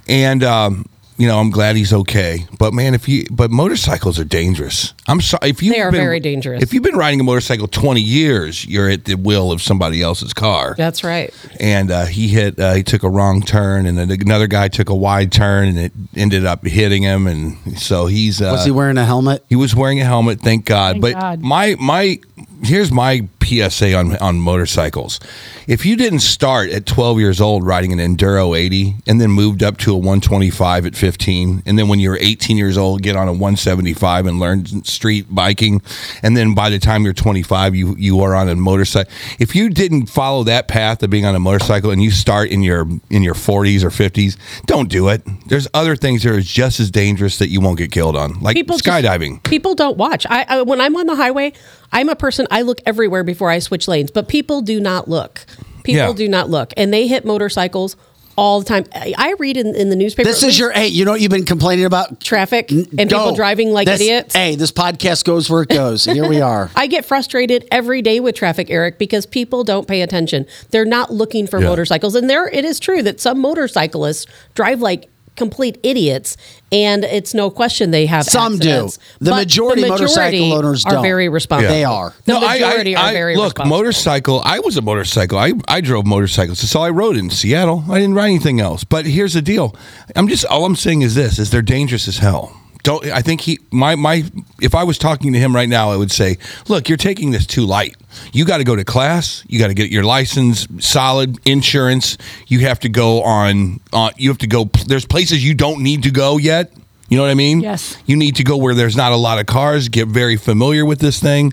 And 0.07 0.43
um, 0.43 0.85
you 1.21 1.27
know, 1.27 1.37
I'm 1.37 1.51
glad 1.51 1.75
he's 1.75 1.93
okay. 1.93 2.47
But 2.57 2.73
man, 2.73 2.95
if 2.95 3.07
you 3.07 3.25
but 3.29 3.51
motorcycles 3.51 4.17
are 4.17 4.23
dangerous. 4.23 4.95
I'm 5.07 5.21
sorry 5.21 5.51
if 5.51 5.61
you 5.61 5.71
They 5.71 5.79
are 5.79 5.91
very 5.91 6.19
dangerous. 6.19 6.63
If 6.63 6.73
you've 6.73 6.81
been 6.81 6.97
riding 6.97 7.19
a 7.19 7.23
motorcycle 7.23 7.67
20 7.67 8.01
years, 8.01 8.65
you're 8.65 8.89
at 8.89 9.05
the 9.05 9.13
will 9.13 9.51
of 9.51 9.61
somebody 9.61 10.01
else's 10.01 10.33
car. 10.33 10.73
That's 10.75 11.03
right. 11.03 11.31
And 11.59 11.91
uh, 11.91 12.05
he 12.05 12.27
hit. 12.29 12.59
Uh, 12.59 12.73
he 12.73 12.81
took 12.81 13.03
a 13.03 13.09
wrong 13.09 13.43
turn, 13.43 13.85
and 13.85 13.99
then 13.99 14.09
another 14.09 14.47
guy 14.47 14.67
took 14.67 14.89
a 14.89 14.95
wide 14.95 15.31
turn, 15.31 15.67
and 15.67 15.77
it 15.77 15.91
ended 16.15 16.43
up 16.43 16.65
hitting 16.65 17.03
him. 17.03 17.27
And 17.27 17.79
so 17.79 18.07
he's. 18.07 18.41
Uh, 18.41 18.49
Was 18.53 18.65
he 18.65 18.71
wearing 18.71 18.97
a 18.97 19.05
helmet? 19.05 19.45
he 19.47 19.55
was 19.55 19.75
wearing 19.75 20.01
a 20.01 20.05
helmet, 20.05 20.41
thank 20.41 20.65
God. 20.65 20.93
Thank 20.93 21.01
but 21.03 21.13
God. 21.13 21.41
my 21.41 21.75
my 21.79 22.19
here's 22.63 22.91
my 22.91 23.27
PSA 23.51 23.93
on 23.95 24.15
on 24.17 24.39
motorcycles. 24.39 25.19
If 25.67 25.85
you 25.85 25.95
didn't 25.95 26.19
start 26.21 26.69
at 26.71 26.85
12 26.85 27.19
years 27.19 27.41
old 27.41 27.65
riding 27.65 27.91
an 27.93 27.99
Enduro 27.99 28.57
80 28.57 28.95
and 29.07 29.19
then 29.19 29.31
moved 29.31 29.61
up 29.63 29.77
to 29.79 29.91
a 29.91 29.97
125 29.97 30.85
at 30.85 30.95
15 30.95 31.63
and 31.65 31.77
then 31.77 31.87
when 31.87 31.99
you 31.99 32.09
were 32.09 32.17
18 32.19 32.57
years 32.57 32.77
old 32.77 33.01
get 33.01 33.15
on 33.15 33.27
a 33.27 33.31
175 33.31 34.25
and 34.25 34.39
learn 34.39 34.83
street 34.83 35.25
biking 35.29 35.81
and 36.23 36.35
then 36.35 36.53
by 36.55 36.69
the 36.69 36.79
time 36.79 37.03
you're 37.03 37.13
25 37.13 37.75
you 37.75 37.95
you 37.97 38.21
are 38.21 38.35
on 38.35 38.49
a 38.49 38.55
motorcycle. 38.55 39.11
If 39.39 39.55
you 39.55 39.69
didn't 39.69 40.07
follow 40.07 40.43
that 40.43 40.67
path 40.67 41.03
of 41.03 41.09
being 41.09 41.25
on 41.25 41.35
a 41.35 41.39
motorcycle 41.39 41.91
and 41.91 42.01
you 42.01 42.11
start 42.11 42.49
in 42.49 42.61
your 42.63 42.87
in 43.09 43.23
your 43.23 43.35
40s 43.35 43.83
or 43.83 43.89
50s, 43.89 44.37
don't 44.65 44.89
do 44.89 45.09
it. 45.09 45.21
There's 45.47 45.67
other 45.73 45.95
things 45.95 46.23
that 46.23 46.31
are 46.33 46.41
just 46.41 46.79
as 46.79 46.91
dangerous 46.91 47.37
that 47.39 47.49
you 47.49 47.61
won't 47.61 47.77
get 47.77 47.91
killed 47.91 48.15
on, 48.15 48.39
like 48.41 48.55
People 48.55 48.77
just- 48.77 48.85
skydiving. 48.85 49.43
People 49.43 49.75
don't 49.75 49.97
watch. 49.97 50.25
I, 50.29 50.45
I 50.47 50.61
when 50.61 50.79
I'm 50.81 50.95
on 50.95 51.05
the 51.07 51.15
highway, 51.15 51.53
I'm 51.91 52.09
a 52.09 52.15
person. 52.15 52.47
I 52.51 52.61
look 52.61 52.79
everywhere 52.85 53.23
before 53.23 53.40
I 53.49 53.59
switch 53.59 53.87
lanes, 53.87 54.11
but 54.11 54.27
people 54.27 54.61
do 54.61 54.79
not 54.79 55.07
look. 55.07 55.45
People 55.83 56.07
Yeah. 56.09 56.13
do 56.13 56.27
not 56.27 56.49
look, 56.49 56.73
and 56.77 56.93
they 56.93 57.07
hit 57.07 57.25
motorcycles 57.25 57.95
all 58.37 58.59
the 58.59 58.65
time. 58.65 58.85
I, 58.95 59.13
I 59.17 59.35
read 59.39 59.57
in, 59.57 59.75
in 59.75 59.89
the 59.89 59.95
newspaper. 59.95 60.29
This 60.29 60.41
is 60.41 60.57
your 60.57 60.71
hey. 60.71 60.87
You 60.87 61.03
know 61.05 61.11
what 61.11 61.19
you've 61.21 61.31
been 61.31 61.45
complaining 61.45 61.83
about? 61.85 62.21
traffic 62.21 62.71
and 62.71 62.87
Go. 63.09 63.17
people 63.17 63.35
driving 63.35 63.71
like 63.71 63.87
This- 63.87 63.99
idiots. 63.99 64.33
Hey, 64.35 64.55
this 64.55 64.71
podcast 64.71 65.25
goes 65.25 65.49
where 65.49 65.63
it 65.63 65.69
goes. 65.69 66.05
Here 66.05 66.27
we 66.29 66.39
are. 66.39 66.69
I 66.75 66.87
get 66.87 67.03
frustrated 67.03 67.67
every 67.71 68.01
day 68.01 68.19
with 68.21 68.35
traffic, 68.35 68.69
Eric, 68.69 68.97
because 68.99 69.25
people 69.25 69.63
don't 69.65 69.85
pay 69.87 70.01
attention. 70.01 70.45
They're 70.69 70.85
not 70.85 71.11
looking 71.11 71.45
for 71.45 71.59
Yeah. 71.59 71.67
motorcycles. 71.69 72.15
And 72.15 72.29
there 72.29 72.47
it 72.47 72.63
is 72.63 72.79
true 72.79 73.03
that 73.03 73.19
some 73.19 73.39
motorcyclists 73.39 74.27
drive 74.55 74.81
like 74.81 75.09
complete 75.35 75.79
idiots 75.83 76.35
and 76.71 77.03
it's 77.03 77.33
no 77.33 77.49
question 77.49 77.91
they 77.91 78.05
have 78.05 78.25
Some 78.25 78.57
do. 78.59 78.69
accidents. 78.69 78.99
The 79.19 79.31
But 79.31 79.35
majority 79.37 79.87
motorcycle 79.87 80.53
owners 80.53 80.85
are 80.85 80.93
don't. 80.93 81.03
very 81.03 81.29
responsible. 81.29 81.73
They 81.73 81.83
are. 81.83 82.13
The 82.25 82.35
I- 82.35 82.53
majority 82.59 82.95
I, 82.95 83.09
are 83.09 83.13
very 83.13 83.35
look 83.35 83.57
responsible. 83.57 83.77
motorcycle. 83.77 84.41
I 84.45 84.59
was 84.59 84.77
a 84.77 84.81
motorcycle. 84.81 85.37
I, 85.37 85.53
I 85.67 85.81
drove 85.81 86.05
motorcycles. 86.05 86.61
That's 86.61 86.75
all 86.75 86.83
I 86.83 86.89
rode 86.89 87.17
in 87.17 87.29
Seattle. 87.29 87.83
I 87.89 87.95
didn't 87.99 88.15
ride 88.15 88.27
anything 88.27 88.59
else. 88.59 88.83
But 88.83 89.05
here's 89.05 89.33
the 89.33 89.41
deal. 89.41 89.75
I'm 90.15 90.27
just 90.27 90.45
all 90.45 90.65
I'm 90.65 90.75
saying 90.75 91.01
is 91.01 91.15
this: 91.15 91.39
is 91.39 91.49
they're 91.49 91.61
dangerous 91.61 92.07
as 92.07 92.17
hell. 92.19 92.57
Don't 92.83 93.05
I 93.05 93.21
think 93.21 93.41
he 93.41 93.59
my 93.71 93.95
my 93.95 94.23
if 94.61 94.75
I 94.75 94.83
was 94.83 94.97
talking 94.97 95.33
to 95.33 95.39
him 95.39 95.55
right 95.55 95.69
now 95.69 95.91
I 95.91 95.97
would 95.97 96.11
say 96.11 96.37
look 96.67 96.89
you're 96.89 96.97
taking 96.97 97.31
this 97.31 97.45
too 97.45 97.65
light. 97.65 97.95
You 98.33 98.45
got 98.45 98.57
to 98.57 98.63
go 98.63 98.75
to 98.75 98.83
class 98.83 99.43
you 99.47 99.59
got 99.59 99.67
to 99.67 99.73
get 99.73 99.89
your 99.89 100.03
license 100.03 100.67
solid 100.79 101.37
insurance. 101.45 102.17
You 102.47 102.59
have 102.61 102.79
to 102.81 102.89
go 102.89 103.23
on 103.23 103.79
uh, 103.93 104.11
you 104.17 104.29
have 104.29 104.39
to 104.39 104.47
go 104.47 104.65
there's 104.87 105.05
places 105.05 105.43
you 105.43 105.53
don't 105.53 105.81
need 105.81 106.03
to 106.03 106.11
go 106.11 106.37
yet. 106.37 106.71
You 107.09 107.17
know 107.17 107.23
what 107.23 107.31
I 107.31 107.35
mean? 107.35 107.59
Yes. 107.59 107.97
you 108.05 108.15
need 108.15 108.37
to 108.37 108.43
go 108.43 108.55
where 108.55 108.73
there's 108.73 108.95
not 108.95 109.11
a 109.11 109.17
lot 109.17 109.37
of 109.39 109.45
cars 109.45 109.89
get 109.89 110.07
very 110.07 110.37
familiar 110.37 110.85
with 110.85 110.99
this 110.99 111.19
thing 111.19 111.51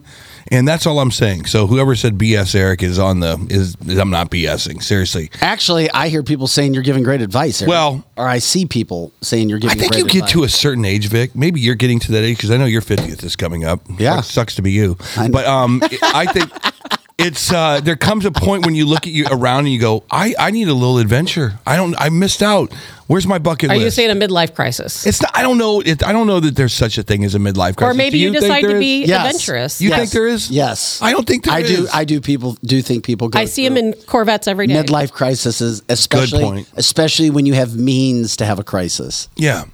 and 0.51 0.67
that's 0.67 0.87
all 0.87 0.99
I'm 1.01 1.11
saying 1.11 1.47
so 1.47 1.67
whoever 1.67 1.95
said 1.95 2.19
BS 2.19 2.55
Eric 2.55 2.83
is 2.83 2.99
on 2.99 3.21
the 3.21 3.47
is 3.51 3.77
I'm 3.99 4.11
not 4.11 4.31
BSing 4.31 4.83
seriously 4.83 5.31
Actually, 5.41 5.91
I 5.91 6.09
hear 6.09 6.23
people 6.23 6.47
saying 6.47 6.75
you're 6.75 6.83
giving 6.83 7.03
great 7.03 7.21
advice. 7.23 7.63
Eric. 7.63 7.69
Well- 7.69 8.05
or 8.17 8.27
I 8.27 8.39
see 8.39 8.67
people 8.67 9.13
saying 9.23 9.49
you're 9.49 9.59
giving. 9.61 9.77
I 9.77 9.81
think 9.81 9.97
you 9.97 10.05
get 10.05 10.17
advice. 10.17 10.33
to 10.33 10.43
a 10.43 10.49
certain 10.49 10.85
age, 10.85 11.09
Vic. 11.09 11.37
Maybe 11.37 11.61
you're 11.61 11.77
getting 11.77 12.01
to 12.01 12.13
that 12.13 12.25
age 12.25 12.37
because 12.37 12.51
I 12.51 12.57
know 12.57 12.65
your 12.67 12.83
50th 12.83 13.23
is 13.23 13.37
coming 13.37 13.65
up. 13.65 13.81
Yeah. 13.99 14.17
Sucks, 14.17 14.29
sucks 14.29 14.55
to 14.57 14.63
be 14.63 14.73
you. 14.73 14.97
But 15.31 15.47
um, 15.47 15.81
I 16.03 16.27
think 16.27 16.51
it's 17.19 17.53
uh, 17.53 17.81
there 17.81 17.97
comes 17.97 18.25
a 18.25 18.31
point 18.31 18.65
when 18.65 18.75
you 18.77 18.87
look 18.87 19.07
at 19.07 19.13
you 19.13 19.27
around 19.31 19.61
and 19.65 19.71
you 19.71 19.81
go, 19.81 20.05
I, 20.11 20.35
I 20.39 20.51
need 20.53 20.69
a 20.69 20.75
little 20.75 20.99
adventure. 20.99 21.59
I 21.67 21.75
don't. 21.77 21.95
I 22.01 22.09
missed 22.11 22.43
out. 22.43 22.73
Where's 23.09 23.27
my 23.27 23.39
bucket 23.39 23.71
Are 23.71 23.75
list? 23.75 23.85
you 23.85 23.91
saying 23.91 24.11
a 24.11 24.27
midlife 24.27 24.55
crisis? 24.55 25.07
it's 25.07 25.23
not, 25.23 25.31
I 25.35 25.41
don't 25.43 25.57
know. 25.57 25.81
It, 25.81 26.07
I 26.07 26.13
don't 26.13 26.27
know 26.27 26.41
that 26.41 26.55
there's 26.57 26.75
such 26.75 26.99
a 26.99 27.03
thing 27.03 27.25
as 27.25 27.35
a 27.35 27.39
midlife 27.39 27.77
crisis. 27.77 27.83
or 27.83 27.95
maybe 27.95 28.19
Do 28.19 28.19
you, 28.19 28.33
think 28.33 28.43
decide 28.43 28.65
there 28.65 28.75
to 28.75 28.79
be 28.79 29.05
Yes. 29.07 29.27
adventurous. 29.27 29.81
You 29.81 29.89
Yes. 29.89 29.99
think 29.99 30.11
there 30.11 30.27
is? 30.29 30.51
Yes, 30.51 31.01
I 31.03 31.11
don't 31.13 31.27
think 31.27 31.45
there 31.45 31.55
I 31.55 31.63
do. 31.63 31.85
is. 31.85 31.91
I 31.93 32.05
do. 32.05 32.21
People 32.21 32.57
do 32.65 32.83
think 32.83 33.05
people 33.05 33.29
go. 33.31 33.39
I 33.39 33.47
see 33.47 33.67
them 33.67 33.77
through 33.79 33.87
in 34.01 34.07
Corvettes 34.07 34.47
every 34.47 34.67
day. 34.67 34.75
midlife 34.75 35.11
crises, 35.11 35.83
especially 35.89 36.43
point. 36.45 36.69
especially 36.77 37.31
when 37.31 37.47
you 37.47 37.55
have 37.55 37.75
means 37.77 38.37
to 38.37 38.45
have 38.45 38.59
a 38.59 38.65
crisis. 38.65 39.29
Yeah. 39.37 39.65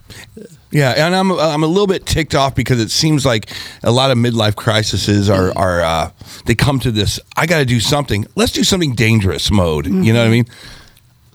Yeah, 0.75 0.91
and 0.91 1.15
I'm 1.15 1.31
I'm 1.31 1.63
a 1.63 1.69
little 1.69 1.87
bit 1.87 2.05
ticked 2.05 2.35
off 2.35 2.57
because 2.57 2.81
it 2.81 2.91
seems 2.91 3.25
like 3.25 3.49
a 3.85 3.93
lot 3.93 4.11
of 4.11 4.19
midlife 4.19 4.57
crises 4.57 5.31
are 5.31 5.57
are 5.57 5.81
uh, 5.83 6.11
they 6.47 6.57
come 6.57 6.81
to 6.81 6.91
this. 6.91 7.21
I 7.37 7.47
got 7.47 7.59
to 7.61 7.65
do 7.65 7.79
something. 7.79 8.27
Let's 8.35 8.51
do 8.51 8.65
something 8.65 8.93
dangerous 8.97 9.53
mode. 9.53 9.87
You 9.87 10.13
know 10.13 10.19
what 10.19 10.27
I 10.27 10.31
mean? 10.31 10.47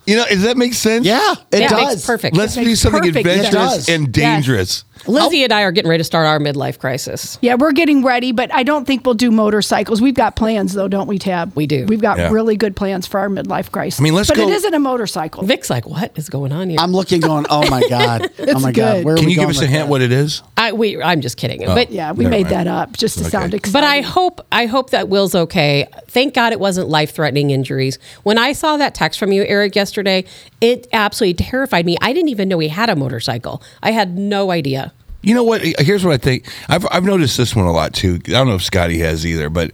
You 0.09 0.15
know, 0.17 0.25
does 0.25 0.41
that 0.43 0.57
make 0.57 0.73
sense? 0.73 1.05
Yeah, 1.05 1.33
it 1.51 1.59
Yeah, 1.59 1.65
it 1.65 1.69
does. 1.69 1.87
makes 1.95 2.05
perfect. 2.05 2.35
Let's 2.35 2.57
It 2.57 2.61
do 2.61 2.65
makes 2.67 2.79
something 2.81 3.01
perfect 3.01 3.25
sense. 3.27 3.47
adventurous 3.47 3.87
It 3.89 3.93
and 3.95 4.11
does. 4.11 4.21
Yes. 4.21 4.35
dangerous. 4.35 4.83
Lizzie 5.07 5.43
and 5.45 5.53
I 5.53 5.61
are 5.61 5.71
getting 5.71 5.89
ready 5.89 6.01
to 6.01 6.03
start 6.03 6.27
our 6.27 6.39
midlife 6.39 6.77
crisis. 6.77 7.37
Yeah, 7.41 7.55
we're 7.55 7.71
getting 7.71 8.03
ready, 8.03 8.33
but 8.33 8.53
I 8.53 8.63
don't 8.63 8.85
think 8.85 9.05
we'll 9.05 9.13
do 9.15 9.31
motorcycles. 9.31 10.01
We've 10.01 10.13
got 10.13 10.35
plans, 10.35 10.73
though, 10.73 10.89
don't 10.89 11.07
we, 11.07 11.17
Tab? 11.17 11.55
We 11.55 11.67
do. 11.67 11.85
We've 11.85 12.01
got 12.01 12.17
Yeah. 12.17 12.31
really 12.31 12.57
good 12.57 12.75
plans 12.75 13.07
for 13.07 13.19
our 13.21 13.29
midlife 13.29 13.71
crisis. 13.71 13.99
I 13.99 14.03
mean, 14.03 14.13
let's 14.13 14.27
but 14.29 14.35
go- 14.37 14.49
it 14.49 14.53
isn't 14.55 14.73
a 14.73 14.79
motorcycle. 14.79 15.43
Vic's 15.43 15.69
like, 15.69 15.87
what 15.87 16.11
is 16.17 16.27
going 16.27 16.51
on 16.51 16.69
here? 16.69 16.79
I'm 16.81 16.91
looking, 16.91 17.21
going, 17.21 17.45
oh 17.49 17.69
my 17.69 17.81
god, 17.87 18.23
oh 18.39 18.43
It's 18.43 18.61
my 18.61 18.71
god. 18.73 18.97
good. 18.97 19.05
Where 19.05 19.13
are 19.13 19.17
Can 19.17 19.27
we 19.27 19.31
you 19.31 19.35
give 19.37 19.43
going 19.43 19.51
us 19.51 19.57
a 19.59 19.61
with 19.61 19.69
hint 19.69 19.83
that? 19.85 19.89
what 19.89 20.01
it 20.01 20.11
is? 20.11 20.41
I 20.59 20.73
we 20.73 21.01
I'm 21.01 21.21
just 21.21 21.37
kidding. 21.37 21.65
But 21.65 21.89
yeah, 21.89 22.11
we 22.11 22.25
made 22.25 22.43
mind. 22.43 22.55
that 22.55 22.67
up 22.67 22.97
just 22.97 23.17
to 23.19 23.23
sound 23.23 23.53
exciting. 23.53 23.71
But 23.71 23.85
I 23.85 24.01
hope 24.01 24.45
I 24.51 24.65
hope 24.65 24.89
that 24.89 25.07
Will's 25.07 25.33
okay. 25.33 25.87
Thank 26.07 26.33
God 26.33 26.51
it 26.51 26.59
wasn't 26.59 26.89
life 26.89 27.11
threatening 27.11 27.51
injuries. 27.51 27.97
When 28.23 28.37
I 28.37 28.51
saw 28.51 28.75
that 28.75 28.93
text 28.93 29.19
from 29.19 29.31
you, 29.31 29.45
Eric, 29.45 29.75
yesterday, 29.75 30.25
it 30.59 30.85
absolutely 30.91 31.35
terrified 31.45 31.85
me. 31.85 31.95
I 32.01 32.11
didn't 32.11 32.29
even 32.29 32.49
know 32.49 32.59
he 32.59 32.67
had 32.67 32.89
a 32.89 32.95
motorcycle. 32.97 33.63
I 33.81 33.91
had 33.91 34.17
no 34.17 34.51
idea. 34.51 34.91
You 35.21 35.33
know 35.33 35.45
what? 35.45 35.61
Here's 35.61 36.03
what 36.03 36.13
I 36.13 36.17
think. 36.17 36.45
I've 36.67 36.85
I've 36.91 37.05
noticed 37.05 37.37
this 37.37 37.55
one 37.55 37.65
a 37.65 37.71
lot 37.71 37.93
too. 37.93 38.19
I 38.25 38.31
don't 38.31 38.47
know 38.47 38.55
if 38.55 38.63
Scotty 38.63 38.99
has 38.99 39.25
either, 39.25 39.49
but 39.49 39.71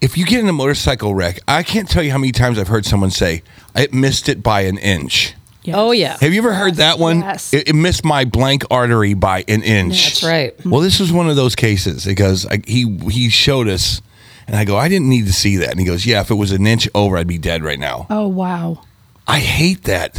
if 0.00 0.16
you 0.16 0.24
get 0.24 0.38
in 0.38 0.48
a 0.48 0.52
motorcycle 0.52 1.12
wreck, 1.12 1.40
I 1.48 1.64
can't 1.64 1.90
tell 1.90 2.04
you 2.04 2.12
how 2.12 2.18
many 2.18 2.30
times 2.30 2.60
I've 2.60 2.68
heard 2.68 2.86
someone 2.86 3.10
say, 3.10 3.42
"I 3.74 3.88
missed 3.90 4.28
it 4.28 4.44
by 4.44 4.60
an 4.60 4.78
inch." 4.78 5.34
Yes. 5.66 5.76
Oh 5.76 5.90
yeah. 5.92 6.16
Have 6.20 6.32
you 6.32 6.38
ever 6.40 6.54
heard 6.54 6.76
that 6.76 6.98
one? 6.98 7.20
yes. 7.20 7.52
It, 7.52 7.68
it 7.68 7.74
missed 7.74 8.04
my 8.04 8.24
blank 8.24 8.64
artery 8.70 9.14
by 9.14 9.44
an 9.48 9.62
inch. 9.62 10.04
That's 10.04 10.22
right. 10.22 10.56
Mm-hmm. 10.56 10.70
Well, 10.70 10.80
this 10.80 11.00
was 11.00 11.12
one 11.12 11.28
of 11.28 11.36
those 11.36 11.54
cases 11.54 12.04
because 12.04 12.46
I, 12.46 12.60
he 12.66 12.98
he 13.10 13.28
showed 13.30 13.68
us, 13.68 14.00
and 14.46 14.56
I 14.56 14.64
go, 14.64 14.76
I 14.76 14.88
didn't 14.88 15.08
need 15.08 15.26
to 15.26 15.32
see 15.32 15.56
that, 15.56 15.70
and 15.70 15.80
he 15.80 15.86
goes, 15.86 16.06
Yeah, 16.06 16.20
if 16.20 16.30
it 16.30 16.34
was 16.34 16.52
an 16.52 16.66
inch 16.66 16.88
over, 16.94 17.16
I'd 17.16 17.26
be 17.26 17.38
dead 17.38 17.62
right 17.62 17.78
now. 17.78 18.06
Oh, 18.10 18.28
wow. 18.28 18.82
I 19.26 19.40
hate 19.40 19.82
that. 19.84 20.18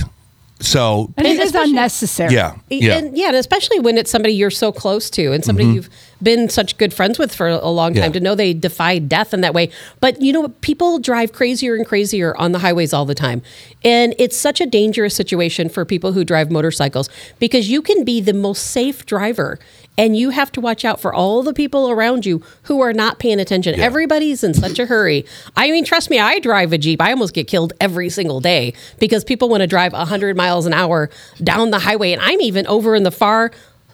So 0.59 1.13
And 1.17 1.27
it 1.27 1.39
is 1.39 1.53
unnecessary. 1.53 2.33
yeah, 2.33 2.55
yeah. 2.69 2.97
And, 2.97 3.17
yeah, 3.17 3.27
and 3.27 3.35
especially 3.35 3.79
when 3.79 3.97
it's 3.97 4.09
somebody 4.09 4.33
you're 4.33 4.49
so 4.49 4.71
close 4.71 5.09
to 5.11 5.31
and 5.31 5.45
somebody 5.45 5.67
mm-hmm. 5.67 5.75
you've 5.75 5.89
been 6.21 6.49
such 6.49 6.77
good 6.77 6.93
friends 6.93 7.19
with 7.19 7.33
for 7.33 7.47
a 7.47 7.69
long 7.69 7.93
time 7.93 8.05
Yeah. 8.05 8.09
to 8.09 8.19
know 8.19 8.33
they 8.33 8.53
defy 8.53 8.97
death 8.97 9.33
in 9.33 9.41
that 9.41 9.53
way. 9.53 9.69
But 9.99 10.19
you 10.21 10.33
know, 10.33 10.47
people 10.61 10.97
drive 10.97 11.31
crazier 11.31 11.75
and 11.75 11.85
crazier 11.85 12.35
on 12.37 12.53
the 12.53 12.59
highways 12.59 12.91
all 12.91 13.05
the 13.05 13.13
time. 13.15 13.43
And 13.83 14.15
it's 14.17 14.35
such 14.35 14.59
a 14.59 14.65
dangerous 14.65 15.13
situation 15.15 15.69
for 15.69 15.85
people 15.85 16.13
who 16.13 16.23
drive 16.23 16.49
motorcycles 16.51 17.09
because 17.37 17.69
you 17.69 17.81
can 17.83 18.03
be 18.03 18.19
the 18.19 18.33
most 18.33 18.63
safe 18.71 19.05
driver 19.05 19.59
and 19.97 20.15
you 20.15 20.29
have 20.29 20.51
to 20.53 20.61
watch 20.61 20.85
out 20.85 20.99
for 20.99 21.13
all 21.13 21.41
the 21.43 21.53
people 21.53 21.89
around 21.89 22.25
you 22.25 22.41
who 22.63 22.81
are 22.81 22.93
not 22.93 23.19
paying 23.19 23.39
attention. 23.39 23.79
Everybody's 23.79 24.43
in 24.43 24.53
such 24.53 24.77
a 24.79 24.85
hurry. 24.85 25.25
I 25.55 25.71
mean, 25.71 25.83
trust 25.85 26.09
me, 26.09 26.19
I 26.19 26.39
drive 26.39 26.71
a 26.73 26.77
Jeep. 26.77 27.01
I 27.01 27.11
almost 27.11 27.33
get 27.33 27.47
killed 27.47 27.73
every 27.81 28.09
single 28.09 28.39
day 28.39 28.73
because 28.99 29.23
people 29.23 29.49
want 29.49 29.61
to 29.61 29.67
drive 29.67 29.93
100 29.93 30.37
miles 30.37 30.65
an 30.65 30.73
hour 30.73 31.09
down 31.43 31.71
the 31.71 31.79
highway. 31.79 32.11
And 32.13 32.21
I'm 32.21 32.39
even 32.41 32.67
over 32.67 32.95
in 32.95 33.03
the 33.03 33.11
far 33.11 33.51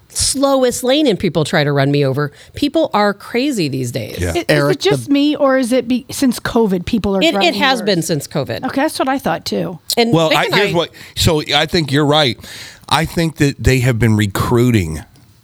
slowest 0.10 0.84
lane 0.84 1.08
and 1.08 1.18
people 1.18 1.44
try 1.44 1.64
to 1.64 1.72
run 1.72 1.90
me 1.90 2.06
over. 2.06 2.32
People 2.54 2.92
are 2.94 3.14
crazy 3.14 3.68
these 3.68 3.92
days. 3.92 4.20
Yeah. 4.20 4.34
I- 4.36 4.40
Is 4.40 4.46
Eric, 4.50 4.76
it 4.76 4.80
just 4.80 5.10
me, 5.10 5.36
or 5.36 5.58
is 5.58 5.72
it 5.72 5.88
be, 5.88 6.06
since 6.12 6.40
COVID 6.40 6.86
people 6.86 7.16
are 7.18 7.22
It, 7.24 7.34
it 7.36 7.56
has 7.56 7.80
worse? 7.80 7.86
been 7.86 8.02
since 8.04 8.28
COVID. 8.28 8.64
Okay, 8.66 8.82
that's 8.82 9.00
what 9.00 9.10
I 9.10 9.18
thought 9.18 9.46
too. 9.46 9.80
And 9.98 10.14
Well, 10.14 10.32
I, 10.36 10.46
and 10.46 10.54
here's 10.56 10.72
I- 10.74 10.78
what. 10.78 10.92
So 11.16 11.42
I 11.56 11.66
think 11.66 11.92
you're 11.92 12.06
right. 12.06 12.38
I 12.90 13.06
think 13.06 13.38
that 13.38 13.56
they 13.64 13.80
have 13.80 13.98
been 13.98 14.16
recruiting. 14.16 15.00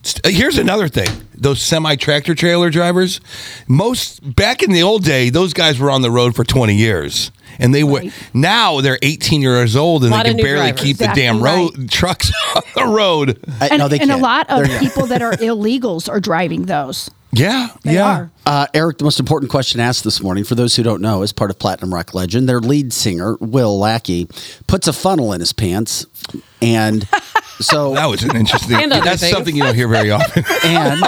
St- 0.09 0.25
uh, 0.25 0.29
Here's 0.37 0.57
another 0.57 0.87
thing: 0.87 1.07
those 1.35 1.61
semi 1.61 1.95
tractor 1.95 2.35
trailer 2.35 2.69
drivers. 2.69 3.21
Most 3.67 4.35
back 4.35 4.63
in 4.63 4.71
the 4.71 4.83
old 4.83 5.03
day, 5.03 5.29
those 5.29 5.53
guys 5.53 5.79
were 5.79 5.89
on 5.91 6.01
the 6.01 6.11
road 6.11 6.35
for 6.35 6.43
20 6.43 6.75
years, 6.75 7.31
and 7.59 7.73
they 7.73 7.83
were 7.83 7.99
Right. 7.99 8.13
now 8.33 8.81
they're 8.81 8.99
18 9.01 9.41
years 9.41 9.75
old 9.75 10.03
and 10.03 10.11
Lot 10.11 10.23
they 10.25 10.31
of 10.31 10.35
can 10.35 10.37
new 10.37 10.43
barely 10.43 10.61
drivers. 10.71 10.81
keep 10.81 10.95
Exactly 10.97 11.21
the 11.21 11.27
damn 11.27 11.41
road 11.43 11.89
trucks 11.91 12.31
on 12.55 12.61
the 12.75 12.85
road. 12.85 13.39
I- 13.61 13.67
And, 13.69 13.79
no, 13.79 13.87
they 13.87 13.99
and 13.99 14.09
a 14.11 14.13
can't. 14.15 14.21
lot 14.21 14.49
of 14.49 14.67
They're- 14.67 14.79
people 14.79 15.05
that 15.07 15.21
are 15.21 15.33
illegals 15.49 16.09
are 16.09 16.19
driving 16.19 16.63
those. 16.65 17.09
Yeah, 17.31 17.67
They 17.83 17.93
yeah. 17.93 18.07
are. 18.07 18.31
Uh, 18.45 18.65
Eric, 18.73 18.97
the 18.97 19.03
most 19.03 19.19
important 19.19 19.51
question 19.51 19.79
asked 19.79 20.03
this 20.03 20.21
morning, 20.21 20.43
for 20.43 20.55
those 20.55 20.75
who 20.75 20.81
don't 20.83 21.01
know, 21.01 21.21
is 21.21 21.31
part 21.31 21.51
of 21.51 21.59
Platinum 21.59 21.93
Rock 21.93 22.13
Legend. 22.15 22.49
Their 22.49 22.59
lead 22.59 22.91
singer, 22.91 23.37
Will 23.39 23.77
Lackey, 23.77 24.27
puts 24.67 24.87
a 24.87 24.93
funnel 24.93 25.31
in 25.33 25.39
his 25.39 25.53
pants. 25.53 26.07
And 26.61 27.07
so, 27.59 27.93
That 27.93 28.07
was 28.07 28.23
an 28.23 28.35
interesting. 28.35 28.77
And 28.77 28.91
that's 28.91 29.21
things. 29.21 29.31
something 29.33 29.55
you 29.55 29.61
don't 29.63 29.75
hear 29.75 29.87
very 29.87 30.09
often. 30.09 30.43
and, 30.63 31.03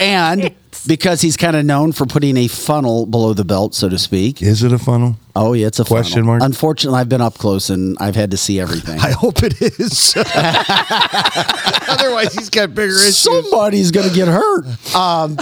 and 0.00 0.54
because 0.86 1.20
he's 1.20 1.36
kind 1.36 1.56
of 1.56 1.64
known 1.64 1.92
for 1.92 2.06
putting 2.06 2.36
a 2.36 2.48
funnel 2.48 3.06
below 3.06 3.32
the 3.32 3.44
belt, 3.44 3.74
so 3.74 3.88
to 3.88 3.98
speak. 3.98 4.42
Is 4.42 4.62
it 4.62 4.72
a 4.72 4.78
funnel? 4.78 5.16
Oh, 5.36 5.52
yeah, 5.52 5.66
it's 5.66 5.80
a 5.80 5.84
Question 5.84 6.24
funnel. 6.24 6.26
mark? 6.38 6.42
Unfortunately, 6.42 7.00
I've 7.00 7.08
been 7.08 7.20
up 7.20 7.34
close 7.34 7.70
and 7.70 7.96
I've 8.00 8.14
had 8.16 8.30
to 8.32 8.36
see 8.36 8.60
everything. 8.60 8.98
I 9.00 9.10
hope 9.10 9.42
it 9.42 9.60
is. 9.60 10.14
Otherwise, 11.88 12.34
he's 12.34 12.50
got 12.50 12.74
bigger 12.74 12.94
issues. 12.94 13.16
Somebody's 13.18 13.90
going 13.90 14.08
to 14.08 14.14
get 14.14 14.28
hurt. 14.28 14.66
Um, 14.94 15.36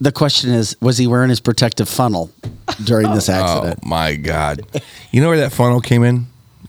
the 0.00 0.12
question 0.12 0.50
is 0.50 0.76
was 0.80 0.98
he 0.98 1.06
wearing 1.06 1.28
his 1.30 1.40
protective 1.40 1.88
funnel 1.88 2.30
during 2.84 3.10
this 3.14 3.28
accident? 3.28 3.80
Oh 3.84 3.88
my 3.88 4.16
god! 4.16 4.62
You 5.12 5.20
know 5.20 5.28
where 5.28 5.38
that 5.38 5.52
funnel 5.52 5.80
came 5.80 6.02
in? 6.02 6.26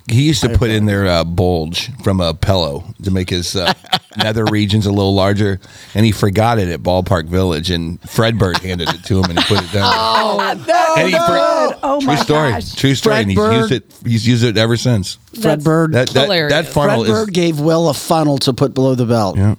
He 0.07 0.23
used 0.23 0.41
to 0.41 0.49
put 0.57 0.69
in 0.69 0.85
their 0.85 1.07
uh, 1.07 1.23
bulge 1.23 1.89
from 2.03 2.19
a 2.19 2.33
pillow 2.33 2.83
to 3.03 3.09
make 3.11 3.29
his 3.29 3.55
uh, 3.55 3.73
nether 4.17 4.43
regions 4.45 4.85
a 4.85 4.91
little 4.91 5.15
larger, 5.15 5.61
and 5.95 6.05
he 6.05 6.11
forgot 6.11 6.59
it 6.59 6.67
at 6.67 6.81
Ballpark 6.81 7.27
Village. 7.27 7.71
And 7.71 8.01
Fredbird 8.01 8.57
handed 8.59 8.89
it 8.93 9.03
to 9.05 9.19
him, 9.19 9.29
and 9.29 9.39
he 9.39 9.45
put 9.45 9.63
it 9.63 9.71
down. 9.71 9.93
Oh, 9.95 10.39
and 10.97 11.07
he 11.07 11.13
for- 11.15 11.79
Oh, 11.85 11.99
true 12.01 12.17
story, 12.17 12.51
gosh. 12.51 12.73
true 12.75 12.95
story, 12.95 13.15
and 13.21 13.29
he's 13.29 13.39
Fredbird. 13.39 13.57
used 13.61 13.71
it. 13.71 13.93
He's 14.05 14.27
used 14.27 14.43
it 14.43 14.57
ever 14.57 14.75
since. 14.77 15.17
Fred 15.41 15.63
Bird. 15.63 15.93
That 15.93 16.09
that, 16.09 16.23
Hilarious. 16.23 16.51
that 16.51 16.67
funnel 16.67 17.03
Fred 17.05 17.11
is. 17.13 17.25
Bird 17.25 17.33
gave 17.33 17.59
Will 17.59 17.89
a 17.89 17.93
funnel 17.93 18.37
to 18.39 18.53
put 18.53 18.73
below 18.73 18.95
the 18.95 19.05
belt. 19.05 19.37
Yeah, 19.37 19.55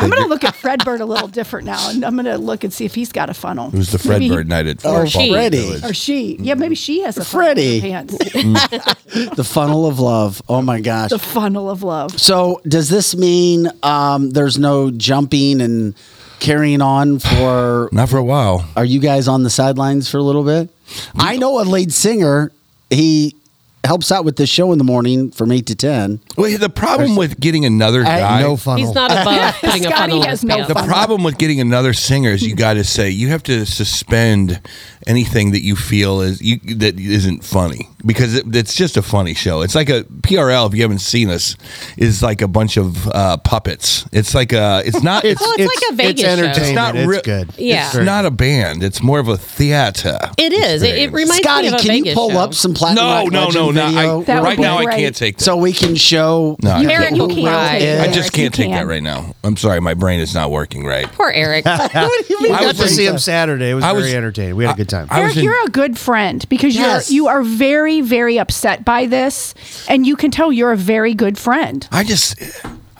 I'm 0.00 0.10
going 0.10 0.22
to 0.22 0.28
look 0.28 0.42
at 0.44 0.54
Fredbird 0.54 1.00
a 1.00 1.04
little 1.04 1.28
different 1.28 1.66
now, 1.66 1.88
and 1.90 2.04
I'm 2.04 2.14
going 2.14 2.24
to 2.24 2.36
look 2.36 2.64
and 2.64 2.72
see 2.72 2.84
if 2.84 2.94
he's 2.96 3.12
got 3.12 3.30
a 3.30 3.34
funnel. 3.34 3.68
it 3.68 3.74
was 3.74 3.92
the 3.92 4.08
Maybe 4.08 4.24
he- 4.26 4.30
Fredbird 4.32 4.46
night 4.46 4.66
at 4.66 4.84
Oh, 4.84 5.04
Ballpark 5.04 5.30
Freddie. 5.30 5.56
Village. 5.58 5.84
Or 5.84 5.94
she. 5.94 6.36
Yeah, 6.40 6.54
maybe 6.54 6.74
she 6.74 7.00
has 7.02 7.16
a 7.16 7.24
funnel 7.24 7.48
in 7.50 7.54
Freddie. 7.56 7.80
her 7.80 7.88
pants. 8.04 9.34
The 9.36 9.44
funnel 9.44 9.86
of 9.86 10.00
love. 10.00 10.42
Oh 10.48 10.60
my 10.62 10.80
gosh. 10.80 11.10
the 11.10 11.18
funnel 11.20 11.70
of 11.70 11.82
love. 11.84 12.20
So 12.20 12.60
does 12.66 12.88
this 12.88 13.14
mean 13.14 13.68
um, 13.84 14.30
there's 14.30 14.58
no 14.58 14.90
jumping 14.90 15.60
and 15.60 15.94
carrying 16.40 16.82
on 16.82 17.20
for? 17.20 17.88
Not 17.92 18.08
for 18.08 18.16
a 18.18 18.24
while. 18.24 18.66
Are 18.76 18.84
you 18.84 18.98
guys 18.98 19.28
on 19.28 19.44
the 19.44 19.50
sidelines 19.50 20.10
for 20.10 20.18
a 20.18 20.22
little 20.22 20.42
bit? 20.44 20.68
I 21.14 21.36
know 21.36 21.60
a 21.60 21.62
lead 21.64 21.92
singer. 21.92 22.50
He 22.90 23.36
helps 23.84 24.10
out 24.12 24.24
with 24.24 24.36
the 24.36 24.46
show 24.46 24.72
in 24.72 24.78
the 24.78 24.84
morning 24.84 25.30
from 25.30 25.52
eight 25.52 25.66
to 25.66 25.74
ten. 25.74 26.20
Well, 26.36 26.56
the 26.58 26.68
problem 26.70 27.16
with 27.16 27.38
getting 27.40 27.64
another 27.64 28.02
guy. 28.02 28.40
no 28.40 28.56
funnel. 28.56 28.84
He's 28.84 28.94
not 28.94 29.10
above 29.10 29.54
putting 29.60 29.84
a 29.86 29.88
Scotty 29.88 29.94
funnel 30.12 30.16
in 30.22 30.28
has 30.28 30.40
his 30.40 30.44
no 30.48 30.54
pants. 30.56 30.68
The 30.68 30.74
funnel. 30.74 30.88
problem 30.88 31.24
with 31.24 31.38
getting 31.38 31.60
another 31.60 31.92
singer 31.92 32.30
is 32.30 32.42
you 32.42 32.54
got 32.56 32.74
to 32.74 32.84
say 32.84 33.10
you 33.10 33.28
have 33.28 33.42
to 33.44 33.64
suspend 33.66 34.60
anything 35.06 35.52
that 35.52 35.62
you 35.62 35.76
feel 35.76 36.20
is 36.22 36.40
you 36.40 36.58
that 36.76 36.98
isn't 36.98 37.44
funny. 37.44 37.88
because 38.06 38.34
it, 38.36 38.54
it's 38.56 38.74
just 38.74 38.96
a 38.96 39.02
funny 39.02 39.34
show. 39.34 39.60
It's 39.62 39.74
like 39.74 39.88
a 39.88 40.04
PRL. 40.04 40.68
If 40.68 40.74
you 40.74 40.82
haven't 40.82 40.98
seen 41.00 41.28
us, 41.30 41.56
is 41.96 42.22
like 42.22 42.40
a 42.42 42.48
bunch 42.48 42.76
of 42.76 43.06
uh, 43.08 43.36
puppets. 43.38 44.06
It's 44.12 44.34
like 44.34 44.52
a. 44.52 44.82
It's 44.84 45.02
not. 45.02 45.24
Well, 45.44 45.54
it's 45.58 45.82
like 45.82 45.92
a 45.92 45.96
Vegas 45.96 46.12
It's 46.12 46.20
show. 46.22 46.28
entertainment. 46.28 46.58
It's 46.58 46.74
not 46.74 46.96
It's 46.96 47.22
good. 47.22 47.50
Yeah. 47.58 47.86
It's 47.88 47.96
not 47.96 48.24
a 48.24 48.30
band. 48.30 48.82
It's 48.82 49.02
more 49.02 49.18
of 49.18 49.28
a 49.28 49.36
theater. 49.36 50.18
It 50.38 50.52
is. 50.52 50.82
It, 50.82 50.86
it 50.96 51.02
experience. 51.04 51.12
reminds 51.14 51.42
Scotty, 51.42 51.62
me 51.62 51.68
of 51.68 51.74
a 51.74 51.78
can 51.78 51.88
Vegas 51.88 52.08
you 52.08 52.14
pull 52.14 52.30
show. 52.30 52.38
up 52.38 52.54
some 52.54 52.74
platinum 52.74 53.04
No, 53.04 53.10
Rock 53.24 53.32
no, 53.32 53.40
no, 53.40 53.46
Legend 53.66 53.73
no. 53.74 53.86
video? 53.86 54.20
I, 54.20 54.24
That 54.24 54.40
would 54.42 54.46
right 54.48 54.56
be 54.56 54.62
now, 54.62 54.78
I 54.78 54.84
great. 54.84 54.96
can't 54.98 55.16
take 55.16 55.36
that. 55.38 55.44
so 55.44 55.56
we 55.56 55.72
can 55.72 55.94
show 55.96 56.56
No, 56.62 56.70
I 56.70 56.80
you 56.80 56.90
Eric, 56.90 57.10
who 57.10 57.16
you 57.16 57.26
can't 57.28 57.42
Will 57.42 57.68
take 57.68 57.82
is. 57.82 58.00
I 58.00 58.06
that. 58.06 58.14
just 58.14 58.32
can't 58.32 58.58
you 58.58 58.64
take 58.64 58.72
that 58.72 58.78
can. 58.80 58.88
right 58.88 59.02
now. 59.02 59.34
I'm 59.44 59.56
sorry, 59.56 59.80
my 59.80 59.94
brain 59.94 60.20
is 60.20 60.34
not 60.34 60.50
working 60.50 60.84
right. 60.86 61.06
Poor 61.12 61.30
Eric. 61.30 61.64
What 61.66 61.92
do 61.92 62.34
you 62.34 62.40
mean? 62.42 62.52
We 62.52 62.56
I 62.56 62.60
got 62.60 62.66
was 62.68 62.78
to 62.78 62.88
see 62.88 63.06
in- 63.06 63.14
him 63.14 63.18
Saturday. 63.18 63.70
It 63.70 63.74
was 63.74 63.84
I 63.84 63.90
very 63.92 64.02
was- 64.04 64.14
entertaining. 64.14 64.56
We 64.56 64.64
had 64.64 64.74
a 64.74 64.76
good 64.76 64.88
time. 64.88 65.08
I 65.10 65.20
was 65.20 65.24
Eric, 65.32 65.36
in- 65.38 65.44
you're 65.44 65.64
a 65.66 65.70
good 65.70 65.98
friend 65.98 66.48
because 66.48 66.74
Yes. 66.74 67.10
you're 67.10 67.14
you 67.24 67.28
are 67.28 67.42
very 67.42 68.00
very 68.00 68.38
upset 68.38 68.84
by 68.84 69.06
this, 69.06 69.54
and 69.88 70.06
you 70.06 70.16
can 70.16 70.30
tell 70.30 70.52
you're 70.52 70.72
a 70.72 70.76
very 70.76 71.14
good 71.14 71.38
friend. 71.38 71.86
I 71.92 72.04
just, 72.04 72.36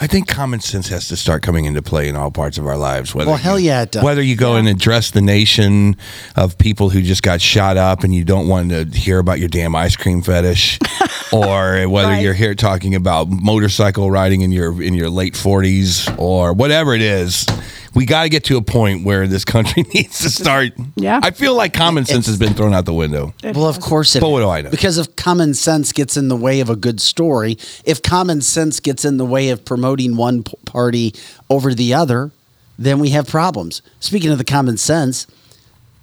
I 0.05 0.07
think 0.07 0.29
common 0.29 0.61
sense 0.61 0.89
has 0.89 1.09
to 1.09 1.17
start 1.17 1.41
coming 1.43 1.65
into 1.65 1.81
play 1.81 2.09
in 2.11 2.15
all 2.15 2.31
parts 2.31 2.59
of 2.59 2.67
our 2.67 2.77
lives. 2.77 3.15
Whether 3.15 3.31
Well, 3.31 3.39
hell 3.39 3.59
you- 3.59 3.69
yeah, 3.69 3.83
it 3.85 3.93
does. 3.93 4.05
Whether 4.05 4.21
you 4.21 4.37
go 4.37 4.57
and 4.57 4.69
address 4.69 5.11
the 5.11 5.23
nation 5.23 5.97
of 6.37 6.59
people 6.59 6.91
who 6.91 7.01
just 7.01 7.23
got 7.23 7.41
shot 7.41 7.79
up 7.79 8.05
and 8.05 8.15
you 8.15 8.23
don't 8.23 8.47
want 8.47 8.69
to 8.69 8.85
hear 8.85 9.19
about 9.19 9.39
your 9.39 9.49
damn 9.49 9.75
ice 9.75 9.97
cream 9.97 10.21
fetish, 10.21 10.79
or 11.33 11.89
whether 11.89 12.09
Right. 12.09 12.23
you're 12.23 12.35
here 12.35 12.55
talking 12.55 12.95
about 12.95 13.31
motorcycle 13.31 14.11
riding 14.11 14.43
in 14.43 14.53
your 14.53 14.83
in 14.83 14.93
your 14.93 15.09
late 15.09 15.37
forties 15.37 16.07
or 16.19 16.53
whatever 16.53 16.93
it 16.95 17.01
is. 17.01 17.47
We 17.95 18.07
got 18.07 18.25
to 18.25 18.29
get 18.29 18.45
to 18.45 18.57
a 18.57 18.63
point 18.63 19.05
where 19.05 19.27
this 19.27 19.45
country 19.45 19.83
needs 19.95 20.21
to 20.21 20.31
start. 20.31 20.73
Yeah. 20.97 21.21
I 21.23 21.31
feel 21.31 21.55
like 21.55 21.73
common 21.73 22.05
sense 22.05 22.27
has 22.27 22.39
been 22.39 22.55
thrown 22.55 22.75
out 22.75 22.85
the 22.87 22.95
window. 22.95 23.35
Well, 23.43 23.69
of 23.69 23.81
course 23.81 24.17
it 24.17 24.21
But 24.21 24.31
what 24.31 24.41
do 24.41 24.49
I 24.49 24.63
know? 24.63 24.71
Because 24.71 24.99
if 24.99 25.15
common 25.17 25.55
sense 25.55 25.93
gets 25.93 26.17
in 26.17 26.29
the 26.29 26.37
way 26.37 26.61
of 26.61 26.69
a 26.69 26.77
good 26.77 27.01
story, 27.01 27.57
if 27.85 28.03
common 28.03 28.41
sense 28.41 28.81
gets 28.81 29.05
in 29.05 29.17
the 29.17 29.25
way 29.25 29.51
of 29.51 29.65
promoting 29.65 30.17
one 30.17 30.43
party 30.43 31.15
over 31.49 31.73
the 31.75 31.95
other, 31.95 32.33
then 32.79 32.99
we 32.99 33.11
have 33.11 33.29
problems. 33.29 33.83
Speaking 34.01 34.31
of 34.31 34.39
the 34.39 34.45
common 34.45 34.77
sense, 34.77 35.27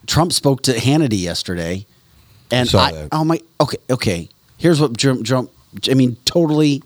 Trump 0.07 0.33
spoke 0.33 0.63
to 0.63 0.73
Hannity 0.73 1.19
yesterday, 1.19 1.85
and 2.49 2.67
Saw 2.67 2.79
I, 2.79 2.91
that. 2.91 3.09
oh 3.11 3.23
my, 3.23 3.39
okay, 3.59 3.77
okay. 3.89 4.29
Here's 4.57 4.79
what 4.79 4.97
Trump, 4.97 5.25
Trump, 5.25 5.51
I 5.89 5.93
mean, 5.93 6.17
totally 6.25 6.83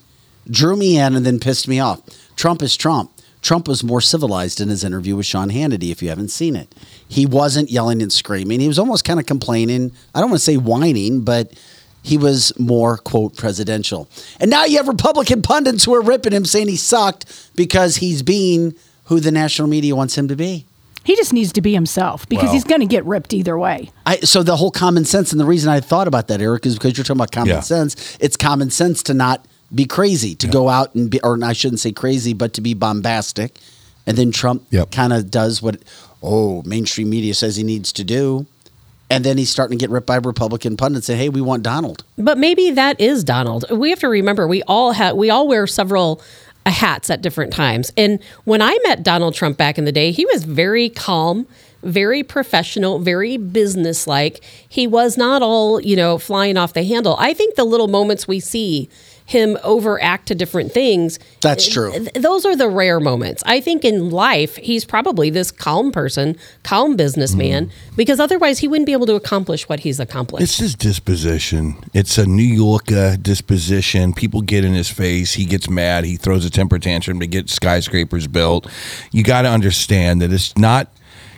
drew 0.49 0.75
me 0.75 0.97
in 0.97 1.15
and 1.15 1.25
then 1.25 1.39
pissed 1.39 1.67
me 1.67 1.79
off. 1.79 2.01
Trump 2.35 2.61
is 2.61 2.75
Trump. 2.75 3.11
Trump 3.45 3.67
was 3.67 3.83
more 3.83 4.01
civilized 4.01 4.59
in 4.59 4.69
his 4.69 4.83
interview 4.83 5.15
with 5.15 5.27
Sean 5.27 5.51
Hannity. 5.51 5.91
If 5.91 6.01
you 6.01 6.09
haven't 6.09 6.29
seen 6.29 6.55
it, 6.55 6.73
he 7.07 7.27
wasn't 7.27 7.69
yelling 7.69 8.01
and 8.01 8.11
screaming. 8.11 8.59
He 8.59 8.67
was 8.67 8.79
almost 8.79 9.05
kind 9.05 9.19
of 9.19 9.27
complaining. 9.27 9.91
I 10.15 10.19
don't 10.19 10.31
want 10.31 10.39
to 10.39 10.43
say 10.45 10.57
whining, 10.57 11.21
but 11.21 11.53
he 12.01 12.17
was 12.17 12.51
more 12.57 12.97
quote 12.97 13.37
presidential. 13.37 14.09
And 14.39 14.49
now 14.49 14.65
you 14.65 14.77
have 14.77 14.87
Republican 14.87 15.43
pundits 15.43 15.83
who 15.83 15.93
are 15.93 16.01
ripping 16.01 16.33
him, 16.33 16.43
saying 16.43 16.69
he 16.69 16.75
sucked 16.75 17.51
because 17.55 17.97
he's 17.97 18.23
being 18.23 18.73
who 19.05 19.19
the 19.19 19.31
national 19.31 19.67
media 19.67 19.95
wants 19.95 20.17
him 20.17 20.27
to 20.27 20.35
be. 20.35 20.65
He 21.03 21.15
just 21.15 21.31
needs 21.31 21.53
to 21.53 21.61
be 21.61 21.71
himself 21.71 22.27
because 22.27 22.45
Well- 22.45 22.53
he's 22.53 22.63
going 22.63 22.81
to 22.81 22.87
get 22.87 23.05
ripped 23.05 23.31
either 23.31 23.59
way. 23.59 23.91
I, 24.07 24.21
so 24.21 24.41
the 24.41 24.55
whole 24.55 24.71
common 24.71 25.05
sense, 25.05 25.31
and 25.31 25.39
the 25.39 25.45
reason 25.45 25.69
I 25.69 25.81
thought 25.81 26.07
about 26.07 26.29
that, 26.29 26.41
Eric, 26.41 26.65
is 26.65 26.73
because 26.73 26.97
you're 26.97 27.03
talking 27.03 27.17
about 27.19 27.31
common 27.31 27.49
Yeah. 27.49 27.59
sense. 27.59 27.95
It's 28.19 28.35
common 28.35 28.71
sense 28.71 29.03
to 29.03 29.13
not 29.13 29.45
be 29.73 29.85
crazy, 29.85 30.35
to 30.35 30.47
go 30.47 30.69
out 30.69 30.93
and 30.95 31.09
be, 31.09 31.19
or 31.21 31.43
I 31.43 31.53
shouldn't 31.53 31.79
say 31.79 31.91
crazy, 31.91 32.33
but 32.33 32.53
to 32.53 32.61
be 32.61 32.73
bombastic. 32.73 33.57
And 34.07 34.17
then 34.17 34.31
Trump 34.31 34.63
Yep. 34.69 34.91
kind 34.91 35.13
of 35.13 35.31
does 35.31 35.61
what, 35.61 35.77
oh, 36.21 36.61
mainstream 36.65 37.09
media 37.09 37.33
says 37.33 37.55
he 37.55 37.63
needs 37.63 37.91
to 37.93 38.03
do. 38.03 38.45
And 39.09 39.23
then 39.23 39.37
he's 39.37 39.49
starting 39.49 39.77
to 39.77 39.83
get 39.83 39.89
ripped 39.91 40.07
by 40.07 40.15
Republican 40.17 40.77
pundits 40.77 41.07
saying, 41.07 41.19
hey, 41.19 41.29
we 41.29 41.41
want 41.41 41.63
Donald. 41.63 42.03
But 42.17 42.37
maybe 42.37 42.71
that 42.71 42.99
is 42.99 43.23
Donald. 43.23 43.65
We 43.71 43.89
have 43.91 43.99
to 43.99 44.09
remember 44.09 44.47
we 44.47 44.63
all 44.63 44.93
have 44.93 45.15
we 45.15 45.29
all 45.29 45.47
wear 45.47 45.67
several 45.67 46.21
uh, 46.65 46.71
hats 46.71 47.11
at 47.11 47.21
different 47.21 47.53
times. 47.53 47.91
And 47.95 48.19
when 48.45 48.61
I 48.63 48.77
met 48.83 49.03
Donald 49.03 49.35
Trump 49.35 49.57
back 49.57 49.77
in 49.77 49.85
the 49.85 49.91
day, 49.91 50.11
he 50.11 50.25
was 50.25 50.43
very 50.43 50.89
calm, 50.89 51.45
very 51.83 52.23
professional, 52.23 52.97
very 52.97 53.37
businesslike. 53.37 54.43
He 54.67 54.87
was 54.87 55.17
not 55.17 55.43
all, 55.43 55.79
you 55.79 55.95
know, 55.95 56.17
flying 56.17 56.57
off 56.57 56.73
the 56.73 56.83
handle. 56.83 57.15
I 57.19 57.35
think 57.35 57.53
the 57.55 57.63
little 57.63 57.87
moments 57.87 58.27
we 58.27 58.39
see 58.39 58.89
him 59.25 59.57
overact 59.63 60.27
to 60.27 60.35
different 60.35 60.71
things. 60.71 61.19
That's 61.41 61.67
true. 61.67 61.91
th- 61.91 62.13
those 62.13 62.45
are 62.45 62.55
the 62.55 62.69
rare 62.69 62.99
moments. 62.99 63.41
I 63.45 63.59
think 63.59 63.83
in 63.83 64.11
life, 64.11 64.55
he's 64.57 64.85
probably 64.85 65.31
this 65.31 65.49
calm 65.49 65.91
person, 65.91 66.37
calm 66.63 66.95
businessman, 66.95 67.67
mm-hmm. 67.67 67.95
because 67.95 68.19
otherwise 68.19 68.59
he 68.59 68.67
wouldn't 68.67 68.85
be 68.85 68.93
able 68.93 69.07
to 69.07 69.15
accomplish 69.15 69.67
what 69.67 69.79
he's 69.79 69.99
accomplished. 69.99 70.43
It's 70.43 70.57
his 70.59 70.75
disposition. 70.75 71.75
It's 71.93 72.19
a 72.19 72.25
New 72.27 72.43
Yorker 72.43 72.95
uh, 72.95 73.15
disposition. 73.19 74.13
People 74.13 74.41
get 74.41 74.63
in 74.63 74.73
his 74.73 74.89
face. 74.89 75.33
He 75.33 75.45
gets 75.45 75.67
mad. 75.69 76.05
He 76.05 76.17
throws 76.17 76.45
a 76.45 76.51
temper 76.51 76.77
tantrum 76.77 77.19
to 77.19 77.27
get 77.27 77.49
skyscrapers 77.49 78.27
built. 78.27 78.67
You 79.11 79.23
got 79.23 79.41
to 79.41 79.49
understand 79.49 80.21
that 80.21 80.31
it's 80.31 80.55
not. 80.55 80.91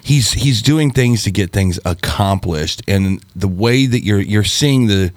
He's 0.04 0.34
he's 0.34 0.62
doing 0.62 0.92
things 0.92 1.24
to 1.24 1.32
get 1.32 1.52
things 1.52 1.80
accomplished, 1.84 2.82
and 2.88 3.22
the 3.36 3.48
way 3.48 3.86
that 3.86 4.04
you're 4.04 4.22
you're 4.22 4.46
seeing 4.46 4.88
the 4.88 5.12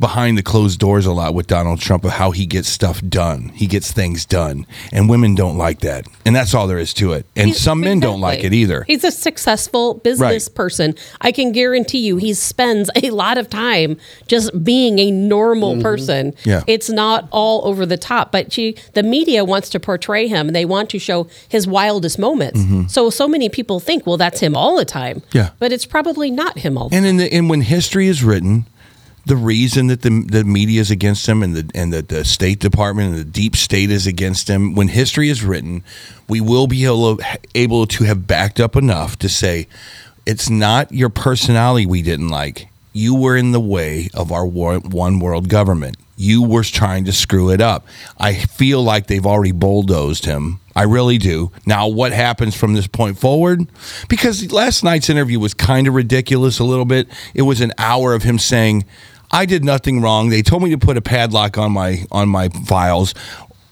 behind 0.00 0.36
the 0.36 0.42
closed 0.42 0.80
doors 0.80 1.06
a 1.06 1.12
lot 1.12 1.34
with 1.34 1.46
Donald 1.46 1.80
Trump 1.80 2.04
of 2.04 2.10
how 2.12 2.30
he 2.32 2.44
gets 2.46 2.68
stuff 2.68 3.00
done. 3.08 3.50
He 3.54 3.66
gets 3.66 3.92
things 3.92 4.24
done, 4.26 4.66
and 4.92 5.08
women 5.08 5.34
don't 5.34 5.56
like 5.56 5.80
that, 5.80 6.06
and 6.26 6.34
that's 6.34 6.54
all 6.54 6.66
there 6.66 6.78
is 6.78 6.92
to 6.94 7.12
it. 7.12 7.26
And 7.36 7.48
He's- 7.48 7.60
some 7.60 7.80
men 7.80 8.00
don't 8.00 8.20
like 8.20 8.42
it 8.44 8.52
either. 8.52 8.84
He's 8.86 9.04
a 9.04 9.10
successful 9.10 9.94
business 9.94 10.46
Right. 10.48 10.54
person. 10.54 10.94
I 11.20 11.30
can 11.32 11.52
guarantee 11.52 11.98
you 11.98 12.16
he 12.16 12.34
spends 12.34 12.90
a 13.02 13.10
lot 13.10 13.38
of 13.38 13.48
time 13.48 13.96
just 14.26 14.64
being 14.64 14.98
a 14.98 15.10
normal 15.10 15.80
person. 15.80 16.34
Yeah. 16.44 16.62
It's 16.66 16.90
not 16.90 17.28
all 17.30 17.62
over 17.66 17.86
the 17.86 17.96
top, 17.96 18.32
but 18.32 18.52
she, 18.52 18.74
the 18.94 19.02
media 19.02 19.44
wants 19.44 19.68
to 19.70 19.80
portray 19.80 20.26
him 20.26 20.48
and 20.48 20.56
they 20.56 20.64
want 20.64 20.90
to 20.90 20.98
show 20.98 21.26
his 21.48 21.66
wildest 21.66 22.18
moments. 22.18 22.60
So 22.92 23.10
so 23.10 23.28
many 23.28 23.48
people 23.48 23.80
think, 23.80 24.06
well, 24.06 24.16
that's 24.16 24.40
him 24.40 24.56
all 24.56 24.76
the 24.76 24.84
time. 24.84 25.20
Mm-hmm. 25.20 25.38
Yeah. 25.38 25.50
But 25.58 25.72
it's 25.72 25.86
probably 25.86 26.30
not 26.30 26.58
him 26.58 26.76
all 26.76 26.88
the 26.88 26.96
time. 26.96 27.04
And 27.04 27.06
in 27.06 27.16
the 27.18 27.32
and 27.32 27.48
when 27.50 27.60
history 27.62 28.08
is 28.08 28.22
written, 28.24 28.66
the 29.24 29.36
reason 29.36 29.86
that 29.86 30.02
the 30.02 30.24
the 30.28 30.44
media 30.44 30.80
is 30.80 30.90
against 30.90 31.28
him 31.28 31.42
and 31.42 31.54
the 31.54 31.70
and 31.74 31.92
that 31.92 32.08
the 32.08 32.24
State 32.24 32.58
Department 32.58 33.10
and 33.10 33.18
the 33.20 33.24
deep 33.24 33.56
state 33.56 33.90
is 33.90 34.06
against 34.06 34.48
him, 34.48 34.74
when 34.74 34.88
history 34.88 35.28
is 35.28 35.44
written, 35.44 35.84
we 36.28 36.40
will 36.40 36.66
be 36.66 36.84
able, 36.84 37.18
able 37.54 37.86
to 37.86 38.04
have 38.04 38.26
backed 38.26 38.58
up 38.58 38.76
enough 38.76 39.18
to 39.18 39.28
say 39.28 39.68
it's 40.26 40.50
not 40.50 40.92
your 40.92 41.08
personality 41.08 41.86
we 41.86 42.02
didn't 42.02 42.28
like. 42.28 42.68
You 42.92 43.14
were 43.14 43.36
in 43.36 43.52
the 43.52 43.60
way 43.60 44.08
of 44.12 44.32
our 44.32 44.46
one 44.46 45.18
world 45.18 45.48
government. 45.48 45.96
You 46.16 46.42
were 46.42 46.62
trying 46.62 47.06
to 47.06 47.12
screw 47.12 47.50
it 47.50 47.60
up. 47.60 47.86
I 48.18 48.34
feel 48.34 48.82
like 48.82 49.06
they've 49.06 49.26
already 49.26 49.52
bulldozed 49.52 50.26
him. 50.26 50.60
I 50.76 50.82
really 50.82 51.18
do. 51.18 51.50
Now, 51.66 51.88
what 51.88 52.12
happens 52.12 52.54
from 52.54 52.74
this 52.74 52.86
point 52.86 53.18
forward? 53.18 53.66
Because 54.08 54.52
last 54.52 54.84
night's 54.84 55.10
interview 55.10 55.40
was 55.40 55.54
kind 55.54 55.88
of 55.88 55.94
ridiculous 55.94 56.58
a 56.58 56.64
little 56.64 56.84
bit. 56.84 57.08
It 57.34 57.42
was 57.42 57.60
an 57.60 57.72
hour 57.78 58.14
of 58.14 58.22
him 58.22 58.38
saying, 58.38 58.84
"I 59.32 59.46
did 59.46 59.64
nothing 59.64 60.00
wrong. 60.00 60.28
They 60.28 60.42
told 60.42 60.62
me 60.62 60.70
to 60.70 60.78
put 60.78 60.96
a 60.96 61.02
padlock 61.02 61.58
on 61.58 61.72
my 61.72 62.04
on 62.10 62.28
my 62.28 62.48
files." 62.48 63.14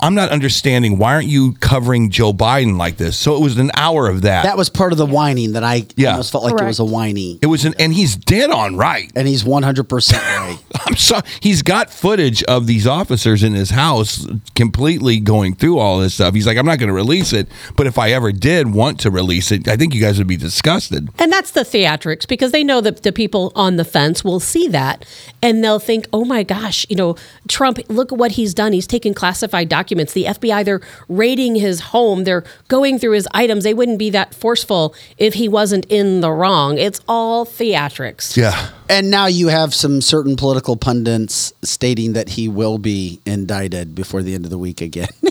I'm 0.03 0.15
not 0.15 0.31
understanding 0.31 0.99
why 0.99 1.15
aren't 1.15 1.29
you 1.29 1.53
covering 1.55 2.11
Joe 2.11 2.33
Biden 2.33 2.77
like 2.79 2.97
this? 2.97 3.17
So 3.19 3.37
it 3.37 3.41
was 3.43 3.59
an 3.59 3.71
hour 3.75 4.09
of 4.09 4.23
that. 4.23 4.45
That 4.45 4.57
was 4.57 4.69
part 4.71 4.93
of 4.93 4.99
the 4.99 5.07
whining 5.07 5.53
that 5.53 5.63
I 5.65 5.87
Yeah. 5.97 6.13
almost 6.13 6.33
felt 6.33 6.45
like 6.45 6.61
it 6.61 6.65
was 6.65 6.79
a 6.79 6.85
whiny. 6.85 7.39
it 7.43 7.47
was 7.47 7.65
an, 7.65 7.75
and 7.79 7.93
he's 7.93 8.17
dead 8.17 8.51
on 8.51 8.77
right. 8.77 9.11
And 9.15 9.29
he's 9.29 9.45
100% 9.45 10.13
right. 10.13 10.59
I'm 10.87 10.97
sorry. 10.97 11.23
He's 11.41 11.63
got 11.63 11.91
footage 11.91 12.43
of 12.45 12.67
these 12.67 12.87
officers 12.87 13.43
in 13.43 13.53
his 13.55 13.71
house 13.71 14.27
completely 14.55 15.21
going 15.21 15.55
through 15.55 15.79
all 15.79 15.99
this 15.99 16.15
stuff. 16.15 16.35
He's 16.35 16.47
like, 16.47 16.57
I'm 16.57 16.67
not 16.67 16.79
going 16.79 16.89
to 16.89 16.95
release 16.95 17.33
it, 17.33 17.49
but 17.77 17.87
if 17.87 17.99
I 17.99 18.13
ever 18.13 18.33
did 18.33 18.73
want 18.73 19.01
to 19.01 19.11
release 19.11 19.51
it, 19.53 19.69
I 19.69 19.77
think 19.77 19.95
you 19.95 20.01
guys 20.01 20.19
would 20.19 20.27
be 20.27 20.37
disgusted. 20.37 21.09
And 21.19 21.33
that's 21.33 21.51
the 21.51 21.61
theatrics 21.63 22.27
because 22.27 22.53
they 22.53 22.65
know 22.65 22.81
that 22.81 23.03
the 23.03 23.13
people 23.13 23.53
on 23.55 23.77
the 23.77 23.85
fence 23.85 24.25
will 24.25 24.41
see 24.41 24.67
that 24.69 25.05
and 25.43 25.63
they'll 25.63 25.79
think, 25.79 26.07
oh 26.13 26.25
my 26.25 26.43
gosh, 26.43 26.87
you 26.89 26.97
know, 26.97 27.17
Trump, 27.49 27.79
look 27.89 28.13
at 28.13 28.19
what 28.19 28.33
he's 28.33 28.55
done. 28.55 28.73
He's 28.73 28.87
taken 28.87 29.13
classified 29.15 29.69
documents. 29.69 29.90
The 29.99 30.25
FBI, 30.25 30.65
they're 30.65 30.81
raiding 31.09 31.55
his 31.57 31.81
home, 31.81 32.25
they're 32.25 32.45
going 32.69 32.99
through 32.99 33.13
his 33.13 33.29
items. 33.33 33.65
They 33.65 33.75
wouldn't 33.75 33.99
be 33.99 34.11
that 34.11 34.35
forceful 34.35 34.95
if 35.19 35.35
he 35.35 35.49
wasn't 35.49 35.87
in 35.87 36.21
the 36.21 36.31
wrong. 36.31 36.79
It's 36.79 37.01
all 37.09 37.45
theatrics. 37.47 38.37
Yeah. 38.37 38.71
And 38.89 39.11
now 39.11 39.27
you 39.27 39.49
have 39.49 39.75
some 39.75 40.01
certain 40.01 40.37
political 40.37 40.77
pundits 40.77 41.53
stating 41.63 42.13
that 42.15 42.31
he 42.31 42.49
will 42.49 42.79
be 42.79 43.21
indicted 43.27 43.95
before 43.95 44.23
the 44.23 44.35
end 44.35 44.45
of 44.45 44.51
the 44.51 44.59
week 44.59 44.81
again. 44.81 45.09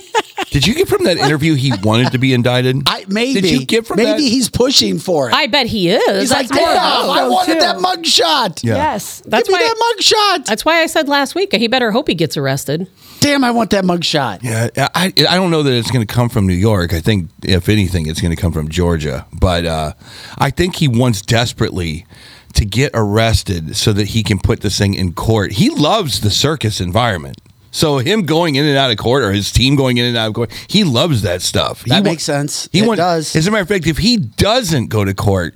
Did 0.52 0.66
you 0.66 0.74
get 0.74 0.88
from 0.88 1.04
that 1.04 1.18
interview 1.18 1.54
he 1.54 1.72
wanted 1.84 2.12
to 2.14 2.18
be 2.18 2.34
indicted? 2.34 2.78
I 2.88 3.06
maybe 3.08 3.40
Did 3.42 3.52
you 3.52 3.66
get 3.68 3.86
from 3.86 3.98
maybe 3.98 4.14
that? 4.14 4.20
he's 4.20 4.50
pushing 4.50 4.98
for 4.98 5.30
it. 5.30 5.36
I 5.36 5.46
bet 5.46 5.68
he 5.68 5.90
is. 5.92 6.22
he's 6.22 6.32
like, 6.32 6.48
That's 6.48 6.60
damn, 6.60 7.08
why- 7.08 7.14
I 7.14 7.18
so, 7.20 7.32
wanted 7.32 7.54
too. 7.54 7.60
that 7.60 7.76
mugshot. 7.78 8.64
Yeah. 8.64 8.76
Yes. 8.76 9.22
That's 9.28 9.48
Give 9.48 9.54
me 9.60 9.64
that 9.64 9.76
mug 9.96 10.02
shot. 10.04 10.46
That's 10.48 10.66
why 10.66 10.82
I 10.82 10.88
said 10.88 11.08
last 11.08 11.36
week 11.36 11.54
he 11.54 11.68
better 11.68 11.92
hope 11.92 12.08
he 12.08 12.16
gets 12.16 12.36
arrested. 12.36 12.88
Damn, 13.20 13.44
I 13.44 13.52
want 13.52 13.70
that 13.72 13.84
mug 13.86 14.04
shot. 14.04 14.44
Yeah, 14.44 14.70
I 14.76 15.08
I 15.18 15.36
don't 15.36 15.52
know 15.52 15.64
that 15.64 15.74
it's 15.74 15.92
going 15.92 16.06
to 16.06 16.14
come 16.14 16.30
from 16.30 16.48
New 16.48 16.54
York. 16.54 16.94
I 16.94 17.00
think 17.02 17.30
if 17.44 17.68
anything, 17.70 18.08
it's 18.08 18.22
going 18.22 18.36
to 18.36 18.42
come 18.42 18.52
from 18.52 18.70
Georgia. 18.70 19.26
But 19.38 19.66
uh, 19.66 19.94
I 20.38 20.50
think 20.52 20.78
he 20.78 20.88
wants 20.88 21.22
desperately 21.22 22.06
to 22.54 22.66
get 22.66 22.92
arrested 22.94 23.76
so 23.76 23.94
that 23.94 24.10
he 24.10 24.24
can 24.24 24.40
put 24.40 24.62
this 24.62 24.78
thing 24.78 24.94
in 24.94 25.14
court. 25.14 25.54
He 25.54 25.70
loves 25.70 26.22
the 26.22 26.30
circus 26.32 26.80
environment. 26.82 27.38
So 27.72 28.00
him 28.00 28.24
going 28.24 28.56
in 28.56 28.66
and 28.66 28.76
out 28.78 28.90
of 28.90 28.98
court, 28.98 29.22
or 29.24 29.32
his 29.32 29.52
team 29.52 29.76
going 29.76 29.98
in 29.98 30.06
and 30.06 30.18
out 30.18 30.30
of 30.30 30.34
court, 30.34 30.52
he 30.68 30.84
loves 30.84 31.22
that 31.22 31.44
stuff. 31.44 31.84
That 31.84 31.98
he 31.98 32.02
makes 32.02 32.24
sense. 32.24 32.68
He 32.72 32.80
It 32.80 32.88
want- 32.88 32.98
does. 32.98 33.36
As 33.36 33.46
a 33.46 33.52
matter 33.52 33.62
of 33.62 33.68
fact, 33.68 33.86
if 33.86 34.00
he 34.00 34.18
doesn't 34.18 34.88
go 34.88 35.06
to 35.06 35.14
court, 35.14 35.56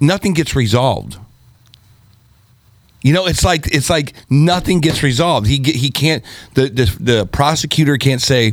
nothing 0.00 0.32
gets 0.32 0.56
resolved. 0.56 1.18
You 3.02 3.14
know, 3.14 3.26
it's 3.26 3.44
like 3.44 3.66
it's 3.74 3.88
like 3.88 4.12
nothing 4.28 4.80
gets 4.80 5.02
resolved. 5.02 5.46
He 5.46 5.62
he 5.62 5.90
can't 5.90 6.24
the, 6.54 6.68
the 6.68 6.96
the 7.00 7.26
prosecutor 7.26 7.96
can't 7.96 8.20
say, 8.20 8.52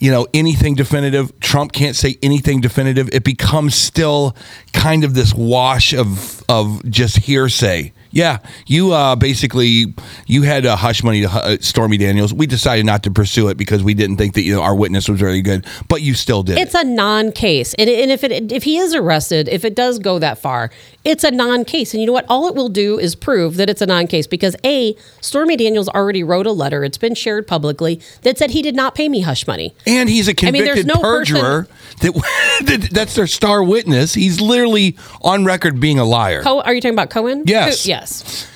you 0.00 0.10
know, 0.10 0.26
anything 0.32 0.74
definitive. 0.74 1.38
Trump 1.40 1.72
can't 1.72 1.96
say 1.96 2.16
anything 2.22 2.60
definitive. 2.60 3.10
It 3.12 3.24
becomes 3.24 3.74
still 3.74 4.34
kind 4.72 5.04
of 5.04 5.14
this 5.14 5.34
wash 5.34 5.92
of 5.92 6.42
of 6.48 6.88
just 6.88 7.18
hearsay. 7.18 7.92
Yeah, 8.12 8.38
you 8.66 8.92
uh, 8.92 9.16
basically 9.16 9.94
you 10.26 10.42
had 10.42 10.66
uh, 10.66 10.76
hush 10.76 11.02
money 11.02 11.22
to 11.22 11.30
uh, 11.30 11.56
Stormy 11.60 11.96
Daniels. 11.96 12.32
We 12.32 12.46
decided 12.46 12.84
not 12.84 13.02
to 13.04 13.10
pursue 13.10 13.48
it 13.48 13.56
because 13.56 13.82
we 13.82 13.94
didn't 13.94 14.18
think 14.18 14.34
that 14.34 14.42
you 14.42 14.54
know 14.54 14.62
our 14.62 14.74
witness 14.74 15.08
was 15.08 15.18
very 15.18 15.40
good, 15.40 15.66
but 15.88 16.02
you 16.02 16.14
still 16.14 16.42
did. 16.42 16.58
it. 16.58 16.60
It's 16.62 16.74
a 16.74 16.84
non-case, 16.84 17.74
and, 17.74 17.88
and 17.88 18.10
if 18.10 18.22
it 18.22 18.52
if 18.52 18.64
he 18.64 18.76
is 18.76 18.94
arrested, 18.94 19.48
if 19.48 19.64
it 19.64 19.74
does 19.74 19.98
go 19.98 20.18
that 20.18 20.38
far, 20.38 20.70
it's 21.04 21.24
a 21.24 21.30
non-case. 21.30 21.94
And 21.94 22.00
you 22.02 22.06
know 22.06 22.12
what? 22.12 22.26
All 22.28 22.46
it 22.48 22.54
will 22.54 22.68
do 22.68 22.98
is 22.98 23.14
prove 23.14 23.56
that 23.56 23.70
it's 23.70 23.80
a 23.80 23.86
non-case 23.86 24.26
because 24.26 24.54
a 24.64 24.94
Stormy 25.22 25.56
Daniels 25.56 25.88
already 25.88 26.22
wrote 26.22 26.46
a 26.46 26.52
letter. 26.52 26.84
It's 26.84 26.98
been 26.98 27.14
shared 27.14 27.46
publicly 27.46 28.00
that 28.22 28.36
said 28.36 28.50
he 28.50 28.60
did 28.60 28.76
not 28.76 28.94
pay 28.94 29.08
me 29.08 29.22
hush 29.22 29.46
money. 29.46 29.74
And 29.86 30.08
he's 30.10 30.28
a 30.28 30.32
I 30.32 30.50
mean, 30.50 30.64
convicted 30.64 30.86
no 30.86 30.96
perjurer. 30.96 31.66
that, 32.02 32.12
that 32.66 32.88
that's 32.92 33.14
their 33.14 33.26
star 33.26 33.62
witness. 33.64 34.12
He's 34.12 34.38
literally 34.40 34.98
on 35.22 35.46
record 35.46 35.80
being 35.80 35.98
a 35.98 36.04
liar. 36.04 36.42
Co- 36.42 36.60
are 36.60 36.74
you 36.74 36.80
talking 36.82 36.94
about 36.94 37.08
Cohen? 37.10 37.44
Yes. 37.46 37.86
Yes. 37.86 38.01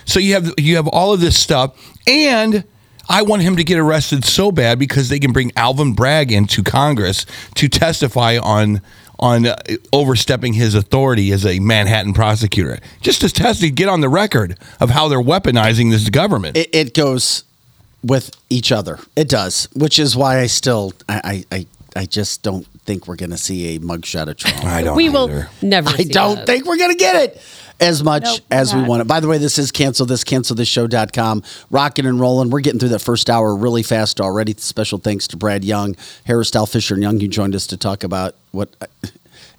So 0.04 0.20
you 0.20 0.34
have 0.34 0.52
you 0.58 0.76
have 0.76 0.88
all 0.88 1.12
of 1.12 1.20
this 1.20 1.38
stuff, 1.38 1.76
and 2.06 2.64
I 3.08 3.22
want 3.22 3.42
him 3.42 3.56
to 3.56 3.64
get 3.64 3.78
arrested 3.78 4.24
so 4.24 4.50
bad 4.50 4.78
because 4.78 5.08
they 5.08 5.18
can 5.18 5.32
bring 5.32 5.52
Alvin 5.56 5.94
Bragg 5.94 6.32
into 6.32 6.62
Congress 6.62 7.26
to 7.54 7.68
testify 7.68 8.38
on 8.38 8.80
on 9.18 9.46
uh, 9.46 9.56
overstepping 9.92 10.52
his 10.52 10.74
authority 10.74 11.32
as 11.32 11.46
a 11.46 11.58
Manhattan 11.58 12.12
prosecutor, 12.12 12.78
just 13.00 13.22
to 13.22 13.30
test 13.30 13.60
to 13.60 13.70
get 13.70 13.88
on 13.88 14.00
the 14.00 14.08
record 14.08 14.58
of 14.78 14.90
how 14.90 15.08
they're 15.08 15.18
weaponizing 15.18 15.90
this 15.90 16.10
government. 16.10 16.56
It, 16.56 16.74
it 16.74 16.94
goes 16.94 17.44
with 18.02 18.30
each 18.50 18.70
other. 18.72 18.98
It 19.16 19.28
does, 19.28 19.68
which 19.74 19.98
is 19.98 20.16
why 20.16 20.40
I 20.40 20.46
still 20.46 20.92
I 21.08 21.44
I, 21.50 21.56
I, 21.56 21.66
I 21.94 22.06
just 22.06 22.42
don't 22.42 22.66
think 22.86 23.06
we're 23.08 23.16
going 23.16 23.30
to 23.30 23.38
see 23.38 23.76
a 23.76 23.80
mugshot 23.80 24.28
of 24.28 24.36
Trump. 24.36 24.64
I 24.64 24.82
don't. 24.82 24.96
we 24.96 25.08
will 25.08 25.44
never. 25.60 25.90
I 25.90 25.96
see 25.96 26.04
don't 26.04 26.36
that. 26.36 26.46
think 26.46 26.64
we're 26.64 26.78
going 26.78 26.92
to 26.92 26.96
get 26.96 27.16
it 27.16 27.42
as 27.80 28.02
much 28.02 28.24
Nope, 28.24 28.40
as 28.50 28.74
we 28.74 28.82
want 28.82 29.02
it. 29.02 29.06
By 29.06 29.20
the 29.20 29.28
way, 29.28 29.38
this 29.38 29.58
is 29.58 29.70
cancel 29.70 30.06
this, 30.06 30.24
cancel 30.24 30.56
this 30.56 30.68
show.com. 30.68 31.42
Rocking 31.70 32.06
and 32.06 32.18
rolling. 32.18 32.50
We're 32.50 32.60
getting 32.60 32.80
through 32.80 32.90
that 32.90 33.00
first 33.00 33.28
hour 33.28 33.54
really 33.54 33.82
fast 33.82 34.20
already. 34.20 34.54
Special 34.56 34.98
thanks 34.98 35.28
to 35.28 35.36
Brad 35.36 35.64
Young, 35.64 35.96
Harris 36.24 36.50
Dowell 36.50 36.66
Fisher 36.66 36.94
and 36.94 37.02
Young, 37.02 37.20
who 37.20 37.28
joined 37.28 37.54
us 37.54 37.66
to 37.68 37.76
talk 37.76 38.02
about 38.04 38.34
what 38.52 38.70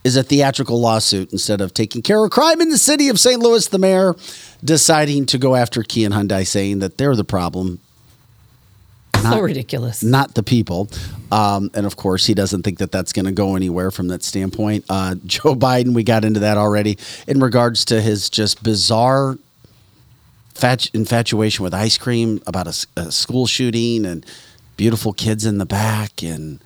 is 0.04 0.16
a 0.16 0.24
theatrical 0.24 0.80
lawsuit 0.80 1.32
instead 1.32 1.62
of 1.62 1.74
taking 1.74 2.02
care 2.02 2.24
of 2.24 2.32
crime 2.32 2.62
in 2.62 2.70
the 2.70 2.78
city 2.78 3.10
of 3.10 3.20
St. 3.20 3.40
Louis. 3.40 3.68
The 3.68 3.78
mayor 3.78 4.16
deciding 4.64 5.26
to 5.28 5.38
go 5.38 5.56
after 5.56 5.84
Kia 5.84 6.06
and 6.06 6.16
Hyundai, 6.16 6.48
saying 6.48 6.80
that 6.80 6.98
they're 6.98 7.16
the 7.16 7.24
problem 7.24 7.80
so 9.32 9.40
ridiculous. 9.40 10.04
not 10.04 10.34
the 10.36 10.44
people. 10.44 10.90
Um, 11.32 11.70
and 11.74 11.86
of 11.86 11.96
course, 11.98 12.26
he 12.26 12.34
doesn't 12.34 12.64
think 12.64 12.78
that 12.80 12.92
that's 12.92 13.12
going 13.14 13.26
to 13.26 13.32
go 13.32 13.56
anywhere 13.56 13.92
from 13.92 14.08
that 14.10 14.24
standpoint. 14.24 14.86
Uh, 14.90 15.16
Joe 15.26 15.56
Biden, 15.56 15.94
we 15.94 16.04
got 16.04 16.24
into 16.24 16.40
that 16.42 16.58
already 16.58 16.98
in 17.28 17.40
regards 17.40 17.86
to 17.86 18.02
his 18.02 18.30
just 18.30 18.64
bizarre 18.64 19.38
fat- 20.56 20.90
infatuation 20.94 21.64
with 21.64 21.74
ice 21.74 21.98
cream 21.98 22.42
about 22.48 22.68
a 22.96 23.12
school 23.12 23.46
shooting 23.48 24.06
and 24.06 24.26
beautiful 24.76 25.14
kids 25.14 25.46
in 25.46 25.58
the 25.58 25.66
back. 25.66 26.24
And 26.24 26.60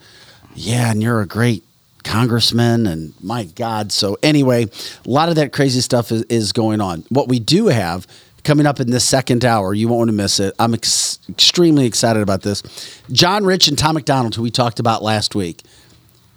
yeah, 0.54 0.92
and 0.92 1.02
you're 1.02 1.22
a 1.22 1.28
great 1.28 1.64
congressman. 2.04 2.88
And 2.88 3.14
my 3.22 3.46
God. 3.46 3.92
So, 3.92 4.18
anyway, 4.22 4.66
a 4.66 5.10
lot 5.10 5.30
of 5.30 5.36
that 5.36 5.54
crazy 5.54 5.82
stuff 5.82 6.12
is, 6.12 6.24
is 6.24 6.52
going 6.52 6.82
on. 6.82 7.04
What 7.10 7.28
we 7.28 7.40
do 7.40 7.68
have 7.68 8.08
coming 8.44 8.66
up 8.66 8.80
in 8.80 8.90
this 8.90 9.04
second 9.04 9.46
hour, 9.46 9.74
you 9.74 9.88
won't 9.88 10.00
want 10.00 10.10
to 10.10 10.16
miss 10.16 10.40
it. 10.40 10.54
I'm 10.60 10.74
ex- 10.74 11.20
extremely 11.30 11.86
excited 11.86 12.22
about 12.22 12.42
this. 12.42 12.64
John 13.12 13.46
Rich 13.46 13.68
and 13.68 13.78
Tom 13.78 13.96
Macdonald, 13.96 14.36
who 14.36 14.42
we 14.42 14.52
talked 14.52 14.80
about 14.80 15.04
last 15.04 15.36
week, 15.36 15.64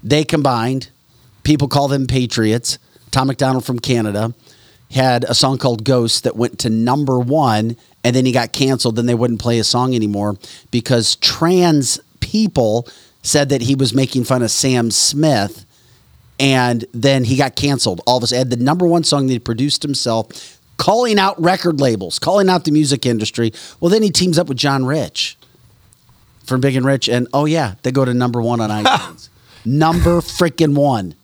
they 0.03 0.25
combined. 0.25 0.91
People 1.43 1.69
call 1.69 1.89
them 1.89 2.07
Patriots. 2.07 2.79
Tom 3.11 3.29
Macdonald 3.29 3.65
from 3.65 3.79
Canada 3.79 4.35
had 4.91 5.25
a 5.25 5.35
song 5.35 5.59
called 5.59 5.85
Ghost 5.85 6.25
that 6.25 6.37
went 6.37 6.59
to 6.61 6.71
number 6.71 7.19
one, 7.19 7.77
and 8.03 8.15
then 8.15 8.27
he 8.27 8.33
got 8.33 8.53
canceled. 8.53 8.97
Then 8.97 9.07
they 9.07 9.15
wouldn't 9.15 9.41
play 9.41 9.57
his 9.57 9.69
song 9.69 9.95
anymore 9.95 10.37
because 10.71 11.17
trans 11.17 11.99
people 12.21 12.87
said 13.23 13.49
that 13.49 13.63
he 13.63 13.75
was 13.75 13.95
making 13.95 14.25
fun 14.25 14.43
of 14.43 14.51
Sam 14.51 14.91
Smith, 14.91 15.65
and 16.39 16.85
then 16.93 17.25
he 17.25 17.37
got 17.37 17.57
canceled. 17.57 18.03
All 18.07 18.19
of 18.19 18.23
us 18.23 18.31
had 18.31 18.51
the 18.51 18.57
number 18.57 18.87
one 18.87 19.05
song 19.05 19.27
that 19.27 19.33
he 19.33 19.39
produced 19.39 19.83
himself, 19.83 20.59
calling 20.77 21.19
out 21.19 21.41
record 21.41 21.81
labels, 21.81 22.19
calling 22.19 22.49
out 22.49 22.65
the 22.65 22.71
music 22.71 23.07
industry. 23.07 23.53
Well, 23.81 23.91
then 23.91 24.03
he 24.03 24.11
teams 24.11 24.39
up 24.39 24.49
with 24.49 24.59
John 24.59 24.85
Rich 24.85 25.37
from 26.45 26.61
Big 26.61 26.77
and 26.77 26.85
Rich, 26.85 27.09
and 27.09 27.29
oh 27.33 27.45
yeah, 27.47 27.75
they 27.83 27.93
go 27.93 28.05
to 28.05 28.13
number 28.15 28.41
one 28.43 28.61
on 28.61 28.71
iTunes. 28.85 29.29
number 29.65 30.21
freaking 30.21 30.75
one. 30.75 31.15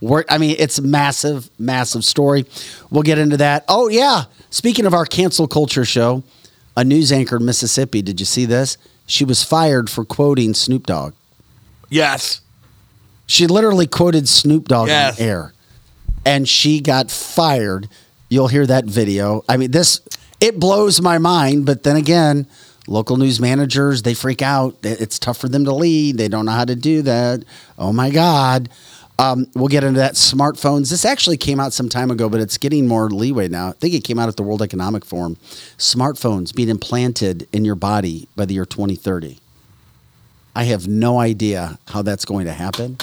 We're, 0.00 0.24
I 0.28 0.36
mean, 0.38 0.56
it's 0.58 0.78
a 0.78 0.82
massive, 0.82 1.50
massive 1.58 2.04
story. 2.04 2.44
We'll 2.90 3.02
get 3.02 3.18
into 3.18 3.38
that. 3.38 3.64
Oh 3.68 3.88
yeah, 3.88 4.24
speaking 4.50 4.84
of 4.86 4.94
our 4.94 5.06
cancel 5.06 5.48
culture 5.48 5.84
show, 5.84 6.22
a 6.76 6.84
news 6.84 7.10
anchor 7.12 7.36
in 7.36 7.44
Mississippi. 7.46 8.02
Did 8.02 8.20
you 8.20 8.26
see 8.26 8.44
this? 8.44 8.76
She 9.06 9.24
was 9.24 9.42
fired 9.42 9.88
for 9.88 10.04
quoting 10.04 10.52
Snoop 10.54 10.86
Dogg. 10.86 11.14
yes. 11.88 12.40
She 13.28 13.48
literally 13.48 13.88
quoted 13.88 14.28
Snoop 14.28 14.68
Dogg 14.68 14.86
Yes. 14.86 15.18
on 15.20 15.26
air, 15.26 15.52
and 16.24 16.48
she 16.48 16.80
got 16.80 17.10
fired. 17.10 17.88
You'll 18.28 18.48
hear 18.48 18.66
that 18.66 18.84
video. 18.84 19.44
I 19.48 19.56
mean, 19.56 19.70
this 19.70 20.00
it 20.40 20.58
blows 20.58 21.00
my 21.00 21.18
mind. 21.18 21.66
But 21.66 21.82
then 21.82 21.96
again, 21.96 22.46
local 22.86 23.16
news 23.16 23.40
managers 23.40 24.02
they 24.02 24.14
freak 24.14 24.42
out. 24.42 24.76
It's 24.82 25.18
tough 25.18 25.38
for 25.38 25.48
them 25.48 25.64
to 25.64 25.72
lead. 25.72 26.18
They 26.18 26.28
don't 26.28 26.46
know 26.46 26.52
how 26.52 26.64
to 26.64 26.76
do 26.76 27.02
that. 27.02 27.44
Oh 27.78 27.92
my 27.92 28.10
God. 28.10 28.68
Um, 29.18 29.46
we'll 29.54 29.68
get 29.68 29.82
into 29.82 30.00
that. 30.00 30.12
Smartphones. 30.12 30.90
This 30.90 31.04
actually 31.06 31.38
came 31.38 31.58
out 31.58 31.72
some 31.72 31.88
time 31.88 32.10
ago, 32.10 32.28
but 32.28 32.40
it's 32.40 32.58
getting 32.58 32.86
more 32.86 33.08
leeway 33.08 33.48
now. 33.48 33.68
I 33.68 33.72
think 33.72 33.94
it 33.94 34.04
came 34.04 34.18
out 34.18 34.28
at 34.28 34.36
the 34.36 34.42
World 34.42 34.60
Economic 34.60 35.06
Forum. 35.06 35.36
Smartphones 35.78 36.54
being 36.54 36.68
implanted 36.68 37.48
in 37.50 37.64
your 37.64 37.76
body 37.76 38.28
by 38.36 38.44
the 38.44 38.54
year 38.54 38.66
2030. 38.66 39.38
I 40.54 40.64
have 40.64 40.86
no 40.86 41.18
idea 41.18 41.78
how 41.88 42.02
that's 42.02 42.24
going 42.26 42.44
to 42.46 42.52
happen. 42.52 42.98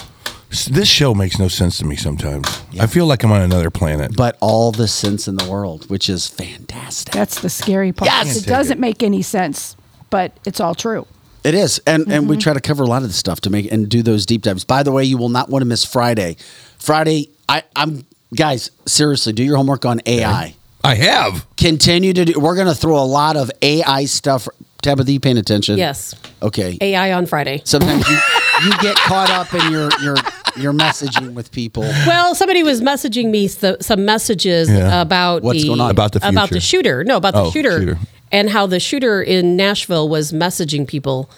This 0.53 0.87
show 0.87 1.15
makes 1.15 1.39
no 1.39 1.47
sense 1.47 1.79
to 1.79 1.85
me 1.85 1.95
sometimes. 1.95 2.63
I 2.79 2.85
feel 2.85 3.07
like 3.07 3.23
I'm 3.23 3.31
on 3.31 3.41
another 3.41 3.71
planet. 3.71 4.15
but 4.15 4.37
all 4.39 4.71
the 4.71 4.87
sense 4.87 5.27
in 5.27 5.35
the 5.35 5.49
world, 5.49 5.89
which 5.89 6.09
is 6.09 6.27
fantastic. 6.27 7.13
That's 7.13 7.41
the 7.41 7.49
scary 7.49 7.91
part. 7.91 8.11
Yes! 8.11 8.37
It 8.37 8.45
doesn't 8.45 8.79
make 8.79 9.01
any 9.01 9.23
sense, 9.23 9.75
but 10.09 10.37
it's 10.45 10.59
all 10.59 10.75
true. 10.75 11.07
It 11.43 11.55
is, 11.55 11.79
and 11.85 12.11
and 12.11 12.29
we 12.29 12.35
mm-hmm. 12.35 12.41
try 12.41 12.53
to 12.53 12.61
cover 12.61 12.83
a 12.83 12.87
lot 12.87 13.01
of 13.01 13.09
the 13.09 13.13
stuff 13.13 13.41
to 13.41 13.49
make 13.49 13.71
and 13.71 13.89
do 13.89 14.03
those 14.03 14.25
deep 14.25 14.43
dives. 14.43 14.63
By 14.63 14.83
the 14.83 14.91
way, 14.91 15.03
you 15.03 15.17
will 15.17 15.29
not 15.29 15.49
want 15.49 15.61
to 15.61 15.65
miss 15.65 15.83
Friday. 15.83 16.37
Friday, 16.77 17.29
I, 17.49 17.63
I'm 17.75 18.05
guys 18.35 18.71
seriously 18.85 19.33
do 19.33 19.43
your 19.43 19.57
homework 19.57 19.85
on 19.85 20.01
AI. 20.05 20.55
I 20.83 20.95
have. 20.95 21.47
Continue 21.55 22.13
to 22.13 22.25
do. 22.25 22.39
We're 22.39 22.55
going 22.55 22.67
to 22.67 22.75
throw 22.75 22.97
a 22.97 23.05
lot 23.05 23.37
of 23.37 23.49
AI 23.61 24.05
stuff. 24.05 24.47
Tabitha, 24.81 25.11
you 25.13 25.19
paying 25.19 25.37
attention? 25.37 25.77
Yes. 25.77 26.13
Okay. 26.41 26.77
AI 26.81 27.13
on 27.13 27.25
Friday. 27.25 27.61
Sometimes 27.63 28.07
you, 28.09 28.17
you 28.65 28.77
get 28.79 28.97
caught 28.97 29.29
up 29.29 29.53
in 29.53 29.71
your 29.71 29.89
your 30.01 30.17
your 30.57 30.73
messaging 30.73 31.33
with 31.33 31.51
people. 31.51 31.83
Well, 32.07 32.35
somebody 32.35 32.63
was 32.63 32.81
messaging 32.81 33.29
me 33.31 33.45
s- 33.45 33.63
some 33.85 34.05
messages 34.05 34.69
Yeah. 34.69 35.01
about 35.01 35.41
What's 35.43 35.61
the 35.61 35.67
going 35.69 35.81
on? 35.81 35.91
About 35.91 36.11
the 36.13 36.27
about 36.27 36.49
the 36.49 36.59
shooter. 36.59 37.03
No, 37.03 37.17
about 37.17 37.33
the 37.33 37.41
Oh, 37.41 37.51
shooter, 37.51 37.79
shooter. 37.79 37.97
and 38.31 38.49
how 38.49 38.65
the 38.67 38.79
shooter 38.79 39.21
in 39.21 39.55
Nashville 39.55 40.07
was 40.09 40.31
messaging 40.31 40.87
people, 40.87 41.29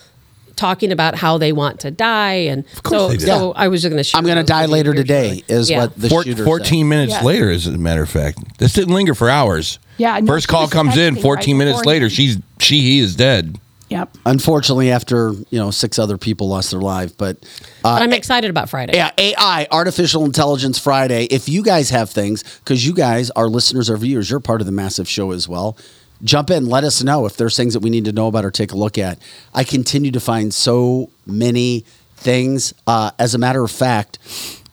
talking 0.55 0.91
about 0.91 1.15
how 1.15 1.37
they 1.37 1.51
want 1.51 1.79
to 1.81 1.91
die, 1.91 2.33
and 2.33 2.63
course 2.83 2.89
so 3.01 3.07
they 3.09 3.17
did. 3.17 3.27
so 3.27 3.51
I 3.53 3.67
was 3.67 3.81
just 3.81 3.91
going 3.91 4.03
to. 4.03 4.17
I'm 4.17 4.23
going 4.25 4.37
to 4.37 4.43
die 4.43 4.65
later 4.65 4.93
today. 4.93 5.43
Is 5.47 5.69
Yeah. 5.69 5.81
what 5.81 5.99
the 5.99 6.09
Four, 6.09 6.23
shooter 6.23 6.43
14 6.45 6.83
said. 6.85 6.89
minutes 6.89 7.13
Yeah. 7.13 7.23
later, 7.23 7.51
as 7.51 7.67
a 7.67 7.71
matter 7.77 8.03
of 8.03 8.09
fact. 8.09 8.57
This 8.57 8.73
didn't 8.73 8.93
linger 8.93 9.13
for 9.13 9.29
hours. 9.29 9.79
Yeah, 9.97 10.19
no, 10.19 10.27
First 10.27 10.47
call 10.49 10.67
comes 10.67 10.97
in, 10.97 11.15
14 11.15 11.55
right 11.57 11.65
minutes 11.65 11.85
later, 11.85 12.09
she's 12.09 12.37
she 12.59 12.81
he 12.81 12.99
is 12.99 13.15
dead. 13.15 13.57
Yep. 13.89 14.17
Unfortunately, 14.25 14.91
after 14.91 15.31
you 15.49 15.59
know 15.59 15.71
six 15.71 15.99
other 15.99 16.17
people 16.17 16.47
lost 16.47 16.71
their 16.71 16.81
life, 16.81 17.15
but 17.17 17.37
But 17.83 18.01
I'm 18.01 18.13
excited 18.13 18.49
about 18.49 18.69
Friday. 18.69 18.95
Yeah, 18.95 19.11
AI, 19.17 19.67
Artificial 19.71 20.25
Intelligence 20.25 20.79
Friday. 20.79 21.25
If 21.25 21.47
you 21.47 21.61
guys 21.61 21.91
have 21.91 22.09
things, 22.09 22.43
because 22.59 22.85
you 22.85 22.93
guys 22.93 23.29
are 23.31 23.47
listeners 23.47 23.89
or 23.89 23.97
viewers, 23.97 24.29
you're 24.29 24.39
part 24.39 24.61
of 24.61 24.65
the 24.65 24.73
massive 24.73 25.07
show 25.07 25.31
as 25.31 25.47
well. 25.47 25.77
Jump 26.23 26.49
in, 26.49 26.65
let 26.67 26.83
us 26.83 27.03
know 27.03 27.25
if 27.25 27.37
there's 27.37 27.57
things 27.57 27.73
that 27.73 27.81
we 27.81 27.89
need 27.89 28.05
to 28.05 28.11
know 28.11 28.27
about 28.27 28.45
or 28.45 28.51
take 28.51 28.71
a 28.71 28.77
look 28.77 28.97
at. 28.97 29.19
I 29.53 29.63
continue 29.63 30.11
to 30.11 30.19
find 30.19 30.53
so 30.53 31.09
many 31.27 31.85
things. 32.15 32.73
Uh, 32.87 33.11
as 33.19 33.35
a 33.35 33.37
matter 33.37 33.63
of 33.63 33.69
fact, 33.69 34.17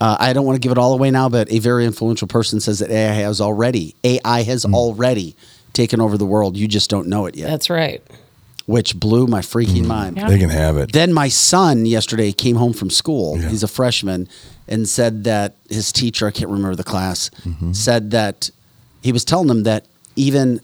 uh, 0.00 0.16
I 0.18 0.32
don't 0.32 0.46
want 0.46 0.56
to 0.56 0.60
give 0.60 0.72
it 0.72 0.78
all 0.78 0.94
away 0.94 1.10
now, 1.10 1.28
but 1.28 1.52
a 1.52 1.58
very 1.58 1.84
influential 1.84 2.28
person 2.28 2.60
says 2.60 2.78
that 2.78 2.90
AI 2.90 3.12
has 3.12 3.40
already 3.40 3.94
AI 4.04 4.42
has 4.42 4.64
already 4.64 5.36
taken 5.72 6.00
over 6.00 6.16
the 6.16 6.24
world. 6.26 6.56
You 6.56 6.68
just 6.68 6.88
don't 6.88 7.08
know 7.08 7.26
it 7.26 7.36
yet, 7.36 7.48
That's 7.50 7.68
right. 7.68 8.02
Which 8.66 8.98
blew 8.98 9.26
my 9.26 9.40
freaking 9.40 9.82
mm. 9.82 9.86
mind. 9.86 10.16
They 10.16 10.38
can 10.38 10.50
have 10.50 10.76
it. 10.76 10.92
Then 10.92 11.12
my 11.12 11.28
son 11.28 11.86
yesterday 11.86 12.32
came 12.32 12.56
home 12.56 12.72
from 12.72 12.90
school. 12.90 13.36
He's 13.36 13.62
a 13.62 13.68
freshman 13.68 14.28
and 14.68 14.88
said 14.88 15.24
that 15.24 15.56
his 15.68 15.92
teacher, 15.92 16.26
I 16.26 16.30
can't 16.30 16.50
remember 16.50 16.76
the 16.76 16.84
class, 16.84 17.30
mm-hmm. 17.44 17.72
said 17.72 18.12
that 18.12 18.50
he 19.02 19.12
was 19.12 19.24
telling 19.24 19.48
them 19.48 19.64
that 19.64 19.86
even 20.16 20.60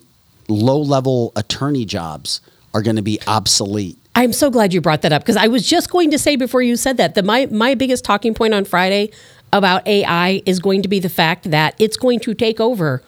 low 0.48 0.80
level 0.80 1.32
attorney 1.36 1.84
jobs 1.84 2.40
are 2.72 2.82
going 2.82 2.96
to 2.96 3.02
be 3.02 3.18
obsolete. 3.26 3.98
I'm 4.14 4.32
so 4.32 4.50
glad 4.50 4.72
you 4.72 4.80
brought 4.80 5.02
that 5.02 5.12
up 5.12 5.22
because 5.22 5.36
I 5.36 5.46
was 5.46 5.68
just 5.68 5.90
going 5.90 6.10
to 6.10 6.18
say 6.18 6.36
before 6.36 6.62
you 6.62 6.76
said 6.76 6.96
that 6.96 7.14
that 7.14 7.24
my 7.24 7.46
my 7.46 7.74
biggest 7.74 8.04
talking 8.04 8.34
point 8.34 8.52
on 8.54 8.64
Friday 8.64 9.10
about 9.52 9.86
AI 9.86 10.42
is 10.44 10.58
going 10.58 10.82
to 10.82 10.88
be 10.88 10.98
the 10.98 11.08
fact 11.08 11.50
that 11.50 11.74
it's 11.78 11.96
going 11.96 12.20
to 12.20 12.34
take 12.34 12.60
over 12.60 13.02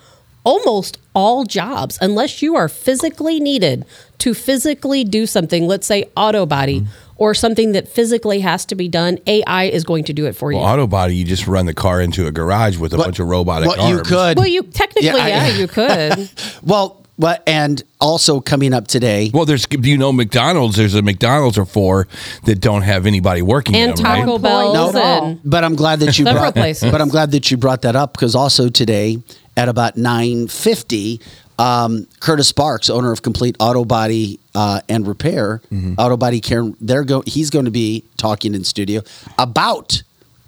almost 0.45 0.99
all 1.15 1.45
jobs 1.45 1.99
unless 2.01 2.43
you 2.43 2.57
are 2.57 2.69
physically 2.69 3.41
needed 3.41 3.85
to 4.19 4.35
physically 4.35 5.05
do 5.05 5.27
something, 5.27 5.67
let's 5.67 5.87
say 5.87 6.05
auto 6.17 6.47
body 6.47 6.81
mm-hmm. 6.81 6.91
or 7.17 7.35
something 7.35 7.73
that 7.73 7.89
physically 7.89 8.41
has 8.41 8.65
to 8.67 8.75
be 8.75 8.89
done, 8.89 9.19
AI 9.27 9.65
is 9.65 9.85
going 9.85 10.05
to 10.05 10.13
do 10.13 10.27
it 10.27 10.35
for 10.35 10.53
you. 10.53 10.59
Auto 10.59 10.87
body, 10.87 11.15
you 11.15 11.25
just 11.25 11.47
run 11.47 11.67
the 11.67 11.75
car 11.75 12.01
into 12.01 12.27
a 12.27 12.31
garage 12.31 12.77
with 12.77 12.93
a 12.93 12.99
bunch 12.99 13.19
of 13.19 13.29
robotic 13.29 13.69
What 13.69 13.79
arms. 13.79 13.91
you 13.91 14.03
could. 14.03 14.37
well, 14.39 14.47
you 14.47 14.63
technically 14.63 15.07
Yeah, 15.07 15.17
I- 15.17 15.29
yeah, 15.29 15.47
you 15.59 15.67
could. 15.69 16.31
Well, 16.63 17.00
but 17.21 17.43
and 17.47 17.83
also 18.01 18.41
coming 18.41 18.73
up 18.73 18.89
today. 18.89 19.31
Well, 19.33 19.45
there's 19.45 19.67
you 19.71 19.97
know 19.99 20.13
McDonald's. 20.13 20.77
There's 20.77 20.95
a 20.95 21.03
McDonald's 21.03 21.59
or 21.59 21.67
four 21.67 22.09
that 22.45 22.61
don't 22.61 22.83
have 22.83 23.07
anybody 23.07 23.43
working 23.43 23.75
in 23.77 23.91
and 23.91 23.99
them, 23.99 24.05
right? 24.07 24.19
Taco 24.21 24.39
Bells 24.39 24.95
and 24.97 25.41
But 25.45 25.63
I'm 25.63 25.77
glad 25.77 26.01
that 26.01 26.19
you 26.19 26.25
Several 26.25 26.43
brought 26.45 26.55
places. 26.55 26.91
But 26.91 27.01
I'm 27.01 27.11
glad 27.11 27.31
that 27.33 27.51
you 27.51 27.57
brought 27.57 27.83
that 27.83 27.95
up 27.95 28.15
because 28.15 28.35
also 28.35 28.69
today 28.71 29.19
at 29.57 29.69
about 29.69 29.97
9:50, 29.97 31.21
um, 31.59 32.07
Curtis 32.21 32.49
Sparks, 32.49 32.89
owner 32.91 33.13
of 33.13 33.23
Complete 33.23 33.57
Auto 33.61 33.85
Body 33.85 34.41
uh, 34.55 34.81
and 34.89 35.07
Repair, 35.07 35.61
Mm-hmm. 35.71 35.95
Auto 35.99 36.17
Body 36.17 36.41
Care, 36.41 36.73
they're 36.81 37.05
go. 37.05 37.23
He's 37.27 37.51
going 37.51 37.67
to 37.67 37.71
be 37.71 38.05
talking 38.17 38.55
in 38.55 38.65
studio 38.65 39.03
about 39.39 40.03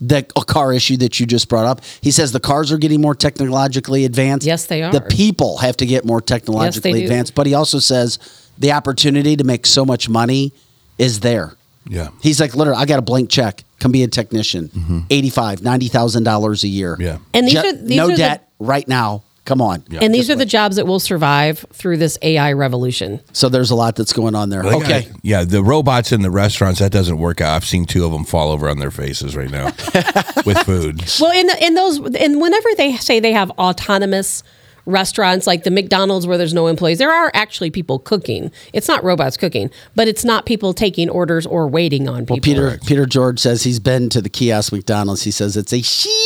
the 0.05 0.27
a 0.37 0.45
car 0.45 0.73
issue 0.73 0.97
that 0.99 1.21
you 1.21 1.27
just 1.27 1.49
brought 1.49 1.65
up. 1.65 1.81
He 2.01 2.11
says 2.11 2.33
the 2.33 2.41
cars 2.41 2.73
are 2.73 2.77
getting 2.79 3.01
more 3.01 3.15
technologically 3.15 4.05
advanced. 4.05 4.45
Yes, 4.47 4.67
they 4.67 4.83
are. 4.83 4.91
The 4.93 5.01
people 5.01 5.59
have 5.59 5.77
to 5.79 5.87
get 5.87 6.05
more 6.05 6.21
technologically 6.21 6.93
do. 7.01 7.03
advanced. 7.05 7.35
But 7.37 7.47
he 7.47 7.55
also 7.55 7.79
says 7.79 8.19
the 8.59 8.73
opportunity 8.73 9.37
to 9.37 9.45
make 9.45 9.65
so 9.65 9.85
much 9.87 10.09
money 10.09 10.53
is 10.99 11.21
there. 11.21 11.55
Yeah. 11.89 12.09
He's 12.21 12.41
like, 12.41 12.55
literally, 12.55 12.81
I 12.83 12.85
got 12.87 12.99
a 12.99 13.03
blank 13.03 13.31
check. 13.31 13.63
Come 13.79 13.93
be 13.93 14.03
a 14.03 14.09
technician. 14.09 14.69
Mm-hmm. 14.69 14.99
Eighty-five, 15.11 15.63
ninety 15.63 15.89
thousand 15.89 16.25
dollars 16.25 16.65
a 16.65 16.69
year. 16.69 16.97
Yeah. 16.99 17.19
And 17.35 17.47
these 17.47 17.55
Ju- 17.55 17.67
are- 17.69 17.73
these 17.73 17.97
no 17.97 18.05
are 18.07 18.11
the- 18.11 18.17
debt 18.17 18.49
right 18.59 18.87
now. 18.87 19.23
Come 19.45 19.61
on. 19.61 19.83
and 20.01 20.15
these 20.15 20.31
are 20.31 20.37
the 20.37 20.47
jobs 20.47 20.77
that 20.77 20.87
will 20.87 21.01
survive 21.01 21.67
through 21.73 21.97
this 21.97 22.17
AI 22.23 22.53
revolution. 22.53 23.21
So 23.33 23.49
there's 23.49 23.73
a 23.73 23.75
lot 23.75 23.97
that's 23.97 24.13
going 24.13 24.37
on 24.37 24.51
there. 24.51 24.63
They 24.63 24.71
got- 24.71 24.83
okay. 24.83 25.09
yeah, 25.23 25.43
the 25.43 25.65
robots 25.65 26.13
in 26.13 26.23
the 26.23 26.31
restaurants 26.31 26.79
that 26.79 26.93
doesn't 26.93 27.19
work 27.19 27.41
out. 27.41 27.57
I've 27.57 27.65
seen 27.65 27.85
two 27.85 28.05
of 28.07 28.13
them 28.13 28.25
fall 28.25 28.53
over 28.53 28.69
on 28.69 28.79
their 28.79 28.93
faces 28.93 29.35
right 29.35 29.51
now 29.51 29.67
with 30.47 30.59
food. 30.65 31.03
Well, 31.21 31.33
in 31.33 31.51
in 31.61 31.75
those 31.75 31.99
and 32.15 32.41
whenever 32.41 32.69
they 32.77 32.97
say 32.99 33.19
they 33.19 33.33
have 33.33 33.51
autonomous 33.53 34.45
restaurants 34.85 35.47
like 35.47 35.63
the 35.63 35.71
McDonald's 35.71 36.27
where 36.27 36.37
there's 36.39 36.55
no 36.55 36.67
employees, 36.67 36.99
there 36.99 37.13
are 37.13 37.31
actually 37.35 37.71
people 37.71 37.99
cooking. 38.01 38.51
It's 38.73 38.89
not 38.89 39.05
robots 39.05 39.37
cooking, 39.37 39.71
but 39.95 40.09
it's 40.09 40.25
not 40.25 40.45
people 40.47 40.73
taking 40.73 41.09
orders 41.09 41.47
or 41.47 41.69
waiting 41.69 42.09
on 42.09 42.27
people. 42.27 42.37
Well, 42.37 42.41
Peter 42.43 42.79
Peter 42.87 43.07
George 43.07 43.39
says 43.41 43.63
he's 43.65 43.81
been 43.81 44.09
to 44.11 44.21
the 44.21 44.29
kiosk 44.29 44.73
McDonald's. 44.73 45.23
He 45.23 45.31
says 45.31 45.57
it's 45.57 45.73
a 45.73 45.79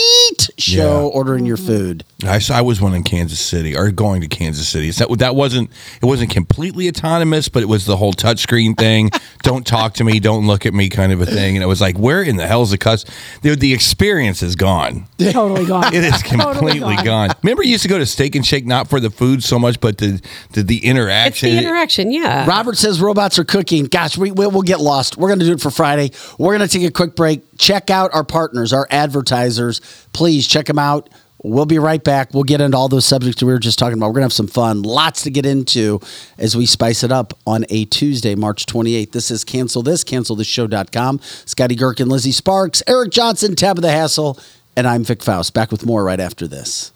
sheet 0.06 0.50
show 0.58 1.02
Yeah. 1.02 1.16
ordering 1.16 1.46
your 1.46 1.56
mm-hmm. 1.56 1.66
food. 1.66 2.04
I, 2.24 2.38
saw, 2.38 2.56
I 2.56 2.60
was 2.62 2.80
one 2.80 2.94
in 2.94 3.02
Kansas 3.02 3.40
City 3.40 3.76
or 3.76 3.90
going 3.90 4.20
to 4.22 4.28
Kansas 4.28 4.68
City. 4.68 4.90
So 4.92 5.06
that 5.06 5.18
that 5.18 5.34
wasn't 5.36 5.70
it 6.00 6.06
wasn't 6.06 6.30
completely 6.30 6.88
autonomous, 6.88 7.48
but 7.48 7.62
it 7.62 7.66
was 7.66 7.84
the 7.84 7.96
whole 7.96 8.12
touchscreen 8.12 8.76
thing. 8.76 9.10
don't 9.42 9.66
talk 9.66 9.94
to 9.94 10.04
me, 10.04 10.20
don't 10.20 10.46
look 10.46 10.66
at 10.66 10.72
me, 10.72 10.88
kind 10.88 11.12
of 11.12 11.20
a 11.20 11.26
thing. 11.26 11.56
And 11.56 11.62
it 11.62 11.66
was 11.66 11.80
like, 11.80 11.98
where 11.98 12.22
in 12.22 12.36
the 12.36 12.46
hell 12.46 12.62
is 12.62 12.70
the 12.70 12.78
cuss? 12.78 13.04
The, 13.42 13.54
the 13.54 13.72
experience 13.72 14.42
is 14.42 14.56
gone. 14.56 15.06
Totally 15.18 15.66
gone. 15.66 15.76
It 15.96 16.04
is 16.04 16.20
Totally 16.22 16.54
completely 16.54 16.96
gone. 17.04 17.30
Remember, 17.42 17.62
you 17.62 17.70
used 17.70 17.82
to 17.82 17.88
go 17.88 17.98
to 17.98 18.04
Steak 18.06 18.34
and 18.34 18.44
Shake 18.44 18.66
not 18.66 18.88
for 18.88 19.00
the 19.00 19.08
food 19.08 19.42
so 19.42 19.58
much, 19.58 19.80
but 19.80 19.98
the 19.98 20.20
the, 20.52 20.62
the 20.62 20.76
It's 20.76 20.84
interaction. 20.84 21.50
the 21.50 21.62
interaction, 21.62 22.10
yeah. 22.10 22.46
Robert 22.46 22.76
says 22.76 23.00
robots 23.00 23.38
are 23.38 23.44
cooking. 23.44 23.84
Gosh, 23.84 24.18
we, 24.18 24.30
we'll, 24.30 24.50
we'll 24.50 24.62
get 24.62 24.80
lost. 24.80 25.16
We're 25.16 25.28
going 25.28 25.38
to 25.40 25.46
do 25.46 25.52
it 25.52 25.60
for 25.60 25.70
Friday. 25.70 26.10
We're 26.38 26.56
going 26.56 26.68
to 26.68 26.78
take 26.78 26.86
a 26.86 26.92
quick 26.92 27.14
break. 27.14 27.42
Check 27.58 27.88
out 27.88 28.14
our 28.14 28.24
partners, 28.24 28.72
our 28.72 28.86
advertisers. 28.90 29.80
Please 30.12 30.46
check 30.46 30.66
them 30.66 30.78
out. 30.78 31.08
We'll 31.42 31.66
be 31.66 31.78
right 31.78 32.02
back. 32.02 32.32
We'll 32.34 32.44
get 32.44 32.60
into 32.60 32.76
all 32.76 32.88
those 32.88 33.04
subjects 33.04 33.42
we 33.42 33.52
were 33.52 33.58
just 33.58 33.78
talking 33.78 33.98
about. 33.98 34.06
We're 34.06 34.14
going 34.14 34.22
to 34.22 34.26
have 34.26 34.32
some 34.32 34.48
fun, 34.48 34.82
lots 34.82 35.22
to 35.24 35.30
get 35.30 35.46
into 35.46 36.00
as 36.38 36.56
we 36.56 36.66
spice 36.66 37.04
it 37.04 37.12
up 37.12 37.34
on 37.46 37.66
a 37.68 37.84
Tuesday, 37.84 38.34
March 38.34 38.66
28th. 38.66 39.12
This 39.12 39.30
is 39.30 39.44
Cancel 39.44 39.82
This, 39.82 40.02
cancelthisshow.com. 40.02 41.20
Scotty 41.44 41.76
Gherkin, 41.76 42.08
Lizzie 42.08 42.32
Sparks, 42.32 42.82
Eric 42.86 43.10
Johnson, 43.10 43.54
Tabitha 43.54 43.90
Hassel, 43.90 44.40
and 44.76 44.86
I'm 44.86 45.04
Vic 45.04 45.22
Faust. 45.22 45.54
Back 45.54 45.70
with 45.70 45.86
more 45.86 46.02
right 46.02 46.20
after 46.20 46.48
this. 46.48 46.90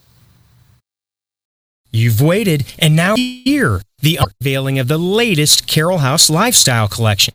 You've 1.92 2.20
waited, 2.20 2.72
and 2.78 2.94
now 2.94 3.16
here, 3.16 3.82
the 3.98 4.20
unveiling 4.20 4.78
of 4.78 4.88
the 4.88 4.98
latest 4.98 5.66
Carroll 5.66 5.98
House 5.98 6.30
lifestyle 6.30 6.88
collection. 6.88 7.34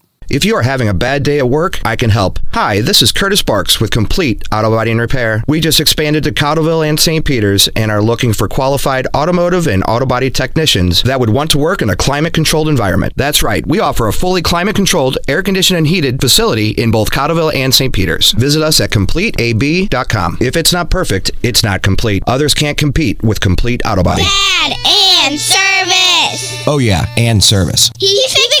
If 0.31 0.45
you 0.45 0.55
are 0.55 0.61
having 0.61 0.87
a 0.87 0.93
bad 0.93 1.23
day 1.23 1.39
at 1.39 1.49
work, 1.49 1.81
I 1.83 1.97
can 1.97 2.09
help. 2.09 2.39
Hi, 2.53 2.79
this 2.79 3.01
is 3.01 3.11
Curtis 3.11 3.39
Sparks 3.39 3.81
with 3.81 3.91
Complete 3.91 4.47
Auto 4.49 4.69
Body 4.69 4.91
and 4.91 4.99
Repair. 5.01 5.43
We 5.45 5.59
just 5.59 5.81
expanded 5.81 6.23
to 6.23 6.31
Cottleville 6.31 6.87
and 6.87 6.97
St. 6.97 7.25
Peters 7.25 7.67
and 7.75 7.91
are 7.91 8.01
looking 8.01 8.31
for 8.31 8.47
qualified 8.47 9.07
automotive 9.13 9.67
and 9.67 9.83
auto 9.89 10.05
body 10.05 10.29
technicians 10.31 11.03
that 11.03 11.19
would 11.19 11.31
want 11.31 11.51
to 11.51 11.57
work 11.57 11.81
in 11.81 11.89
a 11.89 11.97
climate 11.97 12.33
controlled 12.33 12.69
environment. 12.69 13.11
That's 13.17 13.43
right, 13.43 13.67
we 13.67 13.81
offer 13.81 14.07
a 14.07 14.13
fully 14.13 14.41
climate 14.41 14.73
controlled, 14.73 15.17
air 15.27 15.43
conditioned, 15.43 15.79
and 15.79 15.87
heated 15.87 16.21
facility 16.21 16.69
in 16.69 16.91
both 16.91 17.11
Cottleville 17.11 17.53
and 17.53 17.73
St. 17.73 17.93
Peters. 17.93 18.31
Visit 18.31 18.63
us 18.63 18.79
at 18.79 18.91
CompleteAB.com. 18.91 20.37
If 20.39 20.55
it's 20.55 20.71
not 20.71 20.89
perfect, 20.89 21.31
it's 21.43 21.61
not 21.61 21.81
complete. 21.81 22.23
Others 22.25 22.53
can't 22.53 22.77
compete 22.77 23.21
with 23.21 23.41
Complete 23.41 23.81
Auto 23.85 24.01
Body. 24.01 24.23
Dad 24.23 24.77
and 25.27 25.37
service. 25.37 26.67
Oh, 26.67 26.77
yeah, 26.77 27.05
and 27.17 27.43
service. 27.43 27.91
He 27.99 28.07
fixed 28.29 28.49
the 28.49 28.55
car. 28.55 28.60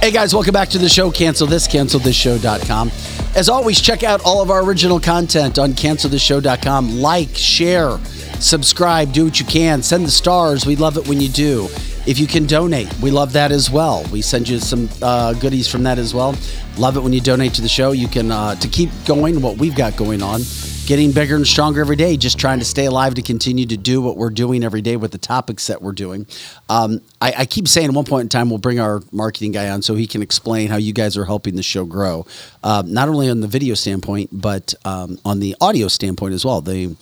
Hey 0.00 0.12
guys, 0.12 0.32
welcome 0.32 0.54
back 0.54 0.70
to 0.70 0.78
the 0.78 0.88
show. 0.88 1.10
Cancel 1.10 1.46
this, 1.46 1.68
cancelthisshow.com. 1.68 2.90
As 3.36 3.50
always, 3.50 3.82
check 3.82 4.02
out 4.02 4.24
all 4.24 4.40
of 4.40 4.50
our 4.50 4.64
original 4.64 4.98
content 4.98 5.58
on 5.58 5.74
cancelthisshow.com. 5.74 6.96
Like, 7.00 7.36
share, 7.36 7.98
subscribe, 8.40 9.12
do 9.12 9.26
what 9.26 9.38
you 9.38 9.44
can. 9.44 9.82
Send 9.82 10.06
the 10.06 10.10
stars. 10.10 10.64
We 10.64 10.74
love 10.74 10.96
it 10.96 11.06
when 11.06 11.20
you 11.20 11.28
do. 11.28 11.68
If 12.06 12.18
you 12.18 12.26
can 12.26 12.46
donate, 12.46 12.90
we 13.00 13.10
love 13.10 13.34
that 13.34 13.52
as 13.52 13.70
well. 13.70 14.02
We 14.10 14.22
send 14.22 14.48
you 14.48 14.58
some 14.58 14.88
uh, 15.02 15.34
goodies 15.34 15.68
from 15.68 15.82
that 15.82 15.98
as 15.98 16.14
well. 16.14 16.34
Love 16.78 16.96
it 16.96 17.00
when 17.02 17.12
you 17.12 17.20
donate 17.20 17.52
to 17.54 17.60
the 17.60 17.68
show. 17.68 17.92
You 17.92 18.08
can 18.08 18.32
uh, 18.32 18.54
to 18.54 18.68
keep 18.68 18.88
going 19.04 19.42
what 19.42 19.58
we've 19.58 19.76
got 19.76 19.98
going 19.98 20.22
on, 20.22 20.40
getting 20.86 21.12
bigger 21.12 21.36
and 21.36 21.46
stronger 21.46 21.80
every 21.80 21.96
day. 21.96 22.16
Just 22.16 22.38
trying 22.38 22.58
to 22.58 22.64
stay 22.64 22.86
alive 22.86 23.14
to 23.14 23.22
continue 23.22 23.66
to 23.66 23.76
do 23.76 24.00
what 24.00 24.16
we're 24.16 24.30
doing 24.30 24.64
every 24.64 24.82
day 24.82 24.96
with 24.96 25.12
the 25.12 25.18
topics 25.18 25.66
that 25.68 25.82
we're 25.82 25.92
doing. 25.92 26.26
Um, 26.68 27.00
I, 27.20 27.32
I 27.38 27.46
keep 27.46 27.68
saying 27.68 27.88
at 27.88 27.94
one 27.94 28.04
point 28.04 28.22
in 28.22 28.28
time 28.28 28.50
we'll 28.50 28.58
bring 28.58 28.80
our 28.80 29.00
marketing 29.12 29.52
guy 29.52 29.68
on 29.70 29.82
so 29.82 29.94
he 29.94 30.06
can 30.06 30.22
explain 30.22 30.68
how 30.68 30.76
you 30.76 30.92
guys 30.92 31.16
are 31.16 31.24
helping 31.24 31.56
the 31.56 31.62
show 31.62 31.84
grow, 31.84 32.26
um, 32.64 32.92
not 32.92 33.08
only 33.08 33.28
on 33.28 33.40
the 33.40 33.46
video 33.46 33.74
standpoint 33.74 34.30
but 34.32 34.74
um, 34.84 35.18
on 35.24 35.40
the 35.40 35.54
audio 35.60 35.88
standpoint 35.88 36.34
as 36.34 36.44
well. 36.44 36.60
The 36.60 36.96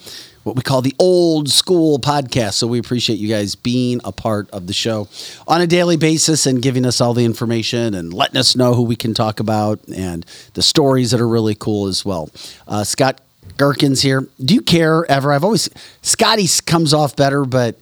what 0.44 0.56
we 0.56 0.62
call 0.62 0.80
the 0.80 0.94
old 0.98 1.50
school 1.50 1.98
podcast. 1.98 2.54
So 2.54 2.66
we 2.66 2.78
appreciate 2.78 3.18
you 3.18 3.28
guys 3.28 3.54
being 3.54 4.00
a 4.02 4.12
part 4.12 4.48
of 4.50 4.66
the 4.66 4.72
show 4.72 5.06
on 5.46 5.60
a 5.60 5.66
daily 5.66 5.98
basis 5.98 6.46
and 6.46 6.62
giving 6.62 6.86
us 6.86 7.02
all 7.02 7.12
the 7.12 7.24
information 7.24 7.92
and 7.92 8.14
letting 8.14 8.38
us 8.38 8.56
know 8.56 8.72
who 8.72 8.82
we 8.82 8.96
can 8.96 9.12
talk 9.12 9.40
about 9.40 9.78
and 9.94 10.24
the 10.54 10.62
stories 10.62 11.10
that 11.10 11.20
are 11.20 11.28
really 11.28 11.54
cool 11.54 11.86
as 11.86 12.02
well. 12.02 12.30
Uh, 12.66 12.82
Scott 12.82 13.20
Gherkins 13.56 14.02
here. 14.02 14.26
Do 14.44 14.54
you 14.54 14.60
care 14.60 15.10
ever? 15.10 15.32
I've 15.32 15.44
always 15.44 15.68
Scotty 16.02 16.46
comes 16.66 16.92
off 16.94 17.16
better, 17.16 17.44
but 17.44 17.78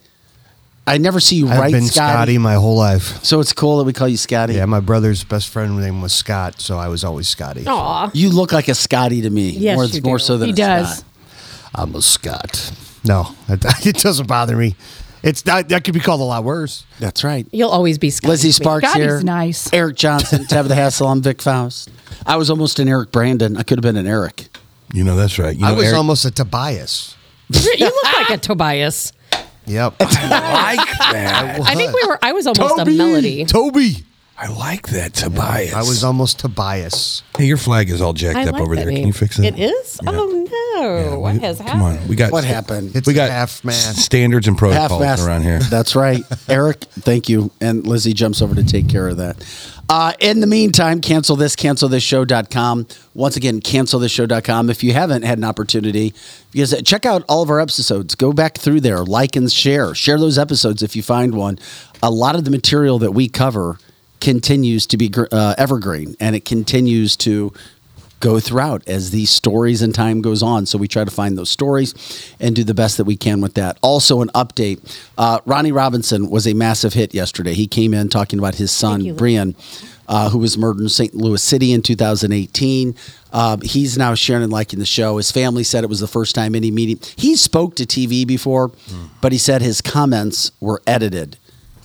I 0.85 0.97
never 0.97 1.19
see 1.19 1.35
you 1.35 1.47
I've 1.49 1.59
write 1.59 1.71
been 1.73 1.83
Scotty. 1.83 2.13
Scotty 2.13 2.37
my 2.37 2.53
whole 2.55 2.75
life. 2.77 3.23
So 3.23 3.39
it's 3.39 3.51
cool 3.53 3.77
that 3.79 3.83
we 3.83 3.93
call 3.93 4.07
you 4.07 4.17
Scotty. 4.17 4.53
Yeah, 4.53 4.65
my 4.65 4.79
brother's 4.79 5.23
best 5.23 5.49
friend 5.49 5.77
name 5.79 6.01
was 6.01 6.13
Scott, 6.13 6.61
so 6.61 6.77
I 6.77 6.87
was 6.87 7.03
always 7.03 7.27
Scotty. 7.27 7.65
Aw. 7.67 8.11
You 8.13 8.29
look 8.29 8.51
like 8.53 8.67
a 8.69 8.75
Scotty 8.75 9.21
to 9.21 9.29
me. 9.29 9.49
Yes, 9.49 9.75
more, 9.75 9.85
you 9.85 10.01
more 10.01 10.17
do. 10.17 10.23
so 10.23 10.37
than 10.37 10.47
He 10.47 10.53
a 10.53 10.55
does. 10.55 10.99
Scott. 10.99 11.09
I'm 11.75 11.95
a 11.95 12.01
Scott. 12.01 12.71
No, 13.03 13.35
it, 13.49 13.63
it 13.85 13.97
doesn't 13.97 14.27
bother 14.27 14.55
me. 14.55 14.75
It's 15.23 15.41
that 15.41 15.67
that 15.69 15.83
could 15.83 15.93
be 15.95 15.99
called 15.99 16.21
a 16.21 16.23
lot 16.23 16.43
worse. 16.43 16.85
That's 16.99 17.23
right. 17.23 17.45
You'll 17.51 17.69
always 17.71 17.97
be 17.97 18.09
Scotty. 18.09 18.29
Lizzie 18.31 18.51
to 18.53 18.59
me. 18.61 18.63
Sparks 18.63 18.87
Scotty's 18.89 19.05
here. 19.05 19.21
nice. 19.23 19.73
Eric 19.73 19.97
Johnson, 19.97 20.45
Tabitha 20.45 20.75
Hassel, 20.75 21.07
I'm 21.07 21.21
Vic 21.21 21.41
Faust. 21.41 21.89
I 22.25 22.37
was 22.37 22.49
almost 22.49 22.79
an 22.79 22.87
Eric 22.87 23.11
Brandon. 23.11 23.57
I 23.57 23.63
could 23.63 23.77
have 23.77 23.83
been 23.83 23.97
an 23.97 24.07
Eric. 24.07 24.47
You 24.93 25.03
know 25.03 25.15
that's 25.15 25.37
right. 25.39 25.55
You 25.55 25.61
know, 25.61 25.67
I 25.67 25.71
was 25.73 25.85
Eric- 25.85 25.97
almost 25.97 26.25
a 26.25 26.31
Tobias. 26.31 27.15
you 27.49 27.85
look 27.85 28.03
like 28.03 28.29
a 28.29 28.37
Tobias. 28.37 29.13
Yep. 29.65 29.95
I 29.99 30.75
like 30.75 30.87
that. 31.11 31.59
I 31.65 31.75
think 31.75 31.93
we 31.93 32.03
were. 32.07 32.17
I 32.21 32.31
was 32.31 32.47
almost 32.47 32.77
Toby. 32.77 32.93
a 32.95 32.97
melody. 32.97 33.45
Toby. 33.45 34.05
I 34.39 34.49
like 34.49 34.89
that, 34.89 35.15
Tobias. 35.15 35.73
I 35.73 35.79
was 35.79 36.03
almost 36.03 36.37
Tobias. 36.39 37.23
Hey, 37.35 37.45
your 37.45 37.57
flag 37.57 37.89
is 37.89 38.01
all 38.01 38.13
jacked 38.13 38.37
I 38.37 38.43
up 38.45 38.53
like 38.53 38.61
over 38.61 38.75
that 38.75 38.83
there. 38.85 38.91
name. 38.91 38.97
Can 38.99 39.07
you 39.07 39.13
fix 39.13 39.39
it? 39.39 39.45
It 39.45 39.59
is. 39.59 39.99
Oh 40.05 40.13
no! 40.75 41.19
what 41.19 41.33
We- 41.33 41.39
has 41.39 41.57
Come 41.57 41.65
happened? 41.67 41.99
on, 42.03 42.07
we 42.07 42.15
got 42.15 42.31
What 42.31 42.43
happened? 42.43 42.95
It's 42.95 43.07
we 43.07 43.15
got 43.15 43.31
half 43.31 43.63
mast. 43.63 43.97
standards 43.97 44.47
and 44.47 44.55
protocols 44.55 45.01
mast. 45.01 45.25
around 45.25 45.41
here. 45.41 45.57
That's 45.59 45.95
right. 45.95 46.21
Eric, 46.47 46.81
thank 46.99 47.29
you. 47.29 47.49
And 47.59 47.87
Lizzie 47.87 48.13
jumps 48.13 48.41
over 48.43 48.53
to 48.53 48.63
take 48.63 48.87
care 48.87 49.07
of 49.07 49.17
that. 49.17 49.43
Uh, 49.89 50.13
in 50.19 50.41
the 50.41 50.47
meantime, 50.47 51.01
cancel 51.01 51.35
this, 51.35 51.55
cancelthisshow.com. 51.55 52.87
Once 53.15 53.37
again, 53.37 53.59
cancelthisshow.com. 53.61 54.69
If 54.69 54.83
you 54.83 54.93
haven't 54.93 55.23
had 55.23 55.37
an 55.39 55.45
opportunity, 55.45 56.13
because 56.51 56.79
check 56.83 57.05
out 57.07 57.23
all 57.27 57.41
of 57.41 57.49
our 57.49 57.59
episodes. 57.59 58.13
Go 58.13 58.33
back 58.33 58.57
through 58.57 58.81
there, 58.81 59.03
like 59.03 59.35
and 59.35 59.51
share. 59.51 59.95
Share 59.95 60.19
those 60.19 60.37
episodes 60.37 60.83
if 60.83 60.95
you 60.95 61.01
find 61.01 61.33
one. 61.35 61.57
A 62.03 62.11
lot 62.11 62.35
of 62.35 62.43
the 62.45 62.51
material 62.51 62.99
that 62.99 63.13
we 63.13 63.27
cover 63.29 63.79
continues 64.27 64.85
to 64.85 64.97
be 64.97 65.09
uh, 65.31 65.55
evergreen 65.57 66.13
and 66.19 66.35
it 66.35 66.43
continues 66.43 67.15
to 67.15 67.53
go 68.19 68.41
throughout 68.41 68.85
as 68.85 69.11
these 69.11 69.29
stories 69.29 69.81
and 69.81 69.95
time 69.95 70.21
goes 70.21 70.43
on. 70.43 70.65
So 70.65 70.77
we 70.77 70.89
try 70.89 71.05
to 71.05 71.11
find 71.11 71.37
those 71.37 71.49
stories 71.49 72.35
and 72.37 72.53
do 72.53 72.65
the 72.65 72.73
best 72.73 72.97
that 72.97 73.05
we 73.05 73.15
can 73.15 73.39
with 73.39 73.53
that. 73.53 73.77
Also, 73.81 74.19
an 74.19 74.27
update 74.35 74.79
uh, 75.17 75.39
Ronnie 75.45 75.71
Robinson 75.71 76.29
was 76.29 76.45
a 76.45 76.53
massive 76.53 76.91
hit 76.91 77.13
yesterday. 77.13 77.53
He 77.53 77.67
came 77.67 77.93
in 77.93 78.09
talking 78.09 78.37
about 78.37 78.55
his 78.55 78.69
son. 78.69 79.15
Brian. 79.15 79.55
Uh, 80.09 80.29
who 80.29 80.37
was 80.37 80.57
murdered 80.57 80.83
in 80.83 80.87
St. 80.87 81.13
Louis 81.13 81.43
City 81.43 81.73
in 81.73 81.81
2018? 81.81 82.95
Um, 83.33 83.59
he's 83.59 83.97
now 83.97 84.15
sharing 84.15 84.43
and 84.43 84.53
liking 84.53 84.79
the 84.79 84.85
show. 84.85 85.17
His 85.17 85.33
family 85.33 85.65
said 85.65 85.83
it 85.83 85.87
was 85.87 85.99
the 85.99 86.07
first 86.07 86.33
time 86.33 86.55
any 86.55 86.71
meeting. 86.71 86.97
He 87.17 87.35
spoke 87.35 87.75
to 87.75 87.85
TV 87.85 88.25
before, 88.25 88.71
but 89.19 89.33
he 89.33 89.37
said 89.37 89.61
his 89.61 89.81
comments 89.81 90.53
were 90.61 90.81
edited 90.87 91.37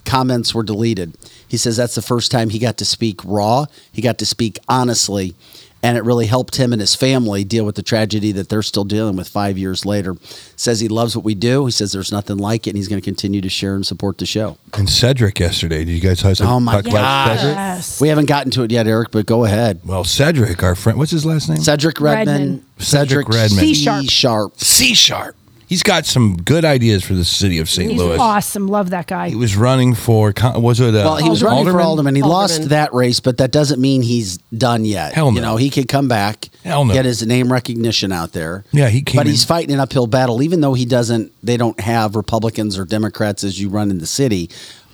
comments 0.05 0.53
were 0.53 0.63
deleted. 0.63 1.17
He 1.47 1.57
says 1.57 1.77
that's 1.77 1.95
the 1.95 2.01
first 2.01 2.31
time 2.31 2.49
he 2.49 2.59
got 2.59 2.77
to 2.77 2.85
speak 2.85 3.19
raw, 3.23 3.65
he 3.91 4.01
got 4.01 4.17
to 4.19 4.25
speak 4.25 4.57
honestly, 4.67 5.35
and 5.81 5.97
it 5.97 6.03
really 6.05 6.27
helped 6.27 6.55
him 6.55 6.71
and 6.71 6.79
his 6.79 6.95
family 6.95 7.43
deal 7.43 7.65
with 7.65 7.75
the 7.75 7.83
tragedy 7.83 8.31
that 8.31 8.47
they're 8.47 8.61
still 8.61 8.85
dealing 8.85 9.17
with 9.17 9.27
five 9.27 9.57
years 9.57 9.85
later. 9.85 10.15
Says 10.55 10.79
he 10.79 10.87
loves 10.87 11.13
what 11.13 11.25
we 11.25 11.35
do. 11.35 11.65
He 11.65 11.71
says 11.73 11.91
there's 11.91 12.11
nothing 12.11 12.37
like 12.37 12.67
it, 12.67 12.69
and 12.69 12.77
he's 12.77 12.87
going 12.87 13.01
to 13.01 13.05
continue 13.05 13.41
to 13.41 13.49
share 13.49 13.75
and 13.75 13.85
support 13.85 14.17
the 14.17 14.25
show. 14.25 14.57
And 14.73 14.89
Cedric 14.89 15.39
yesterday. 15.41 15.83
Did 15.83 15.91
you 15.91 15.99
guys 15.99 16.21
talk 16.21 16.37
Oh, 16.39 16.59
my 16.61 16.75
talk 16.75 16.87
about. 16.87 17.37
Cedric? 17.37 17.55
Yes. 17.55 17.99
We 17.99 18.07
haven't 18.07 18.27
gotten 18.27 18.49
to 18.51 18.63
it 18.63 18.71
yet, 18.71 18.87
Eric, 18.87 19.11
but 19.11 19.25
go 19.25 19.43
ahead. 19.43 19.81
Well, 19.83 20.05
Cedric, 20.05 20.63
our 20.63 20.75
friend. 20.75 20.97
What's 20.97 21.11
his 21.11 21.25
last 21.25 21.49
name? 21.49 21.57
Cedric 21.57 21.99
Redman. 21.99 22.37
Redman. 22.39 22.65
Cedric 22.79 23.27
Redman. 23.27 23.59
C 23.59 23.73
sharp. 23.73 24.05
sharp. 24.09 24.57
C 24.59 24.93
sharp. 24.93 25.35
He's 25.73 25.81
got 25.81 26.05
some 26.05 26.37
good 26.37 26.63
ideas 26.65 27.03
for 27.03 27.15
the 27.15 27.25
city 27.25 27.57
of 27.57 27.67
St. 27.67 27.89
He's 27.89 27.99
Louis. 27.99 28.19
awesome. 28.19 28.67
Love 28.67 28.91
that 28.91 29.07
guy. 29.07 29.29
He 29.29 29.35
was 29.35 29.55
running 29.55 29.95
for. 29.95 30.31
con- 30.31 30.61
Was 30.61 30.79
it? 30.79 30.89
Uh, 30.93 31.01
Well, 31.03 31.15
he 31.17 31.27
was 31.31 31.41
running 31.41 31.65
for 31.65 31.81
alderman. 31.81 32.15
He 32.15 32.21
lost 32.21 32.69
that 32.69 32.93
race, 32.93 33.19
but 33.19 33.39
that 33.39 33.49
doesn't 33.51 33.81
mean 33.81 34.03
he's 34.03 34.37
done 34.55 34.85
yet. 34.85 35.13
Hell 35.13 35.31
no. 35.31 35.35
You 35.35 35.41
know, 35.41 35.55
he 35.57 35.71
could 35.71 35.87
come 35.87 36.07
back, 36.07 36.49
Hell 36.63 36.85
no. 36.85 36.93
get 36.93 37.05
his 37.05 37.25
name 37.25 37.51
recognition 37.51 38.11
out 38.11 38.33
there. 38.33 38.63
Yeah, 38.71 38.89
he 38.89 39.01
came 39.01 39.17
But 39.17 39.25
in- 39.25 39.31
he's 39.31 39.45
fighting 39.45 39.73
an 39.73 39.79
uphill 39.79 40.05
battle, 40.05 40.43
even 40.43 40.61
though 40.61 40.75
he 40.75 40.85
doesn't. 40.85 41.31
They 41.41 41.57
don't 41.57 41.79
have 41.79 42.15
Republicans 42.15 42.77
or 42.77 42.85
Democrats 42.85 43.43
as 43.43 43.59
you 43.59 43.69
run 43.69 43.89
in 43.89 43.97
the 43.97 44.05
city. 44.05 44.51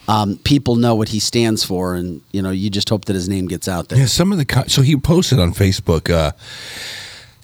Um, 0.07 0.39
people 0.45 0.77
know 0.77 0.95
what 0.95 1.09
he 1.09 1.19
stands 1.19 1.61
for, 1.65 1.93
and 1.93 2.21
you 2.32 2.41
know, 2.41 2.51
you 2.51 2.69
just 2.69 2.88
hope 2.88 3.03
that 3.05 3.15
his 3.15 3.27
name 3.27 3.49
gets 3.49 3.67
out 3.67 3.89
there. 3.89 3.99
Yeah, 3.99 4.05
some 4.05 4.32
of 4.32 4.38
the. 4.38 4.45
co- 4.45 4.67
So 4.67 4.82
he 4.82 4.95
posted 4.95 5.39
on 5.39 5.53
Facebook 5.53 6.09
uh, 6.09 6.32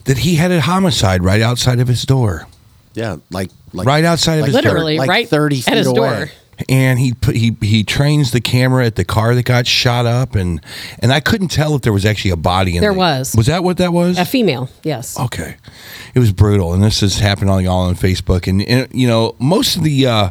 that 0.06 0.20
he 0.20 0.36
had 0.36 0.52
a 0.52 0.62
homicide 0.62 1.22
right 1.22 1.42
outside 1.42 1.82
of 1.82 1.90
his 1.90 2.04
door. 2.04 2.48
Yeah, 2.96 3.18
like 3.32 3.50
like 3.74 3.86
right 3.88 4.04
outside 4.06 4.36
of 4.36 4.42
like 4.42 4.48
his 4.48 4.56
Literally, 4.56 4.98
like 4.98 5.10
right 5.10 5.28
30 5.30 5.64
at 5.68 5.78
his 5.78 5.88
away. 5.88 5.96
door. 5.96 6.30
and 6.70 6.98
he 6.98 7.12
put 7.14 7.36
he 7.36 7.56
he 7.62 7.84
trains 7.84 8.32
the 8.32 8.40
camera 8.40 8.86
at 8.86 8.96
the 8.96 9.04
car 9.04 9.36
that 9.36 9.44
got 9.44 9.68
shot 9.68 10.06
up 10.06 10.36
and 10.36 10.62
and 11.00 11.12
I 11.12 11.20
couldn't 11.20 11.50
tell 11.50 11.76
if 11.76 11.82
there 11.82 11.92
was 11.92 12.06
actually 12.06 12.32
a 12.32 12.38
body 12.38 12.78
in 12.78 12.82
There 12.82 12.94
the- 12.94 12.98
was. 12.98 13.36
was 13.36 13.48
that 13.48 13.62
what 13.64 13.76
that 13.78 13.92
was 13.92 14.18
A 14.18 14.24
female, 14.24 14.70
yes. 14.82 15.20
okay 15.20 15.58
it 16.14 16.20
was 16.20 16.32
brutal 16.32 16.74
and 16.74 16.82
this 16.82 17.02
has 17.02 17.20
happened 17.20 17.50
on 17.50 17.62
y'all 17.66 17.82
on 17.82 17.96
Facebook 17.96 18.48
and, 18.48 18.62
and 18.62 18.88
you 18.94 19.06
know 19.06 19.36
most 19.38 19.76
of 19.76 19.84
the 19.84 20.08
uh 20.08 20.30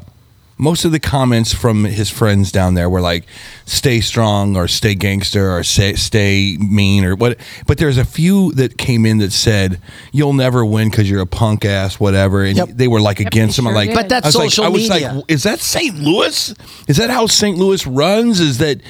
most 0.65 0.85
of 0.87 0.93
the 0.93 0.99
comments 0.99 1.53
from 1.53 1.85
his 1.85 2.09
friends 2.11 2.51
down 2.51 2.73
there 2.73 2.89
were 2.89 3.03
like, 3.03 3.25
"Stay 3.67 4.01
strong" 4.01 4.57
or 4.57 4.67
"Stay 4.67 4.95
gangster" 4.95 5.55
or 5.55 5.63
"Stay, 5.63 5.95
stay 5.95 6.57
mean" 6.59 7.05
or 7.05 7.15
what. 7.15 7.39
But 7.67 7.77
there's 7.79 7.99
a 7.99 8.05
few 8.05 8.51
that 8.55 8.79
came 8.79 9.05
in 9.05 9.19
that 9.19 9.33
said, 9.33 9.79
"You'll 10.11 10.33
never 10.33 10.65
win 10.65 10.89
because 10.91 11.09
you're 11.09 11.21
a 11.21 11.27
punk 11.27 11.65
ass, 11.67 12.01
whatever," 12.01 12.43
and 12.45 12.57
they 12.77 12.89
were 12.89 13.01
like 13.01 13.21
against 13.21 13.59
him. 13.59 13.67
I'm 13.67 13.73
sure 13.73 13.77
like, 13.77 13.89
did. 13.91 13.97
But 13.97 14.09
that's 14.09 14.25
I 14.25 14.29
was 14.29 14.37
like- 14.37 14.51
social 14.51 14.65
I 14.65 14.69
was 14.69 14.89
like, 14.89 15.25
is 15.29 15.43
that 15.43 15.61
St. 15.61 15.99
Louis? 15.99 16.55
Is 16.89 16.97
that 16.97 17.11
how 17.11 17.27
St. 17.27 17.59
Louis 17.59 17.87
runs? 17.87 18.41
Is 18.41 18.59
that 18.59 18.81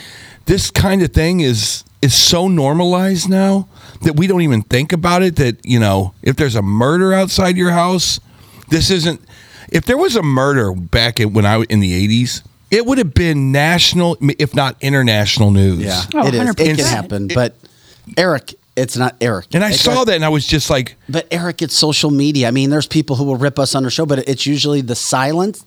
this 0.47 0.71
kind 0.71 1.03
of 1.03 1.13
thing 1.13 1.41
is 1.41 1.83
is 2.01 2.15
so 2.15 2.47
normalized 2.49 3.29
now 3.29 3.67
that 4.03 4.15
we 4.15 4.27
don't 4.29 4.43
even 4.43 4.63
think 4.63 4.93
about 4.93 5.23
it? 5.23 5.35
That 5.37 5.57
you 5.65 5.81
know, 5.81 6.15
if 6.23 6.37
there's 6.37 6.55
a 6.55 6.63
murder 6.63 7.13
outside 7.13 7.57
your 7.57 7.73
house, 7.73 8.21
this 8.69 8.91
isn't. 8.91 9.21
If 9.75 9.85
there 9.85 9.99
was 9.99 10.17
a 10.17 10.23
murder 10.23 10.73
back 10.73 11.21
in, 11.21 11.33
when 11.35 11.45
I 11.45 11.59
was 11.59 11.67
in 11.69 11.81
the 11.81 11.93
'80s, 12.25 12.43
it 12.71 12.87
would 12.87 12.97
have 12.99 13.13
been 13.13 13.53
national, 13.53 14.17
if 14.39 14.55
not 14.55 14.77
international 14.81 15.51
news. 15.51 15.81
Yeah, 15.85 16.03
Oh, 16.15 16.27
it 16.27 16.35
is. 16.35 16.41
It 16.41 16.57
100%. 16.57 16.77
can 16.77 16.85
happen. 16.87 17.29
But 17.29 17.57
Eric, 18.17 18.55
it's 18.77 18.97
not 18.97 19.17
Eric. 19.21 19.47
And 19.53 19.65
I 19.65 19.71
It- 19.71 19.79
saw 19.81 20.05
that, 20.05 20.15
and 20.15 20.25
I 20.25 20.29
was 20.29 20.47
just 20.47 20.71
like, 20.71 20.97
But 21.09 21.27
Eric, 21.31 21.61
it's 21.61 21.77
social 21.77 22.11
media. 22.11 22.49
I 22.49 22.51
mean, 22.53 22.71
there's 22.71 22.87
people 22.87 23.17
who 23.17 23.25
will 23.25 23.37
rip 23.37 23.59
us 23.59 23.75
on 23.75 23.85
our 23.85 23.91
show, 23.91 24.07
but 24.07 24.21
it's 24.29 24.47
usually 24.47 24.81
the 24.81 24.95
silence. 24.97 25.65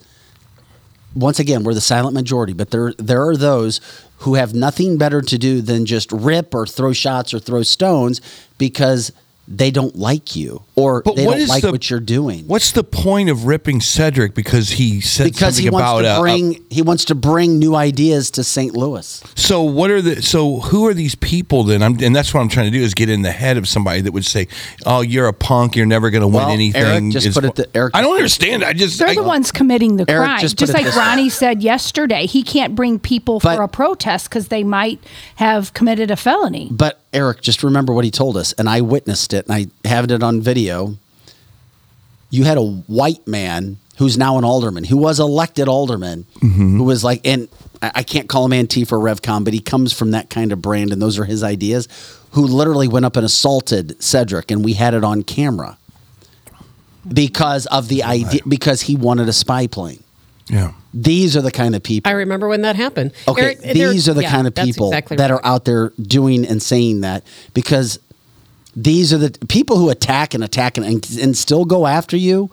Once 1.16 1.39
again, 1.39 1.64
we're 1.64 1.74
the 1.74 1.82
silent 1.82 2.14
majority, 2.14 2.53
but 2.53 2.72
there 2.72 2.93
there 2.97 3.28
are 3.28 3.36
those 3.36 3.82
who 4.20 4.36
have 4.36 4.53
nothing 4.53 4.97
better 4.97 5.22
to 5.22 5.38
do 5.38 5.62
than 5.62 5.86
just 5.86 6.12
rip 6.12 6.53
or 6.55 6.66
throw 6.66 6.93
shots 6.93 7.34
or 7.34 7.39
throw 7.39 7.64
stones 7.64 8.22
because 8.58 9.12
they 9.48 9.72
don't 9.72 9.95
like 9.95 10.36
you 10.36 10.64
or 10.76 11.02
But 11.04 11.16
they 11.16 11.26
what 11.26 11.38
don't 11.38 11.48
like 11.48 11.62
the- 11.64 11.72
what 11.72 11.89
you're 11.89 12.00
doing. 12.02 12.43
"What's 12.48 12.72
the 12.72 12.84
point 12.84 13.30
of 13.30 13.45
ripping 13.45 13.80
Cedric 13.82 14.36
because 14.36 14.72
he 14.72 15.00
said 15.00 15.24
Because 15.26 15.39
something 15.56 15.64
he 15.64 15.70
wants 15.70 15.84
about 15.89 16.02
to 16.02 16.08
uh, 16.10 16.20
bring 16.22 16.64
he 16.70 16.82
wants 16.82 17.06
to 17.06 17.16
bring 17.16 17.58
new 17.58 17.74
ideas 17.76 18.30
to 18.32 18.43
St. 18.43 18.76
Louis. 18.76 19.24
So 19.36 19.64
what 19.64 19.89
are 19.89 20.02
the 20.02 20.22
so 20.22 20.60
who 20.60 20.86
are 20.88 20.93
these 20.93 21.16
people 21.16 21.64
then? 21.64 21.82
I'm, 21.82 21.98
and 22.02 22.16
that's 22.16 22.34
what 22.34 22.41
I'm 22.41 22.50
trying 22.50 22.72
to 22.72 22.78
do 22.78 22.84
is 22.84 22.93
get 22.93 23.10
in 23.10 23.22
the 23.22 23.32
head 23.32 23.56
of 23.58 23.68
somebody 23.68 24.02
that 24.02 24.12
would 24.12 24.26
say, 24.26 24.48
"Oh, 24.86 25.02
you're 25.02 25.28
a 25.28 25.34
punk. 25.34 25.76
You're 25.76 25.86
never 25.86 26.10
going 26.10 26.22
to 26.22 26.28
win 26.28 26.36
Well, 26.36 26.50
anything." 26.50 26.84
Eric, 26.84 27.10
just 27.14 27.28
Is- 27.28 27.34
put 27.34 27.45
it 27.45 27.56
th- 27.56 27.70
Eric, 27.74 27.91
I 27.95 28.02
don't 28.02 28.16
understand. 28.16 28.64
I 28.66 28.74
just 28.74 29.00
They're 29.00 29.08
I, 29.10 29.16
the 29.16 29.24
ones 29.24 29.52
committing 29.52 29.95
the 29.98 30.06
Eric, 30.10 30.26
crime. 30.26 30.41
just 30.41 30.58
Just, 30.58 30.74
like 30.74 30.84
this 30.86 30.95
way. 30.95 31.02
Ronnie 31.02 31.30
said 31.30 31.64
yesterday, 31.64 32.26
he 32.26 32.43
can't 32.43 32.76
bring 32.76 33.00
people 33.00 33.39
But- 33.39 33.56
for 33.56 33.64
a 33.64 33.68
protest 33.70 34.30
because 34.30 34.50
they 34.50 34.64
might 34.64 35.00
have 35.36 35.74
committed 35.74 36.12
a 36.12 36.16
felony. 36.18 36.68
But 36.72 37.00
Eric, 37.14 37.41
just 37.41 37.64
remember 37.64 37.93
what 37.93 38.05
he 38.05 38.12
told 38.12 38.38
us, 38.38 38.53
and 38.53 38.70
I 38.70 38.82
witnessed 38.82 39.34
it, 39.34 39.47
and 39.47 39.53
I 39.53 39.88
have 39.88 40.10
it 40.10 40.24
on 40.24 40.41
video. 40.41 40.97
You 42.30 42.43
had 42.43 42.58
a 42.58 42.66
white 42.66 43.26
man 43.28 43.78
who's 43.97 44.18
now 44.18 44.38
an 44.38 44.43
alderman, 44.43 44.84
who 44.84 44.97
was 44.97 45.20
elected 45.20 45.68
alderman, 45.68 46.26
mm-hmm. 46.36 46.78
who 46.78 46.84
was 46.84 47.03
like, 47.03 47.26
and 47.26 47.47
I 47.82 47.91
I 47.95 48.03
can't 48.03 48.28
call 48.28 48.45
him 48.45 48.51
Antifa 48.51 48.93
or 48.93 48.99
RevCom, 48.99 49.43
but 49.43 49.53
he 49.53 49.60
comes 49.60 49.93
from 49.93 50.12
that 50.12 50.30
kind 50.30 50.51
of 50.51 50.62
brand, 50.62 50.91
and 50.91 51.01
those 51.01 51.18
are 51.20 51.26
his 51.26 51.43
ideas. 51.43 51.88
Who 52.32 52.45
literally 52.45 52.88
went 52.88 53.05
up 53.05 53.16
and 53.16 53.26
assaulted 53.26 54.01
Cedric, 54.03 54.51
and 54.51 54.64
we 54.64 54.74
had 54.74 54.93
it 54.93 55.03
on 55.03 55.24
camera 55.24 55.78
because 57.12 57.66
of 57.68 57.88
the 57.88 58.03
idea, 58.03 58.41
because 58.47 58.82
he 58.82 58.95
wanted 58.95 59.30
a 59.30 59.34
spy 59.34 59.68
plane. 59.68 60.03
Yeah. 60.50 60.74
These 60.93 61.36
are 61.38 61.41
the 61.41 61.52
kind 61.52 61.76
of 61.76 61.84
people. 61.84 62.10
I 62.10 62.14
remember 62.14 62.48
when 62.48 62.62
that 62.62 62.76
happened. 62.76 63.14
Okay, 63.28 63.43
Eric, 63.43 63.62
these 63.62 64.10
are 64.10 64.14
the 64.14 64.24
yeah, 64.24 64.32
kind 64.32 64.48
of 64.48 64.56
people 64.56 64.88
exactly 64.88 65.18
that 65.18 65.30
right. 65.30 65.39
are 65.39 65.45
out 65.45 65.66
there 65.66 65.89
doing 66.02 66.45
and 66.45 66.62
saying 66.62 67.02
that 67.02 67.24
because 67.54 68.00
these 68.76 69.14
are 69.14 69.18
the 69.18 69.32
people 69.48 69.78
who 69.78 69.89
attack 69.89 70.34
and 70.34 70.43
attack 70.43 70.78
and, 70.78 70.86
and, 70.86 71.18
and 71.22 71.38
still 71.38 71.66
go 71.66 71.88
after 71.88 72.16
you. 72.16 72.50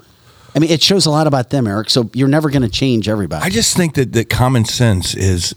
I 0.54 0.58
mean, 0.58 0.70
it 0.70 0.82
shows 0.82 1.06
a 1.06 1.10
lot 1.10 1.26
about 1.26 1.50
them, 1.50 1.66
Eric. 1.66 1.90
So 1.90 2.10
you're 2.14 2.28
never 2.28 2.48
going 2.48 2.62
to 2.62 2.68
change 2.68 3.08
everybody. 3.08 3.44
I 3.44 3.50
just 3.50 3.76
think 3.76 3.94
that 3.94 4.12
that 4.12 4.30
common 4.30 4.64
sense 4.64 5.14
is 5.14 5.54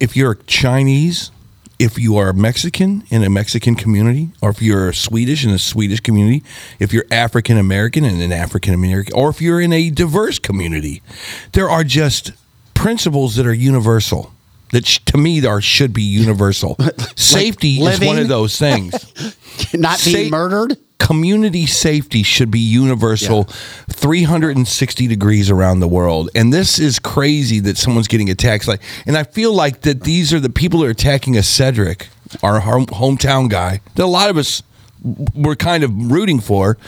if 0.00 0.16
you're 0.16 0.34
Chinese, 0.46 1.30
if 1.78 1.98
you 1.98 2.16
are 2.16 2.32
Mexican 2.32 3.04
in 3.10 3.24
a 3.24 3.30
Mexican 3.30 3.74
community, 3.74 4.30
or 4.40 4.50
if 4.50 4.62
you're 4.62 4.92
Swedish 4.92 5.44
in 5.44 5.50
a 5.50 5.58
Swedish 5.58 6.00
community, 6.00 6.42
if 6.78 6.92
you're 6.92 7.06
African 7.10 7.58
American 7.58 8.04
in 8.04 8.20
an 8.20 8.32
African 8.32 8.74
American, 8.74 9.14
or 9.14 9.30
if 9.30 9.40
you're 9.40 9.60
in 9.60 9.72
a 9.72 9.90
diverse 9.90 10.38
community, 10.38 11.02
there 11.52 11.68
are 11.68 11.84
just 11.84 12.32
principles 12.74 13.36
that 13.36 13.46
are 13.46 13.54
universal. 13.54 14.32
That 14.74 14.86
sh- 14.86 14.98
to 15.06 15.16
me 15.16 15.46
are 15.46 15.60
should 15.60 15.92
be 15.92 16.02
universal. 16.02 16.76
Safety 17.16 17.80
is 17.80 18.00
one 18.00 18.18
of 18.18 18.26
those 18.28 18.58
things. 18.58 18.92
Not 19.74 20.02
being 20.04 20.30
Sa- 20.30 20.36
murdered. 20.36 20.76
community 20.98 21.66
safety 21.66 22.22
should 22.22 22.50
be 22.50 22.58
universal 22.58 23.44
360 23.90 25.06
degrees 25.06 25.50
around 25.50 25.80
the 25.80 25.88
world 25.88 26.30
and 26.34 26.52
this 26.52 26.78
is 26.78 26.98
crazy 26.98 27.60
that 27.60 27.76
someone's 27.76 28.08
getting 28.08 28.30
attacked 28.30 28.66
like 28.66 28.80
and 29.06 29.16
i 29.16 29.22
feel 29.22 29.52
like 29.52 29.82
that 29.82 30.02
these 30.02 30.32
are 30.32 30.40
the 30.40 30.48
people 30.50 30.80
that 30.80 30.86
are 30.86 30.90
attacking 30.90 31.36
a 31.36 31.42
cedric 31.42 32.08
our 32.42 32.60
home, 32.60 32.86
hometown 32.86 33.48
guy 33.50 33.80
that 33.96 34.02
a 34.04 34.06
lot 34.06 34.30
of 34.30 34.36
us 34.36 34.62
were 35.34 35.56
kind 35.56 35.84
of 35.84 35.90
rooting 36.10 36.40
for 36.40 36.78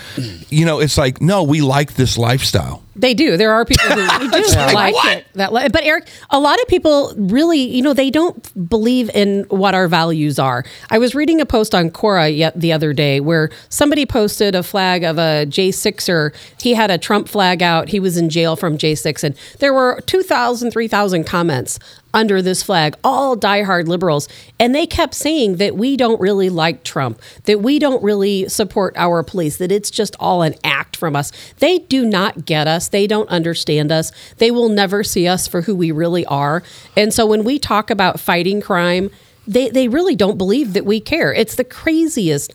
you 0.49 0.65
know 0.65 0.81
it's 0.81 0.97
like 0.97 1.21
no 1.21 1.43
we 1.43 1.61
like 1.61 1.95
this 1.95 2.17
lifestyle 2.17 2.83
They 2.97 3.13
do. 3.13 3.37
There 3.37 3.53
are 3.53 3.65
people 3.65 3.87
who 3.89 4.31
do 4.31 4.43
like, 4.57 4.75
like 4.75 4.95
what? 4.95 5.19
it. 5.19 5.27
That, 5.35 5.53
li- 5.53 5.69
but 5.69 5.85
Eric, 5.85 6.09
a 6.31 6.41
lot 6.41 6.61
of 6.61 6.67
people 6.69 7.13
really, 7.17 7.61
you 7.61 7.83
know, 7.83 7.93
they 7.93 8.11
don't 8.11 8.69
believe 8.69 9.11
in 9.11 9.45
what 9.49 9.75
our 9.75 9.87
values 9.87 10.39
are. 10.39 10.65
I 10.91 10.99
was 10.99 11.15
reading 11.15 11.41
a 11.41 11.47
post 11.47 11.75
on 11.75 11.91
Quora 11.91 12.35
yet 12.35 12.59
the 12.59 12.73
other 12.73 12.93
day 12.95 13.21
where 13.21 13.51
somebody 13.69 14.07
posted 14.07 14.55
a 14.55 14.63
flag 14.63 15.05
of 15.05 15.19
a 15.19 15.45
J6er. 15.47 16.35
He 16.61 16.73
had 16.75 16.91
a 16.91 16.97
Trump 16.99 17.29
flag 17.29 17.63
out. 17.63 17.89
He 17.91 18.01
was 18.01 18.17
in 18.17 18.31
jail 18.31 18.57
from 18.57 18.79
J6, 18.79 19.23
and 19.23 19.37
there 19.59 19.75
were 19.75 20.01
2,000, 20.07 20.71
3,000 20.71 21.25
comments 21.25 21.79
under 22.17 22.41
this 22.41 22.63
flag, 22.63 22.97
all 23.05 23.37
diehard 23.37 23.87
liberals. 23.87 24.27
And 24.59 24.75
they 24.75 24.87
kept 24.87 25.13
saying 25.13 25.57
that 25.57 25.77
we 25.77 25.99
don't 25.99 26.19
really 26.19 26.49
like 26.49 26.83
Trump, 26.83 27.21
that 27.45 27.61
we 27.61 27.79
don't 27.79 28.03
really 28.03 28.49
support 28.49 28.95
our 28.97 29.23
police, 29.23 29.59
that 29.59 29.71
it's 29.71 29.91
just 29.91 30.17
all 30.19 30.41
an 30.41 30.55
act 30.65 30.97
from 30.97 31.15
us. 31.15 31.31
They 31.59 31.81
do 31.81 32.07
not 32.07 32.47
get 32.47 32.67
us. 32.67 32.86
They 32.89 33.07
don't 33.07 33.29
understand 33.29 33.91
us. 33.93 34.13
They 34.39 34.51
will 34.51 34.69
never 34.69 35.03
see 35.05 35.27
us 35.29 35.47
for 35.47 35.63
who 35.63 35.75
we 35.75 35.91
really 35.93 36.25
are. 36.27 36.63
And 36.97 37.13
so 37.13 37.27
when 37.27 37.45
we 37.45 37.59
talk 37.59 37.91
about 37.91 38.19
fighting 38.21 38.61
crime, 38.61 39.11
they, 39.49 39.69
they 39.71 39.87
really 39.87 40.17
don't 40.17 40.37
believe 40.39 40.73
that 40.73 40.85
we 40.85 40.99
care. 40.99 41.33
It's 41.33 41.55
the 41.55 41.63
craziest. 41.63 42.53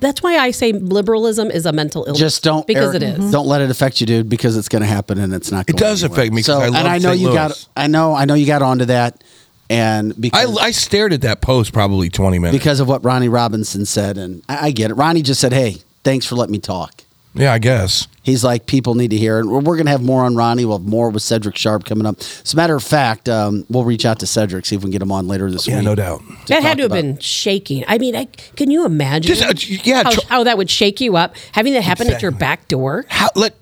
That's 0.00 0.22
why 0.22 0.38
I 0.38 0.52
say 0.52 0.72
liberalism 0.72 1.50
is 1.50 1.66
a 1.66 1.72
mental 1.72 2.04
illness. 2.04 2.18
Just 2.18 2.42
don't 2.42 2.66
because 2.66 2.94
Eric, 2.94 3.02
it 3.02 3.20
is. 3.20 3.30
Don't 3.30 3.46
let 3.46 3.60
it 3.60 3.70
affect 3.70 4.00
you, 4.00 4.06
dude, 4.06 4.30
because 4.30 4.56
it's 4.56 4.68
going 4.68 4.80
to 4.80 4.88
happen 4.88 5.18
and 5.18 5.34
it's 5.34 5.52
not. 5.52 5.68
It 5.68 5.72
Going 5.76 5.90
does 5.90 6.02
anywhere. 6.02 6.20
affect 6.20 6.32
me. 6.34 6.40
So, 6.42 6.58
I 6.58 6.68
love 6.68 6.76
and 6.76 6.88
I 6.88 6.96
know 6.96 7.10
St. 7.10 7.20
you 7.20 7.26
Louis. 7.26 7.34
got. 7.34 7.68
I 7.76 7.86
know. 7.88 8.14
I 8.14 8.24
know 8.24 8.32
you 8.34 8.46
got 8.46 8.62
onto 8.62 8.86
that, 8.86 9.22
and 9.68 10.12
I, 10.12 10.16
because 10.18 10.58
I 10.58 10.70
stared 10.70 11.12
at 11.12 11.20
that 11.22 11.42
post 11.42 11.74
probably 11.74 12.08
20 12.08 12.38
minutes 12.38 12.56
because 12.58 12.80
of 12.80 12.88
what 12.88 13.04
Ronnie 13.04 13.28
Robinson 13.28 13.84
said, 13.84 14.16
and 14.16 14.42
I, 14.48 14.68
I 14.68 14.70
get 14.70 14.90
it. 14.90 14.94
Ronnie 14.94 15.20
just 15.20 15.42
said, 15.42 15.52
"Hey, 15.52 15.76
thanks 16.04 16.24
for 16.24 16.36
letting 16.36 16.52
me 16.52 16.58
talk." 16.58 17.04
Yeah 17.40 17.52
i 17.52 17.58
guess 17.58 18.06
He's 18.22 18.44
like, 18.44 18.66
people 18.66 18.94
need 18.94 19.10
to 19.10 19.16
hear 19.16 19.38
it. 19.40 19.46
We're 19.46 19.60
going 19.62 19.86
to 19.86 19.90
have 19.90 20.02
more 20.02 20.24
on 20.24 20.36
Ronnie. 20.36 20.66
We'll 20.66 20.78
have 20.78 20.86
more 20.86 21.08
with 21.08 21.22
Cedric 21.22 21.56
Sharp 21.56 21.86
coming 21.86 22.04
up. 22.04 22.20
As 22.20 22.52
a 22.52 22.56
matter 22.56 22.76
of 22.76 22.82
fact, 22.82 23.30
um, 23.30 23.64
we'll 23.70 23.84
reach 23.84 24.04
out 24.04 24.20
to 24.20 24.26
Cedric, 24.26 24.66
see 24.66 24.76
if 24.76 24.82
we 24.82 24.84
can 24.84 24.90
get 24.92 25.00
him 25.02 25.10
on 25.10 25.26
later 25.26 25.50
this 25.50 25.66
yeah 25.66 25.76
week. 25.76 25.82
Yeah, 25.84 25.88
no 25.88 25.94
doubt 25.94 26.22
That 26.48 26.62
had 26.62 26.76
to 26.76 26.82
have 26.82 26.90
talk 26.90 26.98
been 27.00 27.18
shaking. 27.18 27.82
I 27.88 27.96
mean, 27.96 28.14
I, 28.14 28.26
can 28.26 28.70
you 28.70 28.84
imagine 28.84 29.34
Just, 29.34 29.42
uh, 29.42 29.78
yeah, 29.84 30.02
how, 30.04 30.10
tr- 30.10 30.26
how 30.28 30.44
that 30.44 30.58
would 30.58 30.70
shake 30.70 31.00
you 31.00 31.16
up, 31.16 31.34
having 31.52 31.72
that 31.72 31.82
happen 31.82 32.08
at 32.10 32.20
your 32.20 32.30
back 32.30 32.68
door? 32.68 33.06
how 33.08 33.30
let 33.34 33.54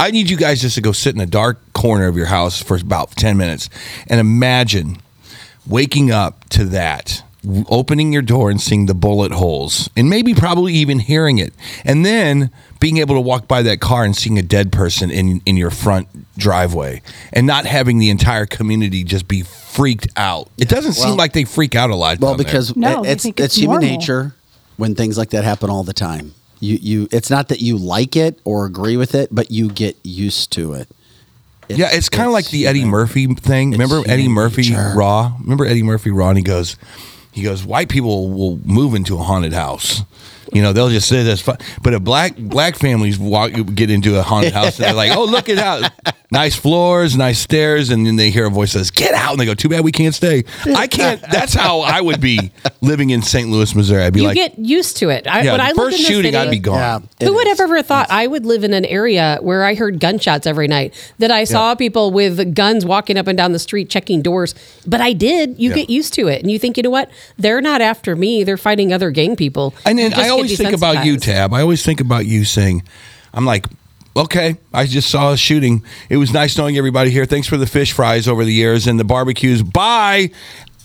I 0.00 0.10
need 0.10 0.28
you 0.28 0.36
guys 0.36 0.60
just 0.60 0.74
to 0.74 0.80
go 0.80 0.90
sit 0.90 1.14
in 1.14 1.20
a 1.20 1.26
dark 1.26 1.60
corner 1.72 2.08
of 2.08 2.16
your 2.16 2.26
house 2.26 2.60
for 2.60 2.76
about 2.76 3.12
10 3.12 3.36
minutes 3.36 3.70
and 4.08 4.18
imagine 4.18 4.98
waking 5.64 6.10
up 6.10 6.48
to 6.50 6.64
that 6.66 7.22
w- 7.22 7.31
opening 7.68 8.12
your 8.12 8.22
door 8.22 8.50
and 8.50 8.60
seeing 8.60 8.86
the 8.86 8.94
bullet 8.94 9.32
holes 9.32 9.90
and 9.96 10.08
maybe 10.08 10.32
probably 10.32 10.72
even 10.74 11.00
hearing 11.00 11.38
it 11.38 11.52
and 11.84 12.06
then 12.06 12.50
being 12.78 12.98
able 12.98 13.16
to 13.16 13.20
walk 13.20 13.48
by 13.48 13.62
that 13.62 13.80
car 13.80 14.04
and 14.04 14.16
seeing 14.16 14.38
a 14.38 14.42
dead 14.42 14.70
person 14.70 15.10
in 15.10 15.42
in 15.44 15.56
your 15.56 15.70
front 15.70 16.06
driveway 16.38 17.02
and 17.32 17.44
not 17.46 17.66
having 17.66 17.98
the 17.98 18.10
entire 18.10 18.46
community 18.46 19.02
just 19.02 19.26
be 19.26 19.42
freaked 19.42 20.06
out 20.16 20.48
it 20.56 20.68
doesn't 20.68 20.92
seem 20.92 21.16
like 21.16 21.32
they 21.32 21.44
freak 21.44 21.74
out 21.74 21.90
a 21.90 21.96
lot 21.96 22.20
Well, 22.20 22.36
because 22.36 22.76
No, 22.76 23.02
it- 23.02 23.10
it's 23.10 23.24
it's 23.24 23.40
it's 23.40 23.54
human 23.56 23.80
nature 23.80 24.34
when 24.76 24.94
things 24.94 25.18
like 25.18 25.30
that 25.30 25.42
happen 25.44 25.68
all 25.68 25.82
the 25.84 25.92
time. 25.92 26.34
You 26.60 26.78
you 26.80 27.08
it's 27.10 27.28
not 27.28 27.48
that 27.48 27.60
you 27.60 27.76
like 27.76 28.14
it 28.14 28.38
or 28.44 28.66
agree 28.66 28.96
with 28.96 29.16
it, 29.16 29.30
but 29.32 29.50
you 29.50 29.68
get 29.68 29.96
used 30.04 30.52
to 30.52 30.74
it. 30.74 30.88
yeah, 31.68 31.88
it's 31.90 32.08
kind 32.08 32.26
of 32.28 32.32
like 32.32 32.50
the 32.50 32.68
Eddie 32.68 32.84
Murphy 32.84 33.26
thing. 33.34 33.72
Remember 33.72 34.02
Eddie 34.06 34.28
Murphy 34.28 34.62
nature. 34.70 34.92
Raw? 34.94 35.32
Remember 35.40 35.66
Eddie 35.66 35.82
Murphy 35.82 36.10
Raw? 36.10 36.28
And 36.28 36.38
he 36.38 36.44
goes, 36.44 36.76
he 37.32 37.42
goes, 37.42 37.64
white 37.64 37.88
people 37.88 38.30
will 38.30 38.58
move 38.64 38.94
into 38.94 39.14
a 39.16 39.22
haunted 39.22 39.52
house. 39.54 40.02
You 40.52 40.60
know, 40.60 40.74
they'll 40.74 40.90
just 40.90 41.08
say 41.08 41.22
fun. 41.36 41.56
But 41.82 41.94
if 41.94 42.02
black 42.02 42.36
black 42.36 42.76
families 42.76 43.18
walk 43.18 43.52
get 43.74 43.90
into 43.90 44.18
a 44.18 44.22
haunted 44.22 44.52
house 44.52 44.78
and 44.78 44.84
they're 44.86 44.92
like, 44.92 45.16
oh, 45.16 45.24
look 45.24 45.48
at 45.48 45.58
how 45.58 45.88
nice 46.32 46.56
floors, 46.56 47.16
nice 47.16 47.38
stairs, 47.38 47.90
and 47.90 48.06
then 48.06 48.16
they 48.16 48.30
hear 48.30 48.46
a 48.46 48.50
voice 48.50 48.72
says, 48.72 48.90
"Get 48.90 49.14
out!" 49.14 49.32
And 49.32 49.40
they 49.40 49.44
go, 49.44 49.54
"Too 49.54 49.68
bad 49.68 49.84
we 49.84 49.92
can't 49.92 50.14
stay." 50.14 50.44
I 50.74 50.86
can't. 50.88 51.20
That's 51.30 51.54
how 51.54 51.80
I 51.80 52.00
would 52.00 52.20
be 52.20 52.50
living 52.80 53.10
in 53.10 53.22
St. 53.22 53.48
Louis, 53.48 53.72
Missouri. 53.74 54.02
I'd 54.02 54.14
be 54.14 54.20
you 54.22 54.26
like, 54.26 54.34
get 54.34 54.58
used 54.58 54.96
to 54.96 55.10
it. 55.10 55.28
I, 55.28 55.42
"Yeah." 55.42 55.52
when 55.52 55.60
I 55.60 55.72
the 55.72 55.80
lived 55.80 55.92
first 55.92 55.98
in 55.98 56.02
the 56.02 56.08
shooting, 56.08 56.32
city, 56.32 56.46
I'd 56.46 56.50
be 56.50 56.58
gone. 56.58 57.08
Who 57.22 57.34
would 57.34 57.46
have 57.46 57.60
ever 57.60 57.82
thought 57.82 58.10
I 58.10 58.26
would 58.26 58.44
live 58.46 58.64
in 58.64 58.72
an 58.72 58.84
area 58.86 59.38
where 59.42 59.62
I 59.62 59.74
heard 59.74 60.00
gunshots 60.00 60.46
every 60.46 60.66
night? 60.66 60.94
That 61.18 61.30
I 61.30 61.44
saw 61.44 61.74
people 61.74 62.10
with 62.10 62.54
guns 62.54 62.84
walking 62.84 63.16
up 63.16 63.26
and 63.28 63.36
down 63.36 63.52
the 63.52 63.58
street 63.58 63.90
checking 63.90 64.22
doors. 64.22 64.54
But 64.86 65.00
I 65.00 65.12
did. 65.12 65.56
You 65.58 65.70
Yeah. 65.70 65.76
get 65.76 65.90
used 65.90 66.14
to 66.14 66.28
it, 66.28 66.42
and 66.42 66.50
you 66.50 66.58
think, 66.58 66.76
you 66.76 66.82
know 66.82 66.90
what? 66.90 67.10
They're 67.38 67.60
not 67.60 67.80
after 67.82 68.16
me. 68.16 68.42
They're 68.42 68.56
fighting 68.56 68.92
other 68.92 69.10
gang 69.10 69.36
people. 69.36 69.74
And 69.84 69.98
then 69.98 70.14
I 70.14 70.30
always 70.30 70.56
think 70.56 70.72
about 70.72 71.04
you. 71.04 71.18
Tab. 71.18 71.52
I 71.52 71.60
always 71.60 71.84
think 71.84 72.00
about 72.00 72.26
you 72.26 72.44
saying, 72.44 72.82
I'm 73.34 73.44
like, 73.44 73.66
okay, 74.16 74.56
I 74.72 74.86
just 74.86 75.10
saw 75.10 75.32
a 75.32 75.36
shooting. 75.36 75.84
It 76.08 76.16
was 76.16 76.32
nice 76.32 76.56
knowing 76.58 76.76
everybody 76.76 77.10
here. 77.10 77.24
Thanks 77.24 77.48
for 77.48 77.56
the 77.56 77.66
fish 77.66 77.92
fries 77.92 78.28
over 78.28 78.44
the 78.44 78.52
years 78.52 78.86
and 78.86 78.98
the 79.00 79.04
barbecues. 79.04 79.62
Bye. 79.62 80.30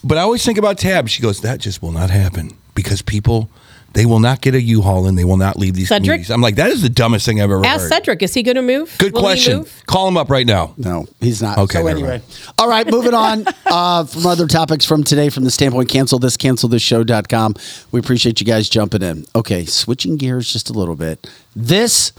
But 0.04 0.18
I 0.18 0.22
always 0.22 0.44
think 0.44 0.58
about 0.58 0.78
Tab. 0.78 1.08
She 1.08 1.22
goes, 1.22 1.40
that 1.40 1.60
just 1.60 1.82
will 1.82 1.92
not 1.92 2.10
happen 2.10 2.52
because 2.74 3.02
people, 3.02 3.50
they 3.94 4.06
will 4.06 4.20
not 4.20 4.40
get 4.40 4.54
a 4.54 4.60
U-Haul 4.60 5.06
and 5.06 5.18
they 5.18 5.24
will 5.24 5.36
not 5.36 5.58
leave 5.58 5.74
these 5.74 5.88
Cedric? 5.88 6.04
communities. 6.04 6.30
I'm 6.30 6.40
like, 6.40 6.54
that 6.54 6.70
is 6.70 6.82
the 6.82 6.88
dumbest 6.88 7.26
thing 7.26 7.40
I've 7.40 7.50
ever 7.50 7.66
Ask 7.66 7.82
heard. 7.82 7.88
Cedric, 7.88 8.22
is 8.22 8.32
he 8.32 8.44
going 8.44 8.54
to 8.54 8.62
move? 8.62 8.94
Good 8.98 9.12
Will 9.12 9.20
question. 9.22 9.58
move? 9.58 9.82
Call 9.86 10.06
him 10.06 10.16
up 10.16 10.30
right 10.30 10.46
now. 10.46 10.74
No, 10.76 11.06
he's 11.20 11.42
not. 11.42 11.58
Okay, 11.58 11.80
So 11.80 11.86
anyway, 11.88 12.08
mind. 12.20 12.22
all 12.58 12.68
right, 12.68 12.88
moving 12.88 13.12
on 13.14 13.44
uh, 13.66 14.04
from 14.04 14.24
other 14.26 14.46
topics 14.46 14.84
from 14.84 15.02
today 15.02 15.28
from 15.30 15.42
the 15.42 15.50
standpoint 15.50 15.88
cancel 15.88 16.20
this, 16.20 16.36
cancel 16.36 16.68
this 16.68 16.82
show.com. 16.82 17.56
We 17.90 17.98
appreciate 17.98 18.38
you 18.40 18.46
guys 18.46 18.68
jumping 18.68 19.02
in. 19.02 19.24
Okay, 19.34 19.64
switching 19.64 20.16
gears 20.16 20.52
just 20.52 20.70
a 20.70 20.72
little 20.72 20.94
bit. 20.94 21.28
This, 21.56 22.12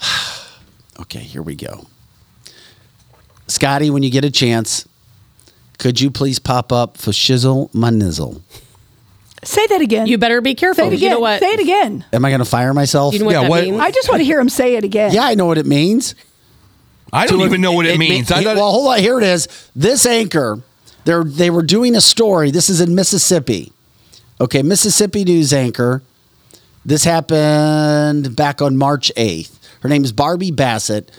okay, 1.00 1.20
here 1.20 1.42
we 1.42 1.54
go. 1.54 1.86
Scotty, 3.48 3.90
when 3.90 4.02
you 4.02 4.10
get 4.10 4.24
a 4.24 4.30
chance, 4.30 4.86
could 5.78 6.00
you 6.00 6.10
please 6.10 6.38
pop 6.38 6.72
up 6.72 6.96
for 6.96 7.10
shizzle 7.12 7.72
my 7.74 7.90
nizzle? 7.90 8.40
Say 9.44 9.64
that 9.68 9.80
again. 9.80 10.08
You 10.08 10.18
better 10.18 10.40
be 10.40 10.54
careful. 10.56 10.82
Say 10.84 10.88
it 10.88 10.92
You 10.92 10.96
again. 10.96 11.10
know 11.12 11.20
what? 11.20 11.40
Say 11.40 11.52
it 11.52 11.60
again. 11.60 12.04
Am 12.12 12.24
I 12.24 12.30
going 12.30 12.40
to 12.40 12.44
fire 12.44 12.74
myself? 12.74 13.14
You 13.14 13.20
know 13.20 13.26
what 13.26 13.32
Yeah, 13.32 13.42
that 13.42 13.50
what- 13.50 13.64
means? 13.64 13.80
I 13.80 13.90
just 13.92 14.08
want 14.08 14.20
to 14.20 14.24
hear 14.24 14.40
him 14.40 14.48
say 14.48 14.74
it 14.74 14.82
again. 14.84 15.12
yeah, 15.12 15.24
I 15.24 15.34
know 15.34 15.46
what 15.46 15.58
it 15.58 15.66
means. 15.66 16.14
I 17.12 17.26
don't 17.26 17.40
even 17.42 17.60
know 17.60 17.72
what 17.72 17.86
it, 17.86 17.98
means. 17.98 18.32
I 18.32 18.42
thought 18.42 18.56
well, 18.56 18.72
hold 18.72 18.88
on. 18.88 18.98
Here 18.98 19.16
it 19.18 19.22
is. 19.24 19.46
This 19.76 20.04
anchor, 20.04 20.60
they 21.04 21.22
they 21.24 21.50
were 21.50 21.62
doing 21.62 21.94
a 21.94 22.00
story. 22.00 22.50
This 22.50 22.68
is 22.68 22.80
in 22.80 22.96
Mississippi. 22.96 23.72
Okay, 24.40 24.62
Mississippi 24.62 25.22
news 25.24 25.52
anchor. 25.52 26.02
This 26.84 27.04
happened 27.04 28.34
back 28.34 28.60
on 28.60 28.76
March 28.76 29.12
8th. 29.16 29.52
Her 29.86 29.90
name 29.90 30.02
is 30.02 30.10
Barbie 30.10 30.50
Bassett. 30.50 31.12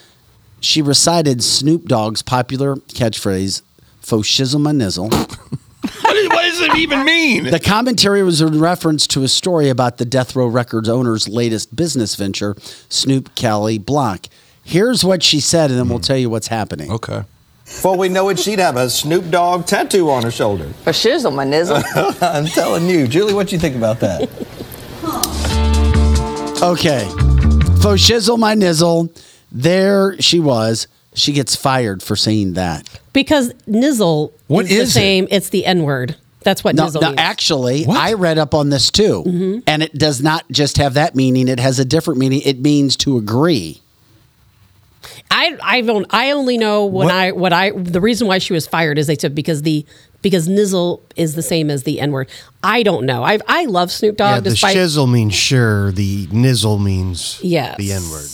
She 0.59 0.81
recited 0.81 1.41
Snoop 1.41 1.85
Dogg's 1.85 2.21
popular 2.21 2.75
catchphrase, 2.75 3.61
Faux 4.01 4.27
shizzle 4.27 4.59
my 4.59 4.73
nizzle. 4.73 5.09
what, 6.01 6.17
is- 6.17 6.27
what 6.27 6.41
does 6.41 6.59
it 6.59 6.75
even 6.75 7.05
mean? 7.05 7.45
The 7.45 7.61
commentary 7.61 8.23
was 8.23 8.41
in 8.41 8.59
reference 8.59 9.07
to 9.07 9.23
a 9.23 9.29
story 9.29 9.69
about 9.69 9.99
the 9.99 10.03
Death 10.03 10.35
Row 10.35 10.47
Records 10.47 10.89
owner's 10.89 11.29
latest 11.29 11.77
business 11.77 12.15
venture, 12.15 12.57
Snoop 12.89 13.35
Kelly 13.35 13.77
Block. 13.77 14.25
Here's 14.65 15.01
what 15.01 15.23
she 15.23 15.39
said, 15.39 15.69
and 15.69 15.79
then 15.79 15.87
we'll 15.87 15.99
hmm. 15.99 16.03
tell 16.03 16.17
you 16.17 16.29
what's 16.29 16.47
happening. 16.47 16.91
okay. 16.91 17.23
Before 17.63 17.95
we 17.95 18.09
know 18.09 18.27
it, 18.27 18.37
she'd 18.37 18.59
have 18.59 18.75
a 18.75 18.89
Snoop 18.89 19.29
Dogg 19.29 19.65
tattoo 19.65 20.09
on 20.09 20.23
her 20.23 20.31
shoulder. 20.31 20.65
A 20.85 20.91
shizzle, 20.91 21.33
my 21.33 21.45
nizzle. 21.45 21.81
I'm 22.21 22.47
telling 22.47 22.89
you, 22.89 23.07
Julie, 23.07 23.33
what 23.33 23.47
do 23.47 23.55
you 23.55 23.61
think 23.61 23.77
about 23.77 24.01
that? 24.01 24.29
Okay. 26.59 27.26
Faux 27.87 28.01
shizzle 28.09 28.37
my 28.37 28.53
nizzle. 28.55 29.09
There 29.51 30.19
she 30.21 30.39
was. 30.39 30.87
She 31.13 31.31
gets 31.33 31.55
fired 31.55 32.03
for 32.03 32.15
saying 32.15 32.53
that. 32.53 32.87
Because 33.13 33.53
nizzle 33.67 34.31
What 34.47 34.65
is, 34.65 34.71
is 34.71 34.77
the 34.93 34.99
it? 34.99 35.01
same. 35.03 35.27
It's 35.31 35.49
the 35.49 35.65
N 35.65 35.83
word. 35.83 36.15
That's 36.41 36.63
what 36.63 36.75
No, 36.75 36.85
nizzle 36.85 37.01
no, 37.01 37.07
means. 37.09 37.19
actually, 37.19 37.85
I 37.87 38.13
read 38.13 38.37
up 38.37 38.53
on 38.53 38.69
this 38.69 38.91
too. 38.91 39.23
Mm-hmm. 39.25 39.59
And 39.67 39.83
it 39.83 39.93
does 39.93 40.21
not 40.21 40.45
just 40.51 40.77
have 40.77 40.93
that 40.93 41.15
meaning, 41.15 41.47
it 41.47 41.59
has 41.59 41.79
a 41.79 41.85
different 41.85 42.19
meaning. 42.19 42.41
It 42.45 42.59
means 42.59 42.95
to 42.97 43.17
agree. 43.17 43.81
I 45.31 45.57
I 45.61 45.81
don't 45.81 46.05
I 46.09 46.31
only 46.31 46.57
know 46.57 46.85
when 46.85 47.05
What- 47.07 47.15
I 47.15 47.31
what 47.31 47.53
I 47.53 47.71
the 47.71 48.01
reason 48.01 48.27
why 48.27 48.37
she 48.39 48.53
was 48.53 48.67
fired 48.67 48.97
is 48.97 49.07
they 49.07 49.15
said 49.17 49.33
because 49.35 49.61
the 49.61 49.85
because 50.21 50.47
nizzle 50.47 51.01
is 51.15 51.35
the 51.35 51.41
same 51.43 51.69
as 51.69 51.83
the 51.83 51.99
N 51.99 52.11
word. 52.11 52.29
I 52.63 52.83
don't 52.83 53.05
know. 53.05 53.23
I 53.23 53.39
I 53.47 53.65
love 53.65 53.91
Snoop 53.91 54.17
Dogg 54.17 54.35
yeah, 54.35 54.39
the 54.41 54.49
despite 54.51 54.75
shizzle 54.77 55.09
means 55.11 55.33
sure. 55.33 55.91
The 55.91 56.27
nizzle 56.27 56.81
means 56.83 57.39
Yes. 57.43 57.77
the 57.77 57.91
N 57.93 58.09
word. 58.09 58.29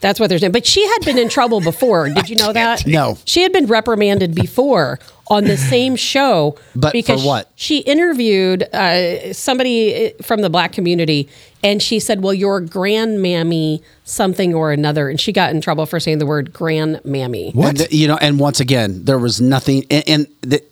That's 0.00 0.20
what 0.20 0.28
they're 0.28 0.38
saying. 0.38 0.52
But 0.52 0.66
she 0.66 0.86
had 0.86 0.98
been 1.06 1.16
in 1.16 1.30
trouble 1.30 1.62
before. 1.62 2.10
Did 2.10 2.28
you 2.28 2.36
know 2.36 2.52
that? 2.60 2.86
No. 2.86 3.16
She 3.24 3.40
had 3.42 3.52
been 3.54 3.64
reprimanded 3.66 4.34
before 4.34 4.98
on 5.28 5.44
the 5.44 5.56
same 5.56 5.96
show. 5.96 6.58
But 6.76 6.88
for 6.88 6.92
because 6.92 7.24
what? 7.24 7.50
She 7.54 7.78
interviewed 7.78 8.64
uh, 8.74 9.32
somebody 9.32 10.12
from 10.20 10.42
the 10.42 10.50
black 10.50 10.72
community, 10.72 11.30
and 11.62 11.80
she 11.82 12.00
said, 12.00 12.22
"Well, 12.22 12.34
you're 12.34 12.60
grandmammy 12.60 13.80
something 14.04 14.52
or 14.52 14.72
another," 14.72 15.08
and 15.08 15.18
she 15.18 15.32
got 15.32 15.54
in 15.54 15.62
trouble 15.62 15.86
for 15.86 15.98
saying 15.98 16.18
the 16.18 16.26
word 16.26 16.52
grandmammy. 16.52 17.54
And 17.54 17.78
the- 17.78 17.96
you 17.96 18.06
know, 18.06 18.18
and 18.18 18.38
once 18.38 18.60
again, 18.60 19.04
there 19.06 19.18
was 19.18 19.40
nothing. 19.40 19.86
And, 19.90 20.04
and 20.06 20.26
the, 20.42 20.62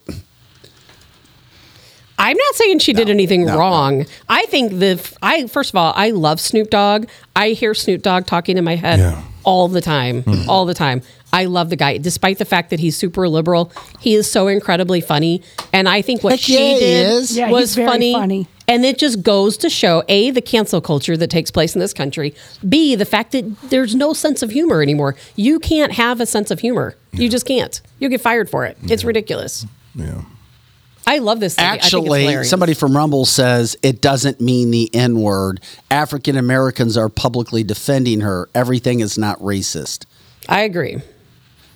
I'm 2.19 2.37
not 2.37 2.55
saying 2.55 2.79
she 2.81 2.93
did 2.93 3.11
anything 3.11 3.47
wrong. 3.47 4.07
I 4.29 4.45
think 4.47 4.79
the 4.79 5.01
I 5.23 5.47
first 5.49 5.71
of 5.71 5.77
all, 5.77 5.93
I 5.97 6.11
love 6.11 6.41
Snoop 6.41 6.71
Dogg. 6.71 7.07
I 7.35 7.51
hear 7.51 7.75
Snoop 7.75 8.03
Dogg 8.03 8.27
talking 8.27 8.57
in 8.59 8.65
my 8.65 8.77
head 8.77 8.99
Yeah. 9.01 9.23
all 9.45 9.67
the 9.69 9.81
time, 9.81 10.23
Hmm. 10.23 10.49
all 10.49 10.65
the 10.65 10.75
time. 10.75 11.03
I 11.35 11.47
love 11.47 11.71
the 11.71 11.77
guy, 11.77 11.97
despite 11.97 12.37
the 12.39 12.45
fact 12.45 12.69
that 12.71 12.79
he's 12.81 12.95
super 12.95 13.27
liberal. 13.29 13.73
He 14.01 14.15
is 14.15 14.31
so 14.31 14.49
incredibly 14.49 15.01
funny, 15.01 15.43
and 15.73 15.89
I 15.89 16.03
think 16.03 16.23
what 16.23 16.33
Heck 16.33 16.41
she 16.41 16.53
yeah, 16.75 16.79
did. 16.79 17.31
Yeah, 17.31 17.51
was 17.51 17.75
funny. 17.75 18.13
funny. 18.13 18.47
And 18.69 18.85
it 18.85 18.99
just 18.99 19.23
goes 19.23 19.57
to 19.59 19.71
show 19.71 20.05
a 20.09 20.31
the 20.31 20.43
cancel 20.43 20.81
culture 20.83 21.17
that 21.17 21.31
takes 21.31 21.51
place 21.51 21.75
in 21.75 21.81
this 21.81 21.93
country. 21.95 22.35
B 22.69 22.95
the 22.95 23.05
fact 23.07 23.33
that 23.33 23.45
there's 23.71 23.95
no 23.95 24.13
sense 24.13 24.43
of 24.43 24.51
humor 24.51 24.83
anymore. 24.83 25.17
You 25.35 25.59
can't 25.59 25.93
have 25.93 26.21
a 26.21 26.27
sense 26.27 26.51
of 26.51 26.61
humor. 26.61 26.97
You 27.13 27.29
just 27.31 27.47
can't. 27.47 27.81
You'll 27.99 28.11
get 28.11 28.21
fired 28.21 28.49
for 28.51 28.65
it. 28.67 28.77
It's 28.87 29.03
ridiculous. 29.03 29.67
Yeah. 29.95 30.21
I 31.07 31.19
love 31.19 31.41
this. 31.41 31.59
Lady. 31.59 31.66
I 31.66 31.70
think 31.73 31.85
it's 31.85 31.95
actually, 31.95 32.45
somebody 32.45 32.74
from 32.74 32.97
Rumble 32.97 33.24
says 33.24 33.77
it 33.83 34.01
doesn't 34.01 34.41
mean 34.41 34.70
the 34.70 34.89
N 34.95 35.20
word. 35.20 35.61
African 35.91 36.37
Americans 36.37 36.97
are 36.97 37.09
publicly 37.09 37.65
defending 37.65 38.20
her. 38.20 38.49
Everything 38.55 39.01
is 39.01 39.19
not 39.19 39.39
racist. 39.41 40.05
I 40.49 40.61
agree. 40.62 40.99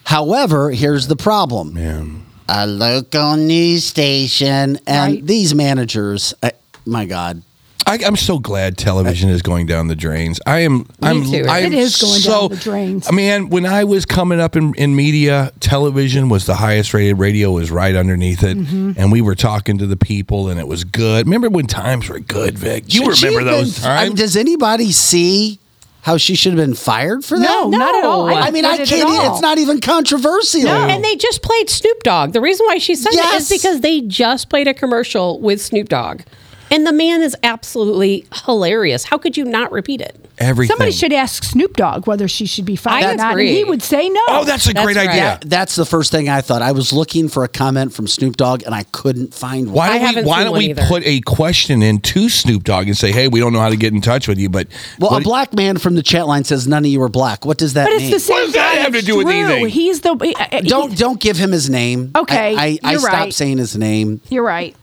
However, 0.05 0.70
here's 0.70 1.09
the 1.09 1.16
problem. 1.16 2.24
A 2.48 2.66
local 2.66 3.36
news 3.36 3.85
station 3.85 4.78
and 4.86 5.15
Right. 5.15 5.27
these 5.27 5.53
managers, 5.55 6.32
I, 6.43 6.53
my 6.85 7.05
God. 7.07 7.43
I, 7.89 8.01
I'm 8.05 8.17
so 8.17 8.41
glad 8.41 8.77
television 8.77 9.31
is 9.31 9.43
going 9.43 9.67
down 9.67 9.87
the 9.87 9.95
drains. 9.95 10.41
I 10.45 10.61
am. 10.61 10.89
I'm. 11.03 11.23
too. 11.23 11.45
I 11.49 11.61
am 11.61 11.73
It 11.73 11.79
is 11.79 11.97
going 12.03 12.19
so, 12.21 12.49
down 12.49 12.51
the 12.51 12.57
drains. 12.57 13.09
I 13.09 13.13
mean, 13.13 13.49
when 13.49 13.65
I 13.65 13.85
was 13.85 14.05
coming 14.05 14.41
up 14.41 14.57
in, 14.57 14.75
in 14.75 14.97
media, 14.97 15.53
television 15.61 16.29
was 16.29 16.47
the 16.47 16.57
highest 16.57 16.93
rated. 16.95 17.19
Radio 17.19 17.53
was 17.53 17.71
right 17.71 17.95
underneath 17.95 18.43
it, 18.43 18.57
Mm-hmm. 18.57 18.93
and 18.97 19.13
we 19.13 19.21
were 19.21 19.37
talking 19.37 19.79
to 19.79 19.87
the 19.87 19.97
people, 19.97 20.49
and 20.49 20.59
it 20.59 20.67
was 20.67 20.83
good. 20.83 21.27
Remember 21.27 21.49
when 21.49 21.67
times 21.69 22.09
were 22.09 22.19
good, 22.19 22.59
Vic? 22.59 22.93
You 22.93 23.15
Should 23.15 23.29
remember 23.31 23.51
those 23.53 23.79
been- 23.79 23.89
I 23.91 24.05
mean, 24.09 24.17
does 24.17 24.37
anybody 24.37 24.91
see 24.91 25.61
how 26.03 26.17
she 26.17 26.35
should 26.35 26.55
have 26.55 26.65
been 26.67 26.75
fired 26.75 27.25
for 27.25 27.39
that? 27.39 27.45
No, 27.49 27.69
not 27.71 27.95
at 27.95 28.05
all. 28.05 28.27
I, 28.29 28.49
I 28.49 28.51
mean, 28.51 28.65
I 28.65 28.79
can't. 28.79 28.91
at 28.93 29.25
e- 29.27 29.29
It's 29.33 29.41
not 29.43 29.59
even 29.59 29.81
controversial. 29.81 30.63
No, 30.65 30.87
and 30.89 31.05
they 31.05 31.15
just 31.15 31.41
played 31.43 31.71
Snoop 31.71 32.03
Dogg. 32.03 32.33
The 32.33 32.41
reason 32.41 32.67
why 32.67 32.79
she 32.79 32.97
said 32.97 33.11
it 33.13 33.17
Yes. 33.17 33.43
is 33.51 33.59
because 33.63 33.81
they 33.81 34.01
just 34.01 34.49
played 34.51 34.67
a 34.67 34.75
commercial 34.75 35.39
with 35.41 35.61
Snoop 35.61 35.89
Dogg. 35.89 36.23
And 36.70 36.86
the 36.86 36.93
man 36.93 37.22
is 37.22 37.36
absolutely 37.43 38.26
hilarious. 38.44 39.05
How 39.05 39.18
could 39.18 39.36
you 39.36 39.44
not 39.44 39.70
repeat 39.72 40.01
it? 40.01 40.22
Everything. 40.38 40.74
Somebody 40.74 40.93
should 40.93 41.12
ask 41.12 41.44
Snoop 41.44 41.76
Dogg 41.76 42.06
whether 42.06 42.28
she 42.28 42.44
should 42.44 42.64
be 42.66 42.76
fired 42.76 43.05
I 43.06 43.12
or 43.12 43.16
not, 43.16 43.38
and 43.38 43.48
he 43.48 43.64
would 43.64 43.82
say 43.82 44.09
no. 44.09 44.20
Oh, 44.28 44.44
that's 44.44 44.68
a 44.68 44.74
That's 44.74 44.84
great 44.84 44.97
right. 44.97 45.09
idea. 45.09 45.22
Yeah, 45.22 45.38
that's 45.47 45.76
the 45.76 45.86
first 45.86 46.10
thing 46.12 46.28
I 46.28 46.43
thought. 46.43 46.60
I 46.60 46.72
was 46.72 46.93
looking 46.93 47.28
for 47.28 47.43
a 47.44 47.48
comment 47.48 47.94
from 47.94 48.06
Snoop 48.06 48.36
Dogg 48.36 48.62
and 48.66 48.74
I 48.74 48.82
couldn't 48.93 49.32
find 49.32 49.68
one. 49.68 49.74
Why 49.74 49.88
don't 49.88 50.01
we? 50.01 50.06
haven't 50.06 50.26
Why 50.26 50.36
seen 50.38 50.44
don't 50.44 50.52
one 50.52 50.60
we 50.60 50.74
put 50.74 51.02
a 51.06 51.20
question 51.22 51.82
in 51.82 52.01
to 52.01 52.28
Snoop 52.28 52.64
Dogg 52.64 52.86
and 52.88 52.97
say, 52.97 53.12
"Hey, 53.12 53.28
we 53.28 53.40
don't 53.40 53.52
know 53.55 53.60
how 53.60 53.70
to 53.70 53.76
get 53.76 53.94
in 53.94 54.02
touch 54.02 54.28
with 54.28 54.38
you, 54.38 54.51
but 54.51 54.68
Well, 54.98 55.12
what- 55.12 55.22
a 55.22 55.24
black 55.24 55.55
man 55.55 55.78
from 55.78 55.94
the 55.94 56.02
chat 56.02 56.26
line 56.26 56.44
says 56.44 56.66
none 56.68 56.84
of 56.84 56.90
you 56.90 57.01
are 57.02 57.09
black. 57.09 57.47
What 57.47 57.56
does 57.56 57.72
that 57.74 57.84
but 57.86 57.93
it's 57.94 58.02
mean? 58.02 58.10
the 58.10 58.20
same 58.20 58.36
does 58.44 58.52
that 58.52 58.74
guy 58.74 58.80
have 58.82 58.93
to 58.93 58.98
as 58.98 59.05
do 59.05 59.16
with 59.16 59.26
Drew. 59.26 59.34
anything? 59.36 59.68
He's 59.68 60.01
the. 60.02 60.10
uh, 60.10 60.60
don't 60.62 60.90
he- 60.90 60.97
don't 60.97 61.18
give 61.20 61.38
him 61.38 61.52
his 61.52 61.70
name. 61.70 62.10
Okay, 62.14 62.55
I, 62.56 62.78
I, 62.82 62.93
I 62.93 62.97
stopped 62.97 63.12
right. 63.14 63.34
saying 63.34 63.56
his 63.59 63.74
name. 63.76 64.20
You're 64.28 64.44
right. 64.44 64.76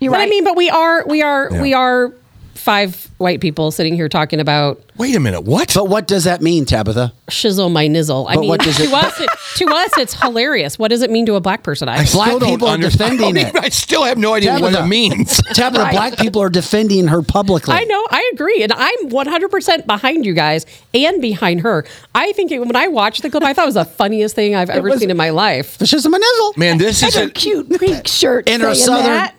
You're 0.00 0.10
But 0.12 0.18
right. 0.18 0.26
I 0.26 0.30
mean, 0.30 0.44
but 0.44 0.56
we 0.56 0.68
are 0.70 1.04
we 1.06 1.22
are 1.22 1.48
Yeah. 1.52 1.62
we 1.62 1.74
are 1.74 2.12
five 2.54 3.08
white 3.16 3.40
people 3.40 3.70
sitting 3.70 3.94
here 3.94 4.06
talking 4.08 4.38
about 4.38 4.82
Wait 4.98 5.14
a 5.16 5.20
minute. 5.20 5.44
What? 5.44 5.72
But 5.74 5.88
what 5.88 6.06
does 6.06 6.24
that 6.24 6.42
mean, 6.42 6.66
Tabitha? 6.66 7.14
shizzle 7.30 7.72
my 7.72 7.86
nizzle. 7.86 8.26
I 8.28 8.34
But 8.34 8.40
mean, 8.42 8.48
what 8.50 8.60
does 8.60 8.76
to 8.76 8.82
it- 8.82 8.92
us, 8.92 9.18
it, 9.18 9.30
to 9.56 9.66
us, 9.74 9.96
it's 9.96 10.12
hilarious. 10.20 10.78
What 10.78 10.88
does 10.88 11.00
it 11.00 11.10
mean 11.10 11.24
to 11.24 11.36
a 11.36 11.40
black 11.40 11.62
person? 11.62 11.88
I, 11.88 12.04
Black 12.12 12.38
people 12.42 12.68
are 12.68 12.76
defending 12.76 13.20
I, 13.28 13.30
don't 13.32 13.36
it. 13.38 13.48
even- 13.48 13.64
I 13.64 13.68
still 13.70 14.04
have 14.04 14.18
no 14.18 14.34
idea 14.34 14.52
what 14.58 14.72
Tabitha. 14.74 14.82
it 14.84 14.88
means. 14.88 15.36
Tabitha, 15.54 15.84
Right. 15.84 15.92
black 15.92 16.18
people 16.18 16.42
are 16.42 16.50
defending 16.50 17.06
her 17.08 17.22
publicly. 17.22 17.72
I 17.74 17.84
know, 17.84 18.06
I 18.10 18.30
agree, 18.34 18.62
and 18.62 18.72
I'm 18.74 19.08
100% 19.08 19.86
behind 19.86 20.26
you 20.26 20.34
guys 20.34 20.66
and 20.92 21.22
behind 21.22 21.62
her. 21.62 21.86
I 22.14 22.32
think 22.32 22.52
it, 22.52 22.58
when 22.58 22.76
I 22.76 22.88
watched 22.88 23.22
the 23.22 23.30
clip, 23.30 23.42
I 23.42 23.54
thought 23.54 23.62
it 23.62 23.66
was 23.66 23.74
the 23.76 23.84
funniest 23.86 24.34
thing 24.34 24.54
I've 24.54 24.68
ever 24.68 24.90
was- 24.90 25.00
seen 25.00 25.10
in 25.10 25.16
my 25.16 25.30
life. 25.30 25.78
Fascism 25.78 26.12
and 26.12 26.22
nizzle. 26.22 26.56
Man, 26.58 26.76
this 26.76 27.02
is 27.02 27.14
Such 27.14 27.22
a, 27.22 27.26
a 27.28 27.30
cute 27.30 27.70
pink 27.80 28.06
shirt. 28.06 28.50
In 28.50 28.60
her 28.60 28.74
southern- 28.74 29.06
that. 29.06 29.34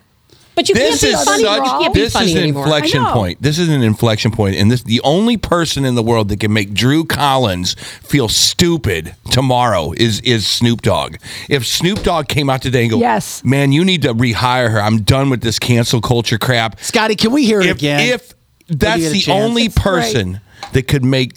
But 0.54 0.68
you 0.68 0.74
this 0.74 1.00
can't 1.00 1.14
is 1.14 1.20
be 1.20 1.24
funny. 1.24 1.42
such 1.44 1.64
you 1.64 1.70
can't 1.80 1.94
be 1.94 2.00
this 2.00 2.12
funny 2.12 2.26
is 2.26 2.32
an 2.34 2.42
anymore. 2.42 2.64
inflection 2.64 3.04
point. 3.06 3.40
This 3.40 3.58
is 3.58 3.68
an 3.70 3.82
inflection 3.82 4.30
point, 4.30 4.56
and 4.56 4.70
this 4.70 4.82
the 4.82 5.00
only 5.02 5.36
person 5.38 5.84
in 5.86 5.94
the 5.94 6.02
world 6.02 6.28
that 6.28 6.40
can 6.40 6.52
make 6.52 6.74
Drew 6.74 7.04
Collins 7.04 7.74
feel 8.02 8.28
stupid 8.28 9.14
tomorrow 9.30 9.92
is 9.96 10.20
is 10.20 10.46
Snoop 10.46 10.82
Dogg. 10.82 11.16
If 11.48 11.66
Snoop 11.66 12.02
Dogg 12.02 12.28
came 12.28 12.50
out 12.50 12.60
today 12.60 12.82
and 12.82 12.90
go, 12.90 12.98
Yes. 12.98 13.42
man, 13.44 13.72
you 13.72 13.84
need 13.84 14.02
to 14.02 14.12
rehire 14.12 14.70
her. 14.70 14.80
I'm 14.80 15.02
done 15.02 15.30
with 15.30 15.40
this 15.40 15.58
cancel 15.58 16.00
culture 16.02 16.36
crap. 16.38 16.78
Scotty, 16.80 17.16
can 17.16 17.32
we 17.32 17.44
hear 17.46 17.60
it 17.62 17.70
again? 17.70 18.00
if 18.00 18.34
that's 18.68 19.10
the 19.10 19.32
only 19.32 19.64
It's 19.64 19.74
great. 19.78 19.84
person 20.02 20.40
that 20.74 20.86
could 20.86 21.04
make 21.04 21.32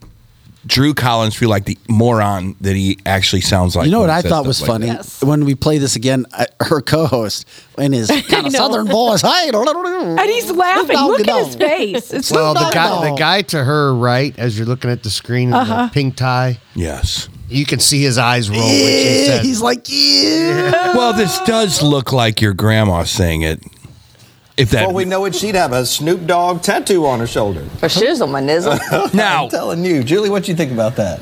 Drew 0.67 0.93
Collins 0.93 1.35
feel 1.35 1.49
like 1.49 1.65
the 1.65 1.77
moron 1.87 2.55
that 2.61 2.75
he 2.75 2.97
actually 3.05 3.41
sounds 3.41 3.75
like. 3.75 3.85
you 3.85 3.91
know 3.91 3.99
what 3.99 4.09
I 4.09 4.21
thought 4.23 4.45
was 4.45 4.61
like 4.61 4.67
funny? 4.67 4.87
Yes. 4.87 5.23
When 5.23 5.45
we 5.45 5.53
play 5.53 5.77
this 5.77 5.95
again, 5.95 6.25
uh, 6.33 6.45
her 6.59 6.81
co-host 6.81 7.47
in 7.77 7.91
his 7.93 8.07
kind 8.29 8.47
of 8.47 8.53
know. 8.53 8.59
southern 8.59 8.87
voice, 8.87 9.21
hey, 9.21 9.51
And 9.53 10.19
he's 10.29 10.49
laughing. 10.51 10.97
Look 10.97 11.27
at 11.27 11.45
his 11.45 11.55
face. 11.55 12.11
It's 12.13 12.31
Well, 12.31 12.53
the 12.55 12.71
guy, 12.73 13.09
the 13.11 13.15
guy 13.15 13.41
to 13.43 13.63
her 13.63 13.93
right, 13.93 14.37
as 14.39 14.57
you're 14.57 14.67
looking 14.67 14.89
at 14.89 15.03
the 15.03 15.09
screen, 15.11 15.49
in 15.49 15.53
Uh-huh. 15.53 15.85
the 15.85 15.91
pink 15.91 16.15
tie, 16.15 16.57
Yes. 16.73 17.29
you 17.47 17.65
can 17.65 17.79
see 17.79 18.01
his 18.01 18.17
eyes 18.17 18.49
roll 18.49 18.59
when 18.59 18.69
she 18.69 19.19
Yeah, 19.19 19.25
said, 19.27 19.45
he's 19.45 19.61
like, 19.61 19.85
yeah. 19.87 20.95
Well, 20.95 21.13
this 21.13 21.39
does 21.41 21.83
look 21.83 22.11
like 22.11 22.41
your 22.41 22.53
grandma 22.53 23.03
saying 23.03 23.43
it. 23.43 23.61
If 24.57 24.69
that 24.69 24.81
Before 24.83 24.93
we 24.93 25.03
know 25.05 25.25
it, 25.25 25.35
she'd 25.35 25.55
have 25.55 25.73
a 25.73 25.85
Snoop 25.85 26.25
Dogg 26.25 26.61
tattoo 26.61 27.05
on 27.05 27.19
her 27.19 27.27
shoulder. 27.27 27.61
For 27.79 27.87
shizzle 27.87 28.29
my 28.31 28.39
nizzle. 28.41 28.77
now, 29.13 29.43
I'm 29.43 29.49
telling 29.49 29.83
you, 29.83 30.01
Julie, 30.03 30.29
what 30.29 30.45
do 30.45 30.51
you 30.51 30.55
think 30.55 30.71
about 30.71 30.95
that? 30.95 31.19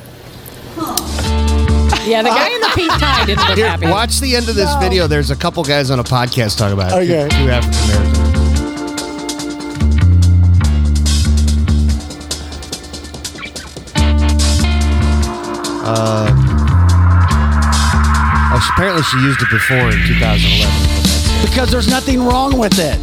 Yeah, 2.06 2.22
the 2.22 2.30
guy 2.30 2.50
in 2.50 2.62
the 2.62 2.72
pink 2.76 2.92
tie 2.92 3.26
didn't 3.26 3.48
look 3.48 3.58
Here, 3.58 3.70
happy. 3.70 3.88
watch 3.88 4.20
the 4.20 4.36
end 4.36 4.50
of 4.50 4.56
this 4.56 4.74
video. 4.76 5.08
There's 5.08 5.32
a 5.32 5.36
couple 5.36 5.64
guys 5.64 5.90
on 5.90 6.00
a 6.00 6.04
podcast 6.04 6.58
talking 6.58 6.74
about 6.74 6.92
it. 6.92 7.10
Okay. 7.10 7.28
Two 7.30 7.50
African 7.50 7.90
Americans. 7.90 9.34
Uh, 15.86 16.30
oh, 18.54 18.60
she- 18.60 18.72
apparently 18.74 19.04
she 19.04 19.18
used 19.18 19.42
it 19.42 19.50
before 19.50 19.90
in 19.92 20.00
2011. 20.08 21.03
Because 21.44 21.70
there's 21.70 21.88
nothing 21.90 22.24
wrong 22.24 22.58
with 22.58 22.80
it. 22.80 22.98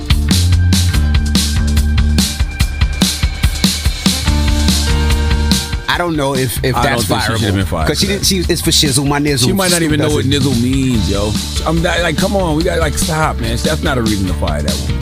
I 5.89 5.99
don't 5.99 6.17
know 6.17 6.35
if, 6.35 6.65
if 6.65 6.75
I 6.75 6.83
that's 6.83 7.07
don't 7.07 7.21
think 7.21 7.39
she 7.39 7.45
should've 7.45 7.55
been 7.55 7.65
fireable 7.65 7.69
fired 7.69 7.87
because 7.87 8.01
she 8.01 8.07
for 8.07 8.13
didn't. 8.13 8.27
She 8.27 8.39
it's 8.39 8.63
for 8.63 8.71
shizzle 8.71 9.07
my 9.07 9.19
nizzle. 9.19 9.49
She 9.49 9.53
might 9.53 9.71
not 9.71 9.83
even 9.83 10.01
know 10.01 10.09
what 10.09 10.25
That's 10.25 10.37
it. 10.37 10.41
nizzle 10.41 10.63
means, 10.63 11.11
yo. 11.11 11.31
I'm 11.67 11.83
not, 11.83 12.01
like, 12.01 12.17
come 12.17 12.37
on, 12.37 12.57
we 12.57 12.65
got 12.65 12.79
like 12.79 12.95
stop, 12.95 13.37
man. 13.37 13.59
That's 13.59 13.83
not 13.83 13.99
a 13.99 14.03
reason 14.03 14.27
to 14.29 14.35
fire 14.35 14.63
that 14.63 14.91
one. 14.91 15.00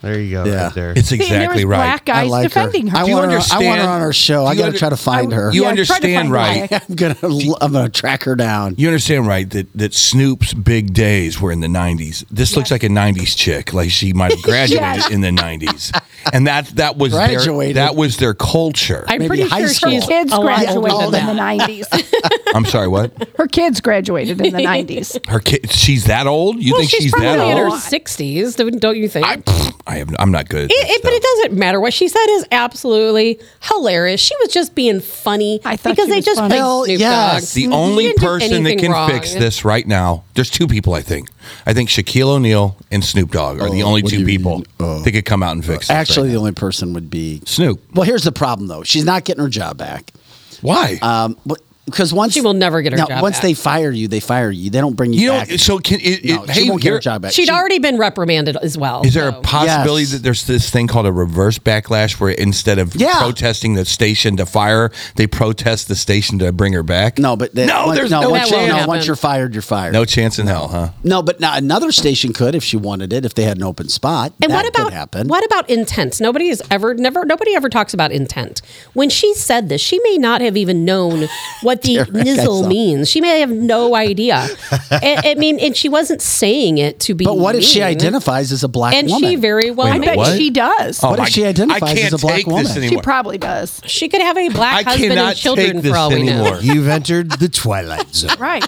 There 0.00 0.20
you 0.20 0.30
go, 0.30 0.44
Yeah. 0.44 0.64
right 0.66 0.74
there. 0.74 0.92
it's 0.96 1.08
See, 1.08 1.16
and 1.16 1.22
there 1.22 1.42
exactly 1.42 1.64
was 1.64 1.70
right. 1.72 1.76
black 1.86 2.04
guys 2.04 2.26
I 2.26 2.30
like 2.30 2.42
defending 2.44 2.86
her. 2.86 2.98
I 2.98 3.02
Do 3.02 3.10
you 3.10 3.16
want 3.16 3.32
her. 3.32 3.38
I 3.38 3.40
want 3.40 3.50
understand- 3.52 3.80
her 3.80 3.88
on 3.88 4.00
our 4.00 4.12
show. 4.12 4.44
I 4.44 4.52
you 4.52 4.58
got 4.58 4.62
to 4.62 4.66
under- 4.68 4.78
try 4.78 4.88
to 4.90 4.96
find 4.96 5.32
her. 5.32 5.50
You 5.52 5.54
Yeah, 5.54 5.60
try 5.60 5.64
to 5.64 5.70
understand, 5.70 6.14
find 6.14 6.32
right? 6.32 6.70
why. 6.70 6.80
I'm 6.88 6.94
gonna. 6.94 7.16
I'm 7.60 7.72
gonna 7.72 7.88
track 7.88 8.22
her 8.22 8.36
down. 8.36 8.76
You 8.78 8.86
understand, 8.88 9.26
right? 9.26 9.50
That 9.50 9.66
that 9.74 9.94
Snoop's 9.94 10.54
big 10.54 10.94
days 10.94 11.40
were 11.40 11.50
in 11.50 11.60
the 11.60 11.66
'90s. 11.66 12.24
This 12.30 12.54
looks 12.56 12.70
like 12.70 12.84
a 12.84 12.88
'90s 12.88 13.36
chick, 13.36 13.72
like 13.72 13.90
she 13.90 14.12
might 14.12 14.30
have 14.30 14.42
graduated 14.44 14.80
Yes. 14.80 15.10
in 15.10 15.20
the 15.20 15.30
'90s, 15.32 15.90
and 16.32 16.46
that 16.46 16.66
that 16.76 16.96
was 16.96 17.12
their, 17.12 17.28
Graduated. 17.28 17.76
that 17.76 17.96
was 17.96 18.16
their 18.16 18.34
culture. 18.34 19.04
I'm 19.08 19.18
Maybe 19.20 19.28
pretty 19.28 19.42
high 19.44 19.60
sure 19.60 19.68
school. 19.68 19.90
she's 19.92 20.06
kids 20.06 20.32
a 20.32 20.36
lot 20.40 20.68
older 20.68 20.80
graduated 20.80 21.12
than 21.12 21.28
in 21.28 21.36
the 21.36 21.42
that. 21.42 21.68
90s. 21.68 22.42
I'm 22.54 22.64
sorry, 22.66 22.88
what? 22.88 23.12
Her 23.36 23.46
kids 23.46 23.80
graduated 23.80 24.40
in 24.40 24.52
the 24.54 24.62
90s. 24.64 25.26
Her 25.28 25.40
kid? 25.40 25.70
She's 25.70 26.04
that 26.04 26.26
old? 26.26 26.62
You 26.62 26.72
Well, 26.72 26.80
think 26.80 26.90
she's, 26.90 27.02
she's, 27.04 27.12
probably 27.12 27.28
that 27.28 27.56
in 27.56 27.58
old? 27.58 27.72
her 27.72 27.78
60s, 27.78 28.56
don't- 28.56 28.80
don't 28.80 28.96
you 28.96 29.08
think? 29.08 29.26
I, 29.26 29.36
pfft, 29.36 29.80
I 29.86 29.96
have. 29.98 30.14
I'm 30.18 30.30
not 30.30 30.48
good. 30.48 30.64
At 30.64 30.70
It, 30.70 30.86
this 30.86 30.96
it, 30.96 31.02
but 31.02 31.12
it 31.12 31.22
stuff. 31.22 31.34
doesn't 31.44 31.58
matter. 31.58 31.80
What 31.80 31.92
she 31.94 32.08
said 32.08 32.26
is 32.30 32.46
absolutely 32.52 33.40
hilarious. 33.62 34.20
She 34.20 34.34
was 34.40 34.48
just 34.52 34.74
being 34.74 35.00
funny 35.00 35.60
I 35.64 35.76
thought 35.76 35.90
because 35.90 36.06
she 36.06 36.10
they 36.10 36.16
was 36.16 36.24
just 36.24 36.38
funny. 36.40 36.50
played 36.50 36.58
Hell, 36.58 36.84
Snoop 36.84 37.00
yes. 37.00 37.42
Dogg. 37.42 37.54
The 37.54 37.60
He 37.60 37.68
only 37.68 38.04
didn't 38.04 38.20
do 38.20 38.26
person 38.26 38.50
that 38.50 38.56
anything 38.56 38.78
can 38.78 38.92
wrong. 38.92 39.10
fix 39.10 39.34
this 39.34 39.64
right 39.64 39.86
now, 39.86 40.24
there's 40.34 40.50
two 40.50 40.66
people 40.66 40.94
I 40.94 41.02
think. 41.02 41.28
I 41.66 41.72
think 41.74 41.88
Shaquille 41.88 42.28
O'Neal 42.28 42.76
and 42.90 43.04
Snoop 43.04 43.30
Dogg 43.30 43.60
are 43.60 43.70
the 43.70 43.82
Oh, 43.82 43.86
only 43.88 44.02
two 44.02 44.24
people 44.24 44.56
mean? 44.58 44.66
Oh. 44.80 45.02
that 45.02 45.12
could 45.12 45.24
come 45.24 45.42
out 45.42 45.52
and 45.52 45.64
fix 45.64 45.88
it. 45.90 45.92
Actually, 45.92 46.30
the 46.30 46.36
only 46.36 46.52
person 46.52 46.92
would 46.94 47.10
be 47.10 47.40
Snoop. 47.44 47.80
Well, 47.94 48.04
here's 48.04 48.24
the 48.24 48.32
problem 48.32 48.68
though. 48.68 48.82
She's 48.82 49.04
not 49.04 49.24
getting 49.24 49.42
her 49.42 49.48
job 49.50 49.76
back. 49.78 50.12
Why? 50.60 50.98
Um, 51.02 51.36
but 51.46 51.60
because 51.90 52.12
once 52.12 52.32
She 52.34 52.40
will 52.40 52.54
never 52.54 52.82
get 52.82 52.92
her 52.92 52.98
now, 52.98 53.06
job 53.06 53.22
Once 53.22 53.36
back. 53.36 53.42
they 53.42 53.54
fire 53.54 53.90
you, 53.90 54.08
they 54.08 54.20
fire 54.20 54.50
you. 54.50 54.70
They 54.70 54.80
don't 54.80 54.94
bring 54.96 55.12
you, 55.12 55.20
you 55.20 55.26
know, 55.28 55.38
back. 55.40 55.50
so 55.58 55.78
can 55.78 55.98
it, 56.00 56.24
no, 56.24 56.44
it, 56.44 56.54
she 56.54 56.64
hey, 56.64 56.70
won't 56.70 56.82
get 56.82 56.92
her 56.92 56.98
job 56.98 57.22
back. 57.22 57.32
She'd 57.32 57.46
She- 57.46 57.50
already 57.52 57.78
been 57.78 57.96
reprimanded 57.98 58.56
as 58.56 58.76
well. 58.78 59.02
Is 59.04 59.14
there 59.14 59.28
a 59.28 59.32
possibility 59.32 60.02
Yes. 60.04 60.12
that 60.12 60.22
there's 60.22 60.44
this 60.44 60.70
thing 60.70 60.86
called 60.86 61.06
a 61.06 61.12
reverse 61.12 61.58
backlash 61.58 62.20
where 62.20 62.30
instead 62.30 62.78
of 62.78 62.94
Yeah. 62.94 63.18
protesting 63.18 63.74
the 63.74 63.84
station 63.84 64.36
to 64.36 64.46
fire 64.46 64.90
they 65.16 65.26
protest 65.26 65.88
the 65.88 65.96
station 65.96 66.38
to 66.40 66.52
bring 66.52 66.72
her 66.72 66.82
back? 66.82 67.18
No, 67.18 67.36
but 67.36 67.54
they, 67.54 67.66
No, 67.66 67.86
once, 67.86 67.98
there's 67.98 68.10
no, 68.10 68.20
no 68.22 68.30
once, 68.30 68.50
That 68.50 68.56
won't 68.56 68.68
no, 68.82 68.86
once 68.86 69.06
you're 69.06 69.16
fired, 69.16 69.54
you're 69.54 69.62
fired. 69.62 69.92
No 69.92 70.04
chance 70.04 70.38
in 70.38 70.46
hell, 70.46 70.68
huh? 70.68 70.88
No, 71.04 71.22
but 71.22 71.40
now 71.40 71.54
another 71.56 71.92
station 71.92 72.32
could 72.32 72.54
if 72.54 72.62
she 72.64 72.76
wanted 72.76 73.12
it, 73.12 73.24
if 73.24 73.34
they 73.34 73.44
had 73.44 73.56
an 73.56 73.62
open 73.64 73.88
spot. 73.88 74.32
And 74.42 74.50
That 74.52 74.56
what 74.56 74.68
about 74.68 74.84
could 74.84 74.92
happen? 74.94 75.28
what 75.28 75.44
about 75.44 75.68
intent? 75.70 76.20
Nobody 76.20 76.48
has 76.48 76.62
ever 76.70 76.94
never 76.94 77.24
nobody 77.24 77.54
ever 77.54 77.68
talks 77.68 77.94
about 77.94 78.12
intent. 78.12 78.62
When 78.92 79.08
she 79.10 79.34
said 79.34 79.68
this, 79.68 79.80
she 79.80 79.98
may 80.00 80.18
not 80.18 80.40
have 80.40 80.56
even 80.56 80.84
known 80.84 81.28
what 81.62 81.77
the 81.82 82.04
nizzle 82.12 82.66
means. 82.66 83.08
She 83.08 83.20
may 83.20 83.40
have 83.40 83.50
no 83.50 83.94
idea. 83.94 84.36
I, 84.90 85.22
I 85.24 85.34
mean, 85.34 85.58
and 85.60 85.76
she 85.76 85.88
wasn't 85.88 86.22
saying 86.22 86.78
it 86.78 87.00
to 87.00 87.14
be. 87.14 87.24
But 87.24 87.38
what 87.38 87.54
if 87.54 87.64
she 87.64 87.82
identifies 87.82 88.52
as 88.52 88.64
a 88.64 88.68
black 88.68 88.94
And 88.94 89.08
woman? 89.08 89.28
she 89.30 89.36
very 89.36 89.70
well 89.70 89.86
Wait 89.86 89.92
a 89.92 89.94
I 89.94 89.98
minute, 89.98 90.10
may. 90.12 90.16
bet 90.16 90.30
what? 90.30 90.36
she 90.38 90.50
does. 90.50 91.02
Oh 91.02 91.10
What 91.10 91.18
if 91.20 91.24
oh 91.26 91.28
she 91.28 91.44
identifies 91.44 91.82
I 91.82 91.92
as 91.92 91.98
can't 91.98 92.14
a 92.14 92.18
black 92.18 92.34
take 92.36 92.46
woman? 92.46 92.66
She 92.66 92.88
she 92.88 93.00
probably 93.00 93.38
does. 93.38 93.80
She 93.84 94.08
could 94.08 94.20
have 94.22 94.36
a 94.38 94.48
black 94.48 94.86
I 94.86 94.90
husband 94.90 95.12
and 95.18 95.36
children 95.36 95.72
take 95.74 95.82
this 95.82 95.92
for 95.92 95.98
all 95.98 96.10
we 96.10 96.22
know. 96.22 96.58
You've 96.62 96.88
entered 96.88 97.30
the 97.32 97.48
twilight 97.48 98.14
zone. 98.14 98.38
Right. 98.38 98.64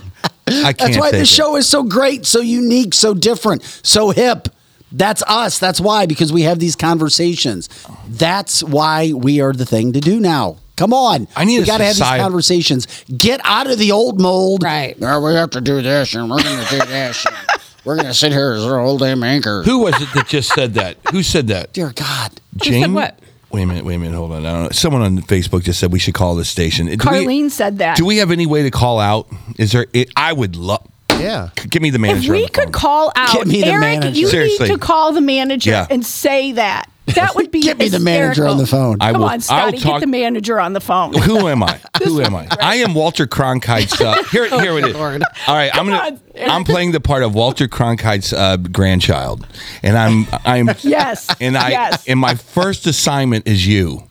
I 0.49 0.73
can't 0.73 0.79
That's 0.79 0.99
why 0.99 1.11
take 1.11 1.21
this 1.21 1.31
it. 1.31 1.35
show 1.35 1.57
is 1.57 1.69
so 1.69 1.83
great, 1.85 2.27
so 2.27 2.41
unique, 2.41 2.95
so 2.95 3.15
different, 3.15 3.63
so 3.83 4.11
hip. 4.11 4.49
That's 4.93 5.23
us. 5.29 5.61
That's 5.61 5.81
why, 5.81 6.07
because 6.07 6.33
we 6.33 6.43
have 6.43 6.59
these 6.59 6.75
conversations. 6.75 7.69
That's 8.09 8.61
why 8.65 9.13
we 9.13 9.41
are 9.41 9.53
the 9.53 9.65
thing 9.65 9.93
to 9.93 10.01
do 10.01 10.19
now. 10.19 10.57
Come 10.81 10.95
on. 10.95 11.29
I 11.37 11.45
need 11.45 11.59
we 11.59 11.63
a 11.65 11.67
got 11.67 11.77
to 11.79 11.85
have 11.85 11.97
these 11.97 12.03
conversations. 12.03 13.05
Get 13.15 13.39
out 13.45 13.71
of 13.71 13.77
the 13.77 13.93
old 13.93 14.19
mold. 14.19 14.63
Right. 14.63 14.97
"Oh, 15.03 15.21
we 15.21 15.35
have 15.35 15.51
to 15.51 15.61
do 15.61 15.83
this, 15.83 16.15
and 16.15 16.31
we're 16.31 16.43
going 16.43 16.65
to 16.65 16.71
do 16.71 16.87
this. 16.87 17.27
we're 17.85 17.97
going 17.97 18.07
to 18.09 18.15
sit 18.15 18.33
here 18.33 18.53
as 18.53 18.65
our 18.65 18.81
old 18.81 19.01
damn 19.01 19.23
anchor. 19.23 19.63
Who 19.63 19.81
was 19.81 20.01
it 20.01 20.09
that 20.15 20.27
just 20.27 20.49
said 20.55 20.73
that? 20.75 20.97
Who 21.13 21.23
said 21.23 21.49
that? 21.49 21.75
Dear 21.75 21.93
God. 21.95 22.41
Jane? 22.57 22.83
said 22.85 22.93
what? 22.95 23.19
Wait 23.53 23.63
a 23.65 23.67
minute, 23.67 23.85
wait 23.85 23.97
a 23.97 23.99
minute, 23.99 24.17
hold 24.17 24.33
on. 24.33 24.47
I 24.47 24.53
don't 24.53 24.63
know. 24.63 24.69
Someone 24.71 25.03
on 25.03 25.19
Facebook 25.19 25.65
just 25.65 25.81
said 25.81 25.93
we 25.93 25.99
should 25.99 26.15
call 26.15 26.35
this 26.35 26.49
station. 26.49 26.87
Do 26.87 26.93
we- 26.93 26.97
Carlene 26.97 27.51
said 27.51 27.77
that. 27.79 27.99
Do 27.99 28.07
we 28.07 28.17
have 28.17 28.31
any 28.31 28.47
way 28.47 28.63
to 28.63 28.71
call 28.71 28.99
out? 29.01 29.29
Is 29.59 29.73
there? 29.73 29.87
It, 29.93 30.11
I 30.17 30.33
would 30.33 30.57
love. 30.57 30.87
Yeah. 31.11 31.51
Give 31.69 31.83
me 31.83 31.91
the 31.91 31.99
manager. 31.99 32.33
on 32.33 32.39
we 32.39 32.47
the 32.47 32.53
could 32.53 32.65
phone. 32.65 32.73
call 32.73 33.13
out, 33.17 33.35
Get 33.35 33.47
me 33.47 33.61
the 33.61 33.67
Eric, 33.67 33.81
manager. 33.83 34.19
you 34.19 34.29
Seriously. 34.29 34.69
need 34.69 34.75
to 34.75 34.79
call 34.81 35.13
the 35.13 35.21
manager 35.21 35.71
Yeah. 35.71 35.87
and 35.91 36.07
say 36.07 36.53
that. 36.53 36.89
That 37.15 37.35
would 37.35 37.51
be 37.51 37.63
Get 37.63 37.79
me 37.79 37.89
the 37.89 37.99
manager 38.01 38.47
on 38.47 38.59
the 38.59 38.67
phone. 38.67 38.97
I 39.01 39.13
Come 39.13 39.21
will- 39.23 39.29
on, 39.29 39.33
I'll 39.35 39.41
Scotty, 39.41 39.79
talk- 39.79 39.95
get 39.95 40.01
the 40.01 40.07
manager 40.07 40.59
on 40.61 40.73
the 40.73 40.81
phone. 40.81 41.15
Who 41.15 41.49
am 41.49 41.63
I? 41.63 41.81
Who 42.05 42.21
am 42.23 42.35
I? 42.35 42.49
I 42.61 42.77
am 42.77 42.95
Walter 42.95 43.27
Cronkite's. 43.27 44.01
Uh, 44.01 44.23
here, 44.31 44.49
here 44.61 44.79
it 44.79 44.87
is. 44.89 44.95
Lord. 44.95 45.23
All 45.47 45.55
right, 45.55 45.75
I'm 45.75 45.87
gonna. 45.87 45.99
on. 45.99 46.21
I'm 46.51 46.65
playing 46.65 46.93
the 46.93 47.01
part 47.01 47.23
of 47.23 47.35
Walter 47.35 47.69
Cronkite's 47.69 48.33
uh, 48.33 48.57
grandchild, 48.57 49.47
and 49.83 49.97
I'm. 49.97 50.27
I'm. 50.45 50.71
Yes. 50.83 51.29
And 51.41 51.57
I. 51.57 51.71
Yes. 51.71 52.07
And 52.09 52.19
my 52.19 52.35
first 52.35 52.87
assignment 52.87 53.47
is 53.47 53.67
you. 53.67 54.07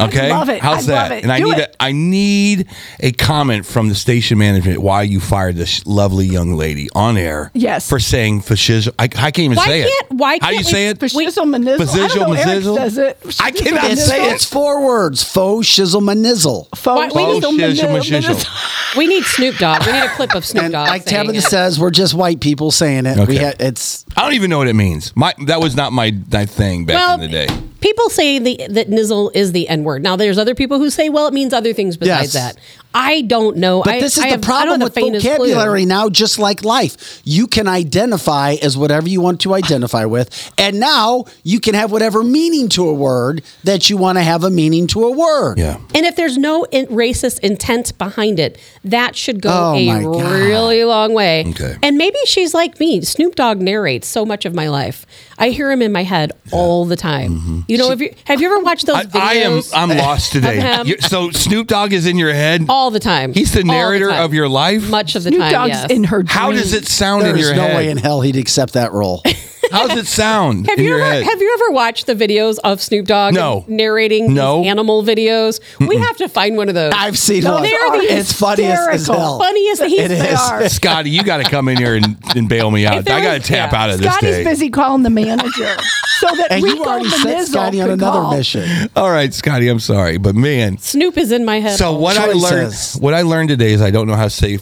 Okay. 0.00 0.30
love 0.30 0.48
it. 0.48 0.60
How's 0.60 0.88
I 0.88 0.92
that? 0.92 1.02
love 1.10 1.18
it. 1.18 1.22
And 1.24 1.32
I 1.32 1.38
Do 1.38 1.44
need. 1.44 1.58
it. 1.58 1.76
A, 1.78 1.82
I 1.82 1.92
need 1.92 2.68
a 3.00 3.12
comment 3.12 3.64
from 3.66 3.88
the 3.88 3.94
station 3.94 4.38
management 4.38 4.80
why 4.80 5.02
you 5.02 5.20
fired 5.20 5.56
this 5.56 5.86
lovely 5.86 6.26
young 6.26 6.54
lady 6.54 6.88
on 6.94 7.16
air. 7.16 7.50
Yes. 7.54 7.88
For 7.88 7.98
saying 7.98 8.40
fascism. 8.42 8.94
I, 8.98 9.04
I 9.04 9.06
can't 9.08 9.38
even 9.40 9.56
Why 9.56 9.66
say 9.66 9.82
can't- 9.82 10.10
it. 10.10 10.16
why 10.16 10.38
How 10.40 10.48
do 10.48 10.54
you 10.56 10.60
can't 10.62 10.66
say 10.68 10.84
we- 10.84 10.90
it? 10.90 10.98
Fashizzle 10.98 11.46
manizzle. 11.46 11.88
I 12.02 12.08
don't 12.08 12.16
know. 12.16 12.26
Fazizzle, 12.34 12.36
Eric 12.46 12.64
mazzizzle? 12.64 12.76
says 12.76 12.98
it. 12.98 13.36
I 13.40 13.50
cannot 13.50 13.84
It's, 13.90 14.06
say 14.06 14.28
it. 14.28 14.32
it's 14.34 14.44
four 14.44 14.84
words. 14.84 15.22
Faux 15.22 15.66
shizzle 15.68 16.02
manizzle. 16.02 16.68
Faux 16.74 17.14
Why- 17.14 17.32
we 17.34 17.40
shizzle 17.40 17.52
need- 17.56 17.76
shizzle, 17.76 18.20
shizzle. 18.20 18.70
We 18.96 19.08
need 19.08 19.24
Snoop 19.24 19.56
Dogg. 19.56 19.84
We 19.86 19.92
need 19.92 20.04
a 20.04 20.08
clip 20.14 20.34
of 20.36 20.44
Snoop 20.46 20.62
And 20.64 20.72
Dogg. 20.72 20.86
like 20.88 21.02
saying 21.08 21.26
Tabitha 21.26 21.38
it. 21.46 21.50
says, 21.50 21.80
we're 21.80 21.90
just 21.90 22.14
white 22.14 22.38
people 22.40 22.70
saying 22.70 23.06
it. 23.06 23.16
We 23.16 23.22
Okay. 23.24 23.44
ha- 23.46 23.52
it's 23.58 24.04
I 24.16 24.22
don't 24.22 24.34
even 24.34 24.50
know 24.50 24.58
what 24.58 24.68
it 24.68 24.74
means. 24.74 25.12
My 25.16 25.34
that 25.46 25.60
was 25.60 25.74
not 25.74 25.92
my, 25.92 26.12
my 26.30 26.46
thing 26.46 26.84
back 26.86 26.94
well, 26.96 27.14
in 27.14 27.20
the 27.20 27.28
day. 27.28 27.48
People 27.84 28.08
say 28.08 28.38
the, 28.38 28.66
that 28.70 28.88
nizzle 28.88 29.30
is 29.34 29.52
the 29.52 29.68
N 29.68 29.84
word. 29.84 30.02
Now, 30.02 30.16
there's 30.16 30.38
other 30.38 30.54
people 30.54 30.78
who 30.78 30.88
say, 30.88 31.10
well, 31.10 31.26
it 31.26 31.34
means 31.34 31.52
other 31.52 31.74
things 31.74 31.98
besides 31.98 32.32
Yes. 32.34 32.54
that. 32.54 32.62
I 32.96 33.22
don't 33.22 33.56
know. 33.58 33.82
But 33.82 33.94
I- 33.96 34.00
this 34.00 34.16
is 34.16 34.22
I 34.22 34.26
the 34.28 34.32
have- 34.36 34.42
problem 34.42 34.80
with 34.80 34.94
the 34.94 35.00
faintest 35.00 35.26
clue. 35.26 35.36
vocabulary 35.48 35.84
now, 35.84 36.08
just 36.08 36.38
like 36.38 36.64
life. 36.64 37.20
You 37.24 37.46
can 37.46 37.66
identify 37.68 38.54
as 38.62 38.78
whatever 38.78 39.08
you 39.08 39.20
want 39.20 39.40
to 39.40 39.52
identify 39.52 40.04
with, 40.04 40.28
and 40.56 40.78
now 40.80 41.24
you 41.42 41.58
can 41.60 41.74
have 41.74 41.90
whatever 41.92 42.22
meaning 42.24 42.68
to 42.70 42.88
a 42.88 42.92
word 42.94 43.42
that 43.64 43.90
you 43.90 43.96
want 43.96 44.16
to 44.18 44.22
have 44.22 44.44
a 44.44 44.50
meaning 44.50 44.86
to 44.88 45.04
a 45.04 45.10
word. 45.10 45.58
Yeah. 45.58 45.78
And 45.94 46.06
if 46.06 46.14
there's 46.16 46.38
no 46.38 46.64
in- 46.70 46.86
racist 46.86 47.40
intent 47.40 47.98
behind 47.98 48.38
it, 48.38 48.58
that 48.84 49.16
should 49.16 49.42
go 49.42 49.50
Oh, 49.50 49.74
a 49.74 50.46
really 50.46 50.84
long 50.84 51.12
way. 51.12 51.44
Okay. 51.48 51.76
And 51.82 51.98
maybe 51.98 52.18
she's 52.26 52.54
like 52.54 52.78
me. 52.80 53.00
Snoop 53.02 53.34
Dogg 53.34 53.60
narrates 53.60 54.06
so 54.08 54.24
much 54.24 54.44
of 54.46 54.54
my 54.54 54.68
life. 54.68 55.04
I 55.38 55.48
hear 55.50 55.70
him 55.70 55.82
in 55.82 55.92
my 55.92 56.02
head 56.04 56.32
all 56.52 56.84
the 56.84 56.96
time. 56.96 57.64
You 57.68 57.78
know, 57.78 57.90
if 57.90 58.00
you 58.00 58.14
have 58.24 58.40
you 58.40 58.46
ever 58.52 58.60
watched 58.62 58.86
those 58.86 58.96
Mm-hmm. 59.06 59.16
I, 59.16 59.34
videos? 59.36 59.74
I 59.74 59.82
am 59.82 59.90
I'm 59.90 59.96
lost 59.98 60.32
today. 60.32 60.82
You- 60.84 61.00
so 61.00 61.30
Snoop 61.30 61.66
Dogg 61.68 61.92
is 61.92 62.06
in 62.06 62.16
your 62.18 62.32
head. 62.32 62.66
all 62.68 62.90
the 62.90 63.00
time. 63.00 63.32
He's 63.32 63.52
the 63.52 63.64
narrator 63.64 64.10
time. 64.10 64.24
of 64.24 64.32
your 64.34 64.48
life. 64.48 64.88
much 64.90 65.16
of 65.16 65.24
the 65.24 65.30
Snoop 65.30 65.40
time. 65.40 65.52
Dogg's 65.52 65.68
yes. 65.70 65.90
in 65.90 66.04
her. 66.04 66.24
How 66.26 66.52
does 66.52 66.72
it 66.72 66.86
sound 66.86 67.26
in 67.26 67.36
your 67.36 67.54
no 67.54 67.62
head? 67.62 67.68
No 67.70 67.76
way 67.76 67.88
in 67.90 67.96
hell 67.96 68.20
he'd 68.20 68.36
accept 68.36 68.74
that 68.74 68.92
role. 68.92 69.22
How 69.74 69.88
does 69.88 69.98
it 69.98 70.06
sound 70.06 70.66
Have 70.68 70.78
in 70.78 70.84
you 70.84 70.90
your 70.90 71.00
ever 71.02 71.12
head? 71.12 71.24
have 71.24 71.40
you 71.40 71.58
ever 71.60 71.72
watched 71.74 72.06
the 72.06 72.14
videos 72.14 72.58
of 72.64 72.80
Snoop 72.80 73.06
Dogg 73.06 73.34
No. 73.34 73.64
narrating 73.68 74.32
No. 74.34 74.62
these 74.62 74.70
animal 74.70 75.02
videos? 75.02 75.60
We 75.80 75.96
have 75.98 76.16
to 76.18 76.28
find 76.28 76.56
one 76.56 76.68
of 76.68 76.74
those. 76.74 76.92
I've 76.96 77.18
seen 77.18 77.44
No, 77.44 77.54
one. 77.54 77.62
they 77.64 77.74
are 77.74 77.98
the 77.98 78.04
It's 78.14 78.32
funny 78.32 78.64
as, 78.64 78.78
as 78.88 79.06
hell. 79.06 79.38
funniest. 79.38 79.82
He's, 79.84 80.00
It 80.00 80.08
they 80.08 80.28
is. 80.30 80.38
are. 80.40 80.68
Scotty, 80.68 81.10
you 81.10 81.22
got 81.24 81.38
to 81.38 81.44
come 81.50 81.68
in 81.68 81.76
here 81.76 81.94
and, 81.96 82.16
and 82.36 82.48
bail 82.48 82.70
me 82.70 82.86
out. 82.86 82.98
I 82.98 83.02
got 83.02 83.30
to 83.32 83.36
is- 83.36 83.46
tap 83.46 83.72
yeah. 83.72 83.82
out 83.82 83.90
of 83.90 83.98
this 83.98 84.10
Scotty's 84.12 84.30
day. 84.36 84.44
busy 84.44 84.70
calling 84.70 85.02
the 85.02 85.10
manager 85.10 85.76
so 86.18 86.28
that 86.36 86.48
And 86.50 86.62
Rico 86.62 86.76
you 86.76 86.84
already 86.84 87.08
sent 87.10 87.24
Manizzle 87.24 87.52
Scotty 87.52 87.80
on 87.80 87.88
could 87.88 87.98
another 87.98 88.20
call. 88.20 88.36
mission. 88.36 88.88
All 88.96 89.10
right, 89.10 89.32
Scotty, 89.34 89.68
I'm 89.68 89.80
sorry, 89.80 90.16
but 90.18 90.34
man. 90.34 90.78
Snoop 90.78 91.18
is 91.18 91.32
in 91.32 91.44
my 91.44 91.60
head. 91.60 91.76
So 91.78 91.96
what 91.96 92.16
I 92.16 92.26
learned, 92.32 92.74
what 93.00 93.14
I 93.14 93.22
learned 93.22 93.48
today 93.50 93.72
is 93.72 93.82
I 93.82 93.90
don't 93.90 94.06
know 94.06 94.14
how 94.16 94.24
to 94.24 94.30
say 94.30 94.56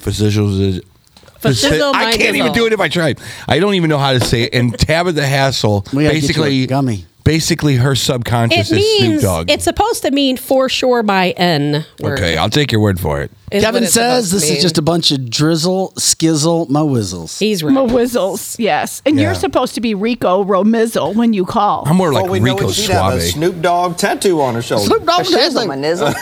facials. 1.42 1.70
Facizzle, 1.70 1.94
I 1.94 2.16
can't 2.16 2.36
even 2.36 2.52
do 2.52 2.66
it 2.66 2.72
if 2.72 2.80
I 2.80 2.88
tried. 2.88 3.20
I 3.48 3.58
don't 3.58 3.74
even 3.74 3.90
know 3.90 3.98
how 3.98 4.12
to 4.12 4.20
say 4.20 4.42
it. 4.44 4.54
And 4.54 4.78
Tabitha 4.78 5.26
Hassel, 5.26 5.84
We 5.92 6.04
gotta 6.04 6.04
get 6.04 6.04
you 6.04 6.08
a 6.08 6.12
basically, 6.20 6.66
gummy. 6.66 7.06
Basically, 7.24 7.76
her 7.76 7.94
subconscious 7.94 8.70
It 8.72 8.78
is 8.78 8.96
Snoop 8.98 9.10
means 9.10 9.22
Dogg. 9.22 9.50
it's 9.50 9.64
supposed 9.64 10.02
to 10.02 10.10
mean 10.10 10.36
for 10.36 10.68
sure 10.68 11.02
by 11.02 11.30
N. 11.30 11.84
word, 12.00 12.18
Okay, 12.18 12.36
I'll 12.36 12.50
take 12.50 12.72
your 12.72 12.80
word 12.80 12.98
for 13.00 13.20
it. 13.22 13.30
is 13.50 13.62
what 13.62 13.68
Kevin 13.68 13.82
it's 13.84 13.92
says 13.94 14.28
supposed 14.28 14.30
to 14.30 14.34
this 14.36 14.44
is 14.44 14.50
mean. 14.52 14.60
just 14.62 14.78
a 14.78 14.82
bunch 14.82 15.10
of 15.12 15.28
drizzle, 15.30 15.92
skizzle, 15.96 16.68
my 16.68 16.80
whizzles. 16.80 17.38
He's 17.38 17.62
right. 17.62 17.74
Mawizzles, 17.74 18.56
yes. 18.58 19.02
And 19.06 19.16
Yeah. 19.16 19.22
you're 19.26 19.34
supposed 19.34 19.74
to 19.74 19.80
be 19.80 19.94
Rico 19.94 20.44
Romizzle 20.44 21.14
when 21.14 21.32
you 21.32 21.44
call. 21.44 21.84
I'm 21.86 21.96
more 21.96 22.12
like 22.12 22.24
well, 22.24 22.32
we 22.32 22.40
know 22.40 22.54
Rico 22.54 22.66
what 22.66 22.74
she'd 22.74 22.90
have 22.90 23.14
a 23.14 23.20
Suave. 23.20 23.32
Snoop 23.34 23.60
Dogg 23.62 23.96
tattoo 23.96 24.40
on 24.40 24.54
her 24.54 24.62
shoulder. 24.62 24.84
Snoop 24.86 25.04
Dogg 25.06 25.24
Shizzle, 25.24 25.66
Nizzle. 25.66 25.68
my 25.68 25.76
nizzle. 25.76 26.12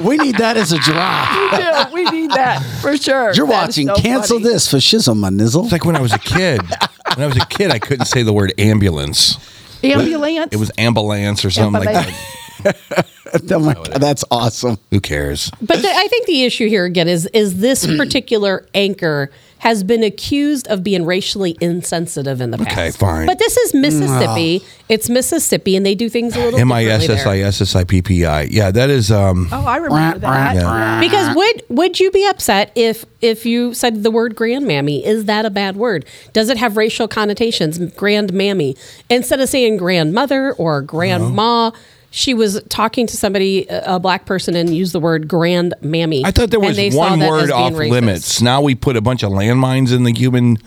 We 0.00 0.16
need 0.16 0.36
that 0.38 0.56
as 0.56 0.72
a 0.72 0.78
drop. 0.78 1.52
We 1.52 1.58
do. 1.58 1.94
We 2.10 2.10
need 2.20 2.30
that 2.32 2.60
for 2.82 2.96
sure. 2.96 3.32
You're 3.34 3.46
That 3.46 3.68
is 3.70 3.76
watching 3.76 3.86
so 3.86 3.94
Cancel 3.94 4.38
funny. 4.40 4.52
This 4.52 4.68
for 4.68 4.78
Shizzle, 4.78 5.16
my 5.16 5.28
nizzle. 5.30 5.62
It's 5.64 5.72
like 5.72 5.84
when 5.84 5.94
I 5.96 6.00
was 6.00 6.12
a 6.12 6.18
kid. 6.18 6.60
when 7.14 7.24
I 7.24 7.26
was 7.26 7.36
a 7.36 7.46
kid, 7.46 7.70
I 7.70 7.78
couldn't 7.78 8.06
say 8.06 8.22
the 8.22 8.32
word 8.32 8.52
ambulance. 8.58 9.38
Ambulance. 9.82 10.52
It 10.52 10.58
was 10.58 10.70
ambulance 10.78 11.44
or 11.44 11.50
something 11.50 11.84
like 11.84 11.94
that. 11.94 13.06
Oh 13.50 13.58
my 13.58 13.74
God, 13.74 14.00
that's 14.00 14.24
awesome. 14.30 14.78
Who 14.90 15.00
cares? 15.00 15.50
But 15.60 15.82
the, 15.82 15.88
I 15.88 16.06
think 16.08 16.26
the 16.26 16.44
issue 16.44 16.68
here 16.68 16.84
again 16.84 17.08
is 17.08 17.26
is 17.34 17.60
this 17.60 17.84
particular 17.98 18.66
anchor 18.74 19.30
has 19.64 19.82
been 19.82 20.02
accused 20.02 20.68
of 20.68 20.84
being 20.84 21.06
racially 21.06 21.56
insensitive 21.58 22.42
in 22.42 22.50
the 22.50 22.58
past. 22.58 22.70
Okay, 22.70 22.90
fine. 22.90 23.26
But 23.26 23.38
this 23.38 23.56
is 23.56 23.72
Mississippi. 23.72 24.62
It's 24.90 25.08
Mississippi, 25.08 25.74
and 25.74 25.86
they 25.86 25.94
do 25.94 26.10
things 26.10 26.36
a 26.36 26.40
little 26.40 26.60
M 26.60 26.70
I 26.70 26.84
differently 26.84 27.04
S 27.04 27.08
there. 27.08 27.16
S 27.16 27.26
I 27.26 27.38
S 27.38 27.60
S 27.62 27.74
I 27.74 27.84
P 27.84 28.02
P 28.02 28.26
I. 28.26 28.42
Yeah, 28.42 28.70
that 28.70 28.90
is. 28.90 29.10
um 29.10 29.48
Oh, 29.50 29.64
I 29.64 29.78
remember 29.78 30.18
that. 30.18 30.56
Yeah. 30.56 31.00
Because 31.00 31.34
would 31.34 31.62
would 31.70 31.98
you 31.98 32.10
be 32.10 32.26
upset 32.26 32.72
if 32.74 33.06
if 33.22 33.46
you 33.46 33.72
said 33.72 34.02
the 34.02 34.10
word 34.10 34.36
grandmammy? 34.36 35.02
Is 35.02 35.24
that 35.24 35.46
a 35.46 35.50
bad 35.50 35.76
word? 35.76 36.04
Does 36.34 36.50
it 36.50 36.58
have 36.58 36.76
racial 36.76 37.08
connotations? 37.08 37.78
Grandmammy 37.78 38.76
instead 39.08 39.40
of 39.40 39.48
saying 39.48 39.78
grandmother 39.78 40.52
or 40.52 40.82
grandma. 40.82 41.70
She 42.16 42.32
was 42.32 42.62
talking 42.68 43.08
to 43.08 43.16
somebody, 43.16 43.66
a 43.68 43.98
black 43.98 44.24
person, 44.24 44.54
and 44.54 44.72
used 44.72 44.92
the 44.92 45.00
word 45.00 45.26
grand 45.26 45.74
mammy. 45.80 46.24
I 46.24 46.30
thought 46.30 46.48
there 46.48 46.60
was 46.60 46.78
one 46.94 47.18
word 47.18 47.50
off 47.50 47.72
racist. 47.72 47.90
limits. 47.90 48.40
Now 48.40 48.62
we 48.62 48.76
put 48.76 48.96
a 48.96 49.00
bunch 49.00 49.24
of 49.24 49.32
landmines 49.32 49.92
in 49.92 50.04
the 50.04 50.12
human 50.12 50.58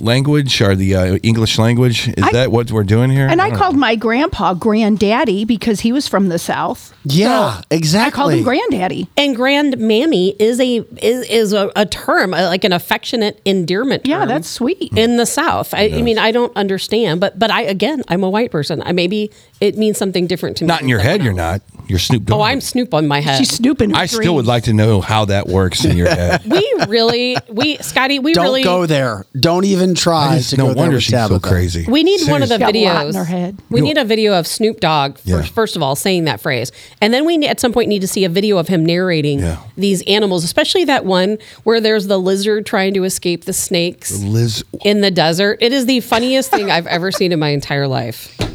language 0.00 0.60
or 0.60 0.74
the 0.74 0.94
uh, 0.94 1.16
English 1.22 1.58
language. 1.58 2.08
Is 2.08 2.24
I- 2.24 2.32
that 2.32 2.52
what 2.52 2.70
we're 2.70 2.84
doing 2.84 3.10
here? 3.10 3.26
And 3.26 3.40
I 3.40 3.50
don't 3.50 3.58
called 3.58 3.76
my 3.76 3.94
grandpa 3.96 4.54
granddaddy 4.54 5.44
because 5.44 5.80
he 5.80 5.92
was 5.92 6.08
from 6.08 6.28
the 6.28 6.38
South. 6.38 6.94
Yeah, 7.04 7.58
So 7.58 7.62
exactly. 7.70 8.06
I 8.08 8.10
called 8.16 8.32
him 8.34 8.42
granddaddy. 8.44 9.08
And 9.16 9.36
grandmammy 9.36 10.36
is 10.38 10.60
a 10.60 10.76
is, 11.02 11.26
is 11.28 11.52
a, 11.52 11.70
a 11.76 11.86
term 11.86 12.34
uh, 12.34 12.42
like 12.48 12.64
an 12.64 12.72
affectionate 12.72 13.40
endearment. 13.44 14.06
Yeah, 14.06 14.24
that's 14.26 14.48
sweet. 14.48 14.92
in 14.96 15.16
the 15.16 15.26
South. 15.26 15.72
I, 15.74 15.88
I 15.90 16.02
mean, 16.02 16.18
I 16.18 16.30
don't 16.30 16.54
understand, 16.56 17.20
but 17.20 17.38
but 17.38 17.50
I 17.50 17.62
again, 17.62 18.02
I'm 18.08 18.22
a 18.24 18.30
white 18.30 18.50
person. 18.50 18.82
I 18.84 18.92
maybe 18.92 19.30
it 19.60 19.76
means 19.76 19.98
something 19.98 20.26
different 20.26 20.56
to 20.58 20.64
me. 20.64 20.68
Not 20.68 20.82
in 20.82 20.88
your 20.88 20.98
head. 21.00 21.20
someone 21.20 21.24
You're 21.24 21.34
not. 21.34 21.62
You're 21.90 21.98
Snoop 21.98 22.24
Dogg. 22.24 22.38
Oh, 22.38 22.42
I'm 22.42 22.60
Snoop 22.60 22.94
on 22.94 23.08
my 23.08 23.20
head. 23.20 23.36
She's 23.38 23.50
snooping. 23.50 23.94
I 23.96 24.06
still 24.06 24.36
would 24.36 24.46
like 24.46 24.62
to 24.64 24.72
know 24.72 25.00
how 25.00 25.24
that 25.24 25.48
works 25.48 25.84
in 25.84 25.96
your 25.96 26.08
head. 26.14 26.40
we 26.46 26.72
really, 26.86 27.36
we 27.48 27.78
Scotty, 27.78 28.20
we 28.20 28.32
Don't 28.32 28.44
really 28.44 28.62
go 28.62 28.86
there. 28.86 29.26
Don't 29.38 29.64
even 29.64 29.96
try 29.96 30.34
I 30.34 30.36
just- 30.38 30.50
to 30.50 30.56
no 30.56 30.66
go 30.68 30.74
there 30.74 30.76
wonder 30.82 30.94
with 30.98 31.02
she's 31.02 31.10
so 31.14 31.28
Tabitha. 31.28 31.48
crazy. 31.48 31.86
We 31.88 32.04
need 32.04 32.28
one 32.28 32.44
of 32.44 32.48
the 32.48 32.58
Got 32.58 32.76
a 32.76 32.84
lot 32.84 33.06
in 33.06 33.12
videos. 33.12 33.16
her 33.16 33.24
head. 33.24 33.58
We 33.70 33.80
need 33.80 33.98
a 33.98 34.04
video 34.04 34.38
of 34.38 34.46
Snoop 34.46 34.78
Dogg 34.78 35.18
for, 35.18 35.28
Yeah. 35.28 35.42
first 35.42 35.74
of 35.74 35.82
all 35.82 35.96
saying 35.96 36.26
that 36.26 36.40
phrase, 36.40 36.70
and 37.00 37.12
then 37.12 37.24
we 37.24 37.36
ne- 37.36 37.48
at 37.48 37.58
some 37.58 37.72
point 37.72 37.88
need 37.88 38.02
to 38.02 38.08
see 38.08 38.24
a 38.24 38.28
video 38.28 38.58
of 38.58 38.68
him 38.68 38.86
narrating 38.86 39.40
Yeah. 39.40 39.56
these 39.76 40.02
animals, 40.02 40.44
especially 40.44 40.84
that 40.84 41.04
one 41.04 41.38
where 41.64 41.80
there's 41.80 42.06
the 42.06 42.18
lizard 42.18 42.66
trying 42.66 42.94
to 42.94 43.02
escape 43.02 43.46
the 43.46 43.52
snakes 43.52 44.22
Liz, 44.22 44.62
in 44.84 45.00
the 45.00 45.10
desert. 45.10 45.58
It 45.60 45.72
is 45.72 45.86
the 45.86 45.98
funniest 45.98 46.52
thing 46.52 46.70
I've 46.70 46.86
ever 46.86 47.10
seen 47.10 47.32
in 47.32 47.40
my 47.40 47.48
entire 47.48 47.88
life. 47.88 48.36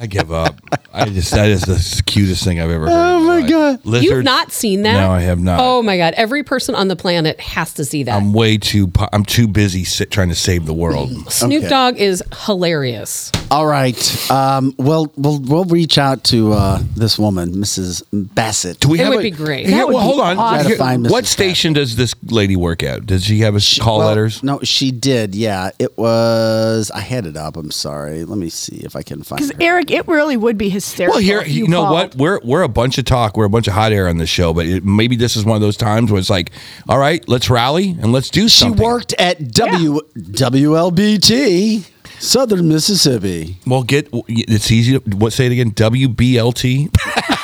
I 0.00 0.06
give 0.06 0.32
up. 0.32 0.60
I 0.92 1.06
just 1.06 1.32
that 1.32 1.48
is 1.48 1.62
the 1.62 2.02
cutest 2.06 2.44
thing 2.44 2.60
I've 2.60 2.70
ever 2.70 2.86
heard. 2.86 2.92
Oh 2.92 3.20
my 3.20 3.38
life. 3.40 3.50
God. 3.50 3.84
Lizards, 3.84 4.10
You've 4.10 4.24
not 4.24 4.52
seen 4.52 4.82
that? 4.82 4.94
No, 4.94 5.10
I 5.10 5.20
have 5.22 5.40
not. 5.40 5.58
Oh 5.60 5.82
my 5.82 5.96
god! 5.96 6.14
Every 6.16 6.42
person 6.44 6.74
on 6.74 6.88
the 6.88 6.96
planet 6.96 7.40
has 7.40 7.74
to 7.74 7.84
see 7.84 8.02
that. 8.04 8.14
I'm 8.14 8.32
way 8.32 8.58
too. 8.58 8.86
po- 8.88 9.08
I'm 9.12 9.24
too 9.24 9.48
busy 9.48 9.84
sit, 9.84 10.10
trying 10.10 10.28
to 10.28 10.34
save 10.34 10.66
the 10.66 10.74
world. 10.74 11.10
Snoop 11.32 11.60
Okay. 11.64 11.68
Dogg 11.68 11.96
is 11.98 12.22
hilarious. 12.46 13.30
All 13.50 13.66
right. 13.66 14.30
Um, 14.30 14.74
well, 14.78 15.12
we'll 15.16 15.40
we'll 15.40 15.64
reach 15.64 15.98
out 15.98 16.24
to 16.24 16.52
uh, 16.52 16.80
this 16.96 17.18
woman, 17.18 17.52
Mrs. 17.52 18.02
Bassett. 18.12 18.80
Do 18.80 18.88
we 18.88 18.98
It 19.00 19.04
have 19.04 19.10
would 19.14 19.20
a- 19.20 19.22
be 19.22 19.30
great. 19.30 19.66
Here, 19.66 19.76
That 19.78 19.86
would 19.86 19.94
well, 19.94 20.02
be 20.04 20.08
hold 20.08 20.20
on. 20.20 20.38
awesome. 20.38 20.66
Here- 20.66 20.76
Gotta 20.76 20.88
find 20.90 21.10
what 21.10 21.24
Mrs. 21.24 21.28
station 21.28 21.72
does 21.72 21.96
this 21.96 22.14
lady 22.26 22.56
work 22.56 22.82
at? 22.82 23.06
Does 23.06 23.24
she 23.24 23.40
have 23.40 23.54
a 23.56 23.60
call 23.80 23.98
Well, 23.98 24.08
letters? 24.08 24.42
No, 24.42 24.60
she 24.62 24.90
did. 24.92 25.34
Yeah, 25.34 25.70
it 25.78 25.96
was. 25.98 26.90
I 26.92 27.00
had 27.00 27.26
it 27.26 27.36
up. 27.36 27.56
I'm 27.56 27.70
sorry. 27.70 28.24
Let 28.24 28.38
me 28.38 28.48
see 28.48 28.76
if 28.76 28.96
I 28.96 29.02
can 29.02 29.22
find 29.22 29.38
Because 29.38 29.52
her. 29.52 29.58
Eric, 29.90 30.06
it 30.06 30.10
really 30.10 30.36
would 30.36 30.56
be 30.56 30.68
hysterical. 30.68 31.14
Well, 31.14 31.22
here, 31.22 31.40
if 31.40 31.48
you, 31.48 31.64
you 31.64 31.68
know 31.68 31.82
called. 31.82 31.92
what? 31.92 32.14
We're 32.16 32.40
we're 32.42 32.62
a 32.62 32.68
bunch 32.68 32.98
of 32.98 33.04
talk. 33.04 33.36
We're 33.36 33.44
a 33.44 33.50
bunch 33.50 33.68
of 33.68 33.74
hot 33.74 33.92
air 33.92 34.08
on 34.08 34.18
the 34.18 34.26
show, 34.26 34.54
but 34.54 34.66
it, 34.66 34.84
maybe 34.84 35.16
this 35.16 35.36
is 35.36 35.44
one 35.44 35.56
of 35.56 35.62
those 35.62 35.76
times 35.76 36.10
where 36.10 36.18
it's 36.18 36.30
like, 36.30 36.50
all 36.88 36.98
right, 36.98 37.26
let's 37.28 37.50
rally 37.50 37.90
and 37.90 38.12
let's 38.12 38.30
do 38.30 38.48
something. 38.48 38.78
She 38.78 38.84
worked 38.84 39.14
at 39.18 39.52
W 39.52 40.00
WLBT, 40.16 41.90
Southern 42.18 42.68
Mississippi. 42.68 43.58
Well, 43.66 43.82
get 43.82 44.08
it's 44.28 44.70
easy. 44.70 44.98
To, 44.98 45.16
what 45.16 45.32
say 45.32 45.46
it 45.46 45.52
again? 45.52 45.72
WBLT, 45.72 46.90
BLT 46.90 47.43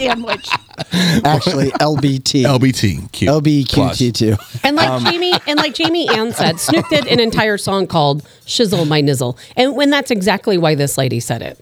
sandwich. 0.00 0.48
Actually, 1.24 1.70
LBT. 1.72 2.42
LBT, 2.44 3.12
Q, 3.12 3.28
LBQT2. 3.28 4.60
And 4.64 4.76
like 4.76 4.88
Um, 4.88 5.04
Jamie 5.04 5.32
and 5.46 5.58
like 5.58 5.74
Jamie 5.74 6.08
Ann 6.08 6.32
said, 6.32 6.58
Snoop 6.58 6.88
did 6.88 7.06
an 7.06 7.20
entire 7.20 7.58
song 7.58 7.86
called 7.86 8.22
"Shizzle 8.46 8.86
My 8.88 9.00
Nizzle," 9.02 9.36
and 9.56 9.76
when 9.76 9.90
that's 9.90 10.10
exactly 10.10 10.58
why 10.58 10.74
this 10.74 10.96
lady 10.98 11.20
said 11.20 11.42
it. 11.42 11.58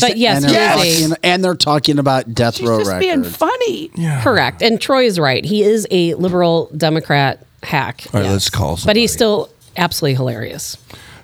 But 0.00 0.16
yes, 0.16 0.42
and 0.44 0.54
they're, 0.54 0.76
he 0.78 1.00
talking, 1.02 1.16
and 1.22 1.44
they're 1.44 1.54
talking 1.54 1.98
about 1.98 2.32
death 2.32 2.56
She's 2.56 2.66
row 2.68 2.78
just 2.78 2.98
being 3.00 3.18
records. 3.22 3.36
funny. 3.36 3.88
Correct. 4.22 4.62
And 4.62 4.80
Troy 4.80 5.04
is 5.04 5.18
right. 5.20 5.44
He 5.44 5.62
is 5.62 5.86
a 5.90 6.14
liberal 6.14 6.70
Democrat 6.74 7.44
hack. 7.62 8.06
All 8.14 8.20
right, 8.22 8.30
let's 8.30 8.48
call 8.48 8.78
But 8.86 8.96
he's 8.96 9.12
still 9.12 9.50
absolutely 9.76 10.14
hilarious. 10.14 10.78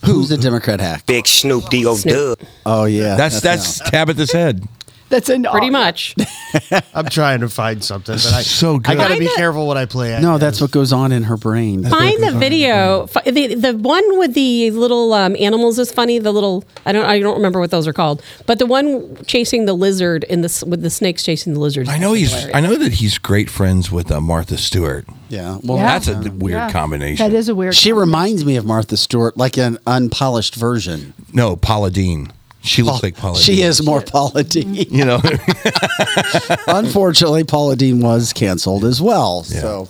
Who's 0.05 0.29
the 0.29 0.37
Democrat 0.37 0.79
hack? 0.81 1.07
Big 1.07 1.27
Snoop 1.27 1.69
D.O. 1.71 1.97
Dub. 1.99 2.39
Oh 2.67 2.85
yeah, 2.85 3.17
That's 3.17 3.41
that's 3.41 3.81
Tabitha's 3.91 4.33
head. 4.33 4.67
That's 5.11 5.29
an 5.29 5.45
Pretty 5.51 5.71
much. 5.71 6.15
I'm 6.95 7.07
trying 7.07 7.41
to 7.41 7.49
find 7.49 7.83
something, 7.85 8.15
but 8.15 8.33
I 8.33 8.43
So 8.43 8.79
good. 8.79 8.93
I 8.93 8.95
gotta 8.95 9.15
be 9.15 9.27
Find 9.27 9.31
it. 9.31 9.37
careful 9.37 9.67
what 9.67 9.77
I 9.77 9.85
play. 9.87 10.15
At. 10.15 10.23
No, 10.23 10.39
that's 10.39 10.61
what 10.61 10.71
goes 10.71 10.93
on 10.93 11.13
in 11.13 11.25
her 11.25 11.37
brain. 11.37 11.85
Find 11.85 12.23
the 12.23 12.33
video. 12.39 13.07
Fi- 13.09 13.23
The 13.31 13.55
the 13.55 13.77
one 13.77 14.19
with 14.19 14.35
the 14.35 14.71
little 14.71 15.13
um, 15.13 15.37
animals 15.39 15.79
is 15.79 15.93
funny. 15.93 16.19
The 16.19 16.33
little 16.33 16.65
I 16.87 16.93
don't 16.93 17.05
I 17.07 17.19
don't 17.21 17.35
remember 17.37 17.61
what 17.61 17.71
those 17.71 17.87
are 17.87 17.93
called. 17.93 18.23
But 18.47 18.59
the 18.61 18.67
one 18.67 19.17
chasing 19.27 19.67
the 19.67 19.75
lizard 19.75 20.25
in 20.25 20.41
this 20.43 20.63
with 20.65 20.83
the 20.83 20.91
snakes 20.91 21.23
chasing 21.25 21.55
the 21.55 21.61
lizard. 21.61 21.89
I 21.89 21.99
know 21.99 22.13
he's. 22.15 22.33
I 22.55 22.61
know 22.61 22.77
that 22.77 22.93
he's 22.95 23.19
great 23.19 23.51
friends 23.51 23.91
with 23.93 24.11
uh, 24.11 24.21
Martha 24.21 24.57
Stewart. 24.57 25.07
Yeah, 25.29 25.59
well, 25.63 25.77
Yeah. 25.79 25.99
That's 25.99 26.09
a 26.09 26.31
weird 26.33 26.55
Yeah. 26.59 26.71
combination. 26.73 27.29
That 27.31 27.37
is 27.37 27.49
a 27.49 27.55
weird. 27.55 27.75
She 27.75 27.93
reminds 27.93 28.45
me 28.45 28.57
of 28.57 28.65
Martha 28.65 28.97
Stewart, 28.97 29.37
like 29.37 29.57
an 29.57 29.79
unpolished 29.87 30.55
version. 30.55 31.15
no, 31.33 31.57
Paula 31.57 31.91
Deen. 31.91 32.33
She 32.63 32.83
looks 32.83 33.03
like 33.03 33.17
Paula. 33.17 33.39
She 33.39 33.57
Deen. 33.57 33.65
is 33.65 33.83
more 33.85 34.03
Paula 34.03 34.45
Deen. 34.45 34.75
You 34.75 35.05
know. 35.05 35.21
Unfortunately, 36.67 37.45
Paula 37.45 37.77
Deen 37.77 38.01
was 38.01 38.33
canceled 38.33 38.85
as 38.85 39.01
well. 39.01 39.45
So, 39.45 39.89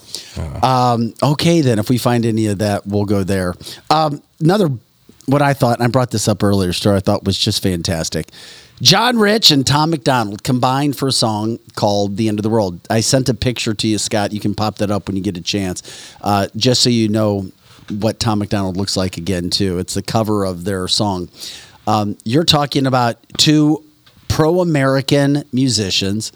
um, 0.63 1.15
okay, 1.23 1.61
then 1.61 1.79
if 1.79 1.89
we 1.91 1.99
find 1.99 2.25
any 2.25 2.47
of 2.47 2.59
that, 2.59 2.87
we'll 2.87 3.05
go 3.05 3.25
there. 3.25 3.55
Um, 3.91 4.23
another, 4.41 4.69
what 5.27 5.43
I 5.43 5.53
thought, 5.53 5.79
and 5.79 5.85
I 5.85 5.89
brought 5.89 6.11
this 6.11 6.29
up 6.29 6.43
earlier, 6.43 6.73
story 6.73 6.97
I 6.97 7.01
thought 7.01 7.25
was 7.25 7.37
just 7.39 7.63
fantastic. 7.63 8.29
John 8.83 9.19
Rich 9.19 9.51
and 9.51 9.67
Tom 9.67 9.91
Macdonald 9.91 10.43
combined 10.43 10.97
for 10.97 11.09
a 11.09 11.13
song 11.13 11.59
called 11.77 12.17
"The 12.17 12.29
End 12.29 12.39
of 12.39 12.45
the 12.45 12.49
World." 12.49 12.81
I 12.89 13.01
sent 13.01 13.29
a 13.29 13.35
picture 13.35 13.75
to 13.75 13.87
you, 13.89 13.99
Scott. 13.99 14.33
You 14.33 14.41
can 14.41 14.55
pop 14.55 14.77
that 14.79 14.91
up 14.91 15.07
when 15.07 15.17
you 15.17 15.23
get 15.23 15.37
a 15.37 15.43
chance, 15.43 15.83
uh, 16.23 16.47
just 16.57 16.83
so 16.83 16.89
you 16.89 17.09
know 17.09 17.51
what 17.91 18.19
Tom 18.21 18.39
Macdonald 18.39 18.79
looks 18.79 18.97
like 18.97 19.19
again. 19.19 19.51
Too, 19.51 19.79
it's 19.79 19.95
the 19.95 20.03
cover 20.03 20.45
of 20.45 20.65
their 20.65 20.89
song. 20.89 21.29
Um, 21.91 22.17
you're 22.25 22.45
talking 22.45 22.87
about 22.87 23.17
two 23.37 23.85
pro-American 24.29 25.43
musicians. 25.53 26.31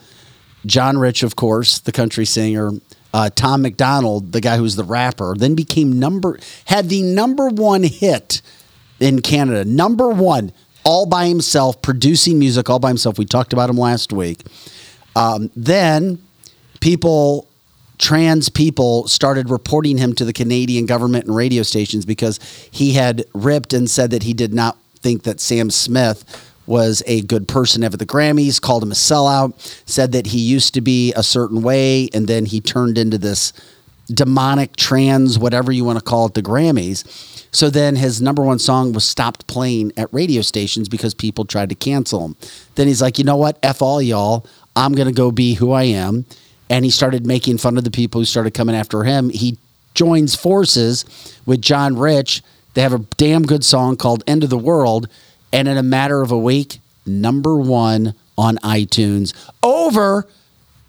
John 0.66 0.98
Rich, 0.98 1.22
of 1.22 1.36
course, 1.36 1.78
the 1.78 1.92
country 1.92 2.26
singer. 2.26 2.72
Uh, 3.12 3.30
Tom 3.30 3.62
Macdonald, 3.62 4.32
the 4.32 4.40
guy 4.40 4.56
who's 4.56 4.74
the 4.74 4.82
rapper, 4.82 5.36
then 5.38 5.54
became 5.54 5.96
number 6.00 6.40
had 6.64 6.88
the 6.88 7.02
number 7.02 7.48
one 7.48 7.84
hit 7.84 8.42
in 8.98 9.22
Canada, 9.22 9.64
number 9.64 10.08
one, 10.08 10.52
all 10.84 11.06
by 11.06 11.26
himself, 11.28 11.80
producing 11.82 12.36
music 12.40 12.68
all 12.68 12.80
by 12.80 12.88
himself. 12.88 13.16
We 13.16 13.24
talked 13.24 13.52
about 13.52 13.70
him 13.70 13.76
last 13.76 14.12
week. 14.12 14.42
Um, 15.14 15.52
then 15.54 16.18
people, 16.80 17.46
trans 17.98 18.48
people, 18.48 19.06
started 19.06 19.48
reporting 19.48 19.98
him 19.98 20.16
to 20.16 20.24
the 20.24 20.32
Canadian 20.32 20.86
government 20.86 21.26
and 21.26 21.36
radio 21.36 21.62
stations 21.62 22.04
because 22.04 22.40
he 22.72 22.94
had 22.94 23.24
ripped 23.32 23.72
and 23.72 23.88
said 23.88 24.10
that 24.10 24.24
he 24.24 24.32
did 24.32 24.52
not 24.52 24.76
think 25.04 25.24
that 25.24 25.38
Sam 25.38 25.68
Smith 25.70 26.24
was 26.66 27.02
a 27.06 27.20
good 27.20 27.46
person 27.46 27.84
ever 27.84 27.98
the 27.98 28.06
Grammys, 28.06 28.58
called 28.58 28.82
him 28.82 28.90
a 28.90 28.94
sellout, 28.94 29.52
said 29.86 30.12
that 30.12 30.28
he 30.28 30.38
used 30.38 30.72
to 30.74 30.80
be 30.80 31.12
a 31.12 31.22
certain 31.22 31.60
way, 31.60 32.08
and 32.14 32.26
then 32.26 32.46
he 32.46 32.58
turned 32.58 32.96
into 32.96 33.18
this 33.18 33.52
demonic 34.08 34.74
trans, 34.76 35.38
whatever 35.38 35.70
you 35.70 35.84
want 35.84 35.98
to 35.98 36.04
call 36.04 36.24
it, 36.24 36.32
the 36.32 36.42
Grammys. 36.42 37.04
So 37.54 37.68
then 37.68 37.96
his 37.96 38.22
number 38.22 38.42
one 38.42 38.58
song 38.58 38.94
was 38.94 39.04
stopped 39.04 39.46
playing 39.46 39.92
at 39.98 40.12
radio 40.12 40.40
stations 40.40 40.88
because 40.88 41.12
people 41.12 41.44
tried 41.44 41.68
to 41.68 41.74
cancel 41.74 42.24
him. 42.24 42.36
Then 42.76 42.88
he's 42.88 43.02
like, 43.02 43.18
you 43.18 43.24
know 43.24 43.36
what? 43.36 43.58
F 43.62 43.82
all 43.82 44.00
y'all. 44.00 44.46
I'm 44.74 44.92
going 44.92 45.06
to 45.06 45.14
go 45.14 45.30
be 45.30 45.54
who 45.54 45.70
I 45.70 45.84
am. 45.84 46.24
And 46.70 46.84
he 46.84 46.90
started 46.90 47.26
making 47.26 47.58
fun 47.58 47.76
of 47.76 47.84
the 47.84 47.90
people 47.90 48.22
who 48.22 48.24
started 48.24 48.54
coming 48.54 48.74
after 48.74 49.04
him. 49.04 49.28
He 49.28 49.58
joins 49.92 50.34
forces 50.34 51.04
with 51.46 51.60
John 51.60 51.96
Rich. 51.96 52.42
They 52.74 52.82
have 52.82 52.92
a 52.92 52.98
damn 53.16 53.42
good 53.44 53.64
song 53.64 53.96
called 53.96 54.22
End 54.26 54.44
of 54.44 54.50
the 54.50 54.58
World. 54.58 55.08
And 55.52 55.68
in 55.68 55.76
a 55.76 55.82
matter 55.82 56.20
of 56.20 56.30
a 56.30 56.38
week, 56.38 56.80
number 57.06 57.56
one 57.56 58.14
on 58.36 58.56
iTunes 58.58 59.32
over. 59.62 60.26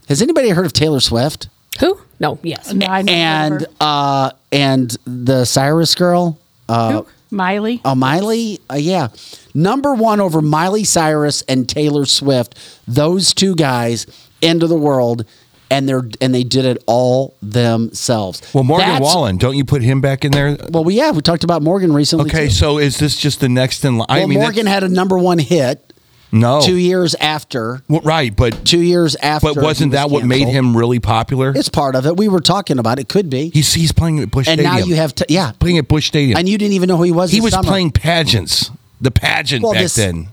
Has 0.07 0.21
anybody 0.21 0.49
heard 0.49 0.65
of 0.65 0.73
Taylor 0.73 0.99
Swift? 0.99 1.47
Who? 1.79 1.99
No. 2.19 2.39
Yes. 2.41 2.73
No, 2.73 2.85
I 2.85 3.03
and 3.07 3.65
uh 3.79 4.31
and 4.51 4.95
the 5.05 5.45
Cyrus 5.45 5.95
girl. 5.95 6.39
Uh, 6.67 6.91
Who? 6.91 7.07
Miley. 7.31 7.81
Oh, 7.83 7.95
Miley. 7.95 8.59
Uh, 8.69 8.75
yeah, 8.75 9.09
number 9.53 9.93
one 9.93 10.21
over 10.21 10.41
Miley 10.41 10.83
Cyrus 10.83 11.41
and 11.43 11.67
Taylor 11.67 12.05
Swift. 12.05 12.55
Those 12.87 13.33
two 13.33 13.55
guys 13.55 14.07
end 14.41 14.63
of 14.63 14.69
the 14.69 14.77
world, 14.77 15.25
and 15.71 15.87
they're 15.89 16.07
and 16.21 16.33
they 16.33 16.43
did 16.43 16.65
it 16.65 16.83
all 16.85 17.35
themselves. 17.41 18.41
well, 18.53 18.63
Morgan 18.63 18.87
That's- 18.87 19.01
Wallen. 19.15 19.37
Don't 19.37 19.55
you 19.55 19.65
put 19.65 19.81
him 19.81 20.01
back 20.01 20.25
in 20.25 20.31
there? 20.31 20.57
Well, 20.69 20.83
we 20.83 20.95
yeah, 20.95 21.11
we 21.11 21.21
talked 21.21 21.43
about 21.43 21.61
Morgan 21.61 21.93
recently. 21.93 22.29
Okay, 22.29 22.45
too. 22.45 22.51
so 22.53 22.77
is 22.77 22.97
this 22.97 23.15
just 23.15 23.39
the 23.39 23.49
next 23.49 23.83
in 23.85 23.97
line? 23.97 24.07
well, 24.09 24.21
I 24.23 24.25
mean, 24.25 24.39
Morgan 24.39 24.65
had 24.65 24.83
a 24.83 24.89
number 24.89 25.17
one 25.17 25.39
hit 25.39 25.93
no, 26.31 26.61
two 26.61 26.75
years 26.75 27.15
after. 27.15 27.81
Well, 27.87 28.01
right, 28.01 28.35
but 28.35 28.65
Two 28.65 28.81
years 28.81 29.15
after. 29.15 29.53
but 29.53 29.63
wasn't 29.63 29.91
was 29.91 29.99
that 29.99 30.09
what 30.09 30.25
made 30.25 30.47
him 30.47 30.75
really 30.75 30.99
popular? 30.99 31.53
It's 31.55 31.69
part 31.69 31.95
of 31.95 32.05
it. 32.05 32.17
We 32.17 32.27
were 32.27 32.41
talking 32.41 32.77
about 32.79 32.99
it. 32.99 33.07
Could 33.09 33.29
be. 33.29 33.49
He's 33.49 33.73
he's 33.73 33.91
playing 33.91 34.19
at 34.19 34.31
Busch 34.31 34.47
and 34.47 34.59
Stadium. 34.59 34.79
now 34.79 34.85
you 34.85 34.95
have 34.95 35.15
to 35.15 35.25
yeah, 35.29 35.51
playing 35.59 35.77
at 35.77 35.87
Busch 35.87 36.07
Stadium. 36.07 36.37
and 36.37 36.49
you 36.49 36.57
didn't 36.57 36.73
even 36.73 36.87
know 36.89 36.97
who 36.97 37.03
he 37.03 37.11
was. 37.11 37.31
he 37.31 37.41
was 37.41 37.53
summer. 37.53 37.67
playing 37.67 37.91
pageants, 37.91 38.69
the 38.99 39.11
pageant 39.11 39.63
Well, 39.63 39.73
back 39.73 39.83
this- 39.83 39.95
then. 39.95 40.27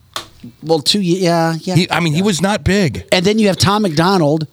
well 0.62 0.80
two 0.80 1.00
yeah 1.00 1.54
yeah. 1.60 1.76
He, 1.76 1.90
I 1.90 2.00
mean, 2.00 2.14
he 2.14 2.22
was 2.22 2.40
not 2.42 2.64
big. 2.64 3.04
And 3.12 3.24
then 3.24 3.38
you 3.38 3.46
have 3.46 3.56
Tom 3.56 3.82
Macdonald 3.82 4.48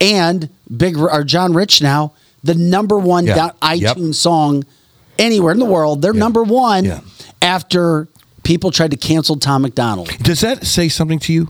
and 0.00 0.48
Big 0.74 0.96
or 0.96 1.24
John 1.24 1.52
Rich 1.54 1.82
now, 1.82 2.12
the 2.44 2.54
number 2.54 2.98
one 2.98 3.26
Yeah. 3.26 3.34
down 3.34 3.52
Yep. 3.78 3.96
iTunes 3.96 4.14
song 4.16 4.64
anywhere 5.18 5.52
in 5.52 5.58
the 5.58 5.64
world. 5.64 6.02
They're 6.02 6.12
number 6.12 6.42
one 6.42 6.84
Yeah. 6.84 7.00
after 7.42 8.08
people 8.42 8.70
tried 8.70 8.90
to 8.92 8.96
cancel 8.96 9.36
Tom 9.36 9.62
Macdonald. 9.62 10.08
Does 10.22 10.40
that 10.40 10.66
say 10.66 10.88
something 10.88 11.18
to 11.20 11.32
you? 11.32 11.48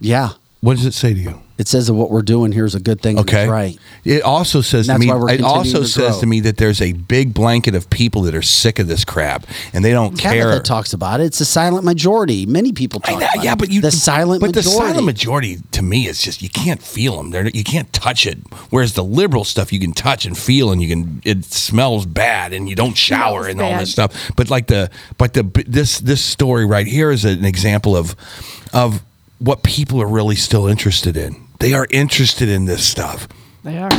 Yeah. 0.00 0.30
What 0.66 0.78
does 0.78 0.84
it 0.84 0.94
say 0.94 1.14
to 1.14 1.20
you? 1.20 1.40
It 1.58 1.68
says 1.68 1.86
that 1.86 1.94
what 1.94 2.10
we're 2.10 2.22
doing 2.22 2.50
here 2.50 2.64
is 2.64 2.74
a 2.74 2.80
good 2.80 3.00
thing. 3.00 3.20
Okay. 3.20 3.48
right. 3.48 3.78
It 4.04 4.22
also 4.22 4.62
says 4.62 4.88
to 4.88 4.98
me. 4.98 5.08
It 5.08 5.40
also 5.40 5.82
to 5.82 5.86
says 5.86 6.18
to 6.18 6.26
me 6.26 6.40
that 6.40 6.56
there's 6.56 6.82
a 6.82 6.92
big 6.92 7.32
blanket 7.32 7.76
of 7.76 7.88
people 7.88 8.22
that 8.22 8.34
are 8.34 8.42
sick 8.42 8.80
of 8.80 8.88
this 8.88 9.04
crap 9.04 9.46
and 9.72 9.84
they 9.84 9.92
don't 9.92 10.18
care. 10.18 10.60
Talks 10.60 10.92
about 10.92 11.20
it. 11.20 11.26
It's 11.26 11.40
a 11.40 11.44
silent 11.44 11.84
majority. 11.84 12.46
Many 12.46 12.72
people 12.72 12.98
talk 12.98 13.12
know, 13.12 13.26
about 13.32 13.44
yeah, 13.44 13.52
it. 13.52 13.58
but 13.60 13.70
you 13.70 13.80
the 13.80 13.92
silent 13.92 14.40
but 14.40 14.48
majority. 14.48 14.68
the 14.68 14.76
silent 14.76 15.06
majority 15.06 15.58
to 15.70 15.82
me 15.82 16.08
is 16.08 16.20
just 16.20 16.42
you 16.42 16.50
can't 16.50 16.82
feel 16.82 17.16
them. 17.16 17.30
They're, 17.30 17.46
you 17.46 17.62
can't 17.62 17.92
touch 17.92 18.26
it. 18.26 18.38
Whereas 18.70 18.94
the 18.94 19.04
liberal 19.04 19.44
stuff 19.44 19.72
you 19.72 19.78
can 19.78 19.92
touch 19.92 20.26
and 20.26 20.36
feel, 20.36 20.72
and 20.72 20.82
you 20.82 20.88
can 20.88 21.22
it 21.24 21.44
smells 21.44 22.06
bad, 22.06 22.52
and 22.52 22.68
you 22.68 22.74
don't 22.74 22.96
shower 22.96 23.44
Smells 23.44 23.52
and 23.52 23.60
all 23.62 23.78
this 23.78 23.92
stuff. 23.92 24.32
But 24.34 24.50
like 24.50 24.66
the 24.66 24.90
but 25.16 25.32
the 25.34 25.44
this 25.68 26.00
this 26.00 26.24
story 26.24 26.66
right 26.66 26.88
here 26.88 27.12
is 27.12 27.24
an 27.24 27.44
example 27.44 27.96
of 27.96 28.16
of 28.72 29.05
what 29.38 29.62
people 29.62 30.00
are 30.02 30.08
really 30.08 30.36
still 30.36 30.66
interested 30.66 31.16
in. 31.16 31.46
They 31.60 31.72
are 31.74 31.86
interested 31.90 32.48
in 32.48 32.64
this 32.66 32.86
stuff. 32.86 33.28
They 33.64 33.78
are. 33.78 33.90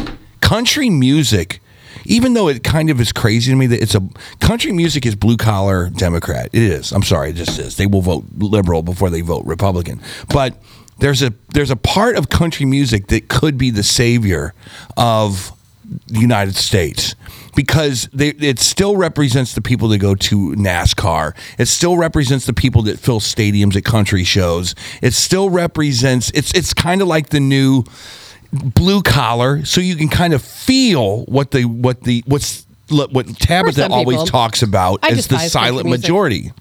country 0.42 0.90
music 0.90 1.60
even 2.06 2.34
though 2.34 2.48
it 2.48 2.64
kind 2.64 2.90
of 2.90 3.02
is 3.02 3.12
crazy 3.12 3.52
to 3.52 3.58
me 3.58 3.68
that 3.68 3.82
it's 3.82 3.96
a 3.96 4.02
country 4.40 4.72
music 4.72 5.06
is 5.06 5.16
blue 5.16 5.36
collar 5.36 5.90
democrat. 5.90 6.50
It 6.54 6.62
is. 6.62 6.92
I'm 6.92 7.04
sorry 7.04 7.32
it 7.32 7.34
just 7.34 7.60
is. 7.60 7.76
They 7.76 7.86
will 7.88 8.02
vote 8.02 8.24
liberal 8.38 8.82
before 8.82 9.10
they 9.10 9.22
vote 9.22 9.46
republican. 9.46 10.02
But 10.30 10.62
there's 11.00 11.22
a 11.22 11.34
there's 11.50 11.72
a 11.72 11.76
part 11.76 12.16
of 12.16 12.30
country 12.30 12.66
music 12.66 13.08
that 13.08 13.28
could 13.28 13.58
be 13.58 13.72
the 13.72 13.84
savior 13.84 14.54
of 14.96 15.52
the 16.08 16.20
united 16.20 16.56
states 16.56 17.16
because 17.58 18.08
they, 18.14 18.30
it 18.30 18.60
still 18.60 18.96
represents 18.96 19.56
the 19.56 19.64
people 19.64 19.88
that 19.88 19.98
go 19.98 20.14
to 20.14 20.52
NASCAR. 20.52 21.36
It 21.58 21.66
still 21.66 21.98
represents 21.98 22.46
the 22.46 22.54
people 22.54 22.84
that 22.84 23.00
fill 23.00 23.20
stadiums 23.20 23.76
at 23.76 23.84
country 23.84 24.24
shows. 24.24 24.76
It 25.02 25.16
still 25.16 25.50
represents 25.50 26.30
it's 26.36 26.54
it's 26.54 26.76
kind 26.76 27.02
of 27.02 27.08
like 27.08 27.30
the 27.30 27.40
new 27.40 27.84
blue 28.54 29.02
collar, 29.02 29.66
so 29.66 29.82
you 29.82 29.96
can 29.96 30.08
kind 30.08 30.36
of 30.36 30.44
feel 30.44 31.26
what 31.26 31.50
the 31.50 31.66
what 31.66 32.04
the 32.04 32.24
what's 32.28 32.68
what 32.90 33.26
Tabitha 33.40 33.82
some 33.82 33.92
always 33.92 34.18
people. 34.18 34.28
talks 34.28 34.62
about 34.62 35.00
I 35.02 35.10
as 35.10 35.28
the 35.28 35.40
silent 35.40 35.90
majority. 35.90 36.52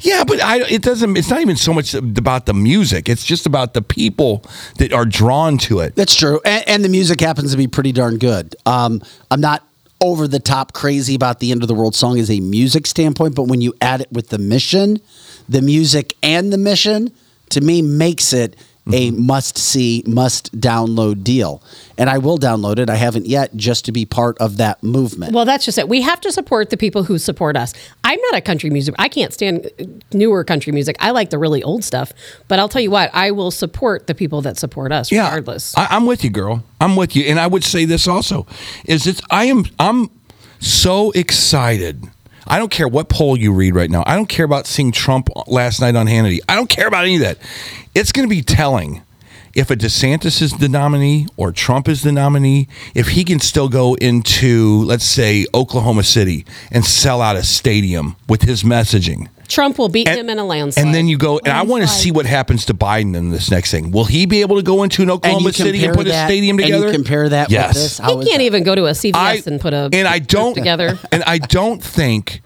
Yeah, 0.00 0.24
but 0.24 0.40
I, 0.42 0.68
it 0.68 0.82
doesn't. 0.82 1.16
It's 1.16 1.30
not 1.30 1.40
even 1.42 1.54
so 1.54 1.72
much 1.72 1.94
about 1.94 2.46
the 2.46 2.54
music. 2.54 3.08
It's 3.08 3.24
just 3.24 3.46
about 3.46 3.72
the 3.74 3.82
people 3.82 4.44
that 4.78 4.92
are 4.92 5.04
drawn 5.04 5.58
to 5.58 5.78
it. 5.78 5.94
That's 5.94 6.16
true, 6.16 6.40
and, 6.44 6.68
and 6.68 6.84
the 6.84 6.88
music 6.88 7.20
happens 7.20 7.52
to 7.52 7.56
be 7.56 7.68
pretty 7.68 7.92
darn 7.92 8.18
good. 8.18 8.56
Um, 8.66 9.00
I'm 9.30 9.40
not 9.40 9.64
over 10.00 10.26
the 10.26 10.40
top 10.40 10.72
crazy 10.72 11.14
about 11.14 11.40
the 11.40 11.50
end 11.50 11.62
of 11.62 11.68
the 11.68 11.74
world 11.74 11.94
song 11.94 12.18
is 12.18 12.30
a 12.30 12.40
music 12.40 12.86
standpoint, 12.86 13.34
but 13.34 13.44
when 13.44 13.60
you 13.60 13.74
add 13.80 14.00
it 14.00 14.10
with 14.10 14.28
the 14.28 14.38
mission, 14.38 14.98
the 15.48 15.62
music 15.62 16.16
and 16.22 16.52
the 16.52 16.58
mission, 16.58 17.12
to 17.50 17.60
me 17.60 17.82
makes 17.82 18.32
it 18.32 18.56
a 18.92 19.10
must 19.10 19.58
see, 19.58 20.02
must 20.06 20.58
download 20.58 21.22
deal. 21.22 21.62
And 21.98 22.08
I 22.08 22.18
will 22.18 22.38
download 22.38 22.78
it. 22.78 22.88
I 22.88 22.96
haven't 22.96 23.26
yet, 23.26 23.54
just 23.56 23.84
to 23.84 23.92
be 23.92 24.06
part 24.06 24.38
of 24.38 24.56
that 24.56 24.82
movement. 24.82 25.34
Well, 25.34 25.44
that's 25.44 25.64
just 25.64 25.78
it. 25.78 25.88
We 25.88 26.02
have 26.02 26.20
to 26.22 26.32
support 26.32 26.70
the 26.70 26.76
people 26.76 27.04
who 27.04 27.18
support 27.18 27.56
us. 27.56 27.74
I'm 28.04 28.18
not 28.30 28.36
a 28.36 28.40
country 28.40 28.70
music. 28.70 28.94
I 28.98 29.08
can't 29.08 29.32
stand 29.32 29.70
uh, 29.78 29.84
newer 30.12 30.44
country 30.44 30.72
music. 30.72 30.96
I 30.98 31.10
like 31.10 31.30
the 31.30 31.38
really 31.38 31.62
old 31.62 31.84
stuff. 31.84 32.12
But 32.48 32.58
I'll 32.58 32.68
tell 32.68 32.82
you 32.82 32.90
what, 32.90 33.10
I 33.12 33.30
will 33.30 33.50
support 33.50 34.06
the 34.06 34.14
people 34.14 34.40
that 34.42 34.56
support 34.56 34.92
us, 34.92 35.12
yeah, 35.12 35.26
regardless. 35.26 35.76
I, 35.76 35.86
I'm 35.90 36.06
with 36.06 36.24
you, 36.24 36.30
girl. 36.30 36.64
I'm 36.80 36.96
with 36.96 37.14
you, 37.14 37.24
and 37.24 37.38
I 37.38 37.46
would 37.46 37.64
say 37.64 37.84
this 37.84 38.08
also: 38.08 38.46
is 38.86 39.06
it's 39.06 39.20
I 39.30 39.44
am 39.44 39.66
I'm 39.78 40.10
so 40.58 41.10
excited. 41.12 42.08
I 42.50 42.58
don't 42.58 42.70
care 42.70 42.88
what 42.88 43.08
poll 43.08 43.38
you 43.38 43.52
read 43.52 43.76
right 43.76 43.88
now. 43.88 44.02
I 44.06 44.16
don't 44.16 44.28
care 44.28 44.44
about 44.44 44.66
seeing 44.66 44.90
Trump 44.90 45.28
last 45.46 45.80
night 45.80 45.94
on 45.94 46.08
Hannity. 46.08 46.40
I 46.48 46.56
don't 46.56 46.68
care 46.68 46.88
about 46.88 47.04
any 47.04 47.14
of 47.14 47.20
that. 47.20 47.38
It's 47.94 48.10
going 48.10 48.28
to 48.28 48.34
be 48.34 48.42
telling 48.42 49.02
if 49.54 49.70
a 49.70 49.76
DeSantis 49.76 50.42
is 50.42 50.58
the 50.58 50.68
nominee 50.68 51.28
or 51.36 51.52
Trump 51.52 51.88
is 51.88 52.02
the 52.02 52.10
nominee, 52.10 52.66
if 52.92 53.10
he 53.10 53.22
can 53.22 53.38
still 53.38 53.68
go 53.68 53.94
into, 53.94 54.82
let's 54.82 55.04
say, 55.04 55.46
Oklahoma 55.54 56.02
City 56.02 56.44
and 56.72 56.84
sell 56.84 57.22
out 57.22 57.36
a 57.36 57.44
stadium 57.44 58.16
with 58.28 58.42
his 58.42 58.64
messaging. 58.64 59.28
Trump 59.50 59.78
will 59.78 59.88
beat 59.88 60.08
him 60.08 60.30
in 60.30 60.38
a 60.38 60.44
landslide. 60.44 60.86
And 60.86 60.94
then 60.94 61.08
you 61.08 61.18
go, 61.18 61.38
and 61.38 61.48
I 61.48 61.62
want 61.62 61.82
to 61.82 61.88
see 61.88 62.10
what 62.10 62.24
happens 62.24 62.64
to 62.66 62.74
Biden 62.74 63.14
in 63.16 63.30
this 63.30 63.50
next 63.50 63.70
thing. 63.70 63.90
Will 63.90 64.04
he 64.04 64.24
be 64.24 64.40
able 64.40 64.56
to 64.56 64.62
go 64.62 64.82
into 64.82 65.02
an 65.02 65.10
Oklahoma 65.10 65.52
City 65.52 65.84
and 65.84 65.92
compare 65.92 65.94
put 65.94 66.06
a 66.06 66.10
that- 66.10 66.28
stadium 66.28 66.58
and 66.58 66.68
you 66.68 66.74
together? 66.76 66.92
compare 66.92 67.28
that 67.28 67.48
with 67.48 67.52
yes. 67.52 67.74
this? 67.74 67.98
he 67.98 68.24
can't 68.24 68.42
even 68.42 68.62
go 68.62 68.74
to 68.74 68.86
a 68.86 68.92
CVS 68.92 69.14
I- 69.14 69.42
and 69.46 69.60
put 69.60 69.74
a 69.74 69.90
and 69.92 70.06
I 70.08 70.20
don't 70.20 70.54
together. 70.54 70.98
and 71.12 71.22
I 71.24 71.38
don't 71.38 71.82
think 71.82 72.42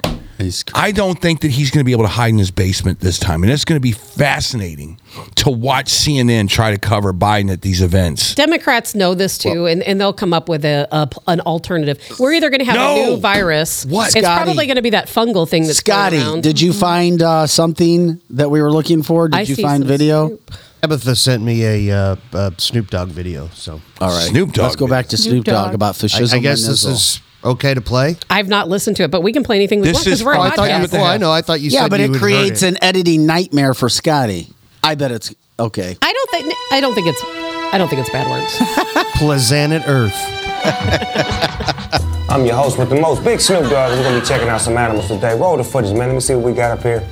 I 0.74 0.92
don't 0.92 1.20
think 1.20 1.40
that 1.40 1.50
he's 1.50 1.70
going 1.70 1.80
to 1.80 1.84
be 1.84 1.92
able 1.92 2.04
to 2.04 2.08
hide 2.08 2.30
in 2.30 2.38
his 2.38 2.50
basement 2.50 3.00
this 3.00 3.18
time, 3.18 3.42
and 3.42 3.52
it's 3.52 3.64
going 3.64 3.76
to 3.76 3.80
be 3.80 3.92
fascinating 3.92 4.98
to 5.36 5.50
watch 5.50 5.86
CNN 5.86 6.48
try 6.48 6.70
to 6.70 6.78
cover 6.78 7.12
Biden 7.12 7.52
at 7.52 7.62
these 7.62 7.82
events. 7.82 8.34
Democrats 8.34 8.94
know 8.94 9.14
this 9.14 9.38
too, 9.38 9.66
and, 9.66 9.82
and 9.82 10.00
they'll 10.00 10.12
come 10.12 10.32
up 10.32 10.48
with 10.48 10.64
a, 10.64 10.88
a 10.90 11.08
an 11.28 11.40
alternative. 11.40 12.00
We're 12.18 12.32
either 12.32 12.50
going 12.50 12.60
to 12.60 12.66
have 12.66 12.76
No! 12.76 13.02
a 13.02 13.06
new 13.10 13.16
virus. 13.18 13.84
What? 13.86 14.14
It's 14.16 14.24
Scotty. 14.26 14.44
probably 14.44 14.66
going 14.66 14.76
to 14.76 14.82
be 14.82 14.90
that 14.90 15.06
fungal 15.08 15.48
thing 15.48 15.64
that's 15.64 15.82
going 15.82 15.96
Scotty, 15.96 16.18
around. 16.18 16.42
did 16.42 16.60
you 16.60 16.72
find 16.72 17.22
uh, 17.22 17.46
something 17.46 18.20
that 18.30 18.50
we 18.50 18.60
were 18.60 18.72
looking 18.72 19.02
for? 19.02 19.28
Did 19.28 19.36
I 19.36 19.40
you 19.42 19.54
see 19.54 19.62
find 19.62 19.82
some 19.82 19.88
video? 19.88 20.38
Tabitha 20.82 21.16
sent 21.16 21.42
me 21.42 21.64
a, 21.64 21.96
uh, 21.96 22.16
uh 22.34 22.50
Snoop 22.58 22.90
Dogg 22.90 23.08
video. 23.08 23.48
So 23.54 23.80
All 24.00 24.10
right, 24.10 24.28
Snoop 24.28 24.52
Dogg 24.52 24.64
Let's 24.64 24.76
go 24.76 24.86
back 24.86 25.06
to 25.08 25.16
Snoop, 25.16 25.32
Snoop 25.32 25.44
Dogg, 25.46 25.66
Dogg. 25.66 25.74
about 25.74 25.94
I, 25.96 26.08
fascism. 26.08 26.38
I 26.38 26.42
guess 26.42 26.62
and 26.64 26.72
this 26.72 26.84
Nizzle. 26.84 26.92
is 26.92 27.20
okay 27.44 27.74
to 27.74 27.80
play. 27.80 28.16
I've 28.30 28.48
not 28.48 28.68
listened 28.68 28.96
to 28.96 29.02
it, 29.04 29.10
but 29.10 29.22
we 29.22 29.32
can 29.32 29.44
play 29.44 29.56
anything 29.56 29.80
we 29.80 29.88
This 29.88 29.94
want 29.94 30.04
because 30.06 30.20
is- 30.20 30.26
we're 30.26 30.34
a 30.34 30.38
oh, 30.38 30.42
I 30.42 30.50
thought 30.50 30.70
you. 30.70 30.76
podcast. 30.76 30.92
Well, 30.92 31.04
I 31.04 31.16
know. 31.18 31.30
I 31.32 31.42
thought 31.42 31.60
you 31.60 31.70
yeah, 31.70 31.82
said 31.82 31.90
but 31.90 32.00
you 32.00 32.06
it 32.06 32.08
had 32.08 32.14
heard 32.16 32.22
creates 32.22 32.62
an 32.62 32.82
editing 32.82 33.26
nightmare 33.26 33.74
for 33.74 33.88
Scotty. 33.88 34.48
I 34.82 34.94
bet 34.94 35.12
it's 35.12 35.34
okay. 35.58 35.96
I 36.02 36.12
don't 36.12 36.30
think 36.30 36.54
I 36.72 36.80
don't 36.80 36.94
think 36.94 37.06
it's 37.08 37.22
I 37.74 37.78
don't 37.78 37.88
think 37.88 38.00
it's 38.00 38.10
bad 38.10 38.30
words. 38.30 38.56
Planet 39.18 39.82
Earth. 39.86 40.14
I'm 42.30 42.44
your 42.46 42.56
host 42.56 42.78
with 42.78 42.88
the 42.88 43.00
most, 43.00 43.22
Big 43.22 43.40
Snoop 43.40 43.68
Dogg. 43.70 43.92
We're 43.96 44.02
gonna 44.02 44.20
be 44.20 44.26
checking 44.26 44.48
out 44.48 44.60
some 44.60 44.76
animals 44.76 45.08
today. 45.08 45.38
Roll 45.38 45.56
the 45.56 45.64
footage, 45.64 45.92
man. 45.96 46.08
Let 46.08 46.14
me 46.14 46.20
see 46.20 46.34
what 46.34 46.44
we 46.44 46.52
got 46.52 46.76
up 46.78 46.82
here. 46.82 47.06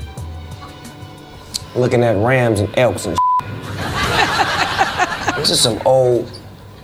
Looking 1.77 2.03
at 2.03 2.17
rams 2.17 2.61
and 2.61 2.77
elks 2.79 3.07
and 3.07 3.17
This 5.37 5.51
is 5.51 5.61
some 5.61 5.81
old, 5.87 6.31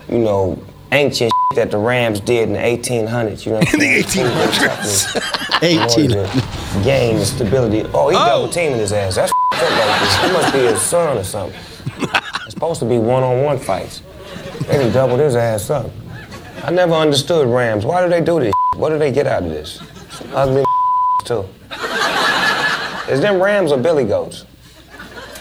you 0.08 0.18
know, 0.18 0.58
ancient 0.92 1.32
that 1.54 1.70
the 1.70 1.78
Rams 1.78 2.20
did 2.20 2.48
in 2.48 2.54
the 2.54 2.60
1800s. 2.60 3.44
You 3.46 3.52
know, 3.52 3.58
in 3.72 3.78
the 3.78 4.02
1800s. 4.02 5.38
18. 5.62 6.82
Gain 6.84 7.16
the 7.16 7.24
stability. 7.24 7.88
Oh, 7.92 8.08
he 8.10 8.16
oh. 8.16 8.26
double 8.26 8.48
teaming 8.48 8.78
his 8.78 8.92
ass. 8.92 9.16
That's 9.16 9.32
up 9.32 9.60
like 9.60 10.00
this. 10.00 10.16
He 10.16 10.32
must 10.32 10.52
be 10.52 10.58
his 10.60 10.80
son 10.80 11.18
or 11.18 11.24
something. 11.24 11.58
It's 12.44 12.54
supposed 12.54 12.80
to 12.80 12.86
be 12.86 12.98
one-on-one 12.98 13.58
fights. 13.58 14.02
They 14.66 14.78
done 14.78 14.92
doubled 14.92 15.20
his 15.20 15.34
ass 15.36 15.70
up. 15.70 15.90
I 16.62 16.70
never 16.70 16.94
understood 16.94 17.48
Rams. 17.48 17.84
Why 17.84 18.02
do 18.02 18.10
they 18.10 18.20
do 18.20 18.40
this? 18.40 18.52
What 18.76 18.90
do 18.90 18.98
they 18.98 19.12
get 19.12 19.26
out 19.26 19.42
of 19.42 19.50
this? 19.50 19.80
Some 20.10 20.28
ugly 20.34 20.64
too. 21.24 21.44
Is 23.10 23.20
them 23.20 23.40
Rams 23.40 23.72
or 23.72 23.78
Billy 23.78 24.04
Goats? 24.04 24.44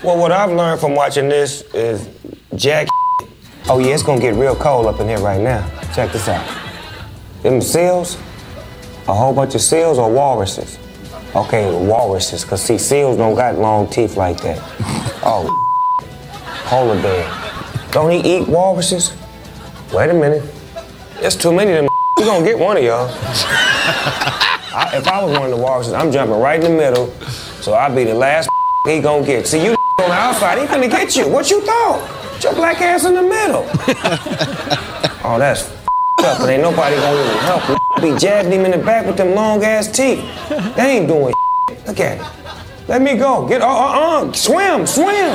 Well, 0.04 0.18
what 0.18 0.32
I've 0.32 0.52
learned 0.52 0.80
from 0.80 0.96
watching 0.96 1.28
this 1.28 1.64
is 1.74 2.08
Jack. 2.56 2.88
Oh 3.70 3.80
yeah, 3.80 3.94
it's 3.94 4.02
gonna 4.04 4.22
get 4.22 4.36
real 4.36 4.56
cold 4.56 4.86
up 4.86 5.02
in 5.02 5.10
here 5.10 5.20
right 5.20 5.42
now. 5.42 5.70
Check 5.94 6.14
this 6.14 6.30
out. 6.30 6.48
Them 7.44 7.60
seals, 7.60 8.16
a 9.10 9.14
whole 9.14 9.34
bunch 9.34 9.56
of 9.56 9.62
seals 9.62 9.98
or 9.98 10.10
walruses. 10.10 10.80
Okay, 11.36 11.70
walruses, 11.86 12.46
cause 12.46 12.62
see, 12.62 12.78
seals 12.78 13.18
don't 13.18 13.36
got 13.36 13.58
long 13.58 13.90
teeth 13.90 14.16
like 14.16 14.40
that. 14.42 14.62
Oh, 15.30 15.44
polar 16.68 17.02
bear. 17.02 17.30
Don't 17.92 18.10
he 18.12 18.38
eat 18.38 18.48
walruses? 18.48 19.14
Wait 19.92 20.10
a 20.10 20.14
minute. 20.14 20.44
There's 21.20 21.36
too 21.36 21.52
many 21.52 21.72
of 21.72 21.78
them. 21.84 21.90
You 22.20 22.26
gonna 22.26 22.46
get 22.46 22.58
one 22.58 22.78
of 22.78 22.84
y'all. 22.84 23.10
I, 24.74 24.92
if 24.94 25.06
I 25.06 25.22
was 25.22 25.38
one 25.38 25.52
of 25.52 25.58
the 25.58 25.62
walruses, 25.62 25.92
I'm 25.92 26.14
jumping 26.14 26.40
right 26.40 26.64
in 26.64 26.72
the 26.72 26.78
middle, 26.78 27.08
so 27.60 27.74
I'll 27.74 27.94
be 27.94 28.06
the 28.06 28.14
last 28.14 28.48
he 28.86 29.02
gonna 29.02 29.26
get. 29.26 29.46
See, 29.46 29.62
you 29.62 29.72
on 30.00 30.10
the 30.10 30.14
outside, 30.14 30.60
he 30.60 30.66
gonna 30.68 30.88
get 30.88 31.18
you. 31.18 31.28
What 31.28 31.52
you 31.52 31.60
thought? 31.60 32.27
Put 32.38 32.44
your 32.44 32.54
black 32.54 32.80
ass 32.82 33.04
in 33.04 33.16
the 33.16 33.24
middle. 33.24 33.66
oh, 35.26 35.38
that's 35.40 35.72
up, 36.20 36.38
but 36.38 36.48
ain't 36.48 36.62
nobody 36.62 36.96
gonna 36.98 37.20
even 37.20 37.38
help 37.40 37.68
you. 37.68 37.76
Be 38.00 38.16
jabbing 38.20 38.52
him 38.52 38.64
in 38.64 38.70
the 38.70 38.78
back 38.78 39.08
with 39.08 39.18
them 39.18 39.34
long 39.34 39.64
ass 39.64 39.88
teeth. 39.88 40.24
They 40.76 41.00
ain't 41.00 41.08
doing 41.08 41.34
Look 41.88 42.00
at 42.00 42.20
it. 42.20 42.88
Let 42.88 43.02
me 43.02 43.18
go. 43.18 43.48
Get 43.48 43.64
uh 43.64 43.66
uh 43.66 44.22
uh. 44.22 44.32
Swim, 44.34 44.86
swim. 44.86 45.08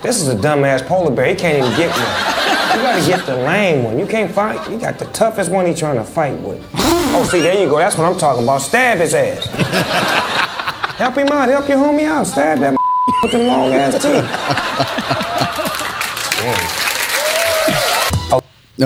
this 0.00 0.22
is 0.22 0.28
a 0.28 0.36
dumbass 0.36 0.86
polar 0.86 1.14
bear. 1.14 1.26
He 1.26 1.34
can't 1.34 1.58
even 1.58 1.76
get 1.76 1.90
one. 1.90 2.78
You 2.78 2.82
gotta 2.82 3.06
get 3.06 3.26
the 3.26 3.36
lame 3.36 3.84
one. 3.84 3.98
You 3.98 4.06
can't 4.06 4.32
fight. 4.32 4.70
You 4.70 4.78
got 4.78 4.98
the 4.98 5.04
toughest 5.04 5.50
one 5.50 5.66
he 5.66 5.74
trying 5.74 5.96
to 5.96 6.04
fight 6.04 6.40
with. 6.40 6.66
Oh, 6.76 7.28
see, 7.30 7.42
there 7.42 7.60
you 7.62 7.68
go. 7.68 7.76
That's 7.76 7.98
what 7.98 8.10
I'm 8.10 8.16
talking 8.18 8.42
about. 8.42 8.62
Stab 8.62 9.00
his 9.00 9.12
ass. 9.12 9.44
Help 10.96 11.16
him 11.16 11.28
out. 11.28 11.50
Help 11.50 11.68
your 11.68 11.76
homie 11.76 12.06
out. 12.06 12.26
Stab 12.26 12.58
that 12.60 12.79
with 13.22 13.32
them 13.32 13.46
long 13.46 13.72
ass 13.72 13.94
teeth. 14.02 14.26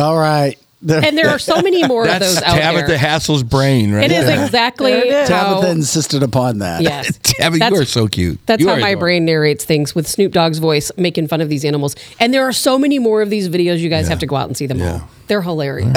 All 0.01 0.19
right. 0.19 0.57
And 0.87 1.17
there 1.17 1.31
are 1.31 1.39
so 1.39 1.63
many 1.63 1.87
more 1.87 2.07
of 2.07 2.21
those 2.21 2.37
out 2.43 2.57
Tabitha 2.57 2.89
there. 2.89 2.99
Hassel's 2.99 3.43
brain, 3.43 3.91
right? 3.95 4.05
It 4.05 4.13
is 4.13 4.27
there. 4.27 4.45
exactly 4.45 4.93
how 4.93 5.27
Tabitha 5.27 5.71
insisted 5.71 6.23
upon 6.23 6.59
that. 6.59 6.83
Yes. 6.83 7.17
Tabitha, 7.23 7.53
you 7.55 7.59
That's- 7.61 7.81
are 7.81 7.85
so 7.87 8.07
cute. 8.07 8.39
That's 8.45 8.61
You 8.61 8.69
how 8.69 8.75
my 8.75 8.81
adorable. 8.89 9.01
brain 9.01 9.25
narrates 9.25 9.65
things 9.65 9.95
with 9.95 10.07
Snoop 10.07 10.33
Dogg's 10.33 10.59
voice 10.59 10.91
making 10.99 11.29
fun 11.29 11.41
of 11.41 11.49
these 11.49 11.65
animals. 11.65 11.97
And 12.21 12.35
there 12.35 12.45
are 12.47 12.53
so 12.53 12.79
many 12.79 12.99
more 12.99 13.23
of 13.23 13.31
these 13.31 13.49
videos. 13.49 13.79
You 13.79 13.89
guys 13.89 14.09
have 14.09 14.19
to 14.19 14.27
go 14.27 14.37
out 14.37 14.49
and 14.49 14.57
see 14.57 14.67
them 14.67 14.83
all. 14.83 15.09
They're 15.27 15.41
hilarious. 15.43 15.97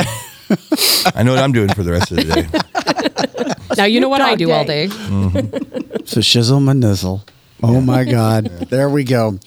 I 1.13 1.23
know 1.23 1.31
what 1.33 1.39
I'm 1.43 1.51
doing 1.51 1.67
for 1.73 1.83
the 1.83 1.91
rest 1.91 2.11
of 2.11 2.17
the 2.17 2.23
day. 2.23 3.53
now 3.77 3.83
you 3.83 3.99
know 3.99 4.07
what 4.07 4.21
I 4.21 4.29
Dog 4.29 4.37
do 4.39 4.51
all 4.51 4.63
day. 4.63 4.87
day. 4.87 4.93
Mm-hmm. 4.93 6.05
So 6.05 6.21
shizzle 6.21 6.61
my 6.63 6.71
nizzle. 6.71 7.23
Oh 7.63 7.81
my 7.81 8.03
God. 8.03 8.45
there 8.69 8.89
we 8.89 9.03
go. 9.03 9.39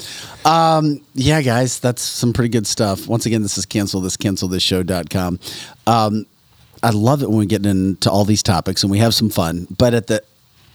Um, 0.45 1.01
yeah, 1.15 1.43
guys, 1.43 1.79
that's 1.81 2.03
some 2.03 2.33
pretty 2.33 2.49
good 2.49 2.67
stuff. 2.67 3.07
Once 3.07 3.27
again, 3.27 3.43
this 3.43 3.57
is 3.59 3.67
cancel 3.67 4.01
this, 4.01 4.17
cancel 4.17 4.49
this 4.49 4.63
show.com. 4.63 5.39
Um, 5.87 6.27
I 6.83 6.91
love 6.91 7.23
it 7.23 7.29
when 7.29 7.39
we 7.39 7.47
get 7.47 7.65
into 7.67 8.11
all 8.11 8.25
these 8.25 8.43
topics 8.43 8.83
and 8.83 8.91
we 8.91 8.99
have 8.99 9.15
some 9.15 9.31
fun. 9.31 9.67
But 9.77 9.95
at 9.95 10.07
the 10.07 10.23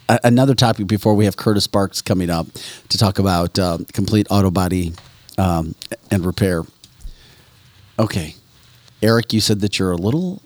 a- 0.07 0.20
another 0.24 0.53
topic 0.56 0.88
before 0.88 1.16
we 1.16 1.26
have 1.26 1.36
Curtis 1.36 1.64
Sparks 1.64 2.02
coming 2.02 2.30
up 2.30 2.48
to 2.90 2.98
talk 2.98 3.20
about 3.20 3.57
uh, 3.57 3.80
complete 3.91 4.28
auto 4.30 4.52
body 4.52 4.94
um, 5.38 5.76
and 6.12 6.26
repair. 6.26 6.64
Okay. 7.98 8.36
Eric, 9.02 9.34
you 9.34 9.40
said 9.40 9.62
that 9.62 9.78
you're 9.80 9.91
a 9.91 9.98
little 9.98 10.41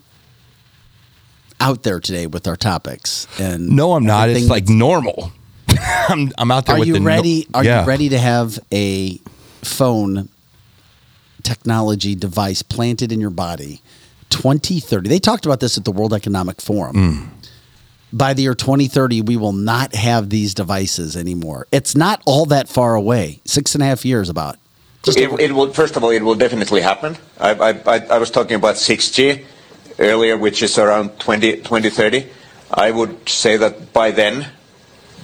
out 1.59 1.83
there 1.83 1.99
today 1.99 2.25
with 2.25 2.47
our 2.47 2.55
topics. 2.55 3.27
And 3.39 3.69
No, 3.69 3.93
I'm 3.93 4.05
not. 4.05 4.29
It's 4.29 4.49
like 4.49 4.69
normal. 4.69 5.31
I'm, 6.09 6.31
I'm 6.37 6.51
out 6.51 6.65
there 6.65 6.75
are 6.75 6.79
with 6.79 6.87
you 6.87 6.93
the 6.95 6.99
no- 6.99 7.05
ready? 7.05 7.47
are 7.53 7.63
Yeah. 7.63 7.81
you 7.81 7.87
ready 7.87 8.09
to 8.09 8.17
have 8.19 8.59
a 8.71 9.17
phone 9.63 10.29
technology 11.43 12.15
device 12.15 12.61
planted 12.61 13.11
in 13.11 13.19
your 13.21 13.29
body? 13.29 13.81
2030. 14.29 15.09
They 15.09 15.19
talked 15.19 15.45
about 15.45 15.59
this 15.59 15.77
at 15.77 15.85
the 15.85 15.91
World 15.91 16.13
Economic 16.13 16.61
Forum. 16.61 16.95
Mm. 16.95 17.27
By 18.11 18.33
the 18.33 18.41
year 18.43 18.55
2030, 18.55 19.21
we 19.21 19.37
will 19.37 19.53
not 19.53 19.93
have 19.95 20.29
these 20.29 20.53
devices 20.53 21.15
anymore. 21.15 21.67
It's 21.71 21.95
not 21.95 22.21
all 22.25 22.45
that 22.47 22.67
far 22.67 22.95
away. 22.95 23.39
Six 23.45 23.75
and 23.75 23.83
a 23.83 23.85
half 23.87 24.03
years 24.05 24.29
about. 24.29 24.57
It, 25.07 25.17
it 25.39 25.51
will. 25.53 25.71
First 25.73 25.95
of 25.95 26.03
all, 26.03 26.09
it 26.09 26.21
will 26.23 26.35
definitely 26.35 26.81
happen. 26.81 27.17
I, 27.39 27.51
I, 27.51 27.69
I, 27.85 28.05
I 28.07 28.17
was 28.17 28.29
talking 28.31 28.55
about 28.55 28.75
6G 28.75 29.45
earlier, 29.99 30.37
which 30.37 30.61
is 30.61 30.77
around 30.77 31.19
20, 31.19 31.57
2030. 31.57 32.27
I 32.71 32.91
would 32.91 33.29
say 33.29 33.57
that 33.57 33.93
by 33.93 34.11
then, 34.11 34.47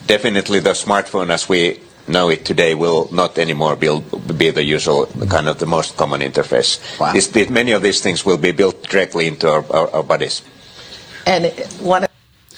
definitely 0.08 0.60
the 0.60 0.72
smartphone 0.72 1.30
as 1.30 1.50
we 1.50 1.80
know 2.08 2.30
it 2.30 2.46
today 2.46 2.76
will 2.76 3.10
not 3.12 3.38
anymore 3.38 3.76
be, 3.76 3.90
be 4.38 4.52
the 4.52 4.64
usual 4.64 5.08
kind 5.30 5.48
of 5.48 5.58
the 5.60 5.66
most 5.66 5.98
common 5.98 6.22
interface. 6.22 6.80
This, 7.14 7.28
the, 7.30 7.48
many 7.50 7.72
of 7.72 7.82
these 7.82 8.00
things 8.02 8.26
will 8.26 8.38
be 8.38 8.52
built 8.52 8.84
directly 8.90 9.28
into 9.28 9.50
our, 9.50 9.66
our, 9.72 9.90
our 9.92 10.04
bodies. 10.04 10.42
And 11.26 11.46
one. 11.80 12.06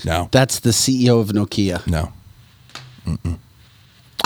No. 0.06 0.28
That's 0.32 0.60
the 0.60 0.72
CEO 0.72 1.22
of 1.22 1.30
Nokia. 1.30 1.86
No. 1.88 2.12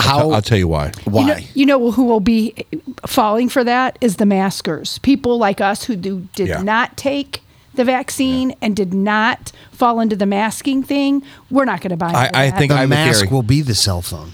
How? 0.00 0.30
I'll 0.30 0.42
tell 0.42 0.58
you 0.58 0.66
why. 0.66 0.90
Why? 1.04 1.20
You 1.20 1.26
know, 1.26 1.36
you 1.54 1.66
know 1.66 1.90
who 1.92 2.04
will 2.04 2.20
be 2.20 2.66
falling 3.06 3.48
for 3.48 3.62
that 3.62 3.96
is 4.00 4.16
the 4.16 4.26
maskers. 4.26 4.98
People 4.98 5.38
like 5.38 5.60
us 5.60 5.84
who 5.84 5.94
do, 5.94 6.26
did 6.34 6.48
Yeah. 6.48 6.62
not 6.62 6.96
take 6.96 7.42
the 7.74 7.84
vaccine 7.84 8.54
and 8.60 8.76
did 8.76 8.92
not 8.94 9.52
fall 9.72 10.00
into 10.00 10.16
the 10.16 10.26
masking 10.26 10.82
thing. 10.82 11.22
We're 11.50 11.64
not 11.64 11.80
going 11.80 11.90
to 11.90 11.96
buy. 11.96 12.12
I- 12.12 12.46
I 12.46 12.50
think 12.50 12.70
the 12.72 12.78
I 12.78 12.86
mask 12.86 13.20
theory. 13.20 13.32
will 13.32 13.42
be 13.42 13.62
the 13.62 13.74
cell 13.74 14.02
phone. 14.02 14.32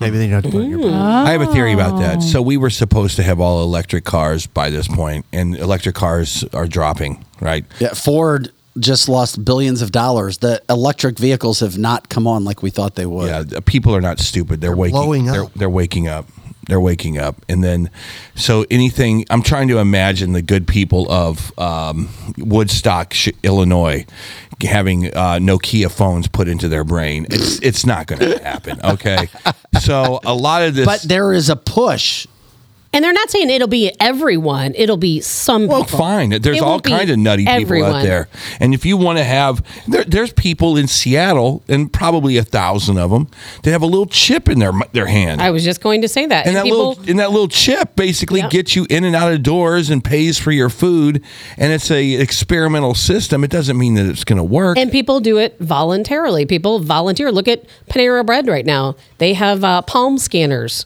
Maybe 0.00 0.18
they 0.18 0.28
don't 0.28 0.42
have 0.44 0.52
put 0.52 0.64
your 0.66 0.80
brain. 0.80 0.94
I 0.94 1.30
have 1.30 1.42
a 1.42 1.46
theory 1.52 1.72
about 1.72 1.92
Oh. 1.94 1.98
that. 2.00 2.22
So 2.22 2.40
oh. 2.40 2.42
we 2.42 2.56
were 2.56 2.70
supposed 2.70 3.14
to 3.16 3.22
have 3.22 3.38
all 3.38 3.62
electric 3.62 4.04
cars 4.04 4.46
by 4.46 4.68
this 4.68 4.88
point, 4.88 5.24
and 5.32 5.54
electric 5.56 5.94
cars 5.94 6.44
are 6.52 6.66
dropping, 6.66 7.24
right? 7.40 7.64
Yeah, 7.78 7.94
Ford 7.94 8.50
just 8.78 9.08
lost 9.08 9.44
billions 9.44 9.80
of 9.82 9.92
dollars. 9.92 10.38
The 10.38 10.60
electric 10.68 11.18
vehicles 11.18 11.60
have 11.60 11.78
not 11.78 12.08
come 12.08 12.26
on 12.26 12.44
like 12.44 12.62
we 12.62 12.70
thought 12.70 12.96
they 12.96 13.06
would. 13.06 13.28
Yeah, 13.28 13.60
people 13.64 13.94
are 13.94 14.00
not 14.00 14.18
stupid. 14.18 14.60
They're, 14.60 14.74
waking. 14.74 14.94
blowing 14.94 15.24
They're, 15.26 15.44
up. 15.44 15.54
they're 15.54 15.70
waking 15.70 16.08
up. 16.08 16.26
They're 16.72 16.80
waking 16.80 17.18
up, 17.18 17.44
and 17.50 17.62
then 17.62 17.90
so 18.34 18.64
anything. 18.70 19.26
I'm 19.28 19.42
trying 19.42 19.68
to 19.68 19.76
imagine 19.76 20.32
the 20.32 20.40
good 20.40 20.66
people 20.66 21.06
of 21.12 21.52
um, 21.58 22.08
Woodstock, 22.38 23.14
Illinois, 23.42 24.06
having 24.62 25.08
uh, 25.08 25.38
Nokia 25.38 25.90
phones 25.90 26.28
put 26.28 26.48
into 26.48 26.68
their 26.68 26.82
brain. 26.82 27.26
It's 27.28 27.58
it's 27.60 27.84
not 27.84 28.06
going 28.06 28.20
to 28.20 28.42
happen. 28.42 28.80
Okay, 28.82 29.28
so 29.82 30.18
a 30.24 30.32
lot 30.32 30.62
of 30.62 30.74
this. 30.74 30.86
But 30.86 31.02
there 31.02 31.34
is 31.34 31.50
a 31.50 31.56
push. 31.56 32.26
And 32.94 33.02
they're 33.04 33.12
not 33.12 33.30
saying 33.30 33.48
it'll 33.50 33.68
be 33.68 33.90
everyone. 33.98 34.74
It'll 34.76 34.96
be 34.96 35.20
some 35.20 35.66
Well, 35.66 35.84
people. 35.84 35.98
fine. 35.98 36.30
There's 36.30 36.58
It 36.58 36.62
all 36.62 36.72
won't 36.72 36.84
kind 36.84 37.08
of 37.08 37.18
nutty 37.18 37.46
people 37.46 37.84
out 37.84 38.02
there, 38.02 38.28
and 38.60 38.74
if 38.74 38.84
you 38.84 38.96
want 38.96 39.18
to 39.18 39.24
have, 39.24 39.64
there, 39.88 40.04
there's 40.04 40.32
people 40.32 40.76
in 40.76 40.86
Seattle, 40.86 41.62
and 41.68 41.92
probably 41.92 42.36
a 42.36 42.44
thousand 42.44 42.98
of 42.98 43.10
them, 43.10 43.28
that 43.62 43.70
have 43.70 43.82
a 43.82 43.86
little 43.86 44.06
chip 44.06 44.48
in 44.48 44.58
their 44.58 44.72
their 44.92 45.06
hand. 45.06 45.40
I 45.40 45.50
was 45.50 45.64
just 45.64 45.80
going 45.80 46.02
to 46.02 46.08
say 46.08 46.26
that. 46.26 46.46
and 46.46 46.56
that 46.56 46.64
people, 46.64 46.88
little 46.90 47.10
and 47.10 47.18
that 47.18 47.30
little 47.30 47.48
chip 47.48 47.96
basically 47.96 48.42
gets 48.50 48.76
you 48.76 48.86
in 48.90 49.04
and 49.04 49.16
out 49.16 49.32
of 49.32 49.42
doors 49.42 49.88
and 49.90 50.04
pays 50.04 50.38
for 50.38 50.52
your 50.52 50.68
food 50.68 51.22
and 51.56 51.72
it's 51.72 51.90
a 51.90 52.12
experimental 52.14 52.94
system 52.94 53.44
it 53.44 53.50
doesn't 53.50 53.78
mean 53.78 53.94
that 53.94 54.06
it's 54.06 54.24
going 54.24 54.36
to 54.36 54.44
work 54.44 54.76
and 54.76 54.90
people 54.90 55.20
do 55.20 55.38
it 55.38 55.56
voluntarily. 55.58 56.44
People 56.46 56.78
volunteer. 56.78 57.30
Look 57.32 57.48
at 57.48 57.64
Panera 57.88 58.24
Bread 58.24 58.46
right 58.48 58.66
now. 58.66 58.96
They 59.18 59.34
have 59.34 59.64
uh, 59.64 59.82
palm 59.82 60.18
scanners 60.18 60.84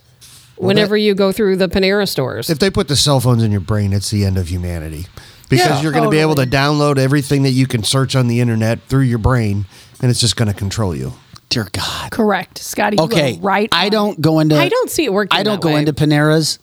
whenever 0.57 0.97
you 0.97 1.15
go 1.15 1.33
through 1.33 1.57
the 1.57 1.69
Panera 1.69 2.09
stores. 2.09 2.51
If 2.51 2.59
they 2.59 2.71
put 2.71 2.89
the 2.89 2.97
cell 2.97 3.21
phones 3.21 3.43
in 3.43 3.51
your 3.53 3.61
brain, 3.61 3.93
it's 3.93 4.11
the 4.11 4.25
end 4.25 4.39
of 4.39 4.49
humanity. 4.49 5.07
Because 5.49 5.67
Yeah. 5.67 5.83
you're 5.83 5.93
going 5.93 6.05
to 6.05 6.11
be 6.11 6.19
able 6.19 6.35
to 6.37 6.47
download 6.47 6.99
everything 6.99 7.43
that 7.45 7.51
you 7.53 7.67
can 7.67 7.85
search 7.85 8.17
on 8.17 8.27
the 8.27 8.41
internet 8.41 8.81
through 8.89 9.03
your 9.05 9.19
brain, 9.19 9.67
and 10.03 10.11
it's 10.11 10.19
just 10.21 10.35
going 10.37 10.49
to 10.49 10.55
control 10.55 10.95
you. 10.95 11.13
Dear 11.51 11.69
God. 11.73 12.11
Correct, 12.11 12.59
Scotty. 12.59 12.97
you 12.99 13.05
Okay, 13.05 13.39
right. 13.41 13.69
I 13.71 13.89
don't 13.89 14.21
go 14.21 14.41
into. 14.41 14.57
I 14.57 14.69
don't 14.69 14.91
see 14.91 15.05
it 15.05 15.13
working 15.13 15.39
I 15.39 15.45
don't 15.45 15.61
that 15.61 15.63
go 15.69 15.75
way. 15.75 15.79
into 15.81 15.93
Panera's. 15.93 16.59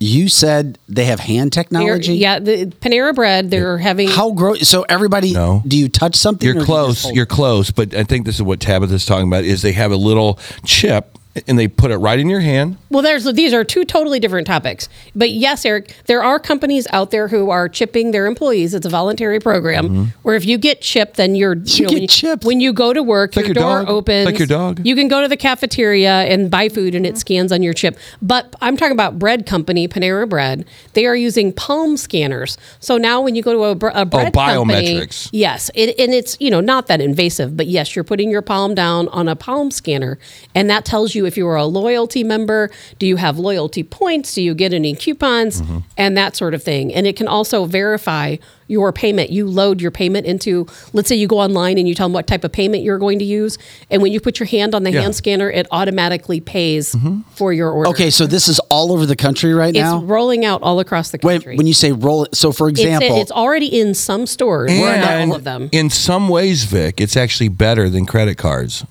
You 0.00 0.28
said 0.28 0.76
they 0.88 1.06
have 1.06 1.20
hand 1.20 1.52
They're- 1.52 1.62
technology. 1.62 2.16
yeah, 2.16 2.38
the 2.38 2.66
Panera 2.66 3.14
Bread. 3.14 3.50
They're 3.50 3.78
having 3.78 4.08
How 4.08 4.32
gross? 4.32 4.68
So 4.68 4.84
everybody, 4.86 5.32
No. 5.32 5.62
do 5.66 5.78
you 5.78 5.88
touch 5.88 6.16
something? 6.16 6.46
you're 6.46 6.62
close 6.64 7.02
just 7.04 7.14
you're 7.14 7.24
close 7.24 7.70
but 7.70 7.94
i 7.94 8.02
think 8.04 8.26
this 8.26 8.34
is 8.34 8.42
what 8.42 8.60
tabitha's 8.60 9.06
talking 9.06 9.28
about 9.28 9.44
is 9.44 9.62
they 9.62 9.72
have 9.72 9.92
a 9.92 9.96
little 9.96 10.38
chip 10.66 11.16
and 11.48 11.58
they 11.58 11.66
put 11.66 11.90
it 11.90 11.96
right 11.98 12.18
in 12.18 12.28
your 12.28 12.40
hand 12.40 12.76
Well, 12.90 13.02
there's 13.02 13.24
these 13.32 13.52
are 13.52 13.64
two 13.64 13.84
totally 13.84 14.20
different 14.20 14.46
topics. 14.46 14.88
But 15.16 15.30
yes, 15.30 15.64
Eric, 15.64 15.92
there 16.06 16.22
are 16.22 16.38
companies 16.38 16.86
out 16.92 17.10
there 17.10 17.26
who 17.28 17.50
are 17.50 17.68
chipping 17.68 18.12
their 18.12 18.26
employees. 18.26 18.72
It's 18.74 18.86
a 18.86 18.90
voluntary 18.90 19.40
program 19.40 19.84
Mm-hmm. 19.84 20.02
where 20.22 20.36
if 20.36 20.46
you 20.46 20.56
get 20.58 20.80
chipped, 20.80 21.16
then 21.16 21.34
you're 21.34 21.54
you, 21.56 21.82
know, 21.84 21.88
get 21.88 21.94
when, 21.94 22.02
you, 22.02 22.08
chipped. 22.08 22.44
when 22.44 22.60
you 22.60 22.72
go 22.72 22.92
to 22.92 23.02
work, 23.02 23.34
like 23.36 23.46
your, 23.46 23.54
your 23.54 23.62
door 23.62 23.78
dog. 23.80 23.88
opens. 23.88 24.26
Like 24.26 24.38
your 24.38 24.46
dog. 24.46 24.80
You 24.86 24.94
can 24.94 25.08
go 25.08 25.20
to 25.22 25.28
the 25.28 25.36
cafeteria 25.36 26.22
and 26.22 26.50
buy 26.50 26.68
food, 26.68 26.94
and 26.94 27.04
it 27.04 27.18
scans 27.18 27.50
on 27.52 27.62
your 27.62 27.72
chip. 27.74 27.98
But 28.22 28.54
I'm 28.60 28.76
talking 28.76 28.92
about 28.92 29.18
bread 29.18 29.46
company, 29.46 29.88
Panera 29.88 30.28
Bread. 30.28 30.64
They 30.92 31.06
are 31.06 31.16
using 31.16 31.52
palm 31.52 31.96
scanners. 31.96 32.56
So 32.80 32.96
now 32.96 33.20
when 33.20 33.34
you 33.34 33.42
go 33.42 33.52
to 33.52 33.64
a, 33.64 33.74
br- 33.74 33.88
a 33.92 34.04
bread 34.06 34.32
company, 34.32 34.94
biometrics. 35.00 35.28
yes, 35.32 35.70
it, 35.74 35.98
and 35.98 36.14
it's 36.14 36.36
you 36.40 36.50
know 36.50 36.60
not 36.60 36.86
that 36.86 37.00
invasive, 37.00 37.56
but 37.56 37.66
yes, 37.66 37.96
you're 37.96 38.04
putting 38.04 38.30
your 38.30 38.42
palm 38.42 38.74
down 38.74 39.08
on 39.08 39.26
a 39.28 39.34
palm 39.36 39.70
scanner, 39.70 40.18
and 40.54 40.70
that 40.70 40.84
tells 40.84 41.14
you 41.14 41.23
if 41.24 41.36
you 41.36 41.46
are 41.48 41.56
a 41.56 41.64
loyalty 41.64 42.24
member, 42.24 42.70
do 42.98 43.06
you 43.06 43.16
have 43.16 43.38
loyalty 43.38 43.82
points, 43.82 44.34
do 44.34 44.42
you 44.42 44.54
get 44.54 44.72
any 44.72 44.94
coupons, 44.94 45.62
Mm-hmm. 45.62 45.78
and 45.96 46.16
that 46.16 46.36
sort 46.36 46.54
of 46.54 46.62
thing. 46.62 46.92
And 46.94 47.06
it 47.06 47.16
can 47.16 47.28
also 47.28 47.64
verify 47.64 48.36
your 48.66 48.92
payment. 48.92 49.28
You 49.30 49.46
load 49.46 49.80
your 49.82 49.90
payment 49.90 50.26
into, 50.26 50.66
let's 50.94 51.06
say 51.08 51.16
you 51.16 51.26
go 51.26 51.38
online 51.38 51.76
and 51.76 51.86
you 51.86 51.94
tell 51.94 52.06
them 52.06 52.14
what 52.14 52.26
type 52.26 52.44
of 52.44 52.52
payment 52.52 52.82
you're 52.82 52.98
going 52.98 53.18
to 53.18 53.24
use, 53.24 53.58
and 53.90 54.00
when 54.02 54.10
you 54.12 54.20
put 54.20 54.38
your 54.40 54.46
hand 54.46 54.74
on 54.74 54.84
the 54.84 54.90
Yeah. 54.90 55.02
hand 55.02 55.14
scanner, 55.14 55.50
it 55.50 55.66
automatically 55.70 56.40
pays 56.40 56.96
for 57.34 57.52
your 57.52 57.70
order. 57.70 57.90
Okay, 57.90 58.08
so 58.10 58.26
this 58.26 58.48
is 58.48 58.58
all 58.70 58.90
over 58.92 59.04
the 59.06 59.16
country 59.16 59.52
right 59.52 59.74
now? 59.74 59.98
It's 59.98 60.04
rolling 60.04 60.44
out 60.46 60.62
all 60.62 60.80
across 60.80 61.10
the 61.10 61.18
Wait, 61.22 61.34
country. 61.34 61.56
when 61.56 61.66
you 61.66 61.74
say 61.74 61.92
roll 61.92 62.24
it, 62.24 62.34
so 62.34 62.52
for 62.52 62.68
example, 62.70 63.20
it's 63.20 63.30
already 63.32 63.66
in 63.66 63.92
some 63.94 64.26
stores, 64.26 64.72
not 64.72 65.20
all 65.28 65.34
of 65.34 65.44
them. 65.44 65.68
in 65.72 65.90
some 65.90 66.28
ways 66.28 66.64
vic 66.64 67.00
it's 67.00 67.16
actually 67.16 67.48
better 67.48 67.88
than 67.90 68.06
credit 68.06 68.36
cards 68.38 68.84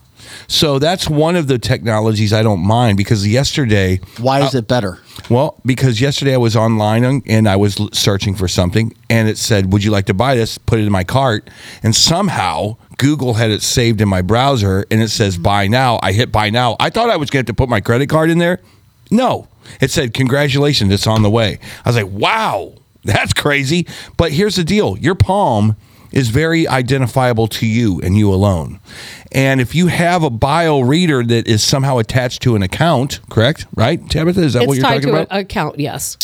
so 0.47 0.79
that's 0.79 1.09
one 1.09 1.35
of 1.35 1.47
the 1.47 1.57
technologies 1.57 2.33
i 2.33 2.43
don't 2.43 2.65
mind 2.65 2.97
because 2.97 3.27
yesterday 3.27 3.99
why 4.19 4.41
is 4.41 4.55
uh, 4.55 4.59
it 4.59 4.67
better? 4.67 4.99
Well, 5.29 5.59
because 5.65 6.01
yesterday 6.01 6.33
I 6.33 6.37
was 6.37 6.55
online 6.55 7.03
and- 7.03 7.23
and 7.27 7.47
I 7.47 7.55
was 7.55 7.79
searching 7.93 8.35
for 8.35 8.47
something 8.47 8.93
and 9.09 9.29
it 9.29 9.37
said, 9.37 9.71
Would 9.71 9.83
you 9.83 9.91
like 9.91 10.05
to 10.07 10.13
buy 10.13 10.35
this? 10.35 10.57
Put 10.57 10.79
it 10.79 10.83
in 10.83 10.91
my 10.91 11.03
cart. 11.03 11.49
And 11.81 11.95
somehow 11.95 12.77
Google 12.97 13.35
had 13.35 13.51
it 13.51 13.61
saved 13.61 14.01
in 14.01 14.09
my 14.09 14.21
browser 14.21 14.85
and 14.91 15.01
it 15.01 15.09
says 15.09 15.35
mm-hmm. 15.35 15.43
buy 15.43 15.67
now. 15.67 15.99
I 16.01 16.11
hit 16.11 16.31
buy 16.31 16.49
now. 16.49 16.75
I 16.79 16.89
thought 16.89 17.09
I 17.09 17.17
was 17.17 17.29
going 17.29 17.45
to 17.45 17.49
have 17.49 17.55
to 17.55 17.61
put 17.61 17.69
my 17.69 17.81
credit 17.81 18.09
card 18.09 18.29
in 18.29 18.37
there. 18.37 18.59
No, 19.11 19.47
it 19.79 19.91
said, 19.91 20.13
Congratulations, 20.13 20.91
it's 20.91 21.07
on 21.07 21.21
the 21.21 21.29
way. 21.29 21.59
I 21.85 21.89
was 21.89 21.95
like, 21.95 22.11
Wow, 22.11 22.73
that's 23.03 23.33
crazy. 23.33 23.87
But 24.17 24.31
here's 24.31 24.55
the 24.55 24.63
deal 24.63 24.97
your 24.97 25.15
palm 25.15 25.75
is 26.13 26.29
very 26.29 26.67
identifiable 26.67 27.47
to 27.47 27.67
you 27.67 27.99
and 28.01 28.17
you 28.17 28.33
alone. 28.33 28.79
And 29.31 29.59
if 29.59 29.75
you 29.75 29.87
have 29.87 30.23
a 30.23 30.29
bio 30.29 30.79
reader 30.79 31.23
that 31.23 31.47
is 31.47 31.63
somehow 31.63 31.97
attached 31.97 32.43
to 32.43 32.55
an 32.55 32.63
account, 32.63 33.19
correct? 33.29 33.65
Right? 33.75 33.99
Tabitha, 34.09 34.41
is 34.41 34.53
that 34.53 34.63
it's 34.63 34.67
what 34.67 34.77
you're 34.77 34.83
tied 34.83 35.01
talking 35.01 35.09
to 35.09 35.21
about? 35.21 35.27
an 35.31 35.37
account, 35.39 35.79
yes. 35.79 36.17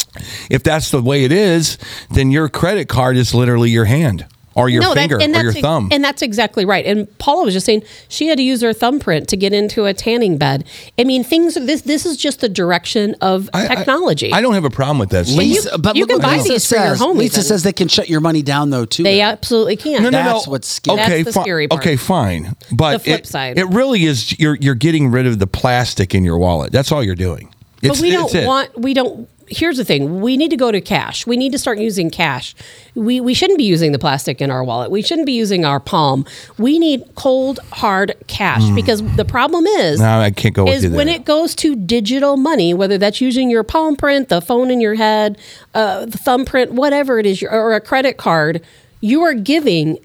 if 0.50 0.64
that's 0.64 0.92
the 0.92 1.02
way 1.02 1.24
it 1.26 1.32
is, 1.32 1.78
then 2.12 2.32
your 2.32 2.48
credit 2.48 2.88
card 2.88 3.18
is 3.18 3.34
literally 3.34 3.72
your 3.72 3.86
hand 3.86 4.26
or 4.60 4.70
your 4.70 4.82
that- 4.84 4.94
finger 4.96 5.18
and 5.22 5.36
or 5.36 5.42
your 5.42 5.52
ex- 5.52 5.62
thumb. 5.62 5.90
And 5.92 6.04
that's 6.04 6.22
exactly 6.22 6.66
right. 6.66 6.86
And 6.86 7.08
Paula 7.20 7.46
was 7.46 7.54
just 7.54 7.66
saying 7.66 7.84
she 8.08 8.28
had 8.28 8.38
to 8.38 8.44
use 8.44 8.62
her 8.62 8.74
thumbprint 8.74 9.28
to 9.30 9.38
get 9.38 9.54
into 9.54 9.86
a 9.86 9.94
tanning 9.94 10.38
bed. 10.38 10.66
I 10.98 11.04
mean, 11.04 11.24
things. 11.24 11.56
This 11.56 11.82
this 11.82 12.06
is 12.06 12.18
just 12.18 12.42
the 12.42 12.50
direction 12.50 13.16
of 13.22 13.50
technology. 13.54 14.32
I 14.34 14.42
don't 14.42 14.54
have 14.54 14.66
a 14.66 14.70
problem 14.70 15.00
with 15.00 15.10
that. 15.10 15.26
stuff. 15.26 15.38
Lisa, 15.38 15.78
but 15.78 15.96
you 15.96 16.02
look 16.04 16.10
can 16.10 16.20
what 16.20 16.24
buy 16.24 16.38
Lisa 16.38 16.50
these 16.54 16.68
for 16.68 16.76
your 16.76 16.96
home 16.96 17.18
Lisa 17.18 17.36
even. 17.36 17.44
says 17.44 17.64
they 17.64 17.74
can 17.74 17.88
shut 17.88 18.10
your 18.10 18.22
money 18.22 18.42
down 18.42 18.70
though 18.70 18.86
too. 18.86 19.04
they 19.04 19.22
absolutely 19.22 19.76
can. 19.78 20.04
No, 20.04 20.10
no, 20.10 20.24
That's 20.24 20.46
no. 20.48 20.52
what's 20.52 20.68
scary. 20.68 21.00
Okay, 21.02 21.24
That's 21.24 21.36
the 21.36 21.40
fi- 21.40 21.42
scary 21.44 21.68
part. 21.68 21.82
okay, 21.82 21.96
fine. 21.96 22.56
But 22.72 22.94
The 22.94 23.00
flip 23.00 23.20
it, 23.22 23.28
side. 23.28 23.58
it 23.58 23.66
really 23.68 24.04
is. 24.06 24.38
You're 24.40 24.56
you're 24.56 24.76
getting 24.76 25.10
rid 25.12 25.26
of 25.28 25.40
the 25.40 25.48
plastic 25.48 26.14
in 26.16 26.24
your 26.24 26.38
wallet. 26.38 26.72
That's 26.72 26.92
all 26.92 27.04
you're 27.04 27.16
doing. 27.16 27.54
But 27.82 28.00
we 28.00 28.12
don't 28.12 28.34
it. 28.36 28.46
want. 28.46 28.78
We 28.78 28.94
don't. 28.94 29.30
Here's 29.50 29.78
the 29.78 29.86
thing: 29.86 30.22
we 30.22 30.38
need 30.38 30.50
to 30.52 30.58
go 30.58 30.72
to 30.72 30.82
cash. 30.82 31.26
We 31.28 31.38
need 31.38 31.52
to 31.52 31.58
start 31.60 31.80
using 31.80 32.10
cash. 32.10 32.56
We 32.96 33.20
we 33.20 33.34
shouldn't 33.34 33.58
be 33.58 33.64
using 33.66 33.92
the 33.92 34.00
plastic 34.00 34.42
in 34.42 34.52
our 34.52 34.64
wallet. 34.64 34.92
We 34.92 35.02
shouldn't 35.02 35.26
be 35.26 35.34
using 35.34 35.66
our 35.66 35.80
palm. 35.80 36.26
We 36.58 36.80
need 36.80 37.04
cold 37.16 37.60
hard 37.72 38.14
cash 38.28 38.62
Mm. 38.64 38.76
because 38.76 39.02
the 39.16 39.26
problem 39.26 39.66
is. 39.66 40.00
No, 40.00 40.20
I 40.20 40.32
can't 40.32 40.54
go 40.56 40.68
is 40.68 40.84
there. 40.84 40.92
when 40.92 41.08
it 41.10 41.26
goes 41.26 41.56
to 41.56 41.76
digital 41.76 42.38
money, 42.38 42.74
whether 42.74 42.98
that's 42.98 43.22
using 43.22 43.50
your 43.50 43.64
palm 43.64 43.96
print, 43.96 44.30
the 44.30 44.42
phone 44.42 44.70
in 44.72 44.80
your 44.82 44.96
head, 44.96 45.38
uh, 45.74 46.06
the 46.06 46.18
thumbprint, 46.18 46.74
whatever 46.74 47.20
it 47.20 47.26
is, 47.26 47.42
or 47.44 47.74
a 47.74 47.82
credit 47.82 48.18
card, 48.18 48.62
you 49.02 49.22
are 49.24 49.34
giving 49.34 49.98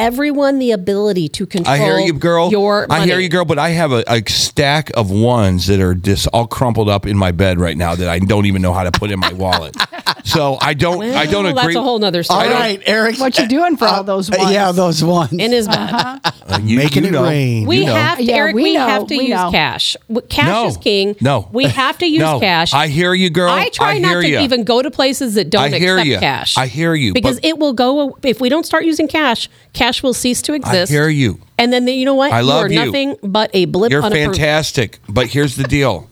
everyone 0.00 0.58
the 0.58 0.72
ability 0.72 1.28
to 1.28 1.46
control 1.46 1.74
I 1.74 1.78
hear 1.78 1.98
you, 1.98 2.12
girl. 2.12 2.50
your 2.50 2.86
money. 2.88 3.02
I 3.02 3.06
hear 3.06 3.18
you, 3.20 3.28
girl. 3.28 3.44
But 3.44 3.58
I 3.58 3.70
have 3.70 3.92
a, 3.92 4.02
a 4.08 4.22
stack 4.28 4.90
of 4.96 5.10
ones 5.10 5.66
that 5.68 5.80
are 5.80 5.94
just 5.94 6.26
all 6.28 6.46
crumpled 6.46 6.88
up 6.88 7.06
in 7.06 7.16
my 7.16 7.32
bed 7.32 7.58
right 7.60 7.76
now 7.76 7.94
that 7.94 8.08
I 8.08 8.18
don't 8.18 8.46
even 8.46 8.62
know 8.62 8.72
how 8.72 8.84
to 8.84 8.92
put 8.92 9.10
in 9.10 9.20
my 9.20 9.32
wallet. 9.32 9.76
So 10.22 10.58
I 10.60 10.74
don't. 10.74 11.02
I 11.02 11.24
don't 11.24 11.46
agree. 11.46 11.62
That's 11.62 11.76
a 11.76 11.82
whole 11.82 11.98
nother 11.98 12.22
story. 12.22 12.46
All 12.48 12.52
right, 12.52 12.80
Eric. 12.84 13.18
What 13.18 13.38
you 13.38 13.48
doing 13.48 13.76
for 13.78 13.86
all 13.86 14.04
those 14.04 14.30
ones? 14.30 14.52
Yeah, 14.52 14.70
those 14.70 15.02
ones. 15.02 15.32
In 15.32 15.50
his 15.50 15.66
bed. 15.66 15.90
Uh, 15.94 16.60
you- 16.62 16.76
Making 16.76 17.04
you 17.04 17.08
it 17.08 17.12
know. 17.12 17.22
rain. 17.24 17.66
We 17.66 17.78
You 17.78 17.86
know. 17.86 17.94
have 17.94 18.18
to, 18.18 18.24
Yeah, 18.24 18.34
Eric. 18.36 18.54
we 18.54 18.62
We, 18.64 18.74
know, 18.74 18.86
have 18.86 19.06
to 19.06 19.16
we 19.16 19.24
use 19.28 19.30
know. 19.36 19.50
cash. 19.50 19.96
Cash 20.28 20.46
No. 20.46 20.66
is 20.66 20.76
king. 20.76 21.16
No. 21.22 21.48
we 21.52 21.64
have 21.64 21.96
to 21.98 22.06
use 22.06 22.20
No. 22.20 22.38
cash. 22.38 22.74
I 22.74 22.88
hear 22.88 23.14
you, 23.14 23.30
girl. 23.30 23.50
I 23.50 23.70
try 23.70 23.94
I 23.94 23.98
not 23.98 24.10
hear 24.10 24.22
to 24.22 24.28
ya. 24.28 24.42
even 24.42 24.64
go 24.64 24.82
to 24.82 24.90
places 24.90 25.34
that 25.34 25.48
don't 25.48 25.72
I 25.74 25.78
hear 25.78 25.96
accept 25.96 26.10
ya. 26.10 26.20
cash. 26.20 26.58
I 26.58 26.66
hear 26.66 26.94
you, 26.94 27.12
because 27.14 27.36
but- 27.40 27.44
it 27.46 27.58
will 27.58 27.72
go 27.72 28.16
if 28.22 28.40
we 28.42 28.50
don't 28.50 28.66
start 28.66 28.84
using 28.84 29.08
cash. 29.08 29.48
Cash 29.72 30.02
will 30.02 30.14
cease 30.14 30.42
to 30.42 30.52
exist. 30.54 30.90
I 30.90 30.94
hear 30.94 31.08
you. 31.08 31.40
And 31.58 31.72
then 31.72 31.86
you 31.86 32.04
know 32.04 32.14
what? 32.14 32.32
I 32.32 32.40
love 32.40 32.70
you 32.70 32.76
you. 32.76 32.82
are 32.82 32.86
nothing 32.86 33.16
but 33.22 33.50
a 33.54 33.66
blip 33.66 33.92
You're 33.92 34.02
on 34.02 34.12
a 34.12 34.14
per- 34.14 34.32
fantastic. 34.32 34.98
But 35.08 35.28
here's 35.28 35.56
the 35.56 35.64
deal. 35.64 36.09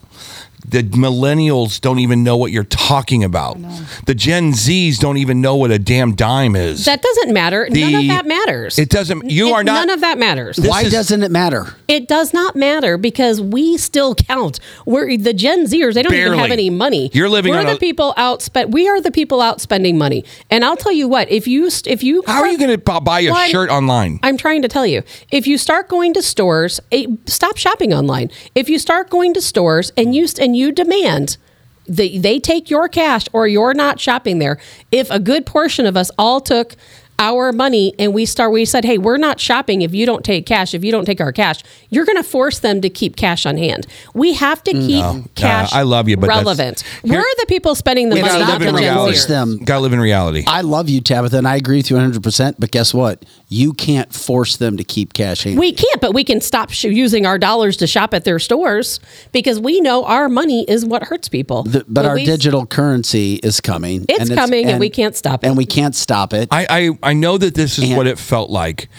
The 0.70 0.82
millennials 0.82 1.80
don't 1.80 1.98
even 1.98 2.22
know 2.22 2.36
what 2.36 2.52
you're 2.52 2.64
talking 2.64 3.24
about. 3.24 3.58
The 4.06 4.14
Gen 4.14 4.52
Zs 4.52 4.98
don't 4.98 5.16
even 5.16 5.40
know 5.40 5.56
what 5.56 5.70
a 5.70 5.78
damn 5.78 6.14
dime 6.14 6.54
is. 6.56 6.84
That 6.84 7.02
doesn't 7.02 7.32
matter. 7.32 7.68
None 7.70 7.94
of 7.94 8.06
that 8.08 8.26
matters. 8.26 8.78
It 8.78 8.90
doesn't. 8.90 9.30
You 9.30 9.48
It- 9.48 9.52
are 9.52 9.64
not. 9.64 9.74
None 9.86 9.90
of 9.90 10.00
that 10.00 10.18
matters. 10.18 10.58
Why 10.60 10.88
doesn't 10.88 11.22
it 11.22 11.30
matter? 11.30 11.74
It 11.88 12.06
does 12.06 12.34
not 12.34 12.54
matter 12.54 12.98
because 12.98 13.40
we 13.40 13.76
still 13.78 14.14
count. 14.14 14.60
We're 14.84 15.16
the 15.16 15.32
Gen 15.32 15.64
Zers. 15.66 15.94
They 15.94 16.02
don't 16.02 16.14
even 16.14 16.38
have 16.38 16.50
any 16.50 16.70
money. 16.70 17.10
You're 17.14 17.28
living 17.28 17.52
We're 17.52 17.60
on 17.60 17.66
the 17.66 17.72
a- 17.76 17.78
people 17.78 18.12
out 18.16 18.42
spend. 18.42 18.72
We 18.72 18.88
are 18.88 19.00
the 19.00 19.10
people 19.10 19.40
out 19.40 19.60
spending 19.60 19.96
money. 19.96 20.24
And 20.50 20.64
I'll 20.64 20.76
tell 20.76 20.92
you 20.92 21.08
what. 21.08 21.30
If 21.30 21.46
you 21.48 21.70
st- 21.70 21.92
if 21.92 22.02
you 22.02 22.22
How 22.26 22.42
are 22.42 22.48
you 22.48 22.58
going 22.58 22.70
to 22.70 22.78
buy 22.78 23.20
a 23.20 23.30
Well, 23.30 23.36
I'm- 23.36 23.50
shirt 23.50 23.70
online? 23.70 24.20
I'm 24.22 24.36
trying 24.36 24.62
to 24.62 24.68
tell 24.68 24.86
you, 24.86 25.02
if 25.32 25.46
you 25.46 25.56
start 25.56 25.88
going 25.88 26.12
to 26.14 26.22
stores, 26.22 26.80
eh, 26.92 27.06
stop 27.26 27.56
shopping 27.56 27.94
online. 27.94 28.30
If 28.54 28.68
you 28.68 28.78
start 28.78 29.08
going 29.08 29.32
to 29.34 29.40
stores 29.40 29.92
and 29.96 30.14
you 30.14 30.26
and 30.38 30.56
you 30.58 30.72
demand 30.72 31.38
that 31.86 32.10
they 32.20 32.38
take 32.38 32.68
your 32.68 32.88
cash 32.88 33.24
or 33.32 33.48
you're 33.48 33.74
not 33.74 33.98
shopping 33.98 34.38
there, 34.38 34.58
if 34.92 35.10
a 35.10 35.18
good 35.18 35.46
portion 35.46 35.86
of 35.86 35.96
us 35.96 36.10
all 36.18 36.40
took 36.40 36.76
our 37.20 37.52
money 37.52 37.92
and 37.98 38.14
we 38.14 38.24
start 38.24 38.52
we 38.52 38.64
said 38.64 38.84
hey 38.84 38.96
we're 38.96 39.16
not 39.16 39.40
shopping 39.40 39.82
if 39.82 39.92
you 39.94 40.06
don't 40.06 40.24
take 40.24 40.46
cash 40.46 40.72
if 40.72 40.84
you 40.84 40.92
don't 40.92 41.04
take 41.04 41.20
our 41.20 41.32
cash 41.32 41.60
you're 41.90 42.04
going 42.04 42.16
to 42.16 42.22
force 42.22 42.60
them 42.60 42.80
to 42.80 42.88
keep 42.88 43.16
cash 43.16 43.44
on 43.44 43.56
hand 43.58 43.86
we 44.14 44.34
have 44.34 44.62
to 44.62 44.70
keep 44.72 45.00
No. 45.02 45.24
cash 45.34 45.72
Uh, 45.72 45.78
I 45.78 45.82
love 45.82 46.08
you, 46.08 46.16
but 46.16 46.28
that's- 46.28 46.44
relevant 46.44 46.84
Here- 47.02 47.14
we're 47.14 47.24
the 47.38 47.46
people 47.48 47.74
spending 47.74 48.08
the 48.10 48.16
It's 48.18 48.26
money 48.28 48.38
not 48.40 48.48
not 48.48 48.58
the 48.60 48.64
gonna 48.66 48.78
Gen 48.80 48.94
force 48.96 49.24
Zers. 49.24 49.28
them. 49.28 49.58
Got 49.64 49.74
to 49.76 49.80
live 49.80 49.92
in 49.92 50.00
reality. 50.00 50.44
I 50.46 50.60
love 50.62 50.88
you, 50.88 51.00
Tabitha, 51.00 51.36
and 51.38 51.46
I 51.48 51.56
agree 51.56 51.78
with 51.78 51.90
you 51.90 51.96
100%. 51.96 52.56
But 52.58 52.70
guess 52.70 52.94
what? 52.94 53.24
You 53.48 53.72
can't 53.72 54.12
force 54.12 54.56
them 54.56 54.76
to 54.76 54.84
keep 54.84 55.12
cash 55.12 55.42
handy. 55.44 55.58
We 55.58 55.72
can't, 55.72 56.00
but 56.00 56.14
we 56.14 56.22
can 56.24 56.40
stop 56.40 56.70
sh- 56.70 56.84
using 56.84 57.26
our 57.26 57.38
dollars 57.38 57.76
to 57.78 57.86
shop 57.86 58.14
at 58.14 58.24
their 58.24 58.38
stores 58.38 59.00
because 59.32 59.58
we 59.60 59.80
know 59.80 60.04
our 60.04 60.28
money 60.28 60.64
is 60.68 60.84
what 60.84 61.04
hurts 61.04 61.28
people. 61.28 61.62
The- 61.64 61.84
but 61.88 62.06
our 62.06 62.14
we- 62.14 62.24
digital 62.24 62.66
currency 62.66 63.34
is 63.42 63.60
coming. 63.60 64.04
It's 64.08 64.30
coming 64.30 64.66
and 64.66 64.78
we 64.80 64.90
can't 64.90 65.16
stop 65.16 65.42
it. 65.44 65.46
And 65.48 65.56
we 65.56 65.64
can't 65.66 65.94
stop 65.94 66.32
it. 66.32 66.48
I, 66.50 66.66
I, 67.02 67.07
I 67.08 67.14
know 67.14 67.38
that 67.38 67.54
this 67.54 67.78
is 67.78 67.94
what 67.96 68.06
it 68.06 68.18
felt 68.18 68.50
like 68.50 68.90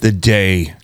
the 0.00 0.10
day 0.10 0.74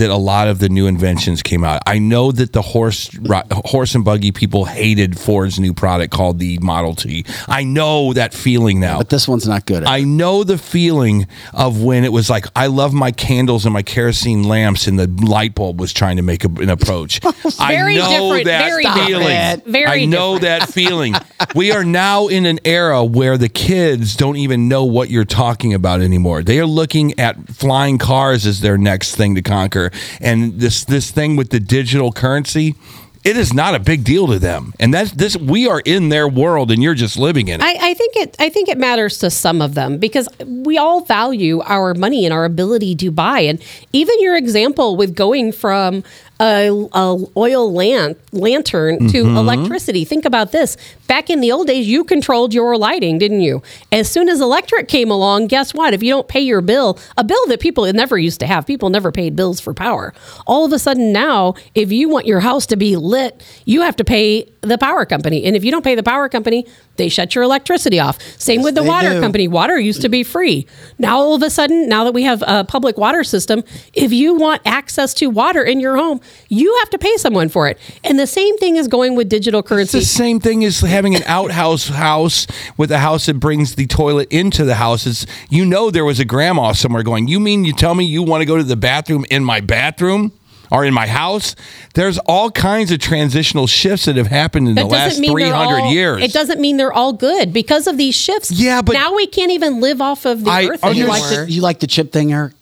that 0.00 0.10
a 0.10 0.16
lot 0.16 0.48
of 0.48 0.58
the 0.58 0.68
new 0.68 0.86
inventions 0.86 1.42
came 1.42 1.62
out. 1.64 1.82
I 1.86 1.98
know 1.98 2.32
that 2.32 2.52
the 2.52 2.62
horse 2.62 3.10
horse 3.52 3.94
and 3.94 4.04
buggy 4.04 4.32
people 4.32 4.64
hated 4.64 5.18
Ford's 5.18 5.60
new 5.60 5.72
product 5.72 6.12
called 6.12 6.38
the 6.38 6.58
Model 6.58 6.94
T. 6.94 7.24
I 7.48 7.64
know 7.64 8.12
that 8.14 8.34
feeling 8.34 8.80
now. 8.80 8.98
But 8.98 9.10
this 9.10 9.28
one's 9.28 9.46
not 9.46 9.66
good. 9.66 9.84
I 9.84 10.02
know 10.02 10.44
the 10.44 10.58
feeling 10.58 11.26
of 11.52 11.82
when 11.82 12.04
it 12.04 12.12
was 12.12 12.28
like 12.28 12.46
I 12.56 12.66
love 12.66 12.92
my 12.92 13.12
candles 13.12 13.64
and 13.64 13.72
my 13.72 13.82
kerosene 13.82 14.44
lamps 14.44 14.86
and 14.86 14.98
the 14.98 15.06
light 15.06 15.54
bulb 15.54 15.80
was 15.80 15.92
trying 15.92 16.16
to 16.16 16.22
make 16.22 16.44
a, 16.44 16.48
an 16.48 16.70
approach. 16.70 17.20
Very 17.58 18.00
I 18.00 18.00
know 18.00 18.10
different, 18.10 18.44
that 18.46 18.68
very 18.68 18.84
feeling. 18.84 19.26
different. 19.26 19.66
Very 19.66 20.02
I 20.02 20.04
know 20.06 20.38
that 20.38 20.68
feeling. 20.72 21.14
we 21.54 21.72
are 21.72 21.84
now 21.84 22.28
in 22.28 22.46
an 22.46 22.58
era 22.64 23.04
where 23.04 23.36
the 23.36 23.48
kids 23.48 24.16
don't 24.16 24.36
even 24.36 24.68
know 24.68 24.84
what 24.84 25.10
you're 25.10 25.24
talking 25.24 25.74
about 25.74 26.00
anymore. 26.00 26.42
They 26.42 26.58
are 26.58 26.66
looking 26.66 27.18
at 27.18 27.48
flying 27.48 27.98
cars 27.98 28.46
as 28.46 28.60
their 28.60 28.78
next 28.78 29.16
thing 29.16 29.34
to 29.34 29.42
conquer, 29.42 29.89
and 30.20 30.60
this 30.60 30.84
this 30.84 31.10
thing 31.10 31.36
with 31.36 31.50
the 31.50 31.60
digital 31.60 32.12
currency. 32.12 32.74
It 33.22 33.36
is 33.36 33.52
not 33.52 33.74
a 33.74 33.78
big 33.78 34.02
deal 34.02 34.28
to 34.28 34.38
them, 34.38 34.72
and 34.80 34.94
that's 34.94 35.12
this. 35.12 35.36
We 35.36 35.68
are 35.68 35.80
in 35.84 36.08
their 36.08 36.26
world, 36.26 36.70
and 36.70 36.82
you're 36.82 36.94
just 36.94 37.18
living 37.18 37.48
in 37.48 37.60
it. 37.60 37.64
I, 37.64 37.90
I 37.90 37.94
think 37.94 38.16
it. 38.16 38.34
I 38.38 38.48
think 38.48 38.70
it 38.70 38.78
matters 38.78 39.18
to 39.18 39.28
some 39.28 39.60
of 39.60 39.74
them 39.74 39.98
because 39.98 40.26
we 40.46 40.78
all 40.78 41.02
value 41.02 41.60
our 41.66 41.92
money 41.92 42.24
and 42.24 42.32
our 42.32 42.46
ability 42.46 42.94
to 42.96 43.10
buy. 43.10 43.40
And 43.40 43.62
even 43.92 44.18
your 44.20 44.38
example 44.38 44.96
with 44.96 45.14
going 45.14 45.52
from 45.52 46.02
a, 46.40 46.68
a 46.92 47.16
oil 47.36 47.70
lan- 47.72 48.16
lantern 48.32 49.08
to 49.08 49.24
Mhm. 49.24 49.36
electricity. 49.36 50.04
Think 50.04 50.24
about 50.24 50.52
this. 50.52 50.76
Back 51.06 51.28
in 51.28 51.40
the 51.40 51.52
old 51.52 51.66
days, 51.66 51.86
you 51.86 52.02
controlled 52.04 52.54
your 52.54 52.76
lighting, 52.78 53.18
didn't 53.18 53.42
you? 53.42 53.62
As 53.92 54.08
soon 54.10 54.28
as 54.28 54.40
electric 54.40 54.88
came 54.88 55.10
along, 55.10 55.48
guess 55.48 55.74
what? 55.74 55.92
If 55.92 56.02
you 56.02 56.10
don't 56.12 56.28
pay 56.28 56.40
your 56.40 56.60
bill, 56.62 56.98
a 57.16 57.24
bill 57.24 57.44
that 57.48 57.60
people 57.60 57.90
never 57.92 58.16
used 58.16 58.40
to 58.40 58.46
have, 58.46 58.66
people 58.66 58.88
never 58.88 59.12
paid 59.12 59.36
bills 59.36 59.60
for 59.60 59.74
power. 59.74 60.14
All 60.46 60.64
of 60.64 60.72
a 60.72 60.78
sudden 60.78 61.12
now, 61.12 61.54
if 61.74 61.92
you 61.92 62.08
want 62.08 62.26
your 62.26 62.40
house 62.40 62.64
to 62.66 62.76
be 62.76 62.96
lit, 62.96 63.42
you 63.66 63.82
have 63.82 63.96
to 63.96 64.04
pay 64.04 64.46
the 64.62 64.78
power 64.78 65.04
company. 65.06 65.44
And 65.44 65.56
if 65.56 65.64
you 65.64 65.70
don't 65.70 65.84
pay 65.84 65.94
the 65.94 66.02
power 66.02 66.28
company, 66.28 66.66
they 66.96 67.08
shut 67.08 67.34
your 67.34 67.44
electricity 67.44 67.98
off. 67.98 68.20
Same 68.38 68.62
with 68.62 68.74
the 68.74 68.82
water 68.82 69.10
do. 69.10 69.20
company. 69.20 69.48
Water 69.48 69.78
used 69.78 70.02
to 70.02 70.08
be 70.08 70.22
free. 70.22 70.66
Now 70.98 71.18
all 71.18 71.34
of 71.34 71.42
a 71.42 71.50
sudden, 71.50 71.88
now 71.88 72.04
that 72.04 72.12
we 72.12 72.24
have 72.24 72.42
a 72.46 72.64
public 72.64 72.98
water 72.98 73.24
system, 73.24 73.64
if 73.94 74.12
you 74.12 74.34
want 74.34 74.62
access 74.66 75.14
to 75.14 75.28
water 75.28 75.62
in 75.62 75.80
your 75.80 75.96
home, 75.96 76.20
you 76.48 76.76
have 76.80 76.90
to 76.90 76.98
pay 76.98 77.16
someone 77.16 77.48
for 77.48 77.68
it. 77.68 77.78
And 78.04 78.18
the 78.18 78.26
same 78.26 78.58
thing 78.58 78.76
is 78.76 78.86
going 78.88 79.16
with 79.16 79.28
digital 79.28 79.60
It's 79.60 79.68
currency. 79.68 79.98
the 80.00 80.04
same 80.04 80.40
thing 80.40 80.64
as 80.64 80.80
having 80.80 81.14
an 81.14 81.22
outhouse 81.24 81.88
house 81.88 82.46
with 82.76 82.90
a 82.90 82.98
house 82.98 83.26
that 83.26 83.40
brings 83.40 83.76
the 83.76 83.86
toilet 83.86 84.28
into 84.30 84.64
the 84.64 84.74
house. 84.74 85.06
It's, 85.06 85.26
you 85.48 85.64
know 85.64 85.90
there 85.90 86.04
was 86.04 86.20
a 86.20 86.24
grandma 86.24 86.72
somewhere 86.72 87.02
going, 87.02 87.28
You 87.28 87.40
mean 87.40 87.64
you 87.64 87.72
tell 87.72 87.94
me 87.94 88.04
you 88.04 88.22
want 88.22 88.42
to 88.42 88.46
go 88.46 88.56
to 88.56 88.62
the 88.64 88.76
bathroom 88.76 89.24
in 89.30 89.44
my 89.44 89.60
bathroom? 89.60 90.32
Or 90.70 90.84
in 90.84 90.94
my 90.94 91.06
house, 91.08 91.56
there's 91.94 92.18
all 92.18 92.50
kinds 92.50 92.92
of 92.92 93.00
transitional 93.00 93.66
shifts 93.66 94.04
that 94.04 94.14
have 94.16 94.28
happened 94.28 94.68
in 94.68 94.76
the 94.76 94.84
last 94.84 95.16
300 95.16 95.52
all- 95.80 95.90
years. 95.92 96.22
It 96.22 96.32
doesn't 96.32 96.60
mean 96.60 96.76
they're 96.76 96.92
all 96.92 97.12
good 97.12 97.52
because 97.52 97.88
of 97.88 97.96
these 97.96 98.14
shifts. 98.14 98.52
Yeah, 98.52 98.80
but 98.80 98.92
now 98.92 99.14
we 99.14 99.26
can't 99.26 99.50
even 99.50 99.80
live 99.80 100.00
off 100.00 100.24
of 100.26 100.44
the 100.44 100.50
earth 100.50 100.80
Oh, 100.84 100.90
you 100.90 101.02
anymore. 101.04 101.18
like 101.18 101.46
the, 101.46 101.50
you 101.50 101.60
like 101.60 101.80
the 101.80 101.86
chip 101.88 102.12
thing, 102.12 102.32
Eric? 102.32 102.52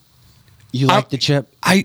You 0.73 0.87
like 0.87 1.11
the 1.11 1.19
chip? 1.19 1.49
I 1.63 1.85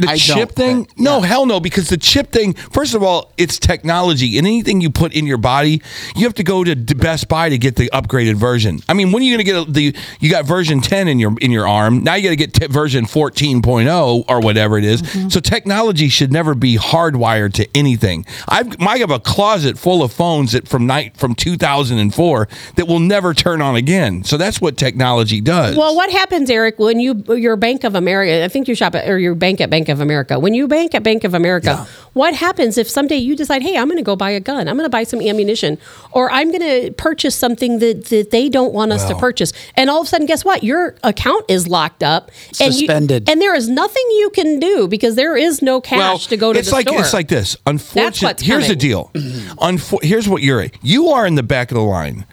the 0.00 0.10
I 0.10 0.16
chip 0.16 0.52
thing? 0.52 0.88
No, 0.96 1.20
hell 1.20 1.46
no, 1.46 1.60
because 1.60 1.88
the 1.88 1.96
chip 1.96 2.32
thing, 2.32 2.54
first 2.54 2.94
of 2.94 3.02
all, 3.02 3.32
it's 3.36 3.58
technology. 3.58 4.38
And 4.38 4.46
anything 4.46 4.80
you 4.80 4.90
put 4.90 5.12
in 5.14 5.26
your 5.26 5.38
body, 5.38 5.82
you 6.16 6.24
have 6.24 6.34
to 6.34 6.44
go 6.44 6.64
to 6.64 6.74
Best 6.74 7.28
Buy 7.28 7.48
to 7.48 7.58
get 7.58 7.76
the 7.76 7.90
upgraded 7.92 8.34
version. 8.34 8.80
I 8.88 8.94
mean, 8.94 9.12
when 9.12 9.22
are 9.22 9.26
you 9.26 9.36
going 9.36 9.46
to 9.46 9.52
get 9.52 9.74
the 9.74 9.96
you 10.20 10.30
got 10.30 10.44
version 10.44 10.80
10 10.80 11.08
in 11.08 11.18
your 11.18 11.36
in 11.40 11.50
your 11.50 11.66
arm. 11.66 12.02
Now 12.02 12.14
you 12.14 12.24
got 12.24 12.30
to 12.30 12.36
get 12.36 12.54
t- 12.54 12.66
version 12.66 13.04
14.0 13.06 14.24
or 14.28 14.40
whatever 14.40 14.78
it 14.78 14.84
is. 14.84 15.02
Mm-hmm. 15.02 15.28
So 15.28 15.40
technology 15.40 16.08
should 16.08 16.32
never 16.32 16.54
be 16.54 16.76
hardwired 16.76 17.52
to 17.54 17.68
anything. 17.74 18.26
I've 18.48 18.80
I 18.80 18.98
have 18.98 19.10
a 19.10 19.20
closet 19.20 19.78
full 19.78 20.02
of 20.02 20.12
phones 20.12 20.52
that 20.52 20.68
from 20.68 20.86
night 20.86 21.16
from 21.16 21.34
2004 21.34 22.48
that 22.76 22.86
will 22.86 23.00
never 23.00 23.34
turn 23.34 23.62
on 23.62 23.76
again. 23.76 24.24
So 24.24 24.36
that's 24.36 24.60
what 24.60 24.76
technology 24.76 25.40
does. 25.40 25.76
Well, 25.76 25.94
what 25.94 26.10
happens, 26.10 26.50
Eric, 26.50 26.78
when 26.78 27.00
you 27.00 27.24
your 27.28 27.56
Bank 27.56 27.84
of 27.84 27.94
America? 27.94 28.44
I 28.44 28.48
think 28.48 28.68
you 28.68 28.74
shop 28.74 28.94
at 28.94 29.08
or 29.08 29.18
your 29.18 29.34
bank 29.34 29.60
at 29.60 29.70
Bank 29.70 29.88
of 29.90 30.00
America. 30.00 30.38
When 30.38 30.54
you 30.54 30.66
bank 30.68 30.94
at 30.94 31.02
Bank 31.02 31.24
of 31.24 31.34
America, 31.34 31.86
what 32.14 32.34
happens 32.34 32.78
if 32.78 32.88
someday 32.88 33.16
you 33.16 33.36
decide, 33.36 33.62
hey, 33.62 33.76
I'm 33.76 33.86
going 33.86 33.98
to 33.98 34.02
go 34.02 34.16
buy 34.16 34.30
a 34.30 34.40
gun, 34.40 34.68
I'm 34.68 34.76
going 34.76 34.86
to 34.86 34.90
buy 34.90 35.04
some 35.04 35.20
ammunition, 35.20 35.78
or 36.12 36.30
I'm 36.30 36.50
going 36.50 36.60
to 36.86 36.92
purchase 36.92 37.34
something 37.36 37.78
that, 37.80 38.06
that 38.06 38.30
they 38.30 38.48
don't 38.48 38.72
want 38.72 38.92
us 38.92 39.04
to 39.08 39.14
purchase, 39.16 39.52
and 39.76 39.90
all 39.90 40.00
of 40.00 40.06
a 40.06 40.08
sudden, 40.10 40.26
guess 40.26 40.44
what? 40.44 40.62
Your 40.64 40.96
account 41.04 41.44
is 41.48 41.68
locked 41.68 42.02
up, 42.02 42.30
and 42.60 42.72
you- 42.74 42.80
Suspended. 42.86 43.28
and 43.28 43.40
there 43.40 43.54
is 43.54 43.68
nothing 43.68 44.04
you 44.12 44.30
can 44.34 44.58
do 44.58 44.88
because 44.88 45.14
there 45.16 45.36
is 45.36 45.62
no 45.62 45.80
cash 45.80 46.26
to 46.28 46.36
go 46.36 46.52
to 46.52 46.58
it's 46.58 46.68
the 46.70 46.74
like 46.76 46.88
store. 46.88 47.00
it's 47.00 47.12
like 47.12 47.28
this. 47.28 47.56
Unfortunately, 47.66 48.46
here's 48.46 48.68
the 48.68 48.76
deal. 48.76 49.10
Unfor- 49.14 50.02
here's 50.02 50.28
what 50.28 50.42
you're. 50.42 50.66
You 50.82 51.08
are 51.08 51.26
in 51.26 51.34
the 51.34 51.42
back 51.42 51.70
of 51.70 51.76
the 51.76 51.82
line. 51.82 52.26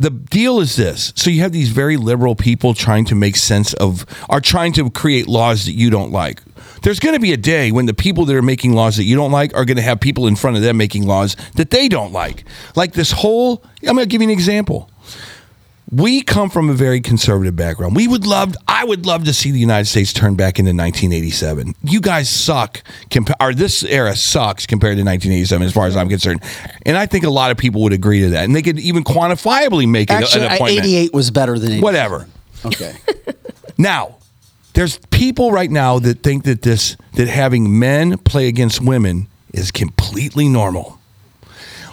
The 0.00 0.10
deal 0.10 0.60
is 0.60 0.76
this. 0.76 1.12
So 1.16 1.30
you 1.30 1.40
have 1.42 1.52
these 1.52 1.70
very 1.70 1.96
liberal 1.96 2.34
people 2.36 2.74
trying 2.74 3.04
to 3.06 3.14
make 3.14 3.36
sense 3.36 3.72
of, 3.74 4.04
are 4.28 4.40
trying 4.40 4.72
to 4.74 4.90
create 4.90 5.26
laws 5.26 5.64
that 5.66 5.72
you 5.72 5.90
don't 5.90 6.12
like. 6.12 6.40
There's 6.82 7.00
going 7.00 7.14
to 7.14 7.20
be 7.20 7.32
a 7.32 7.36
day 7.36 7.70
when 7.72 7.86
the 7.86 7.94
people 7.94 8.24
that 8.26 8.36
are 8.36 8.42
making 8.42 8.72
laws 8.72 8.96
that 8.96 9.04
you 9.04 9.16
don't 9.16 9.32
like 9.32 9.54
are 9.54 9.64
going 9.64 9.76
to 9.76 9.82
have 9.82 10.00
people 10.00 10.26
in 10.26 10.36
front 10.36 10.56
of 10.56 10.62
them 10.62 10.76
making 10.76 11.06
laws 11.06 11.36
that 11.56 11.70
they 11.70 11.88
don't 11.88 12.12
like. 12.12 12.44
Like 12.76 12.92
this 12.92 13.12
whole. 13.12 13.62
I'm 13.82 13.94
going 13.94 13.98
to 13.98 14.06
give 14.06 14.20
you 14.22 14.28
an 14.28 14.32
example 14.32 14.90
we 15.90 16.20
come 16.22 16.50
from 16.50 16.68
a 16.68 16.74
very 16.74 17.00
conservative 17.00 17.56
background. 17.56 17.96
We 17.96 18.06
would 18.06 18.26
love, 18.26 18.54
I 18.66 18.84
would 18.84 19.06
love 19.06 19.24
to 19.24 19.32
see 19.32 19.50
the 19.50 19.58
United 19.58 19.86
States 19.86 20.12
turn 20.12 20.34
back 20.34 20.58
into 20.58 20.70
1987. 20.70 21.74
You 21.82 22.00
guys 22.00 22.28
suck, 22.28 22.82
compa- 23.10 23.34
or 23.40 23.54
this 23.54 23.82
era 23.82 24.14
sucks 24.14 24.66
compared 24.66 24.98
to 24.98 25.02
1987, 25.02 25.66
as 25.66 25.72
far 25.72 25.86
as 25.86 25.96
I'm 25.96 26.08
concerned. 26.08 26.42
And 26.84 26.96
I 26.96 27.06
think 27.06 27.24
a 27.24 27.30
lot 27.30 27.50
of 27.50 27.56
people 27.56 27.82
would 27.82 27.92
agree 27.92 28.20
to 28.20 28.30
that, 28.30 28.44
and 28.44 28.54
they 28.54 28.62
could 28.62 28.78
even 28.78 29.02
quantifiably 29.02 29.88
make 29.88 30.10
it 30.10 30.14
Actually, 30.14 30.46
an 30.46 30.52
appointment. 30.52 30.86
88 30.86 31.14
was 31.14 31.30
better 31.30 31.58
than 31.58 31.72
87. 31.72 31.82
Whatever. 31.82 32.28
Okay. 32.64 32.96
Now, 33.80 34.17
there's 34.78 34.98
people 35.10 35.50
right 35.50 35.72
now 35.72 35.98
that 35.98 36.22
think 36.22 36.44
that 36.44 36.62
this 36.62 36.96
that 37.14 37.26
having 37.26 37.80
men 37.80 38.16
play 38.18 38.46
against 38.46 38.80
women 38.80 39.26
is 39.52 39.72
completely 39.72 40.48
normal. 40.48 41.00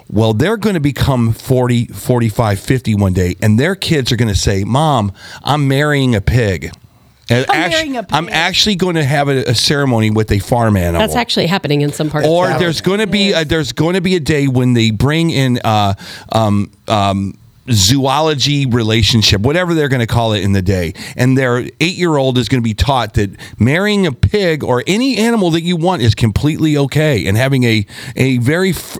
Well, 0.07 0.34
they're 0.34 0.57
going 0.57 0.76
to 0.76 0.80
become 0.80 1.34
40, 1.34 1.88
45, 1.88 2.60
50 2.60 2.94
one 2.94 3.14
day, 3.14 3.36
and 3.41 3.60
their 3.60 3.74
kids 3.74 4.12
are 4.12 4.16
going 4.16 4.30
to 4.30 4.40
say, 4.40 4.64
Mom, 4.64 5.12
I'm 5.44 5.68
marrying 5.68 6.14
a 6.14 6.22
pig. 6.22 6.70
I'm 7.28 7.38
actu- 7.38 7.53
marrying 7.53 7.98
a 7.98 8.06
I'm 8.12 8.30
actually 8.30 8.76
going 8.76 8.98
to 8.98 9.03
have 9.03 9.30
a, 9.30 9.38
a 9.45 9.56
ceremony 9.56 10.12
with 10.12 10.32
a 10.32 10.38
farm 10.38 10.78
animal. 10.78 11.02
That's 11.02 11.16
actually 11.16 11.48
happening 11.48 11.82
in 11.82 11.91
some 11.91 12.12
parts. 12.12 12.28
or 12.28 12.52
of 12.52 12.60
there's 12.60 12.82
going 12.82 12.99
to 12.99 13.07
be 13.07 13.34
a, 13.34 13.44
there's 13.44 13.72
going 13.72 13.95
to 13.95 14.02
be 14.02 14.16
a 14.16 14.20
day 14.20 14.48
when 14.48 14.74
they 14.74 14.91
bring 14.91 15.32
in 15.32 15.60
uh, 15.64 15.95
um, 16.32 16.72
um, 16.88 17.34
zoology 17.72 18.66
relationship, 18.66 19.42
whatever 19.42 19.74
they're 19.74 19.90
going 19.90 20.02
to 20.02 20.08
call 20.08 20.34
it 20.34 20.44
in 20.44 20.54
the 20.54 20.62
day. 20.62 20.94
And 21.16 21.38
their 21.38 21.68
eight 21.80 21.96
year 21.96 22.16
old 22.18 22.38
is 22.38 22.50
going 22.50 22.62
to 22.62 22.68
be 22.68 22.74
taught 22.74 23.16
that 23.16 23.32
marrying 23.60 24.06
a 24.06 24.12
pig 24.12 24.64
or 24.64 24.84
any 24.88 25.18
animal 25.18 25.52
that 25.52 25.62
you 25.62 25.76
want 25.76 26.02
is 26.02 26.16
completely 26.16 26.78
okay 26.78 27.26
and 27.26 27.38
having 27.38 27.64
a, 27.64 27.86
a 28.16 28.38
very 28.38 28.72
fr- 28.72 29.00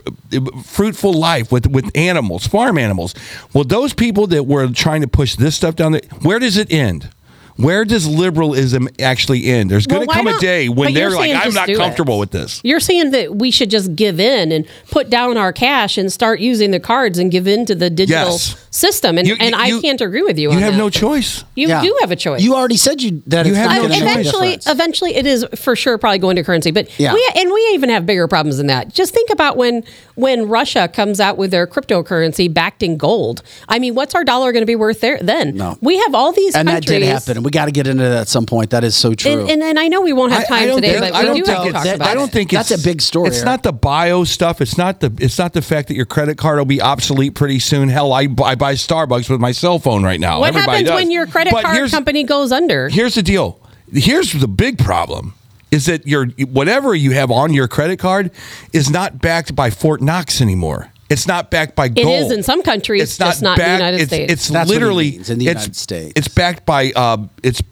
fruitful 0.64 1.12
life 1.12 1.52
with, 1.52 1.66
with 1.66 1.90
animals, 1.96 2.46
farm 2.46 2.78
animals. 2.78 3.14
Well, 3.52 3.64
those 3.64 3.92
people 3.92 4.26
that 4.28 4.44
were 4.44 4.68
trying 4.68 5.02
to 5.02 5.08
push 5.08 5.36
this 5.36 5.54
stuff 5.54 5.76
down 5.76 5.92
there, 5.92 6.02
where 6.22 6.38
does 6.38 6.56
it 6.56 6.72
end? 6.72 7.10
Where 7.56 7.84
does 7.84 8.06
liberalism 8.06 8.88
actually 9.00 9.46
end? 9.46 9.70
There's 9.70 9.86
going 9.86 10.06
to 10.06 10.12
come 10.12 10.26
a 10.26 10.38
day 10.38 10.68
when 10.68 10.92
they're 10.92 11.10
like, 11.10 11.34
I'm 11.34 11.54
not 11.54 11.66
do 11.66 11.72
it. 11.72 11.78
comfortable 11.78 12.18
with 12.18 12.30
this. 12.30 12.60
You're 12.62 12.80
saying 12.80 13.12
that 13.12 13.36
we 13.36 13.50
should 13.50 13.70
just 13.70 13.96
give 13.96 14.20
in 14.20 14.52
and 14.52 14.66
put 14.90 15.08
down 15.10 15.36
our 15.36 15.52
cash 15.52 15.96
and 15.96 16.12
start 16.12 16.40
using 16.40 16.70
the 16.70 16.80
cards 16.80 17.18
and 17.18 17.30
give 17.30 17.46
in 17.46 17.64
to 17.66 17.74
the 17.74 17.88
digital 17.88 18.32
Yes. 18.32 18.65
System. 18.76 19.18
And, 19.18 19.26
You- 19.26 19.36
and 19.40 19.54
I 19.54 19.66
you- 19.68 19.80
can't 19.80 20.00
agree 20.00 20.22
with 20.22 20.38
you. 20.38 20.50
You 20.50 20.56
on 20.56 20.62
have 20.62 20.72
that. 20.74 20.78
no 20.78 20.90
choice. 20.90 21.44
You 21.54 21.68
Yeah. 21.68 21.82
do 21.82 21.96
have 22.00 22.10
a 22.10 22.16
choice. 22.16 22.42
You 22.42 22.54
already 22.54 22.76
said 22.76 23.00
you 23.02 23.22
that 23.28 23.46
You 23.46 23.52
it's 23.52 23.58
have 23.58 23.70
not 23.70 23.76
no 23.76 23.88
going 23.88 23.98
to 23.98 24.04
make 24.04 24.16
a 24.16 24.20
eventually, 24.20 24.48
difference. 24.56 24.66
eventually, 24.70 25.16
it 25.16 25.26
is 25.26 25.46
for 25.54 25.74
sure 25.74 25.96
probably 25.98 26.18
going 26.18 26.36
to 26.36 26.42
currency. 26.44 26.70
But 26.70 26.88
Yeah. 26.98 27.14
we 27.14 27.28
and 27.36 27.52
we 27.52 27.70
even 27.74 27.88
have 27.90 28.04
bigger 28.06 28.28
problems 28.28 28.58
than 28.58 28.66
that. 28.68 28.92
Just 28.92 29.12
think 29.14 29.30
about 29.30 29.56
when 29.56 29.82
when 30.14 30.48
Russia 30.48 30.88
comes 30.92 31.20
out 31.20 31.36
with 31.36 31.50
their 31.50 31.66
cryptocurrency 31.66 32.52
backed 32.52 32.82
in 32.82 32.96
gold. 32.96 33.42
I 33.68 33.78
mean, 33.78 33.94
what's 33.94 34.14
our 34.14 34.24
dollar 34.24 34.52
going 34.52 34.62
to 34.62 34.66
be 34.66 34.76
worth 34.76 35.00
there 35.00 35.18
then? 35.20 35.56
No. 35.56 35.76
we 35.80 35.98
have 35.98 36.14
all 36.14 36.32
these 36.32 36.54
and 36.54 36.66
that 36.68 36.72
countries. 36.86 37.00
did 37.00 37.08
happen, 37.08 37.36
and 37.36 37.44
we 37.44 37.50
got 37.50 37.66
to 37.66 37.70
get 37.70 37.86
into 37.86 38.02
that 38.02 38.22
at 38.22 38.28
some 38.28 38.46
point. 38.46 38.70
That 38.70 38.82
is 38.84 38.96
so 38.96 39.14
true. 39.14 39.30
And, 39.32 39.50
and, 39.50 39.62
and 39.62 39.78
I 39.78 39.88
know 39.88 40.00
we 40.00 40.12
won't 40.12 40.32
have 40.32 40.44
I- 40.50 40.62
I 40.62 40.66
time 40.66 40.74
today, 40.76 40.88
think- 40.98 41.00
but 41.00 41.14
I 41.14 41.20
we 41.20 41.26
don't 41.26 41.36
do 41.36 41.44
think 41.44 41.54
have 41.56 41.62
to 41.64 41.68
it's- 41.70 41.84
talk 41.86 41.94
about 41.96 42.08
I 42.08 42.14
don't 42.14 42.28
it. 42.28 42.32
think 42.32 42.50
That's 42.50 42.70
it's- 42.70 42.84
a 42.84 42.88
big 42.88 43.02
story, 43.02 43.28
It's 43.28 43.36
Eric. 43.38 43.46
not 43.46 43.62
the 43.62 43.72
bio 43.72 44.24
stuff. 44.24 44.60
It's 44.60 44.76
not 44.78 45.00
the. 45.00 45.12
It's 45.20 45.38
not 45.38 45.52
the 45.52 45.62
fact 45.62 45.88
that 45.88 45.94
your 45.94 46.06
credit 46.06 46.36
card 46.38 46.58
will 46.58 46.64
be 46.64 46.80
obsolete 46.82 47.34
pretty 47.34 47.58
soon. 47.58 47.88
Hell, 47.88 48.12
I, 48.12 48.26
bu- 48.26 48.42
I 48.44 48.54
buy 48.54 48.65
Starbucks 48.74 49.28
with 49.30 49.40
my 49.40 49.52
cell 49.52 49.78
phone 49.78 50.02
right 50.04 50.20
now. 50.20 50.40
What 50.40 50.48
Everybody 50.48 50.70
happens 50.84 50.88
does. 50.88 50.94
when 50.96 51.10
your 51.10 51.26
credit 51.26 51.52
But 51.52 51.64
card 51.64 51.76
here's- 51.76 51.90
company 51.90 52.24
goes 52.24 52.52
under? 52.52 52.88
Here's 52.88 53.14
the 53.14 53.22
deal. 53.22 53.58
Here's 53.92 54.32
the 54.32 54.48
big 54.48 54.78
problem. 54.78 55.34
Is 55.70 55.86
that 55.86 56.06
your 56.06 56.26
whatever 56.52 56.94
you 56.94 57.10
have 57.12 57.30
on 57.30 57.52
your 57.52 57.66
credit 57.68 57.98
card 57.98 58.30
is 58.72 58.88
not 58.88 59.20
backed 59.20 59.54
by 59.56 59.70
Fort 59.70 60.00
Knox 60.00 60.40
anymore. 60.40 60.90
It's 61.10 61.26
not 61.26 61.50
backed 61.50 61.74
by 61.76 61.86
It 61.86 61.94
gold. 61.94 62.08
is 62.26 62.32
in 62.32 62.42
some 62.42 62.62
countries, 62.62 63.02
It's 63.02 63.18
not 63.20 63.26
just 63.26 63.42
not 63.42 63.58
in 63.58 63.64
the 63.64 63.72
United 63.72 64.00
it's, 64.00 64.06
States. 64.12 64.32
It's 64.32 64.48
That's 64.48 64.68
what 64.68 64.72
he 64.74 64.80
literally 64.80 65.10
means, 65.12 65.30
in 65.30 65.38
the 65.38 65.46
it's- 65.48 65.64
United 65.64 65.76
States. 65.76 66.12
It's 66.16 66.28
backed 66.28 66.66
by 66.66 66.92
uh, 66.96 67.18
it's 67.42 67.62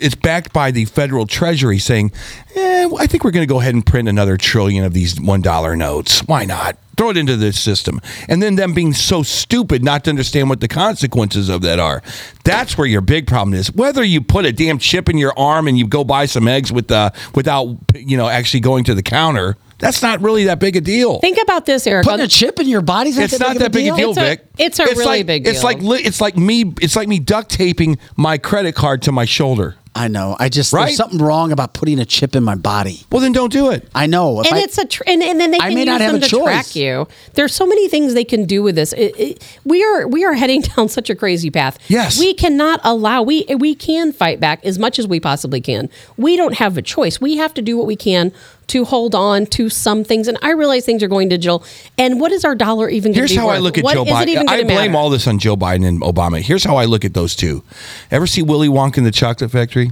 it's 0.00 0.14
backed 0.14 0.52
by 0.52 0.70
the 0.70 0.84
federal 0.84 1.26
treasury 1.26 1.78
saying, 1.78 2.12
eh, 2.54 2.88
I 2.98 3.06
think 3.06 3.24
we're 3.24 3.30
going 3.30 3.46
to 3.46 3.52
go 3.52 3.60
ahead 3.60 3.74
and 3.74 3.84
print 3.84 4.08
another 4.08 4.36
trillion 4.36 4.84
of 4.84 4.92
these 4.92 5.20
one 5.20 5.42
dollar 5.42 5.76
notes. 5.76 6.20
Why 6.20 6.44
not? 6.44 6.76
Throw 6.96 7.10
it 7.10 7.16
into 7.16 7.36
this 7.36 7.58
system, 7.58 7.98
and 8.28 8.42
then 8.42 8.56
them 8.56 8.74
being 8.74 8.92
so 8.92 9.22
stupid 9.22 9.82
not 9.82 10.04
to 10.04 10.10
understand 10.10 10.50
what 10.50 10.60
the 10.60 10.68
consequences 10.68 11.48
of 11.48 11.62
that 11.62 11.78
are. 11.78 12.02
That's 12.44 12.76
where 12.76 12.86
your 12.86 13.00
big 13.00 13.26
problem 13.26 13.54
is. 13.54 13.72
Whether 13.72 14.04
you 14.04 14.20
put 14.20 14.44
a 14.44 14.52
damn 14.52 14.78
chip 14.78 15.08
in 15.08 15.16
your 15.16 15.32
arm 15.38 15.66
and 15.66 15.78
you 15.78 15.86
go 15.86 16.04
buy 16.04 16.26
some 16.26 16.46
eggs 16.46 16.70
with 16.70 16.90
uh, 16.90 17.10
without 17.34 17.74
you 17.94 18.18
know 18.18 18.28
actually 18.28 18.60
going 18.60 18.84
to 18.84 18.94
the 18.94 19.02
counter, 19.02 19.56
that's 19.80 20.02
not 20.02 20.20
really 20.20 20.44
that 20.44 20.60
big 20.60 20.76
a 20.76 20.80
deal. 20.82 21.20
Think 21.20 21.38
about 21.42 21.64
this, 21.64 21.86
Eric. 21.86 22.04
Putting 22.04 22.20
a 22.20 22.28
chip 22.28 22.60
in 22.60 22.68
your 22.68 22.82
body's 22.82 23.16
It's 23.16 23.40
not 23.40 23.56
that 23.56 23.72
big 23.72 23.86
a 23.86 23.96
deal, 23.96 24.10
It's 24.10 24.18
a- 24.18 24.20
Vic. 24.20 24.46
it's 24.58 24.78
a 24.78 24.84
really 24.84 25.04
like, 25.04 25.26
big 25.26 25.46
It's 25.46 25.64
like 25.64 25.78
it's 25.80 26.20
like 26.20 26.36
me. 26.36 26.74
It's 26.82 26.96
like 26.96 27.08
me 27.08 27.18
duct 27.18 27.50
taping 27.50 27.98
my 28.16 28.36
credit 28.36 28.74
card 28.74 29.00
to 29.02 29.12
my 29.12 29.24
shoulder. 29.24 29.76
I 29.92 30.06
know. 30.06 30.36
I 30.38 30.48
just 30.48 30.72
Right? 30.72 30.86
there's 30.86 30.96
something 30.96 31.18
wrong 31.18 31.50
about 31.50 31.74
putting 31.74 31.98
a 31.98 32.04
chip 32.04 32.36
in 32.36 32.44
my 32.44 32.54
body. 32.54 33.02
Well, 33.10 33.20
then 33.20 33.32
don't 33.32 33.52
do 33.52 33.70
it. 33.72 33.88
I 33.94 34.06
know. 34.06 34.40
If 34.40 34.46
and 34.46 34.54
I- 34.56 34.60
it's 34.62 34.78
a 34.78 34.84
tr- 34.86 35.02
and, 35.06 35.20
and 35.22 35.40
then 35.40 35.50
they 35.50 35.58
I 35.58 35.66
can 35.66 35.74
may 35.74 35.80
use 35.80 35.86
not 35.86 36.00
have 36.00 36.12
them 36.12 36.22
a 36.22 36.24
to 36.24 36.28
choice. 36.30 36.44
track 36.44 36.76
you. 36.76 37.08
There's 37.34 37.52
so 37.52 37.66
many 37.66 37.88
things 37.88 38.14
they 38.14 38.24
can 38.24 38.44
do 38.46 38.62
with 38.62 38.76
this. 38.76 38.92
It, 38.92 39.18
it, 39.18 39.58
we 39.64 39.82
are 39.84 40.06
we 40.06 40.24
are 40.24 40.34
heading 40.34 40.60
down 40.76 40.88
such 40.88 41.10
a 41.10 41.14
crazy 41.16 41.50
path. 41.50 41.76
Yes. 41.88 42.18
we 42.20 42.34
cannot 42.34 42.80
allow 42.84 43.22
we 43.22 43.44
we 43.58 43.74
can 43.74 44.12
fight 44.12 44.38
back 44.38 44.64
as 44.64 44.78
much 44.78 44.98
as 45.00 45.08
we 45.08 45.18
possibly 45.18 45.60
can. 45.60 45.90
We 46.16 46.36
don't 46.36 46.54
have 46.54 46.78
a 46.78 46.82
choice. 46.82 47.20
We 47.20 47.36
have 47.38 47.52
to 47.54 47.62
do 47.62 47.76
what 47.76 47.86
we 47.88 47.96
can 47.96 48.32
to 48.70 48.84
hold 48.84 49.14
on 49.14 49.46
to 49.46 49.68
some 49.68 50.04
things. 50.04 50.28
And 50.28 50.38
I 50.42 50.50
realize 50.52 50.84
things 50.84 51.02
are 51.02 51.08
going 51.08 51.28
digital. 51.28 51.64
And 51.98 52.20
what 52.20 52.32
is 52.32 52.44
our 52.44 52.54
dollar 52.54 52.88
even? 52.88 53.12
Here's 53.12 53.30
be 53.30 53.36
how 53.36 53.48
I 53.48 53.54
worth? 53.54 53.62
look 53.62 53.78
at 53.78 53.84
What 53.84 53.94
Joe 53.94 54.04
Biden. 54.04 54.44
I 54.48 54.62
blame 54.62 54.66
matter? 54.92 54.96
all 54.96 55.10
this 55.10 55.26
on 55.26 55.38
Joe 55.38 55.56
Biden 55.56 55.86
and 55.86 56.00
Obama. 56.00 56.40
Here's 56.40 56.64
how 56.64 56.76
I 56.76 56.84
look 56.84 57.04
at 57.04 57.14
those 57.14 57.34
two. 57.36 57.62
Ever 58.10 58.26
see 58.26 58.42
Willy 58.42 58.68
Wonka 58.68 58.98
in 58.98 59.04
the 59.04 59.10
Chocolate 59.10 59.50
Factory? 59.50 59.90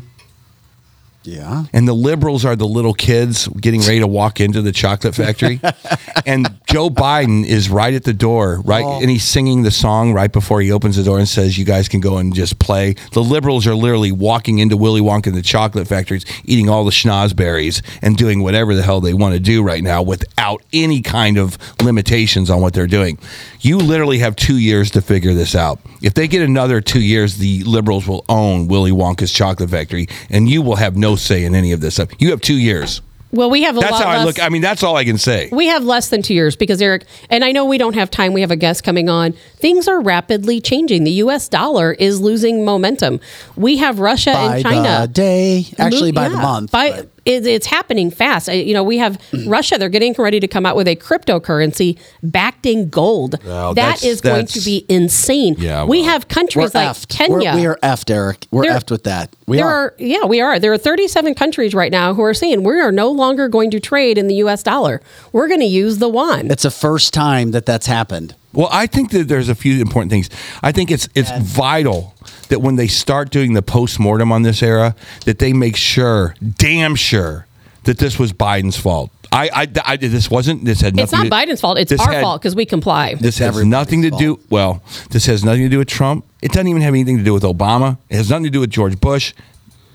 Yeah. 1.29 1.65
And 1.75 1.87
the 1.87 1.93
liberals 1.93 2.45
are 2.47 2.57
the 2.57 2.67
little 2.67 2.95
kids 2.95 3.49
getting 3.49 3.81
ready 3.83 4.01
to 4.01 4.07
walk 4.07 4.41
into 4.41 4.63
the 4.63 4.73
chocolate 4.73 5.15
factory. 5.15 5.61
and 6.27 6.49
Joe 6.67 6.89
Biden 6.89 7.45
is 7.45 7.69
right 7.69 7.93
at 7.93 8.05
the 8.05 8.15
door, 8.15 8.63
right? 8.65 8.85
Oh. 8.85 9.01
And 9.01 9.11
he's 9.11 9.25
singing 9.25 9.63
the 9.63 9.71
song 9.71 10.15
right 10.15 10.33
before 10.33 10.63
he 10.63 10.73
opens 10.73 10.97
the 10.97 11.03
door 11.03 11.19
and 11.19 11.29
says, 11.29 11.59
You 11.59 11.67
guys 11.67 11.87
can 11.89 12.01
go 12.01 12.17
and 12.17 12.35
just 12.35 12.59
play. 12.59 12.95
The 13.13 13.23
liberals 13.23 13.67
are 13.67 13.75
literally 13.75 14.11
walking 14.11 14.59
into 14.59 14.77
Willy 14.77 15.03
Wonka 15.03 15.27
and 15.27 15.37
the 15.37 15.43
chocolate 15.43 15.87
factories, 15.87 16.25
eating 16.45 16.71
all 16.71 16.85
the 16.85 16.91
snozzberries 16.91 17.83
and 18.01 18.17
doing 18.17 18.43
whatever 18.43 18.75
the 18.75 18.83
hell 18.83 19.01
they 19.03 19.15
want 19.15 19.35
to 19.35 19.41
do 19.41 19.63
right 19.63 19.83
now 19.83 20.03
without 20.03 20.63
any 20.73 21.03
kind 21.03 21.37
of 21.37 21.59
limitations 21.83 22.49
on 22.49 22.63
what 22.63 22.73
they're 22.73 22.87
doing. 22.87 23.19
You 23.61 23.77
literally 23.79 24.19
have 24.19 24.35
two 24.35 24.57
years 24.57 24.91
to 24.93 25.03
figure 25.03 25.35
this 25.35 25.55
out. 25.55 25.79
If 26.01 26.15
they 26.15 26.27
get 26.29 26.43
another 26.43 26.81
two 26.81 27.03
years, 27.03 27.37
the 27.37 27.65
liberals 27.65 28.07
will 28.07 28.25
own 28.29 28.69
Willy 28.69 28.93
Wonka's 28.93 29.33
chocolate 29.33 29.69
factory, 29.69 30.07
and 30.31 30.49
you 30.49 30.63
will 30.63 30.77
have 30.77 30.97
no 30.97 31.17
say 31.19 31.45
in 31.45 31.55
any 31.55 31.73
of 31.73 31.81
this 31.81 31.95
stuff. 31.95 32.09
You 32.19 32.31
have 32.31 32.41
two 32.41 32.59
years. 32.59 33.01
Well, 33.31 33.51
we 33.51 33.65
have 33.65 33.77
a 33.77 33.81
That's 33.81 33.93
lot 33.93 34.05
how 34.05 34.09
less. 34.13 34.21
I 34.21 34.25
look. 34.25 34.43
I 34.43 34.49
mean, 34.49 34.63
that's 34.63 34.83
all 34.83 34.97
I 34.97 35.05
can 35.05 35.19
say. 35.19 35.51
We 35.53 35.67
have 35.67 35.85
less 35.85 36.09
than 36.09 36.23
two 36.23 36.33
years 36.33 36.57
because 36.57 36.81
Eric, 36.81 37.05
and 37.29 37.45
I 37.45 37.53
know 37.53 37.67
we 37.67 37.77
don't 37.77 37.95
have 37.95 38.11
time. 38.11 38.33
We 38.33 38.41
have 38.41 38.51
a 38.51 38.57
guest 38.57 38.85
coming 38.85 39.11
on. 39.11 39.35
Things 39.57 39.87
are 39.87 40.01
rapidly 40.01 40.63
changing. 40.63 41.05
The 41.05 41.11
U.S. 41.13 41.47
dollar 41.47 41.93
is 41.93 42.23
losing 42.23 42.65
momentum. 42.65 43.21
We 43.55 43.77
have 43.77 43.99
Russia 44.01 44.33
By 44.33 44.55
and 44.57 44.63
China. 44.65 45.01
the 45.03 45.09
day, 45.13 45.67
actually 45.79 46.13
Mo- 46.13 46.23
by 46.23 46.29
the 46.31 46.37
month. 46.39 46.71
By, 46.73 46.91
but- 46.91 47.11
it, 47.29 47.47
it's 47.47 47.67
happening 47.67 48.11
fast. 48.11 48.49
Uh, 48.49 48.53
You 48.53 48.75
know, 48.75 48.83
we 48.83 48.99
have 48.99 49.21
Russia. 49.47 49.77
They're 49.79 49.89
getting 49.89 50.15
ready 50.19 50.41
to 50.41 50.49
come 50.49 50.65
out 50.67 50.75
with 50.77 50.89
a 50.89 50.97
cryptocurrency 50.97 51.99
backed 52.23 52.67
in 52.67 52.89
gold. 52.89 53.37
Well, 53.45 53.75
that's- 53.75 54.21
going 54.21 54.47
to 54.47 54.61
be 54.61 54.85
insane. 54.89 55.55
Yeah, 55.59 55.85
we 55.85 56.01
well. 56.01 56.09
have 56.11 56.25
We're 56.25 56.29
countries 56.35 56.75
like 56.75 56.89
effed. 56.89 57.09
Kenya. 57.09 57.51
We're, 57.53 57.55
we 57.57 57.67
are 57.67 57.79
effed, 57.83 58.11
Eric. 58.11 58.47
We're 58.51 58.63
There- 58.65 58.73
effed 58.79 58.91
with 58.91 59.05
that. 59.05 59.31
We 59.47 59.59
there 59.59 59.67
are. 59.67 59.95
yeah, 59.99 60.25
we 60.25 60.41
are. 60.41 60.59
There 60.59 60.73
are 60.73 60.79
37 60.79 61.35
countries 61.35 61.75
right 61.75 61.91
now 61.93 62.15
who 62.15 62.23
are 62.23 62.35
saying 62.35 62.65
we 62.65 62.81
are 62.81 62.93
no 62.93 63.11
longer 63.11 63.49
going 63.49 63.71
to 63.73 63.81
trade 63.81 64.19
in 64.19 64.27
the 64.29 64.35
U.S. 64.37 64.63
dollar. 64.63 65.01
We're 65.33 65.49
going 65.49 65.61
to 65.61 65.67
use 65.67 65.99
the 65.99 66.09
yuan. 66.11 66.51
It's 66.51 66.63
the 66.65 66.71
first 66.71 67.15
time 67.15 67.53
that 67.53 67.65
that's 67.67 67.87
happened. 67.87 68.35
Well, 68.59 68.69
I 68.73 68.89
think 68.89 69.13
that 69.13 69.29
there's 69.29 69.49
a 69.49 69.55
few 69.55 69.81
important 69.81 70.11
things. 70.11 70.29
I 70.65 70.73
think 70.73 70.91
it's 70.91 71.09
it's 71.15 71.31
vital 71.41 72.13
that 72.49 72.61
when 72.61 72.75
they 72.75 72.89
start 72.89 73.31
doing 73.31 73.53
the 73.53 73.63
post 73.63 74.01
mortem 74.01 74.33
on 74.33 74.43
this 74.43 74.65
era, 74.65 74.97
that 75.27 75.39
they 75.39 75.53
make 75.53 75.77
sure, 75.77 76.35
damn 76.57 76.97
sure, 76.97 77.47
that 77.85 77.99
this 77.99 78.19
was 78.19 78.33
Biden's 78.33 78.77
fault. 78.77 79.13
I, 79.31 79.49
I, 79.55 79.69
I 79.93 79.97
this 79.97 80.29
wasn't. 80.29 80.65
This 80.65 80.81
had 80.81 80.97
nothing. 80.97 81.05
It's 81.05 81.13
not 81.13 81.25
to- 81.25 81.31
Biden's 81.53 81.61
fault. 81.61 81.79
It's 81.79 81.93
our 81.93 82.13
had- 82.13 82.21
fault 82.21 82.43
because 82.43 82.57
we 82.57 82.67
comply. 82.67 83.15
This 83.15 83.39
has 83.39 83.49
everybody's 83.49 83.71
nothing 83.71 84.03
to 84.03 84.11
fault. 84.11 84.21
do. 84.21 84.41
Well, 84.51 84.83
this 85.11 85.27
has 85.27 85.45
nothing 85.45 85.63
to 85.63 85.69
do 85.69 85.79
with 85.79 85.89
Trump. 85.89 86.25
It 86.43 86.51
doesn't 86.51 86.67
even 86.67 86.83
have 86.83 86.95
anything 86.95 87.19
to 87.19 87.25
do 87.25 87.35
with 87.35 87.45
Obama. 87.45 87.99
It 88.09 88.17
has 88.17 88.29
nothing 88.29 88.45
to 88.45 88.51
do 88.51 88.59
with 88.59 88.71
George 88.71 88.99
Bush. 89.01 89.35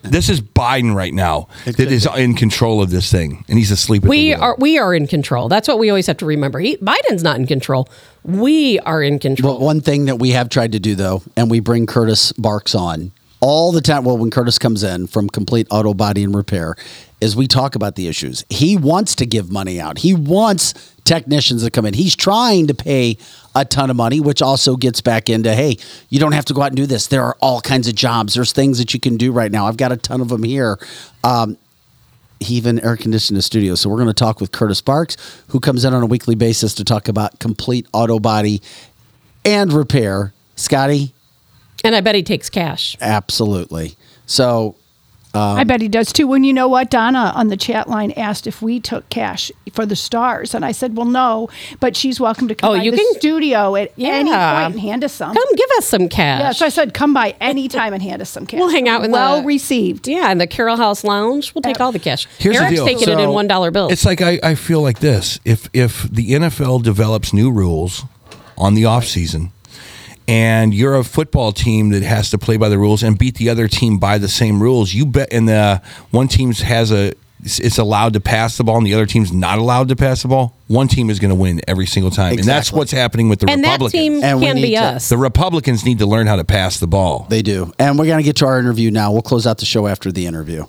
This 0.04 0.30
is 0.30 0.42
Biden 0.42 0.94
right 0.94 1.14
now 1.14 1.48
that 1.66 1.80
is 1.80 2.08
in 2.18 2.36
control 2.36 2.82
of 2.82 2.90
this 2.90 3.10
thing, 3.10 3.46
and 3.48 3.58
he's 3.58 3.72
asleep. 3.72 4.04
At 4.04 4.10
we 4.10 4.32
the 4.32 4.36
wheel. 4.36 4.44
are 4.44 4.56
we 4.60 4.78
are 4.78 4.94
in 4.94 5.08
control. 5.08 5.48
That's 5.48 5.68
what 5.68 5.80
we 5.80 5.90
always 5.90 6.08
have 6.08 6.18
to 6.18 6.26
remember. 6.26 6.60
He, 6.60 6.78
Biden's 6.78 7.24
not 7.24 7.38
in 7.38 7.48
control. 7.48 7.90
We 8.24 8.80
are 8.80 9.02
in 9.02 9.20
control. 9.20 9.54
But 9.54 9.62
one 9.62 9.82
thing 9.82 10.06
that 10.06 10.18
we 10.18 10.32
have 10.32 10.50
tried 10.50 10.74
to 10.74 10.80
do, 10.80 10.96
though, 10.96 11.24
and 11.38 11.50
we 11.50 11.62
bring 11.62 11.86
Curtis 11.86 12.20
Sparks 12.20 12.76
on 12.76 13.12
all 13.40 13.72
the 13.72 13.82
time. 13.82 14.04
Well, 14.04 14.18
when 14.18 14.30
Curtis 14.30 14.58
comes 14.60 14.84
in 14.84 15.08
from 15.08 15.30
Complete 15.30 15.68
Auto 15.70 15.94
Body 15.94 16.24
and 16.24 16.36
Repair, 16.36 16.76
is 17.24 17.38
we 17.38 17.48
talk 17.48 17.76
about 17.76 17.96
the 17.96 18.08
issues. 18.08 18.44
He 18.50 18.76
wants 18.76 19.16
to 19.16 19.26
give 19.26 19.50
money 19.50 19.80
out. 19.80 20.00
He 20.00 20.14
wants 20.14 20.74
technicians 21.06 21.64
to 21.64 21.72
come 21.72 21.86
in. 21.86 21.94
He's 21.94 22.16
trying 22.18 22.68
to 22.68 22.74
pay 22.74 23.18
a 23.56 23.64
ton 23.64 23.90
of 23.90 23.96
money, 23.96 24.20
which 24.20 24.42
also 24.42 24.76
gets 24.76 25.00
back 25.00 25.30
into 25.30 25.56
hey, 25.56 25.78
you 26.10 26.20
don't 26.20 26.34
have 26.34 26.46
to 26.46 26.54
go 26.54 26.62
out 26.62 26.68
and 26.68 26.76
do 26.76 26.86
this. 26.86 27.08
There 27.08 27.24
are 27.24 27.38
all 27.40 27.62
kinds 27.62 27.88
of 27.88 27.96
jobs. 27.96 28.34
There's 28.34 28.52
things 28.52 28.78
that 28.78 28.94
you 28.94 29.00
can 29.00 29.16
do 29.16 29.32
right 29.32 29.52
now. 29.52 29.68
I've 29.68 29.78
got 29.78 29.94
a 29.94 29.98
ton 29.98 30.20
of 30.20 30.28
them 30.28 30.44
here. 30.44 30.78
Um, 31.24 31.58
he 32.42 32.56
even 32.56 32.80
air 32.82 32.98
conditioned 32.98 33.38
the 33.38 33.42
studio. 33.42 33.76
So 33.76 33.90
we're 33.90 33.98
going 33.98 34.08
to 34.08 34.14
talk 34.14 34.42
with 34.42 34.52
Curtis 34.52 34.80
Sparks, 34.80 35.16
who 35.48 35.62
comes 35.62 35.86
in 35.86 35.94
on 35.94 36.04
a 36.04 36.06
weekly 36.06 36.36
basis 36.36 36.74
to 36.76 36.84
talk 36.84 37.08
about 37.08 37.40
complete 37.40 37.88
auto 37.94 38.20
body 38.20 38.62
and 39.46 39.72
repair. 39.72 40.34
Scotty, 40.56 41.14
and 41.84 41.96
I 41.96 42.02
bet 42.02 42.16
he 42.16 42.22
takes 42.22 42.50
cash. 42.50 42.96
absolutely. 43.02 43.96
So 44.26 44.76
um, 45.34 45.58
I 45.58 45.64
bet 45.64 45.82
he 45.82 45.88
does 45.88 46.14
too. 46.14 46.28
When 46.28 46.44
you 46.44 46.54
know 46.54 46.68
what, 46.68 46.90
Donna 46.90 47.32
on 47.36 47.48
the 47.48 47.58
chat 47.58 47.90
line 47.90 48.12
asked 48.12 48.46
if 48.48 48.62
we 48.62 48.80
took 48.80 49.10
cash 49.10 49.52
for 49.74 49.86
the 49.86 49.96
stars, 49.96 50.54
and 50.54 50.64
I 50.64 50.72
said, 50.72 50.96
"Well, 50.96 51.08
no, 51.08 51.50
but 51.80 51.96
she's 51.96 52.20
welcome 52.20 52.48
to 52.48 52.56
come 52.56 52.70
Oh, 52.72 52.78
by 52.78 52.84
you 52.84 52.92
the 52.92 52.98
can- 52.98 53.14
studio 53.16 53.76
at 53.76 53.92
any 53.98 54.30
point 54.30 54.36
and 54.36 54.80
hand 54.80 55.04
us 55.04 55.14
some." 55.14 55.34
Come 55.36 55.56
give 55.56 55.70
us 55.78 55.88
some 55.88 56.08
cash. 56.10 56.40
Yeah, 56.42 56.52
so 56.52 56.66
I 56.66 56.70
said, 56.70 56.94
"Come 56.94 57.14
by 57.14 57.36
anytime 57.42 57.94
and 57.94 58.04
hand 58.04 58.22
us 58.22 58.30
some 58.30 58.46
cash." 58.46 58.60
We'll 58.60 58.70
hang 58.70 58.88
out 58.88 59.04
in 59.04 59.12
well 59.12 59.42
the 59.42 59.48
received. 59.48 60.08
Yeah, 60.08 60.32
in 60.32 60.38
the 60.38 60.48
Carroll 60.48 60.78
House 60.78 61.04
Lounge. 61.04 61.54
We'll 61.56 61.64
take 61.64 61.80
all 61.82 61.92
the 61.92 62.00
cash. 62.00 62.28
Here's 62.38 62.56
Eric's 62.58 62.70
the 62.72 62.76
deal. 62.76 62.86
taking 62.86 63.10
it 63.10 63.20
in 63.20 63.30
one 63.32 63.48
dollar 63.48 63.72
bills. 63.72 63.92
It's 63.92 64.06
like 64.06 64.22
I, 64.22 64.40
I 64.44 64.56
feel 64.56 64.82
like 64.82 65.00
this. 65.00 65.40
If 65.46 65.68
if 65.74 66.04
the 66.04 66.32
NFL 66.34 66.84
develops 66.84 67.34
new 67.34 67.52
rules 67.52 68.04
on 68.56 68.76
the 68.76 68.86
off 68.86 69.06
season, 69.06 69.52
and 70.28 70.74
you're 70.74 70.96
a 70.96 71.04
football 71.04 71.52
team 71.52 71.90
that 71.90 72.04
has 72.04 72.30
to 72.32 72.38
play 72.38 72.58
by 72.58 72.70
the 72.70 72.78
rules 72.78 73.04
and 73.04 73.18
beat 73.18 73.36
the 73.36 73.50
other 73.50 73.68
team 73.68 73.98
by 73.98 74.18
the 74.18 74.28
same 74.30 74.62
rules, 74.62 74.94
you 74.94 75.06
bet. 75.06 75.30
And 75.32 75.48
the 75.48 75.82
one 76.12 76.28
team's 76.28 76.62
has 76.62 76.92
a 76.92 77.14
it's 77.46 77.78
allowed 77.78 78.14
to 78.14 78.22
pass 78.22 78.56
the 78.58 78.64
ball 78.64 78.78
and 78.78 78.86
the 78.88 78.94
other 78.94 79.06
team's 79.06 79.34
not 79.34 79.58
allowed 79.58 79.90
to 79.90 79.98
pass 79.98 80.22
the 80.22 80.30
ball. 80.30 80.56
One 80.68 80.88
team 80.88 81.10
is 81.10 81.20
going 81.20 81.28
to 81.30 81.36
win 81.36 81.60
every 81.68 81.86
single 81.86 82.10
time, 82.10 82.38
and 82.38 82.44
that's 82.48 82.72
what's 82.72 82.94
happening 82.94 83.28
with 83.28 83.40
the 83.40 83.50
And 83.50 83.66
that 83.66 83.74
Republicans. 83.82 83.92
team 83.92 84.24
And 84.24 84.42
can 84.42 84.56
be 84.56 84.70
to- 84.72 84.76
us. 84.78 85.10
The 85.10 85.18
Republicans 85.18 85.84
need 85.84 86.00
to 86.00 86.06
learn 86.06 86.26
how 86.28 86.38
to 86.38 86.46
pass 86.46 86.80
the 86.80 86.88
ball. 86.88 87.26
They 87.30 87.42
do. 87.42 87.74
And 87.78 88.00
we're 88.00 88.06
going 88.06 88.20
to 88.20 88.24
get 88.24 88.38
to 88.38 88.46
our 88.46 88.58
interview 88.60 88.92
now. 88.92 89.12
We'll 89.12 89.22
close 89.24 89.46
out 89.46 89.58
the 89.58 89.66
show 89.66 89.88
after 89.88 90.10
the 90.10 90.26
interview. 90.26 90.66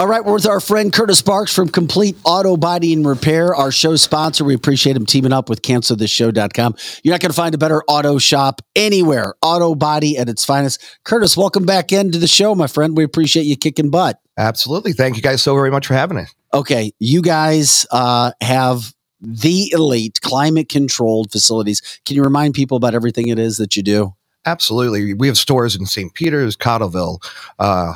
All 0.00 0.06
right, 0.06 0.24
we're 0.24 0.34
with 0.34 0.46
our 0.46 0.60
friend 0.60 0.92
Curtis 0.92 1.18
Sparks 1.18 1.52
from 1.52 1.68
Complete 1.68 2.16
Auto 2.22 2.56
Body 2.56 2.92
and 2.92 3.04
Repair, 3.04 3.52
our 3.52 3.72
show 3.72 3.96
sponsor. 3.96 4.44
We 4.44 4.54
appreciate 4.54 4.94
him 4.94 5.04
teaming 5.04 5.32
up 5.32 5.48
with 5.48 5.60
cancelthisshow.com. 5.62 6.76
You're 7.02 7.14
not 7.14 7.20
going 7.20 7.30
to 7.30 7.36
find 7.36 7.52
a 7.52 7.58
better 7.58 7.82
auto 7.88 8.18
shop 8.18 8.62
anywhere. 8.76 9.34
Auto 9.42 9.74
body 9.74 10.16
at 10.16 10.28
its 10.28 10.44
finest. 10.44 10.84
Curtis, 11.02 11.36
welcome 11.36 11.66
back 11.66 11.90
into 11.90 12.18
the 12.18 12.28
show, 12.28 12.54
my 12.54 12.68
friend. 12.68 12.96
We 12.96 13.02
appreciate 13.02 13.42
you 13.42 13.56
kicking 13.56 13.90
butt. 13.90 14.20
Absolutely. 14.36 14.92
Thank 14.92 15.16
you 15.16 15.22
guys 15.22 15.42
so 15.42 15.52
very 15.56 15.72
much 15.72 15.88
for 15.88 15.94
having 15.94 16.18
us. 16.18 16.32
Okay, 16.54 16.92
you 17.00 17.20
guys 17.20 17.84
uh, 17.90 18.30
have 18.40 18.94
the 19.20 19.72
elite 19.72 20.20
climate 20.22 20.68
controlled 20.68 21.32
facilities. 21.32 22.00
Can 22.04 22.14
you 22.14 22.22
remind 22.22 22.54
people 22.54 22.76
about 22.76 22.94
everything 22.94 23.26
it 23.30 23.40
is 23.40 23.56
that 23.56 23.74
you 23.74 23.82
do? 23.82 24.14
Absolutely. 24.46 25.12
We 25.12 25.26
have 25.26 25.36
stores 25.36 25.76
in 25.76 25.86
St. 25.86 26.14
Peter's, 26.14 26.56
Cottleville, 26.56 27.18
uh, 27.58 27.94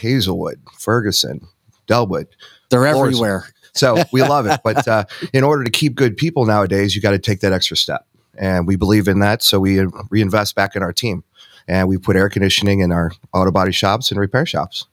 Hazelwood, 0.00 0.60
Ferguson, 0.78 1.46
Dellwood. 1.86 2.26
They're 2.70 2.80
Florissant. 2.80 3.06
everywhere. 3.06 3.48
So 3.74 4.02
we 4.12 4.22
love 4.34 4.46
it. 4.46 4.60
But 4.64 4.86
uh, 4.88 5.04
in 5.32 5.44
order 5.44 5.64
to 5.64 5.70
keep 5.70 5.94
good 5.94 6.16
people 6.16 6.44
nowadays, 6.46 6.94
you 6.96 7.02
got 7.02 7.12
to 7.12 7.18
take 7.18 7.40
that 7.40 7.52
extra 7.52 7.76
step. 7.76 8.06
And 8.38 8.66
we 8.66 8.76
believe 8.76 9.08
in 9.08 9.20
that. 9.20 9.42
So 9.42 9.60
we 9.60 9.80
reinvest 10.10 10.54
back 10.54 10.76
in 10.76 10.82
our 10.82 10.92
team. 10.92 11.24
And 11.68 11.88
we 11.88 11.98
put 11.98 12.16
air 12.16 12.28
conditioning 12.28 12.80
in 12.80 12.90
our 12.90 13.12
auto 13.32 13.50
body 13.50 13.70
shops 13.72 14.10
and 14.10 14.18
repair 14.18 14.46
shops. 14.46 14.86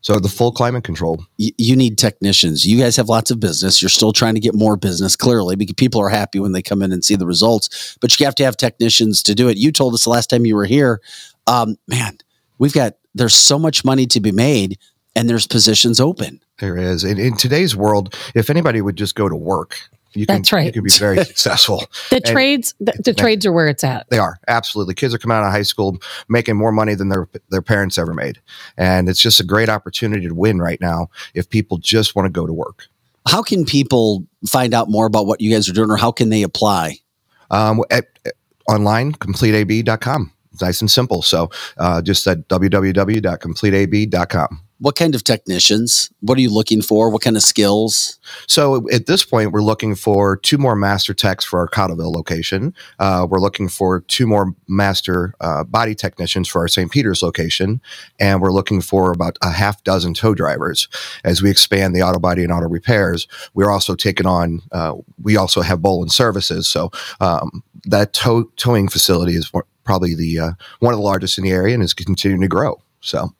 So 0.00 0.18
the 0.18 0.28
full 0.28 0.52
climate 0.52 0.84
control. 0.84 1.24
You 1.36 1.74
need 1.74 1.98
technicians. 1.98 2.64
You 2.66 2.78
guys 2.78 2.96
have 2.96 3.08
lots 3.08 3.30
of 3.30 3.40
business. 3.40 3.82
You're 3.82 3.88
still 3.88 4.12
trying 4.12 4.34
to 4.34 4.40
get 4.40 4.54
more 4.54 4.76
business, 4.76 5.16
clearly, 5.16 5.56
because 5.56 5.74
people 5.74 6.00
are 6.00 6.08
happy 6.08 6.38
when 6.38 6.52
they 6.52 6.62
come 6.62 6.82
in 6.82 6.92
and 6.92 7.04
see 7.04 7.16
the 7.16 7.26
results. 7.26 7.98
But 8.00 8.18
you 8.18 8.24
have 8.24 8.36
to 8.36 8.44
have 8.44 8.56
technicians 8.56 9.22
to 9.24 9.34
do 9.34 9.48
it. 9.48 9.58
You 9.58 9.72
told 9.72 9.94
us 9.94 10.04
the 10.04 10.10
last 10.10 10.30
time 10.30 10.46
you 10.46 10.54
were 10.54 10.66
here, 10.66 11.00
um, 11.48 11.76
man, 11.88 12.18
we've 12.58 12.72
got, 12.72 12.94
there's 13.14 13.34
so 13.34 13.58
much 13.58 13.84
money 13.84 14.06
to 14.06 14.20
be 14.20 14.32
made 14.32 14.78
and 15.16 15.28
there's 15.28 15.46
positions 15.46 16.00
open. 16.00 16.40
There 16.60 16.76
is. 16.76 17.04
In, 17.04 17.18
in 17.18 17.36
today's 17.36 17.74
world, 17.76 18.14
if 18.34 18.50
anybody 18.50 18.80
would 18.80 18.96
just 18.96 19.14
go 19.14 19.28
to 19.28 19.36
work, 19.36 19.76
you 20.14 20.26
can, 20.26 20.36
That's 20.36 20.52
right. 20.52 20.66
you 20.66 20.72
can 20.72 20.82
be 20.82 20.90
very 20.90 21.22
successful. 21.24 21.84
The 22.10 22.16
And- 22.16 22.24
trades, 22.24 22.74
the, 22.80 22.92
the 23.04 23.14
trades 23.14 23.44
are 23.46 23.52
where 23.52 23.66
it's 23.68 23.84
at. 23.84 24.08
They 24.10 24.18
are 24.18 24.38
absolutely. 24.48 24.94
Kids 24.94 25.12
are 25.14 25.18
coming 25.18 25.36
out 25.36 25.44
of 25.44 25.52
high 25.52 25.62
school 25.62 25.98
making 26.28 26.56
more 26.56 26.72
money 26.72 26.94
than 26.94 27.10
their 27.10 27.28
their 27.50 27.62
parents 27.62 27.98
ever 27.98 28.14
made, 28.14 28.40
and 28.78 29.08
it's 29.08 29.20
just 29.20 29.38
a 29.38 29.44
great 29.44 29.68
opportunity 29.68 30.26
to 30.26 30.34
win 30.34 30.58
right 30.60 30.80
now 30.80 31.10
if 31.34 31.48
people 31.50 31.76
just 31.78 32.16
want 32.16 32.24
to 32.26 32.30
go 32.30 32.46
to 32.46 32.52
work. 32.52 32.86
How 33.28 33.42
can 33.42 33.64
people 33.66 34.24
find 34.46 34.72
out 34.72 34.88
more 34.88 35.04
about 35.06 35.26
what 35.26 35.40
you 35.42 35.52
guys 35.52 35.68
are 35.68 35.74
doing 35.74 35.90
or 35.90 35.96
how 35.98 36.10
can 36.10 36.30
they 36.30 36.42
apply? 36.42 36.96
Um, 37.50 37.82
at, 37.90 38.06
at- 38.24 38.32
online, 38.66 39.12
completeab.com. 39.12 40.32
Nice 40.60 40.80
and 40.80 40.90
simple. 40.90 41.22
So 41.22 41.50
uh, 41.76 42.02
just 42.02 42.26
at 42.26 42.48
www.completeab.com. 42.48 44.62
What 44.80 44.94
kind 44.94 45.16
of 45.16 45.24
technicians? 45.24 46.08
What 46.20 46.38
are 46.38 46.40
you 46.40 46.54
looking 46.54 46.82
for? 46.82 47.10
What 47.10 47.22
kind 47.22 47.36
of 47.36 47.42
skills? 47.42 48.20
So 48.46 48.88
at 48.90 49.06
this 49.06 49.24
point, 49.24 49.50
we're 49.50 49.60
looking 49.60 49.96
for 49.96 50.36
two 50.36 50.56
more 50.56 50.76
master 50.76 51.12
techs 51.12 51.44
for 51.44 51.58
our 51.58 51.66
Cottleville 51.66 52.14
location. 52.14 52.72
Uh, 53.00 53.26
we're 53.28 53.40
looking 53.40 53.68
for 53.68 54.02
two 54.02 54.24
more 54.24 54.54
master 54.68 55.34
uh, 55.40 55.64
body 55.64 55.96
technicians 55.96 56.46
for 56.46 56.60
our 56.60 56.68
St. 56.68 56.92
Peter's 56.92 57.24
location, 57.24 57.80
and 58.20 58.40
we're 58.40 58.52
looking 58.52 58.80
for 58.80 59.10
about 59.10 59.36
a 59.42 59.50
half 59.50 59.82
dozen 59.82 60.14
tow 60.14 60.32
drivers 60.32 60.86
as 61.24 61.42
we 61.42 61.50
expand 61.50 61.94
the 61.94 62.02
auto 62.02 62.20
body 62.20 62.44
and 62.44 62.52
auto 62.52 62.68
repairs. 62.68 63.26
We're 63.54 63.70
also 63.70 63.96
taking 63.96 64.26
on. 64.26 64.60
Uh, 64.70 64.94
we 65.20 65.36
also 65.36 65.60
have 65.60 65.80
Bolin 65.80 66.10
services, 66.10 66.68
so 66.68 66.92
um, 67.20 67.64
that 67.84 68.12
tow, 68.12 68.44
towing 68.56 68.88
facility 68.88 69.34
is 69.34 69.52
probably 69.88 70.14
the 70.14 70.38
uh, 70.38 70.50
one 70.80 70.92
of 70.92 70.98
the 70.98 71.04
largest 71.04 71.38
in 71.38 71.44
the 71.44 71.50
area 71.50 71.72
and 71.72 71.82
is 71.82 71.94
continuing 71.94 72.42
to 72.42 72.48
grow. 72.48 72.78
So. 73.00 73.30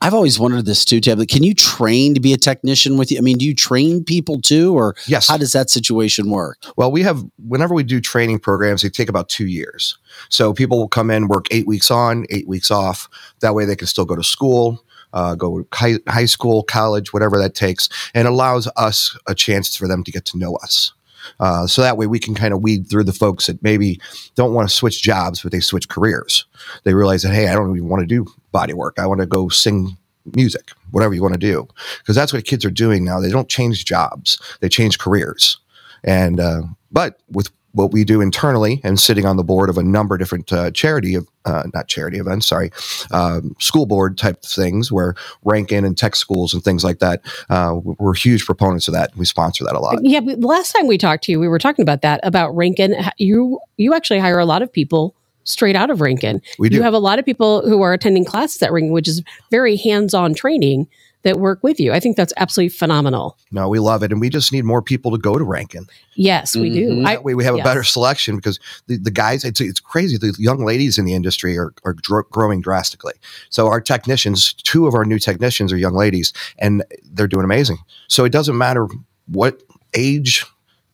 I've 0.00 0.14
always 0.14 0.38
wondered 0.38 0.64
this 0.64 0.84
too, 0.84 1.00
Tab. 1.00 1.18
Can 1.26 1.42
you 1.42 1.54
train 1.54 2.14
to 2.14 2.20
be 2.20 2.32
a 2.32 2.36
technician 2.38 2.96
with 2.96 3.10
you? 3.10 3.18
I 3.18 3.20
mean, 3.20 3.36
do 3.36 3.44
you 3.44 3.54
train 3.54 4.04
people 4.04 4.40
too, 4.40 4.72
or 4.72 4.94
yes. 5.06 5.26
how 5.26 5.36
does 5.36 5.52
that 5.52 5.70
situation 5.70 6.30
work? 6.30 6.56
Well, 6.76 6.92
we 6.92 7.02
have 7.02 7.24
whenever 7.46 7.74
we 7.74 7.82
do 7.82 8.00
training 8.00 8.38
programs, 8.38 8.82
they 8.82 8.90
take 8.90 9.08
about 9.08 9.28
two 9.28 9.48
years. 9.48 9.98
So 10.28 10.54
people 10.54 10.78
will 10.78 10.88
come 10.88 11.10
in, 11.10 11.26
work 11.26 11.46
eight 11.50 11.66
weeks 11.66 11.90
on, 11.90 12.26
eight 12.30 12.46
weeks 12.46 12.70
off. 12.70 13.08
That 13.40 13.54
way, 13.56 13.64
they 13.64 13.74
can 13.74 13.88
still 13.88 14.04
go 14.04 14.14
to 14.14 14.22
school, 14.22 14.82
uh, 15.12 15.34
go 15.34 15.62
to 15.62 15.68
high, 15.74 15.94
high 16.06 16.26
school, 16.26 16.62
college, 16.62 17.12
whatever 17.12 17.36
that 17.38 17.56
takes, 17.56 17.88
and 18.14 18.28
allows 18.28 18.68
us 18.76 19.18
a 19.26 19.34
chance 19.34 19.76
for 19.76 19.88
them 19.88 20.04
to 20.04 20.12
get 20.12 20.24
to 20.26 20.38
know 20.38 20.54
us. 20.62 20.92
Uh, 21.40 21.66
so 21.66 21.82
that 21.82 21.96
way 21.96 22.06
we 22.06 22.18
can 22.18 22.34
kind 22.34 22.54
of 22.54 22.62
weed 22.62 22.88
through 22.88 23.04
the 23.04 23.12
folks 23.12 23.46
that 23.46 23.62
maybe 23.62 24.00
don't 24.34 24.54
want 24.54 24.68
to 24.68 24.74
switch 24.74 25.02
jobs, 25.02 25.42
but 25.42 25.52
they 25.52 25.60
switch 25.60 25.88
careers. 25.88 26.44
They 26.84 26.94
realize 26.94 27.22
that, 27.22 27.34
hey, 27.34 27.48
I 27.48 27.54
don't 27.54 27.76
even 27.76 27.88
want 27.88 28.00
to 28.00 28.06
do 28.06 28.26
body 28.52 28.72
work. 28.72 28.98
I 28.98 29.06
want 29.06 29.20
to 29.20 29.26
go 29.26 29.48
sing 29.48 29.96
music, 30.34 30.72
whatever 30.90 31.14
you 31.14 31.22
want 31.22 31.34
to 31.34 31.40
do. 31.40 31.66
Because 31.98 32.14
that's 32.16 32.32
what 32.32 32.44
kids 32.44 32.64
are 32.64 32.70
doing 32.70 33.04
now. 33.04 33.20
They 33.20 33.30
don't 33.30 33.48
change 33.48 33.84
jobs, 33.84 34.40
they 34.60 34.68
change 34.68 34.98
careers. 34.98 35.58
And, 36.04 36.38
uh, 36.38 36.62
but 36.92 37.20
with 37.30 37.50
what 37.72 37.92
we 37.92 38.04
do 38.04 38.20
internally 38.20 38.80
and 38.82 38.98
sitting 38.98 39.26
on 39.26 39.36
the 39.36 39.44
board 39.44 39.68
of 39.68 39.78
a 39.78 39.82
number 39.82 40.14
of 40.14 40.18
different 40.18 40.52
uh, 40.52 40.70
charity, 40.70 41.16
uh, 41.44 41.62
not 41.74 41.86
charity 41.88 42.18
events, 42.18 42.48
sorry, 42.48 42.70
um, 43.10 43.54
school 43.60 43.86
board 43.86 44.16
type 44.16 44.42
things 44.42 44.90
where 44.90 45.14
Ranken 45.44 45.84
and 45.84 45.96
tech 45.96 46.16
schools 46.16 46.54
and 46.54 46.62
things 46.62 46.82
like 46.82 46.98
that, 46.98 47.20
uh, 47.50 47.78
we're 47.82 48.14
huge 48.14 48.44
proponents 48.46 48.88
of 48.88 48.94
that. 48.94 49.14
We 49.16 49.24
sponsor 49.24 49.64
that 49.64 49.74
a 49.74 49.80
lot. 49.80 49.98
Yeah, 50.02 50.20
but 50.20 50.40
the 50.40 50.46
last 50.46 50.72
time 50.72 50.86
we 50.86 50.98
talked 50.98 51.24
to 51.24 51.32
you, 51.32 51.40
we 51.40 51.48
were 51.48 51.58
talking 51.58 51.82
about 51.82 52.02
that 52.02 52.20
about 52.22 52.54
Ranken. 52.54 53.10
You 53.18 53.60
you 53.76 53.94
actually 53.94 54.18
hire 54.18 54.38
a 54.38 54.46
lot 54.46 54.62
of 54.62 54.72
people 54.72 55.14
straight 55.44 55.76
out 55.76 55.90
of 55.90 55.98
Ranken. 55.98 56.40
We 56.58 56.68
do. 56.68 56.76
You 56.76 56.82
have 56.82 56.94
a 56.94 56.98
lot 56.98 57.18
of 57.18 57.24
people 57.24 57.66
who 57.68 57.82
are 57.82 57.92
attending 57.92 58.24
classes 58.24 58.62
at 58.62 58.70
Ranken, 58.70 58.92
which 58.92 59.08
is 59.08 59.22
very 59.50 59.76
hands-on 59.76 60.34
training 60.34 60.88
that 61.22 61.38
work 61.38 61.62
with 61.62 61.80
you. 61.80 61.92
I 61.92 62.00
think 62.00 62.16
that's 62.16 62.32
absolutely 62.36 62.70
phenomenal. 62.70 63.36
No, 63.50 63.68
we 63.68 63.78
love 63.78 64.02
it. 64.02 64.12
And 64.12 64.20
we 64.20 64.28
just 64.30 64.52
need 64.52 64.64
more 64.64 64.80
people 64.80 65.10
to 65.10 65.18
go 65.18 65.36
to 65.36 65.44
Ranken. 65.44 65.88
Yes, 66.14 66.54
we 66.54 66.70
do. 66.70 66.90
Mm-hmm. 66.90 67.04
That 67.04 67.24
way 67.24 67.34
we 67.34 67.44
have 67.44 67.56
yes. 67.56 67.64
a 67.64 67.68
better 67.68 67.82
selection 67.82 68.36
because 68.36 68.60
the, 68.86 68.98
the 68.98 69.10
guys, 69.10 69.44
it's, 69.44 69.60
it's 69.60 69.80
crazy. 69.80 70.16
The 70.16 70.34
young 70.38 70.64
ladies 70.64 70.96
in 70.96 71.04
the 71.04 71.14
industry 71.14 71.58
are, 71.58 71.74
are 71.84 71.94
dr- 71.94 72.30
growing 72.30 72.60
drastically. 72.60 73.14
So 73.50 73.66
our 73.66 73.80
technicians, 73.80 74.52
two 74.52 74.86
of 74.86 74.94
our 74.94 75.04
new 75.04 75.18
technicians 75.18 75.72
are 75.72 75.76
young 75.76 75.94
ladies 75.94 76.32
and 76.58 76.84
they're 77.12 77.28
doing 77.28 77.44
amazing. 77.44 77.78
So 78.06 78.24
it 78.24 78.30
doesn't 78.30 78.56
matter 78.56 78.86
what 79.26 79.62
age, 79.94 80.44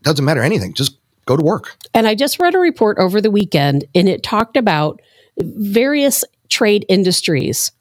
doesn't 0.03 0.25
matter 0.25 0.43
anything. 0.43 0.75
Just 0.75 0.99
go 1.27 1.37
to 1.37 1.43
work. 1.43 1.77
And 1.93 2.07
I 2.07 2.15
just 2.15 2.41
read 2.41 2.55
a 2.55 2.59
report 2.59 2.99
over 2.99 3.21
the 3.21 3.31
weekend 3.31 3.85
and 3.95 4.09
it 4.09 4.23
talked 4.23 4.57
about 4.57 5.01
various 5.39 6.25
trade 6.49 6.85
industries, 6.89 7.73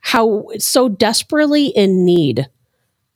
how 0.00 0.46
so 0.58 0.88
desperately 0.88 1.66
in 1.66 2.04
need 2.04 2.48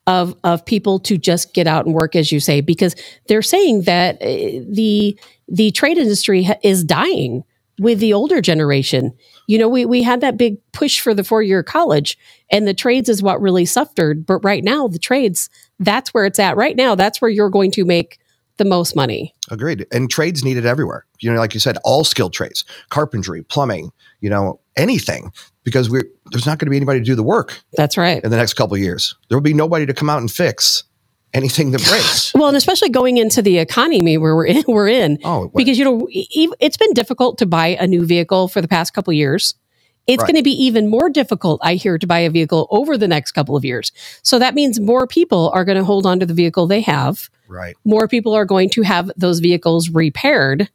of 0.07 0.37
of 0.45 0.65
people 0.65 0.99
to 1.01 1.17
just 1.17 1.55
get 1.55 1.67
out 1.67 1.87
and 1.87 1.95
work, 1.95 2.15
as 2.15 2.31
you 2.31 2.41
say, 2.41 2.61
because 2.61 2.95
they're 3.27 3.43
saying 3.43 3.83
that 3.83 4.17
uh, 4.17 4.27
the 4.69 5.19
the 5.49 5.71
trade 5.73 5.99
industry 5.99 6.49
is 6.63 6.85
dying 6.85 7.45
with 7.81 7.99
the 7.99 8.13
older 8.13 8.41
generation. 8.41 9.13
You 9.47 9.59
know, 9.59 9.69
we 9.69 9.85
we 9.85 10.03
had 10.03 10.21
that 10.21 10.37
big 10.37 10.59
push 10.73 11.01
for 11.01 11.15
the 11.15 11.25
four 11.25 11.43
year 11.43 11.63
college, 11.63 12.19
and 12.51 12.67
the 12.67 12.75
trades 12.75 13.09
is 13.09 13.23
what 13.23 13.41
really 13.41 13.65
suffered. 13.65 14.27
But 14.27 14.39
right 14.39 14.63
now, 14.63 14.89
the 14.89 14.99
trades 14.99 15.49
that's 15.81 16.15
where 16.15 16.25
it's 16.25 16.39
at. 16.39 16.57
Right 16.57 16.77
now, 16.77 16.95
that's 16.95 17.21
where 17.21 17.31
you're 17.31 17.51
going 17.51 17.71
to 17.73 17.85
make 17.85 18.19
the 18.57 18.65
most 18.65 18.95
money. 18.95 19.35
Agreed. 19.51 19.87
And 19.91 20.09
trades 20.09 20.45
needed 20.45 20.65
everywhere. 20.65 21.07
You 21.21 21.33
know, 21.33 21.39
like 21.39 21.55
you 21.55 21.61
said, 21.61 21.77
all 21.85 22.05
skilled 22.05 22.33
trades, 22.33 22.65
carpentry, 22.89 23.43
plumbing, 23.43 23.91
you 24.21 24.31
know, 24.31 24.61
anything, 24.77 25.33
because 25.65 25.91
we're, 25.91 26.05
there's 26.31 26.47
not 26.47 26.59
going 26.59 26.67
to 26.67 26.71
be 26.71 26.77
anybody 26.77 27.01
to 27.01 27.05
do 27.05 27.15
the 27.15 27.23
work. 27.23 27.59
That's 27.73 27.97
right. 27.97 28.23
In 28.23 28.31
the 28.31 28.37
next 28.37 28.55
couple 28.55 28.75
of 28.75 28.81
years, 28.81 29.15
there 29.29 29.37
will 29.37 29.43
be 29.43 29.55
nobody 29.55 29.87
to 29.87 29.95
come 29.95 30.09
out 30.11 30.19
and 30.21 30.31
fix 30.31 30.85
anything 31.33 31.73
that 31.73 31.83
breaks. 31.85 32.33
Well, 32.35 32.49
and 32.49 32.57
especially 32.57 32.91
going 32.91 33.17
into 33.17 33.43
the 33.43 33.59
economy 33.59 34.19
where 34.19 34.37
we're 34.37 34.47
in, 34.47 34.65
we're 34.69 34.89
in. 34.89 35.19
Oh, 35.25 35.51
because 35.55 35.79
you 35.79 35.85
know 35.85 36.07
it's 36.11 36.77
been 36.77 36.93
difficult 36.95 37.39
to 37.39 37.47
buy 37.47 37.77
a 37.81 37.87
new 37.87 38.05
vehicle 38.07 38.49
for 38.49 38.61
the 38.61 38.69
past 38.69 38.93
couple 38.95 39.13
years. 39.13 39.55
It's 40.07 40.21
Right. 40.21 40.27
going 40.33 40.37
to 40.37 40.43
be 40.43 40.51
even 40.65 40.89
more 40.91 41.09
difficult, 41.09 41.61
I 41.65 41.77
hear, 41.77 41.97
to 41.97 42.07
buy 42.07 42.19
a 42.21 42.31
vehicle 42.31 42.69
over 42.71 42.99
the 42.99 43.09
next 43.09 43.33
couple 43.33 43.57
of 43.57 43.65
years. 43.65 43.91
So 44.23 44.39
that 44.39 44.55
means 44.55 44.79
more 44.79 45.07
people 45.07 45.51
are 45.55 45.65
going 45.65 45.79
to 45.79 45.85
hold 45.85 46.05
on 46.05 46.21
to 46.21 46.27
the 46.27 46.35
vehicle 46.35 46.67
they 46.67 46.83
have. 46.83 47.31
Right. 47.49 47.75
More 47.87 48.07
people 48.07 48.35
are 48.35 48.45
going 48.45 48.69
to 48.71 48.83
have 48.83 49.11
those 49.17 49.39
vehicles 49.41 49.89
repaired, 49.89 50.69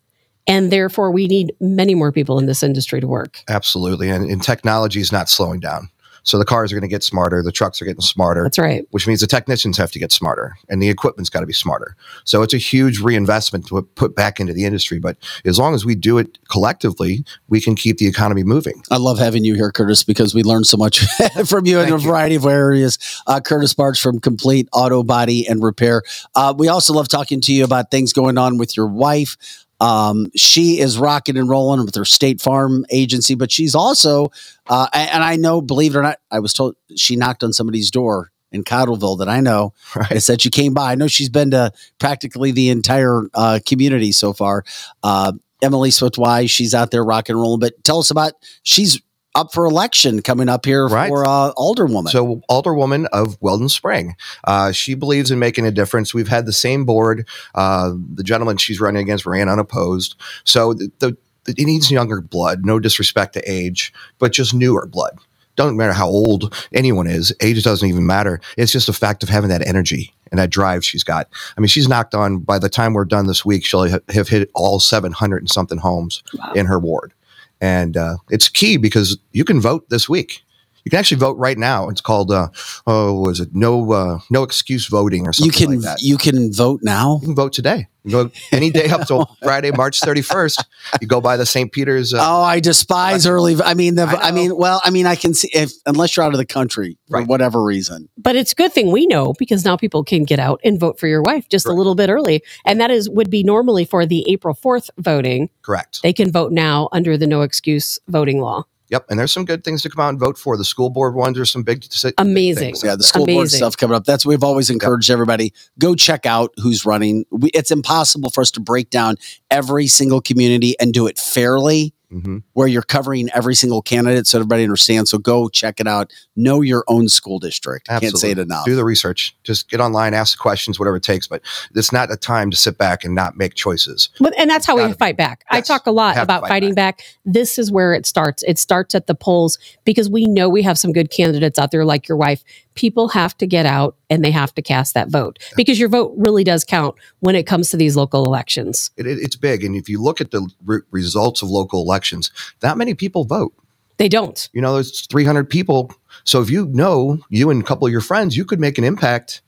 and 0.49 0.71
therefore 0.71 1.11
we 1.11 1.27
need 1.27 1.53
many 1.61 1.95
more 1.95 2.11
people 2.11 2.39
in 2.39 2.47
this 2.47 2.63
industry 2.63 2.99
to 2.99 3.07
work. 3.07 3.43
Absolutely. 3.47 4.09
And, 4.09 4.29
and 4.29 4.41
technology 4.41 4.99
is 4.99 5.11
not 5.11 5.29
slowing 5.29 5.59
down. 5.59 5.89
So 6.23 6.37
the 6.37 6.45
cars 6.45 6.71
are 6.71 6.75
going 6.75 6.81
to 6.81 6.93
get 6.93 7.03
smarter, 7.03 7.41
the 7.41 7.51
trucks 7.51 7.81
are 7.81 7.85
getting 7.85 8.01
smarter. 8.01 8.43
That's 8.43 8.59
right. 8.59 8.85
Which 8.91 9.07
means 9.07 9.21
the 9.21 9.27
technicians 9.27 9.77
have 9.77 9.91
to 9.91 9.99
get 9.99 10.11
smarter 10.11 10.55
and 10.67 10.81
the 10.81 10.89
equipment's 10.89 11.29
got 11.29 11.39
to 11.39 11.45
be 11.45 11.53
smarter. 11.53 11.95
So 12.25 12.41
it's 12.41 12.53
a 12.53 12.57
huge 12.57 12.99
reinvestment 12.99 13.67
to 13.67 13.81
put 13.81 14.15
back 14.15 14.39
into 14.39 14.53
the 14.53 14.65
industry. 14.65 14.99
But 14.99 15.17
as 15.45 15.57
long 15.57 15.73
as 15.73 15.85
we 15.85 15.95
do 15.95 16.17
it 16.17 16.37
collectively, 16.49 17.23
we 17.47 17.61
can 17.61 17.73
keep 17.73 17.97
the 17.97 18.07
economy 18.07 18.43
moving. 18.43 18.83
I 18.91 18.97
love 18.97 19.17
having 19.17 19.45
you 19.45 19.55
here, 19.55 19.71
Curtis, 19.71 20.03
because 20.03 20.35
we 20.35 20.43
learned 20.43 20.67
so 20.67 20.77
much 20.77 20.99
from 21.47 21.65
you 21.65 21.79
in 21.79 21.93
a 21.93 21.97
variety 21.97 22.35
of 22.35 22.45
areas. 22.45 22.97
Uh, 23.25 23.39
Curtis 23.39 23.71
Sparks 23.71 23.99
from 23.99 24.19
Complete 24.19 24.67
Auto 24.73 25.03
Body 25.03 25.47
and 25.47 25.63
Repair. 25.63 26.03
Uh, 26.35 26.53
we 26.55 26.67
also 26.67 26.93
love 26.93 27.07
talking 27.07 27.39
to 27.41 27.53
you 27.53 27.63
about 27.63 27.91
things 27.91 28.13
going 28.13 28.37
on 28.37 28.57
with 28.57 28.75
your 28.75 28.87
wife. 28.87 29.37
Um, 29.79 30.27
she 30.35 30.79
is 30.79 30.97
rocking 30.97 31.37
and 31.37 31.49
rolling 31.49 31.85
with 31.85 31.95
her 31.95 32.05
State 32.05 32.41
Farm 32.41 32.85
agency, 32.89 33.35
but 33.35 33.51
she's 33.51 33.75
also, 33.75 34.31
uh, 34.67 34.87
and 34.93 35.23
I 35.23 35.35
know, 35.35 35.61
believe 35.61 35.95
it 35.95 35.99
or 35.99 36.03
not, 36.03 36.19
I 36.31 36.39
was 36.39 36.53
told 36.53 36.75
she 36.95 37.15
knocked 37.15 37.43
on 37.43 37.53
somebody's 37.53 37.89
door 37.91 38.31
in 38.51 38.63
Cottleville 38.63 39.19
that 39.19 39.29
I 39.29 39.39
know. 39.39 39.73
It 40.11 40.21
said 40.21 40.41
she 40.41 40.49
came 40.49 40.73
by. 40.73 40.91
I 40.91 40.95
know 40.95 41.07
she's 41.07 41.29
been 41.29 41.51
to 41.51 41.71
practically 41.99 42.51
the 42.51 42.69
entire 42.69 43.23
uh, 43.33 43.59
community 43.65 44.11
so 44.11 44.33
far. 44.33 44.63
Uh, 45.03 45.33
Emily 45.61 45.91
Swift 45.91 46.17
Wise, 46.17 46.49
she's 46.49 46.73
out 46.73 46.91
there 46.91 47.03
rocking 47.03 47.33
and 47.33 47.41
rolling. 47.41 47.59
But 47.59 47.83
tell 47.83 47.99
us 47.99 48.11
about 48.11 48.33
she's 48.63 49.01
up 49.35 49.53
for 49.53 49.65
election 49.65 50.21
coming 50.21 50.49
up 50.49 50.65
here 50.65 50.87
for 50.89 51.25
uh, 51.25 51.53
alderwoman. 51.53 52.09
So, 52.09 52.41
alderwoman 52.49 53.07
of 53.11 53.37
Weldon 53.41 53.69
Spring. 53.69 54.15
Uh, 54.43 54.71
she 54.71 54.95
believes 54.95 55.31
in 55.31 55.39
making 55.39 55.65
a 55.65 55.71
difference. 55.71 56.13
We've 56.13 56.27
had 56.27 56.45
the 56.45 56.53
same 56.53 56.85
board. 56.85 57.27
Uh, 57.55 57.93
the 58.13 58.23
gentleman 58.23 58.57
she's 58.57 58.79
running 58.79 59.01
against 59.01 59.25
ran 59.25 59.49
unopposed. 59.49 60.15
So, 60.43 60.73
the, 60.73 60.91
the, 60.99 61.17
it 61.47 61.65
needs 61.65 61.91
younger 61.91 62.21
blood. 62.21 62.65
No 62.65 62.79
disrespect 62.79 63.33
to 63.33 63.51
age, 63.51 63.93
but 64.17 64.31
just 64.31 64.53
newer 64.53 64.85
blood. 64.85 65.17
Doesn't 65.55 65.77
matter 65.77 65.93
how 65.93 66.07
old 66.07 66.55
anyone 66.71 67.07
is. 67.07 67.33
Age 67.41 67.61
doesn't 67.63 67.87
even 67.87 68.05
matter. 68.05 68.39
It's 68.57 68.71
just 68.71 68.87
a 68.87 68.93
fact 68.93 69.23
of 69.23 69.29
having 69.29 69.49
that 69.49 69.67
energy 69.67 70.13
and 70.31 70.39
that 70.39 70.51
drive 70.51 70.85
she's 70.85 71.03
got. 71.03 71.27
I 71.57 71.59
mean, 71.59 71.67
she's 71.67 71.89
knocked 71.89 72.15
on. 72.15 72.39
By 72.39 72.59
the 72.59 72.69
time 72.69 72.93
we're 72.93 73.03
done 73.03 73.27
this 73.27 73.43
week, 73.43 73.65
she'll 73.65 73.83
have 73.83 74.29
hit 74.29 74.49
all 74.55 74.79
700 74.79 75.37
and 75.37 75.49
something 75.49 75.79
homes 75.79 76.23
in 76.55 76.65
her 76.67 76.79
ward 76.79 77.13
and 77.61 77.97
uh, 77.97 78.17
it's 78.29 78.49
key 78.49 78.77
because 78.77 79.17
you 79.31 79.43
can 79.43 79.59
vote 79.61 79.89
this 79.89 80.07
week. 80.07 80.43
You 80.89 80.91
can 80.91 80.97
actually 81.01 81.19
vote 81.19 81.37
right 81.37 81.55
now. 81.55 81.87
It's 81.89 82.01
called 82.01 82.31
uh, 82.31 82.47
oh, 82.87 83.21
was 83.21 83.39
it 83.39 83.49
no 83.53 83.91
uh, 83.91 84.19
no 84.31 84.41
excuse 84.41 84.87
voting 84.87 85.27
or 85.27 85.33
something 85.33 85.53
you 85.53 85.67
can 85.67 85.75
like 85.75 85.85
that. 85.85 86.01
you 86.01 86.17
can 86.17 86.51
vote 86.51 86.79
now. 86.81 87.19
You 87.21 87.27
can 87.27 87.35
vote 87.35 87.53
today. 87.53 87.87
You 88.03 88.11
go 88.11 88.31
any 88.51 88.71
day 88.71 88.89
up 88.89 89.05
till 89.05 89.25
Friday, 89.43 89.69
March 89.69 89.99
thirty 89.99 90.23
first. 90.23 90.65
You 90.99 91.07
go 91.07 91.21
by 91.21 91.37
the 91.37 91.45
St. 91.45 91.71
Peter's. 91.71 92.11
Uh, 92.11 92.17
Oh, 92.21 92.41
I 92.41 92.59
despise 92.59 93.27
early. 93.27 93.55
I 93.61 93.75
mean, 93.75 93.95
the, 93.95 94.05
I, 94.05 94.31
mean, 94.31 94.55
well, 94.55 94.81
I 94.83 94.89
mean, 94.89 95.05
I 95.05 95.15
can 95.15 95.33
see 95.35 95.49
if 95.53 95.71
unless 95.85 96.15
you're 96.17 96.25
out 96.25 96.33
of 96.33 96.37
the 96.39 96.45
country 96.45 96.97
for 97.09 97.21
whatever 97.23 97.63
reason. 97.63 98.09
But 98.17 98.35
it's 98.35 98.53
a 98.53 98.55
good 98.55 98.73
thing 98.73 98.91
we 98.91 99.05
know 99.05 99.33
because 99.37 99.63
now 99.65 99.77
people 99.77 100.03
can 100.03 100.23
get 100.23 100.39
out 100.39 100.59
and 100.63 100.79
vote 100.79 100.99
for 100.99 101.05
your 101.07 101.21
wife 101.21 101.49
just 101.49 101.67
a 101.67 101.71
little 101.73 101.93
bit 101.93 102.09
early. 102.09 102.41
And 102.65 102.81
that 102.81 102.89
is 102.89 103.07
would 103.09 103.29
be 103.29 103.43
normally 103.43 103.85
for 103.85 104.07
the 104.07 104.25
April 104.31 104.55
4th 104.55 104.89
voting. 104.97 105.49
Correct. 105.61 106.01
They 106.01 106.13
can 106.13 106.31
vote 106.31 106.51
now 106.51 106.89
under 106.91 107.15
the 107.15 107.27
no 107.27 107.41
excuse 107.41 107.99
voting 108.07 108.39
law. 108.39 108.65
Yep, 108.89 109.05
and 109.09 109.19
there's 109.19 109.31
some 109.31 109.45
good 109.45 109.63
things 109.63 109.83
to 109.83 109.89
come 109.89 110.03
out 110.03 110.09
and 110.09 110.19
vote 110.19 110.37
for. 110.37 110.57
The 110.57 110.65
school 110.65 110.89
board 110.89 111.13
ones 111.13 111.37
are 111.37 111.45
some 111.45 111.61
big, 111.61 111.85
big 112.01 112.13
Amazing. 112.17 112.63
things. 112.63 112.83
Yeah, 112.83 112.95
the 112.95 113.03
school 113.03 113.27
board 113.27 113.49
stuff 113.49 113.77
coming 113.77 113.95
up. 113.95 114.05
That's 114.05 114.25
we've 114.25 114.43
always 114.43 114.69
encouraged 114.69 115.11
everybody 115.11 115.53
go 115.77 115.93
check 115.93 116.25
out 116.25 116.53
who's 116.57 116.85
running. 116.85 117.25
We, 117.29 117.49
it's 117.49 117.71
impossible 117.71 118.31
for 118.31 118.41
us 118.41 118.51
to 118.51 118.59
break 118.59 118.89
down 118.89 119.17
every 119.51 119.87
single 119.87 120.21
community 120.21 120.75
and 120.79 120.91
do 120.91 121.05
it 121.05 121.19
fairly. 121.19 121.93
Mhm. 122.11 122.43
Where 122.53 122.67
you're 122.67 122.81
covering 122.81 123.29
every 123.35 123.53
single 123.53 123.81
candidate, 123.81 124.25
so 124.25 124.39
everybody 124.39 124.63
understands. 124.63 125.11
So 125.11 125.19
go 125.19 125.47
check 125.47 125.79
it 125.79 125.87
out. 125.87 126.11
Know 126.35 126.61
your 126.61 126.83
own 126.87 127.07
school 127.07 127.37
district. 127.37 127.89
I 127.89 127.99
can't 127.99 128.17
say 128.17 128.31
it 128.31 128.39
enough. 128.39 128.65
Do 128.65 128.75
the 128.75 128.83
research. 128.83 129.35
Just 129.43 129.69
get 129.69 129.79
online, 129.79 130.15
ask 130.15 130.35
the 130.35 130.41
questions, 130.41 130.79
whatever 130.79 130.97
it 130.97 131.03
takes. 131.03 131.27
But 131.27 131.41
it's 131.75 131.91
not 131.91 132.11
a 132.11 132.17
time 132.17 132.49
to 132.49 132.57
sit 132.57 132.77
back 132.79 133.03
and 133.03 133.13
not 133.13 133.37
make 133.37 133.53
choices. 133.53 134.09
But, 134.19 134.33
and 134.39 134.49
that's 134.49 134.65
how 134.65 134.75
we 134.75 134.91
fight 134.93 135.17
back. 135.17 135.45
I 135.49 135.61
talk 135.61 135.85
a 135.85 135.91
lot 135.91 136.17
about 136.17 136.41
fight 136.41 136.49
fighting 136.49 136.73
back. 136.73 137.03
This 137.25 137.59
is 137.59 137.71
where 137.71 137.93
it 137.93 138.05
starts. 138.07 138.43
It 138.43 138.57
starts 138.57 138.95
at 138.95 139.05
the 139.07 139.15
polls 139.15 139.59
because 139.85 140.09
we 140.09 140.25
know 140.25 140.49
we 140.49 140.63
have 140.63 140.79
some 140.79 140.91
good 140.91 141.11
candidates 141.11 141.59
out 141.59 141.69
there 141.71 141.85
like 141.85 142.07
your 142.07 142.17
wife. 142.17 142.43
People 142.79 143.09
have 143.09 143.37
to 143.39 143.45
get 143.45 143.65
out 143.65 143.97
and 144.09 144.23
they 144.23 144.31
have 144.31 144.55
to 144.55 144.61
cast 144.61 144.93
that 144.93 145.09
vote 145.09 145.37
because 145.57 145.77
your 145.77 145.89
vote 145.89 146.13
really 146.15 146.45
does 146.45 146.63
count 146.63 146.95
when 147.19 147.35
it 147.35 147.45
comes 147.45 147.69
to 147.71 147.77
these 147.77 147.97
local 147.97 148.23
elections. 148.23 148.89
It, 148.95 149.05
it, 149.05 149.19
it's 149.19 149.35
big. 149.35 149.65
And 149.65 149.75
if 149.75 149.89
you 149.89 150.01
look 150.01 150.21
at 150.21 150.31
the 150.31 150.49
re- 150.63 150.79
results 150.91 151.41
of 151.41 151.49
local 151.49 151.81
elections, 151.81 152.31
that 152.61 152.77
many 152.77 152.93
people 152.93 153.25
vote. 153.25 153.53
They 153.97 154.07
don't. 154.07 154.47
You 154.53 154.61
know, 154.61 154.75
there's 154.75 155.05
300 155.07 155.49
people. 155.49 155.91
So 156.23 156.41
if 156.41 156.49
you 156.49 156.67
know 156.67 157.19
you 157.29 157.49
and 157.49 157.61
a 157.61 157.65
couple 157.65 157.85
of 157.85 157.91
your 157.91 157.99
friends, 157.99 158.37
you 158.37 158.45
could 158.45 158.61
make 158.61 158.77
an 158.77 158.85
impact 158.85 159.41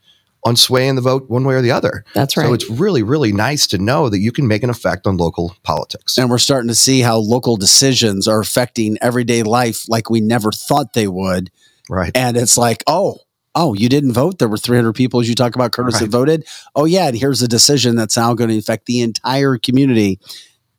on 0.43 0.55
swaying 0.55 0.95
the 0.95 1.01
vote 1.01 1.29
one 1.29 1.45
way 1.45 1.55
or 1.55 1.61
the 1.61 1.71
other. 1.71 2.03
That's 2.13 2.35
right. 2.35 2.47
So 2.47 2.53
it's 2.53 2.69
really, 2.69 3.03
really 3.03 3.31
nice 3.31 3.67
to 3.67 3.77
know 3.77 4.09
that 4.09 4.19
you 4.19 4.31
can 4.31 4.47
make 4.47 4.63
an 4.63 4.69
effect 4.69 5.05
on 5.05 5.17
local 5.17 5.55
politics. 5.63 6.17
And 6.17 6.29
we're 6.29 6.39
starting 6.39 6.67
to 6.67 6.75
see 6.75 7.01
how 7.01 7.17
local 7.17 7.57
decisions 7.57 8.27
are 8.27 8.39
affecting 8.39 8.97
everyday 9.01 9.43
life 9.43 9.87
like 9.87 10.09
we 10.09 10.19
never 10.19 10.51
thought 10.51 10.93
they 10.93 11.07
would. 11.07 11.51
Right. 11.91 12.15
And 12.15 12.37
it's 12.37 12.57
like, 12.57 12.85
oh, 12.87 13.17
oh, 13.53 13.73
you 13.73 13.89
didn't 13.89 14.13
vote. 14.13 14.39
There 14.39 14.47
were 14.47 14.57
300 14.57 14.93
people, 14.93 15.19
as 15.19 15.27
you 15.27 15.35
talk 15.35 15.55
about, 15.55 15.73
Curtis, 15.73 15.99
that 15.99 16.09
voted. 16.09 16.47
Oh, 16.73 16.85
yeah. 16.85 17.07
And 17.07 17.17
here's 17.17 17.41
a 17.41 17.49
decision 17.49 17.97
that's 17.97 18.15
now 18.15 18.33
going 18.33 18.49
to 18.49 18.57
affect 18.57 18.85
the 18.85 19.01
entire 19.01 19.57
community, 19.57 20.17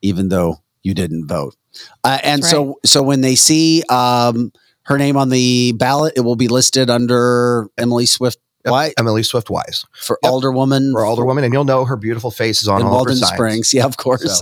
even 0.01 0.29
though 0.29 0.63
you 0.81 0.95
didn't 0.95 1.27
vote. 1.27 1.55
Uh, 2.03 2.17
and 2.23 2.41
That's 2.41 2.49
so, 2.49 2.79
so 2.83 3.03
when 3.03 3.21
they 3.21 3.35
see 3.35 3.83
um, 3.91 4.51
her 4.85 4.97
name 4.97 5.15
on 5.15 5.29
the 5.29 5.73
ballot, 5.73 6.13
it 6.15 6.21
will 6.21 6.35
be 6.35 6.47
listed 6.47 6.89
under 6.89 7.69
Emily 7.77 8.07
Swift. 8.07 8.39
Why? 8.63 8.91
Emily 8.97 9.21
Swift 9.21 9.51
Wise. 9.51 9.85
For 9.91 10.17
Alderwoman. 10.25 10.93
For 10.93 11.01
Alderwoman. 11.01 11.43
And 11.43 11.53
you'll 11.53 11.63
know 11.63 11.85
her 11.85 11.95
beautiful 11.95 12.31
face 12.31 12.63
is 12.63 12.67
on 12.67 12.81
In 12.81 12.87
all 12.87 12.93
of 12.93 12.95
her 12.95 13.09
Weldon 13.09 13.17
signs. 13.17 13.33
Springs. 13.33 13.73
Yeah, 13.73 13.85
of 13.85 13.97
course. 13.97 14.41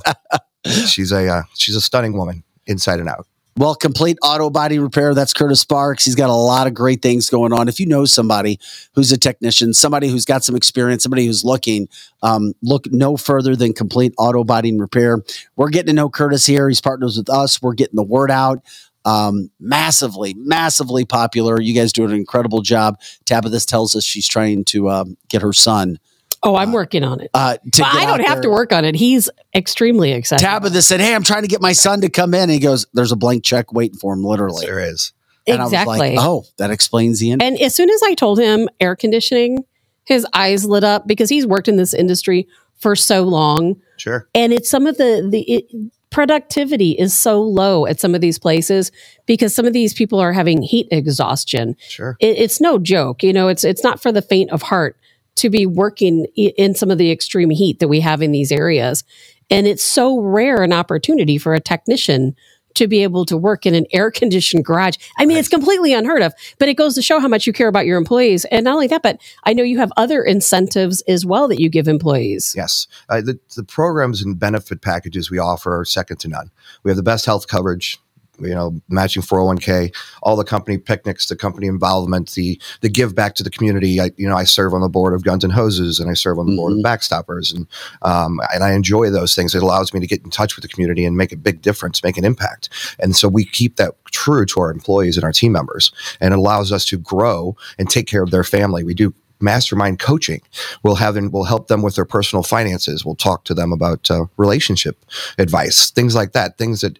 she's 0.87 1.11
a 1.11 1.27
uh, 1.27 1.43
she's 1.55 1.75
a 1.75 1.81
stunning 1.81 2.13
woman 2.13 2.43
inside 2.65 3.01
and 3.01 3.09
out. 3.09 3.27
Well, 3.57 3.75
complete 3.75 4.17
auto 4.23 4.49
body 4.49 4.79
repair. 4.79 5.13
That's 5.13 5.33
Curtis 5.33 5.59
Sparks. 5.59 6.05
He's 6.05 6.15
got 6.15 6.29
a 6.29 6.33
lot 6.33 6.67
of 6.67 6.73
great 6.73 7.01
things 7.01 7.29
going 7.29 7.51
on. 7.51 7.67
If 7.67 7.79
you 7.81 7.85
know 7.85 8.05
somebody 8.05 8.59
who's 8.95 9.11
a 9.11 9.17
technician, 9.17 9.73
somebody 9.73 10.07
who's 10.07 10.23
got 10.25 10.43
some 10.45 10.55
experience, 10.55 11.03
somebody 11.03 11.25
who's 11.25 11.43
looking, 11.43 11.89
um, 12.23 12.53
look 12.63 12.89
no 12.91 13.17
further 13.17 13.55
than 13.55 13.73
complete 13.73 14.13
auto 14.17 14.45
body 14.45 14.75
repair. 14.77 15.19
We're 15.57 15.69
getting 15.69 15.87
to 15.87 15.93
know 15.93 16.09
Curtis 16.09 16.45
here. 16.45 16.69
He's 16.69 16.79
partners 16.81 17.17
with 17.17 17.29
us. 17.29 17.61
We're 17.61 17.73
getting 17.73 17.97
the 17.97 18.03
word 18.03 18.31
out. 18.31 18.63
Um, 19.03 19.49
massively, 19.59 20.33
massively 20.35 21.05
popular. 21.05 21.59
You 21.59 21.73
guys 21.73 21.91
do 21.91 22.05
an 22.05 22.11
incredible 22.11 22.61
job. 22.61 22.99
Tabitha 23.25 23.59
tells 23.61 23.95
us 23.95 24.05
she's 24.05 24.27
trying 24.27 24.63
to 24.65 24.89
um, 24.89 25.17
get 25.27 25.41
her 25.41 25.53
son. 25.53 25.97
Oh, 26.43 26.55
I'm 26.55 26.71
working 26.73 27.03
on 27.03 27.19
it. 27.21 27.29
Uh, 27.33 27.53
to 27.53 27.59
But 27.63 27.77
get 27.77 27.93
I 27.93 28.05
don't 28.05 28.21
have 28.25 28.37
there. 28.37 28.43
to 28.43 28.49
work 28.49 28.73
on 28.73 28.83
it. 28.83 28.95
He's 28.95 29.29
extremely 29.55 30.11
excited. 30.11 30.43
Tabitha 30.43 30.81
said, 30.81 30.99
"Hey, 30.99 31.13
I'm 31.13 31.23
trying 31.23 31.43
to 31.43 31.47
get 31.47 31.61
my 31.61 31.71
son 31.73 32.01
to 32.01 32.09
come 32.09 32.33
in." 32.33 32.43
And 32.43 32.51
he 32.51 32.59
goes, 32.59 32.87
"There's 32.93 33.11
a 33.11 33.15
blank 33.15 33.43
check 33.43 33.71
waiting 33.73 33.97
for 33.97 34.13
him." 34.13 34.23
Literally, 34.23 34.65
there 34.65 34.79
is. 34.79 35.13
And 35.47 35.59
I 35.59 35.63
was 35.63 35.73
like, 35.73 35.81
Exactly. 35.87 36.15
oh, 36.19 36.45
that 36.57 36.69
explains 36.71 37.19
the 37.19 37.31
end. 37.31 37.41
And 37.41 37.59
as 37.59 37.75
soon 37.75 37.89
as 37.89 38.01
I 38.03 38.13
told 38.13 38.39
him 38.39 38.69
air 38.79 38.95
conditioning, 38.95 39.65
his 40.05 40.25
eyes 40.33 40.65
lit 40.65 40.83
up 40.83 41.07
because 41.07 41.29
he's 41.29 41.47
worked 41.47 41.67
in 41.67 41.77
this 41.77 41.93
industry 41.95 42.47
for 42.77 42.95
so 42.95 43.23
long. 43.23 43.75
Sure. 43.97 44.27
And 44.35 44.53
it's 44.53 44.69
some 44.69 44.85
of 44.87 44.97
the 44.97 45.27
the 45.29 45.41
it, 45.41 45.65
productivity 46.11 46.91
is 46.91 47.13
so 47.15 47.41
low 47.41 47.85
at 47.85 47.99
some 47.99 48.13
of 48.13 48.21
these 48.21 48.37
places 48.37 48.91
because 49.25 49.55
some 49.55 49.65
of 49.65 49.73
these 49.73 49.93
people 49.93 50.19
are 50.19 50.33
having 50.33 50.61
heat 50.61 50.87
exhaustion. 50.91 51.75
Sure. 51.87 52.17
It, 52.19 52.37
it's 52.37 52.61
no 52.61 52.77
joke. 52.77 53.23
You 53.23 53.33
know, 53.33 53.47
it's 53.47 53.63
it's 53.63 53.83
not 53.83 54.01
for 54.01 54.11
the 54.11 54.21
faint 54.21 54.51
of 54.51 54.61
heart 54.61 54.97
to 55.35 55.49
be 55.49 55.65
working 55.65 56.25
in 56.35 56.75
some 56.75 56.91
of 56.91 56.97
the 56.97 57.11
extreme 57.11 57.49
heat 57.49 57.79
that 57.79 57.87
we 57.87 57.99
have 57.99 58.21
in 58.21 58.31
these 58.31 58.51
areas. 58.51 59.03
And 59.49 59.67
it's 59.67 59.83
so 59.83 60.19
rare 60.19 60.63
an 60.63 60.73
opportunity 60.73 61.37
for 61.37 61.53
a 61.53 61.59
technician 61.59 62.35
to 62.75 62.87
be 62.87 63.03
able 63.03 63.25
to 63.25 63.37
work 63.37 63.65
in 63.65 63.75
an 63.75 63.85
air 63.91 64.11
conditioned 64.21 64.65
garage. 64.65 64.95
I 65.17 65.25
mean, 65.25 65.37
it's 65.37 65.49
completely 65.49 65.93
unheard 65.93 66.21
of, 66.21 66.33
but 66.59 66.69
it 66.69 66.75
goes 66.75 66.95
to 66.95 67.01
show 67.01 67.19
how 67.19 67.27
much 67.27 67.47
you 67.47 67.53
care 67.53 67.67
about 67.67 67.85
your 67.85 67.97
employees. 67.97 68.45
And 68.45 68.63
not 68.63 68.73
only 68.73 68.87
that, 68.87 69.03
but 69.03 69.19
I 69.43 69.53
know 69.53 69.63
you 69.63 69.79
have 69.79 69.91
other 69.97 70.23
incentives 70.23 71.01
as 71.01 71.25
well 71.25 71.47
that 71.47 71.59
you 71.59 71.69
give 71.69 71.87
employees. 71.87 72.53
Yes. 72.55 72.87
Uh, 73.09 73.21
the, 73.21 73.39
the 73.55 73.63
programs 73.63 74.21
and 74.21 74.39
benefit 74.39 74.81
packages 74.81 75.29
we 75.29 75.39
offer 75.39 75.79
are 75.79 75.85
second 75.85 76.17
to 76.21 76.27
none. 76.27 76.51
We 76.83 76.91
have 76.91 76.97
the 76.97 77.03
best 77.03 77.25
health 77.25 77.47
coverage, 77.47 78.00
you 78.41 78.53
know, 78.53 78.79
matching 78.89 79.21
401k, 79.21 79.95
all 80.21 80.35
the 80.35 80.43
company 80.43 80.77
picnics, 80.77 81.27
the 81.27 81.35
company 81.35 81.67
involvement, 81.67 82.31
the 82.31 82.59
the 82.81 82.89
give 82.89 83.15
back 83.15 83.35
to 83.35 83.43
the 83.43 83.49
community. 83.49 83.99
I, 83.99 84.11
you 84.17 84.27
know, 84.27 84.35
I 84.35 84.43
serve 84.43 84.73
on 84.73 84.81
the 84.81 84.89
board 84.89 85.13
of 85.13 85.23
Guns 85.23 85.43
and 85.43 85.53
Hoses 85.53 85.99
and 85.99 86.09
I 86.09 86.13
serve 86.13 86.39
on 86.39 86.47
the 86.47 86.55
board 86.55 86.73
of 86.73 86.79
Backstoppers. 86.79 87.55
And, 87.55 87.67
um, 88.01 88.39
and 88.53 88.63
I 88.63 88.73
enjoy 88.73 89.09
those 89.09 89.35
things. 89.35 89.55
It 89.55 89.63
allows 89.63 89.93
me 89.93 89.99
to 89.99 90.07
get 90.07 90.23
in 90.23 90.29
touch 90.29 90.55
with 90.55 90.63
the 90.63 90.69
community 90.69 91.05
and 91.05 91.17
make 91.17 91.31
a 91.31 91.37
big 91.37 91.61
difference, 91.61 92.03
make 92.03 92.17
an 92.17 92.25
impact. 92.25 92.69
And 92.99 93.15
so 93.15 93.27
we 93.27 93.45
keep 93.45 93.77
that 93.77 93.93
true 94.11 94.45
to 94.45 94.59
our 94.61 94.71
employees 94.71 95.17
and 95.17 95.23
our 95.23 95.31
team 95.31 95.51
members. 95.51 95.91
And 96.19 96.33
it 96.33 96.37
allows 96.37 96.71
us 96.71 96.85
to 96.85 96.97
grow 96.97 97.55
and 97.77 97.89
take 97.89 98.07
care 98.07 98.23
of 98.23 98.31
their 98.31 98.43
family. 98.43 98.83
We 98.83 98.93
do 98.93 99.13
mastermind 99.41 99.99
coaching. 99.99 100.41
We'll 100.83 100.95
have 100.95 101.15
them, 101.15 101.31
we'll 101.31 101.43
help 101.43 101.67
them 101.67 101.81
with 101.81 101.95
their 101.95 102.05
personal 102.05 102.43
finances. 102.43 103.05
We'll 103.05 103.15
talk 103.15 103.43
to 103.45 103.53
them 103.53 103.73
about 103.73 104.09
uh, 104.11 104.25
relationship 104.37 105.03
advice, 105.37 105.91
things 105.91 106.15
like 106.15 106.33
that, 106.33 106.57
things 106.57 106.81
that 106.81 106.99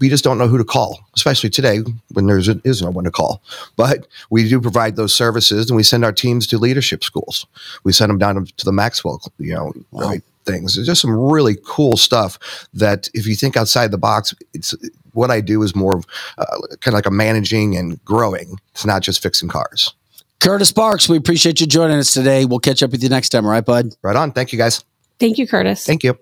we 0.00 0.08
just 0.08 0.24
don't 0.24 0.38
know 0.38 0.48
who 0.48 0.58
to 0.58 0.64
call, 0.64 1.00
especially 1.14 1.50
today 1.50 1.80
when 2.12 2.26
there 2.26 2.38
is 2.38 2.82
no 2.82 2.90
one 2.90 3.04
to 3.04 3.10
call. 3.10 3.42
But 3.76 4.06
we 4.30 4.48
do 4.48 4.60
provide 4.60 4.96
those 4.96 5.14
services, 5.14 5.70
and 5.70 5.76
we 5.76 5.82
send 5.82 6.04
our 6.04 6.12
teams 6.12 6.46
to 6.48 6.58
leadership 6.58 7.04
schools. 7.04 7.46
We 7.84 7.92
send 7.92 8.10
them 8.10 8.18
down 8.18 8.46
to 8.46 8.64
the 8.64 8.72
Maxwell, 8.72 9.20
you 9.38 9.54
know, 9.54 9.72
right 9.92 10.22
things. 10.44 10.78
It's 10.78 10.86
just 10.86 11.02
some 11.02 11.10
really 11.10 11.56
cool 11.66 11.96
stuff 11.96 12.38
that 12.74 13.08
if 13.14 13.26
you 13.26 13.34
think 13.34 13.56
outside 13.56 13.90
the 13.90 13.98
box, 13.98 14.34
it's 14.54 14.74
what 15.12 15.30
I 15.30 15.40
do 15.40 15.62
is 15.62 15.74
more 15.74 15.96
of 15.96 16.06
uh, 16.38 16.44
kind 16.80 16.88
of 16.88 16.94
like 16.94 17.06
a 17.06 17.10
managing 17.10 17.76
and 17.76 18.02
growing. 18.04 18.58
It's 18.72 18.86
not 18.86 19.02
just 19.02 19.22
fixing 19.22 19.48
cars. 19.48 19.94
Curtis 20.40 20.68
Sparks, 20.68 21.08
we 21.08 21.16
appreciate 21.16 21.60
you 21.60 21.66
joining 21.66 21.98
us 21.98 22.12
today. 22.12 22.44
We'll 22.44 22.60
catch 22.60 22.82
up 22.82 22.90
with 22.90 23.02
you 23.02 23.08
next 23.08 23.30
time, 23.30 23.44
all 23.44 23.50
right, 23.50 23.64
bud? 23.64 23.94
Right 24.02 24.16
on. 24.16 24.32
Thank 24.32 24.52
you, 24.52 24.58
guys. 24.58 24.84
Thank 25.18 25.38
you, 25.38 25.46
Curtis. 25.46 25.84
Thank 25.84 26.04
you. 26.04 26.18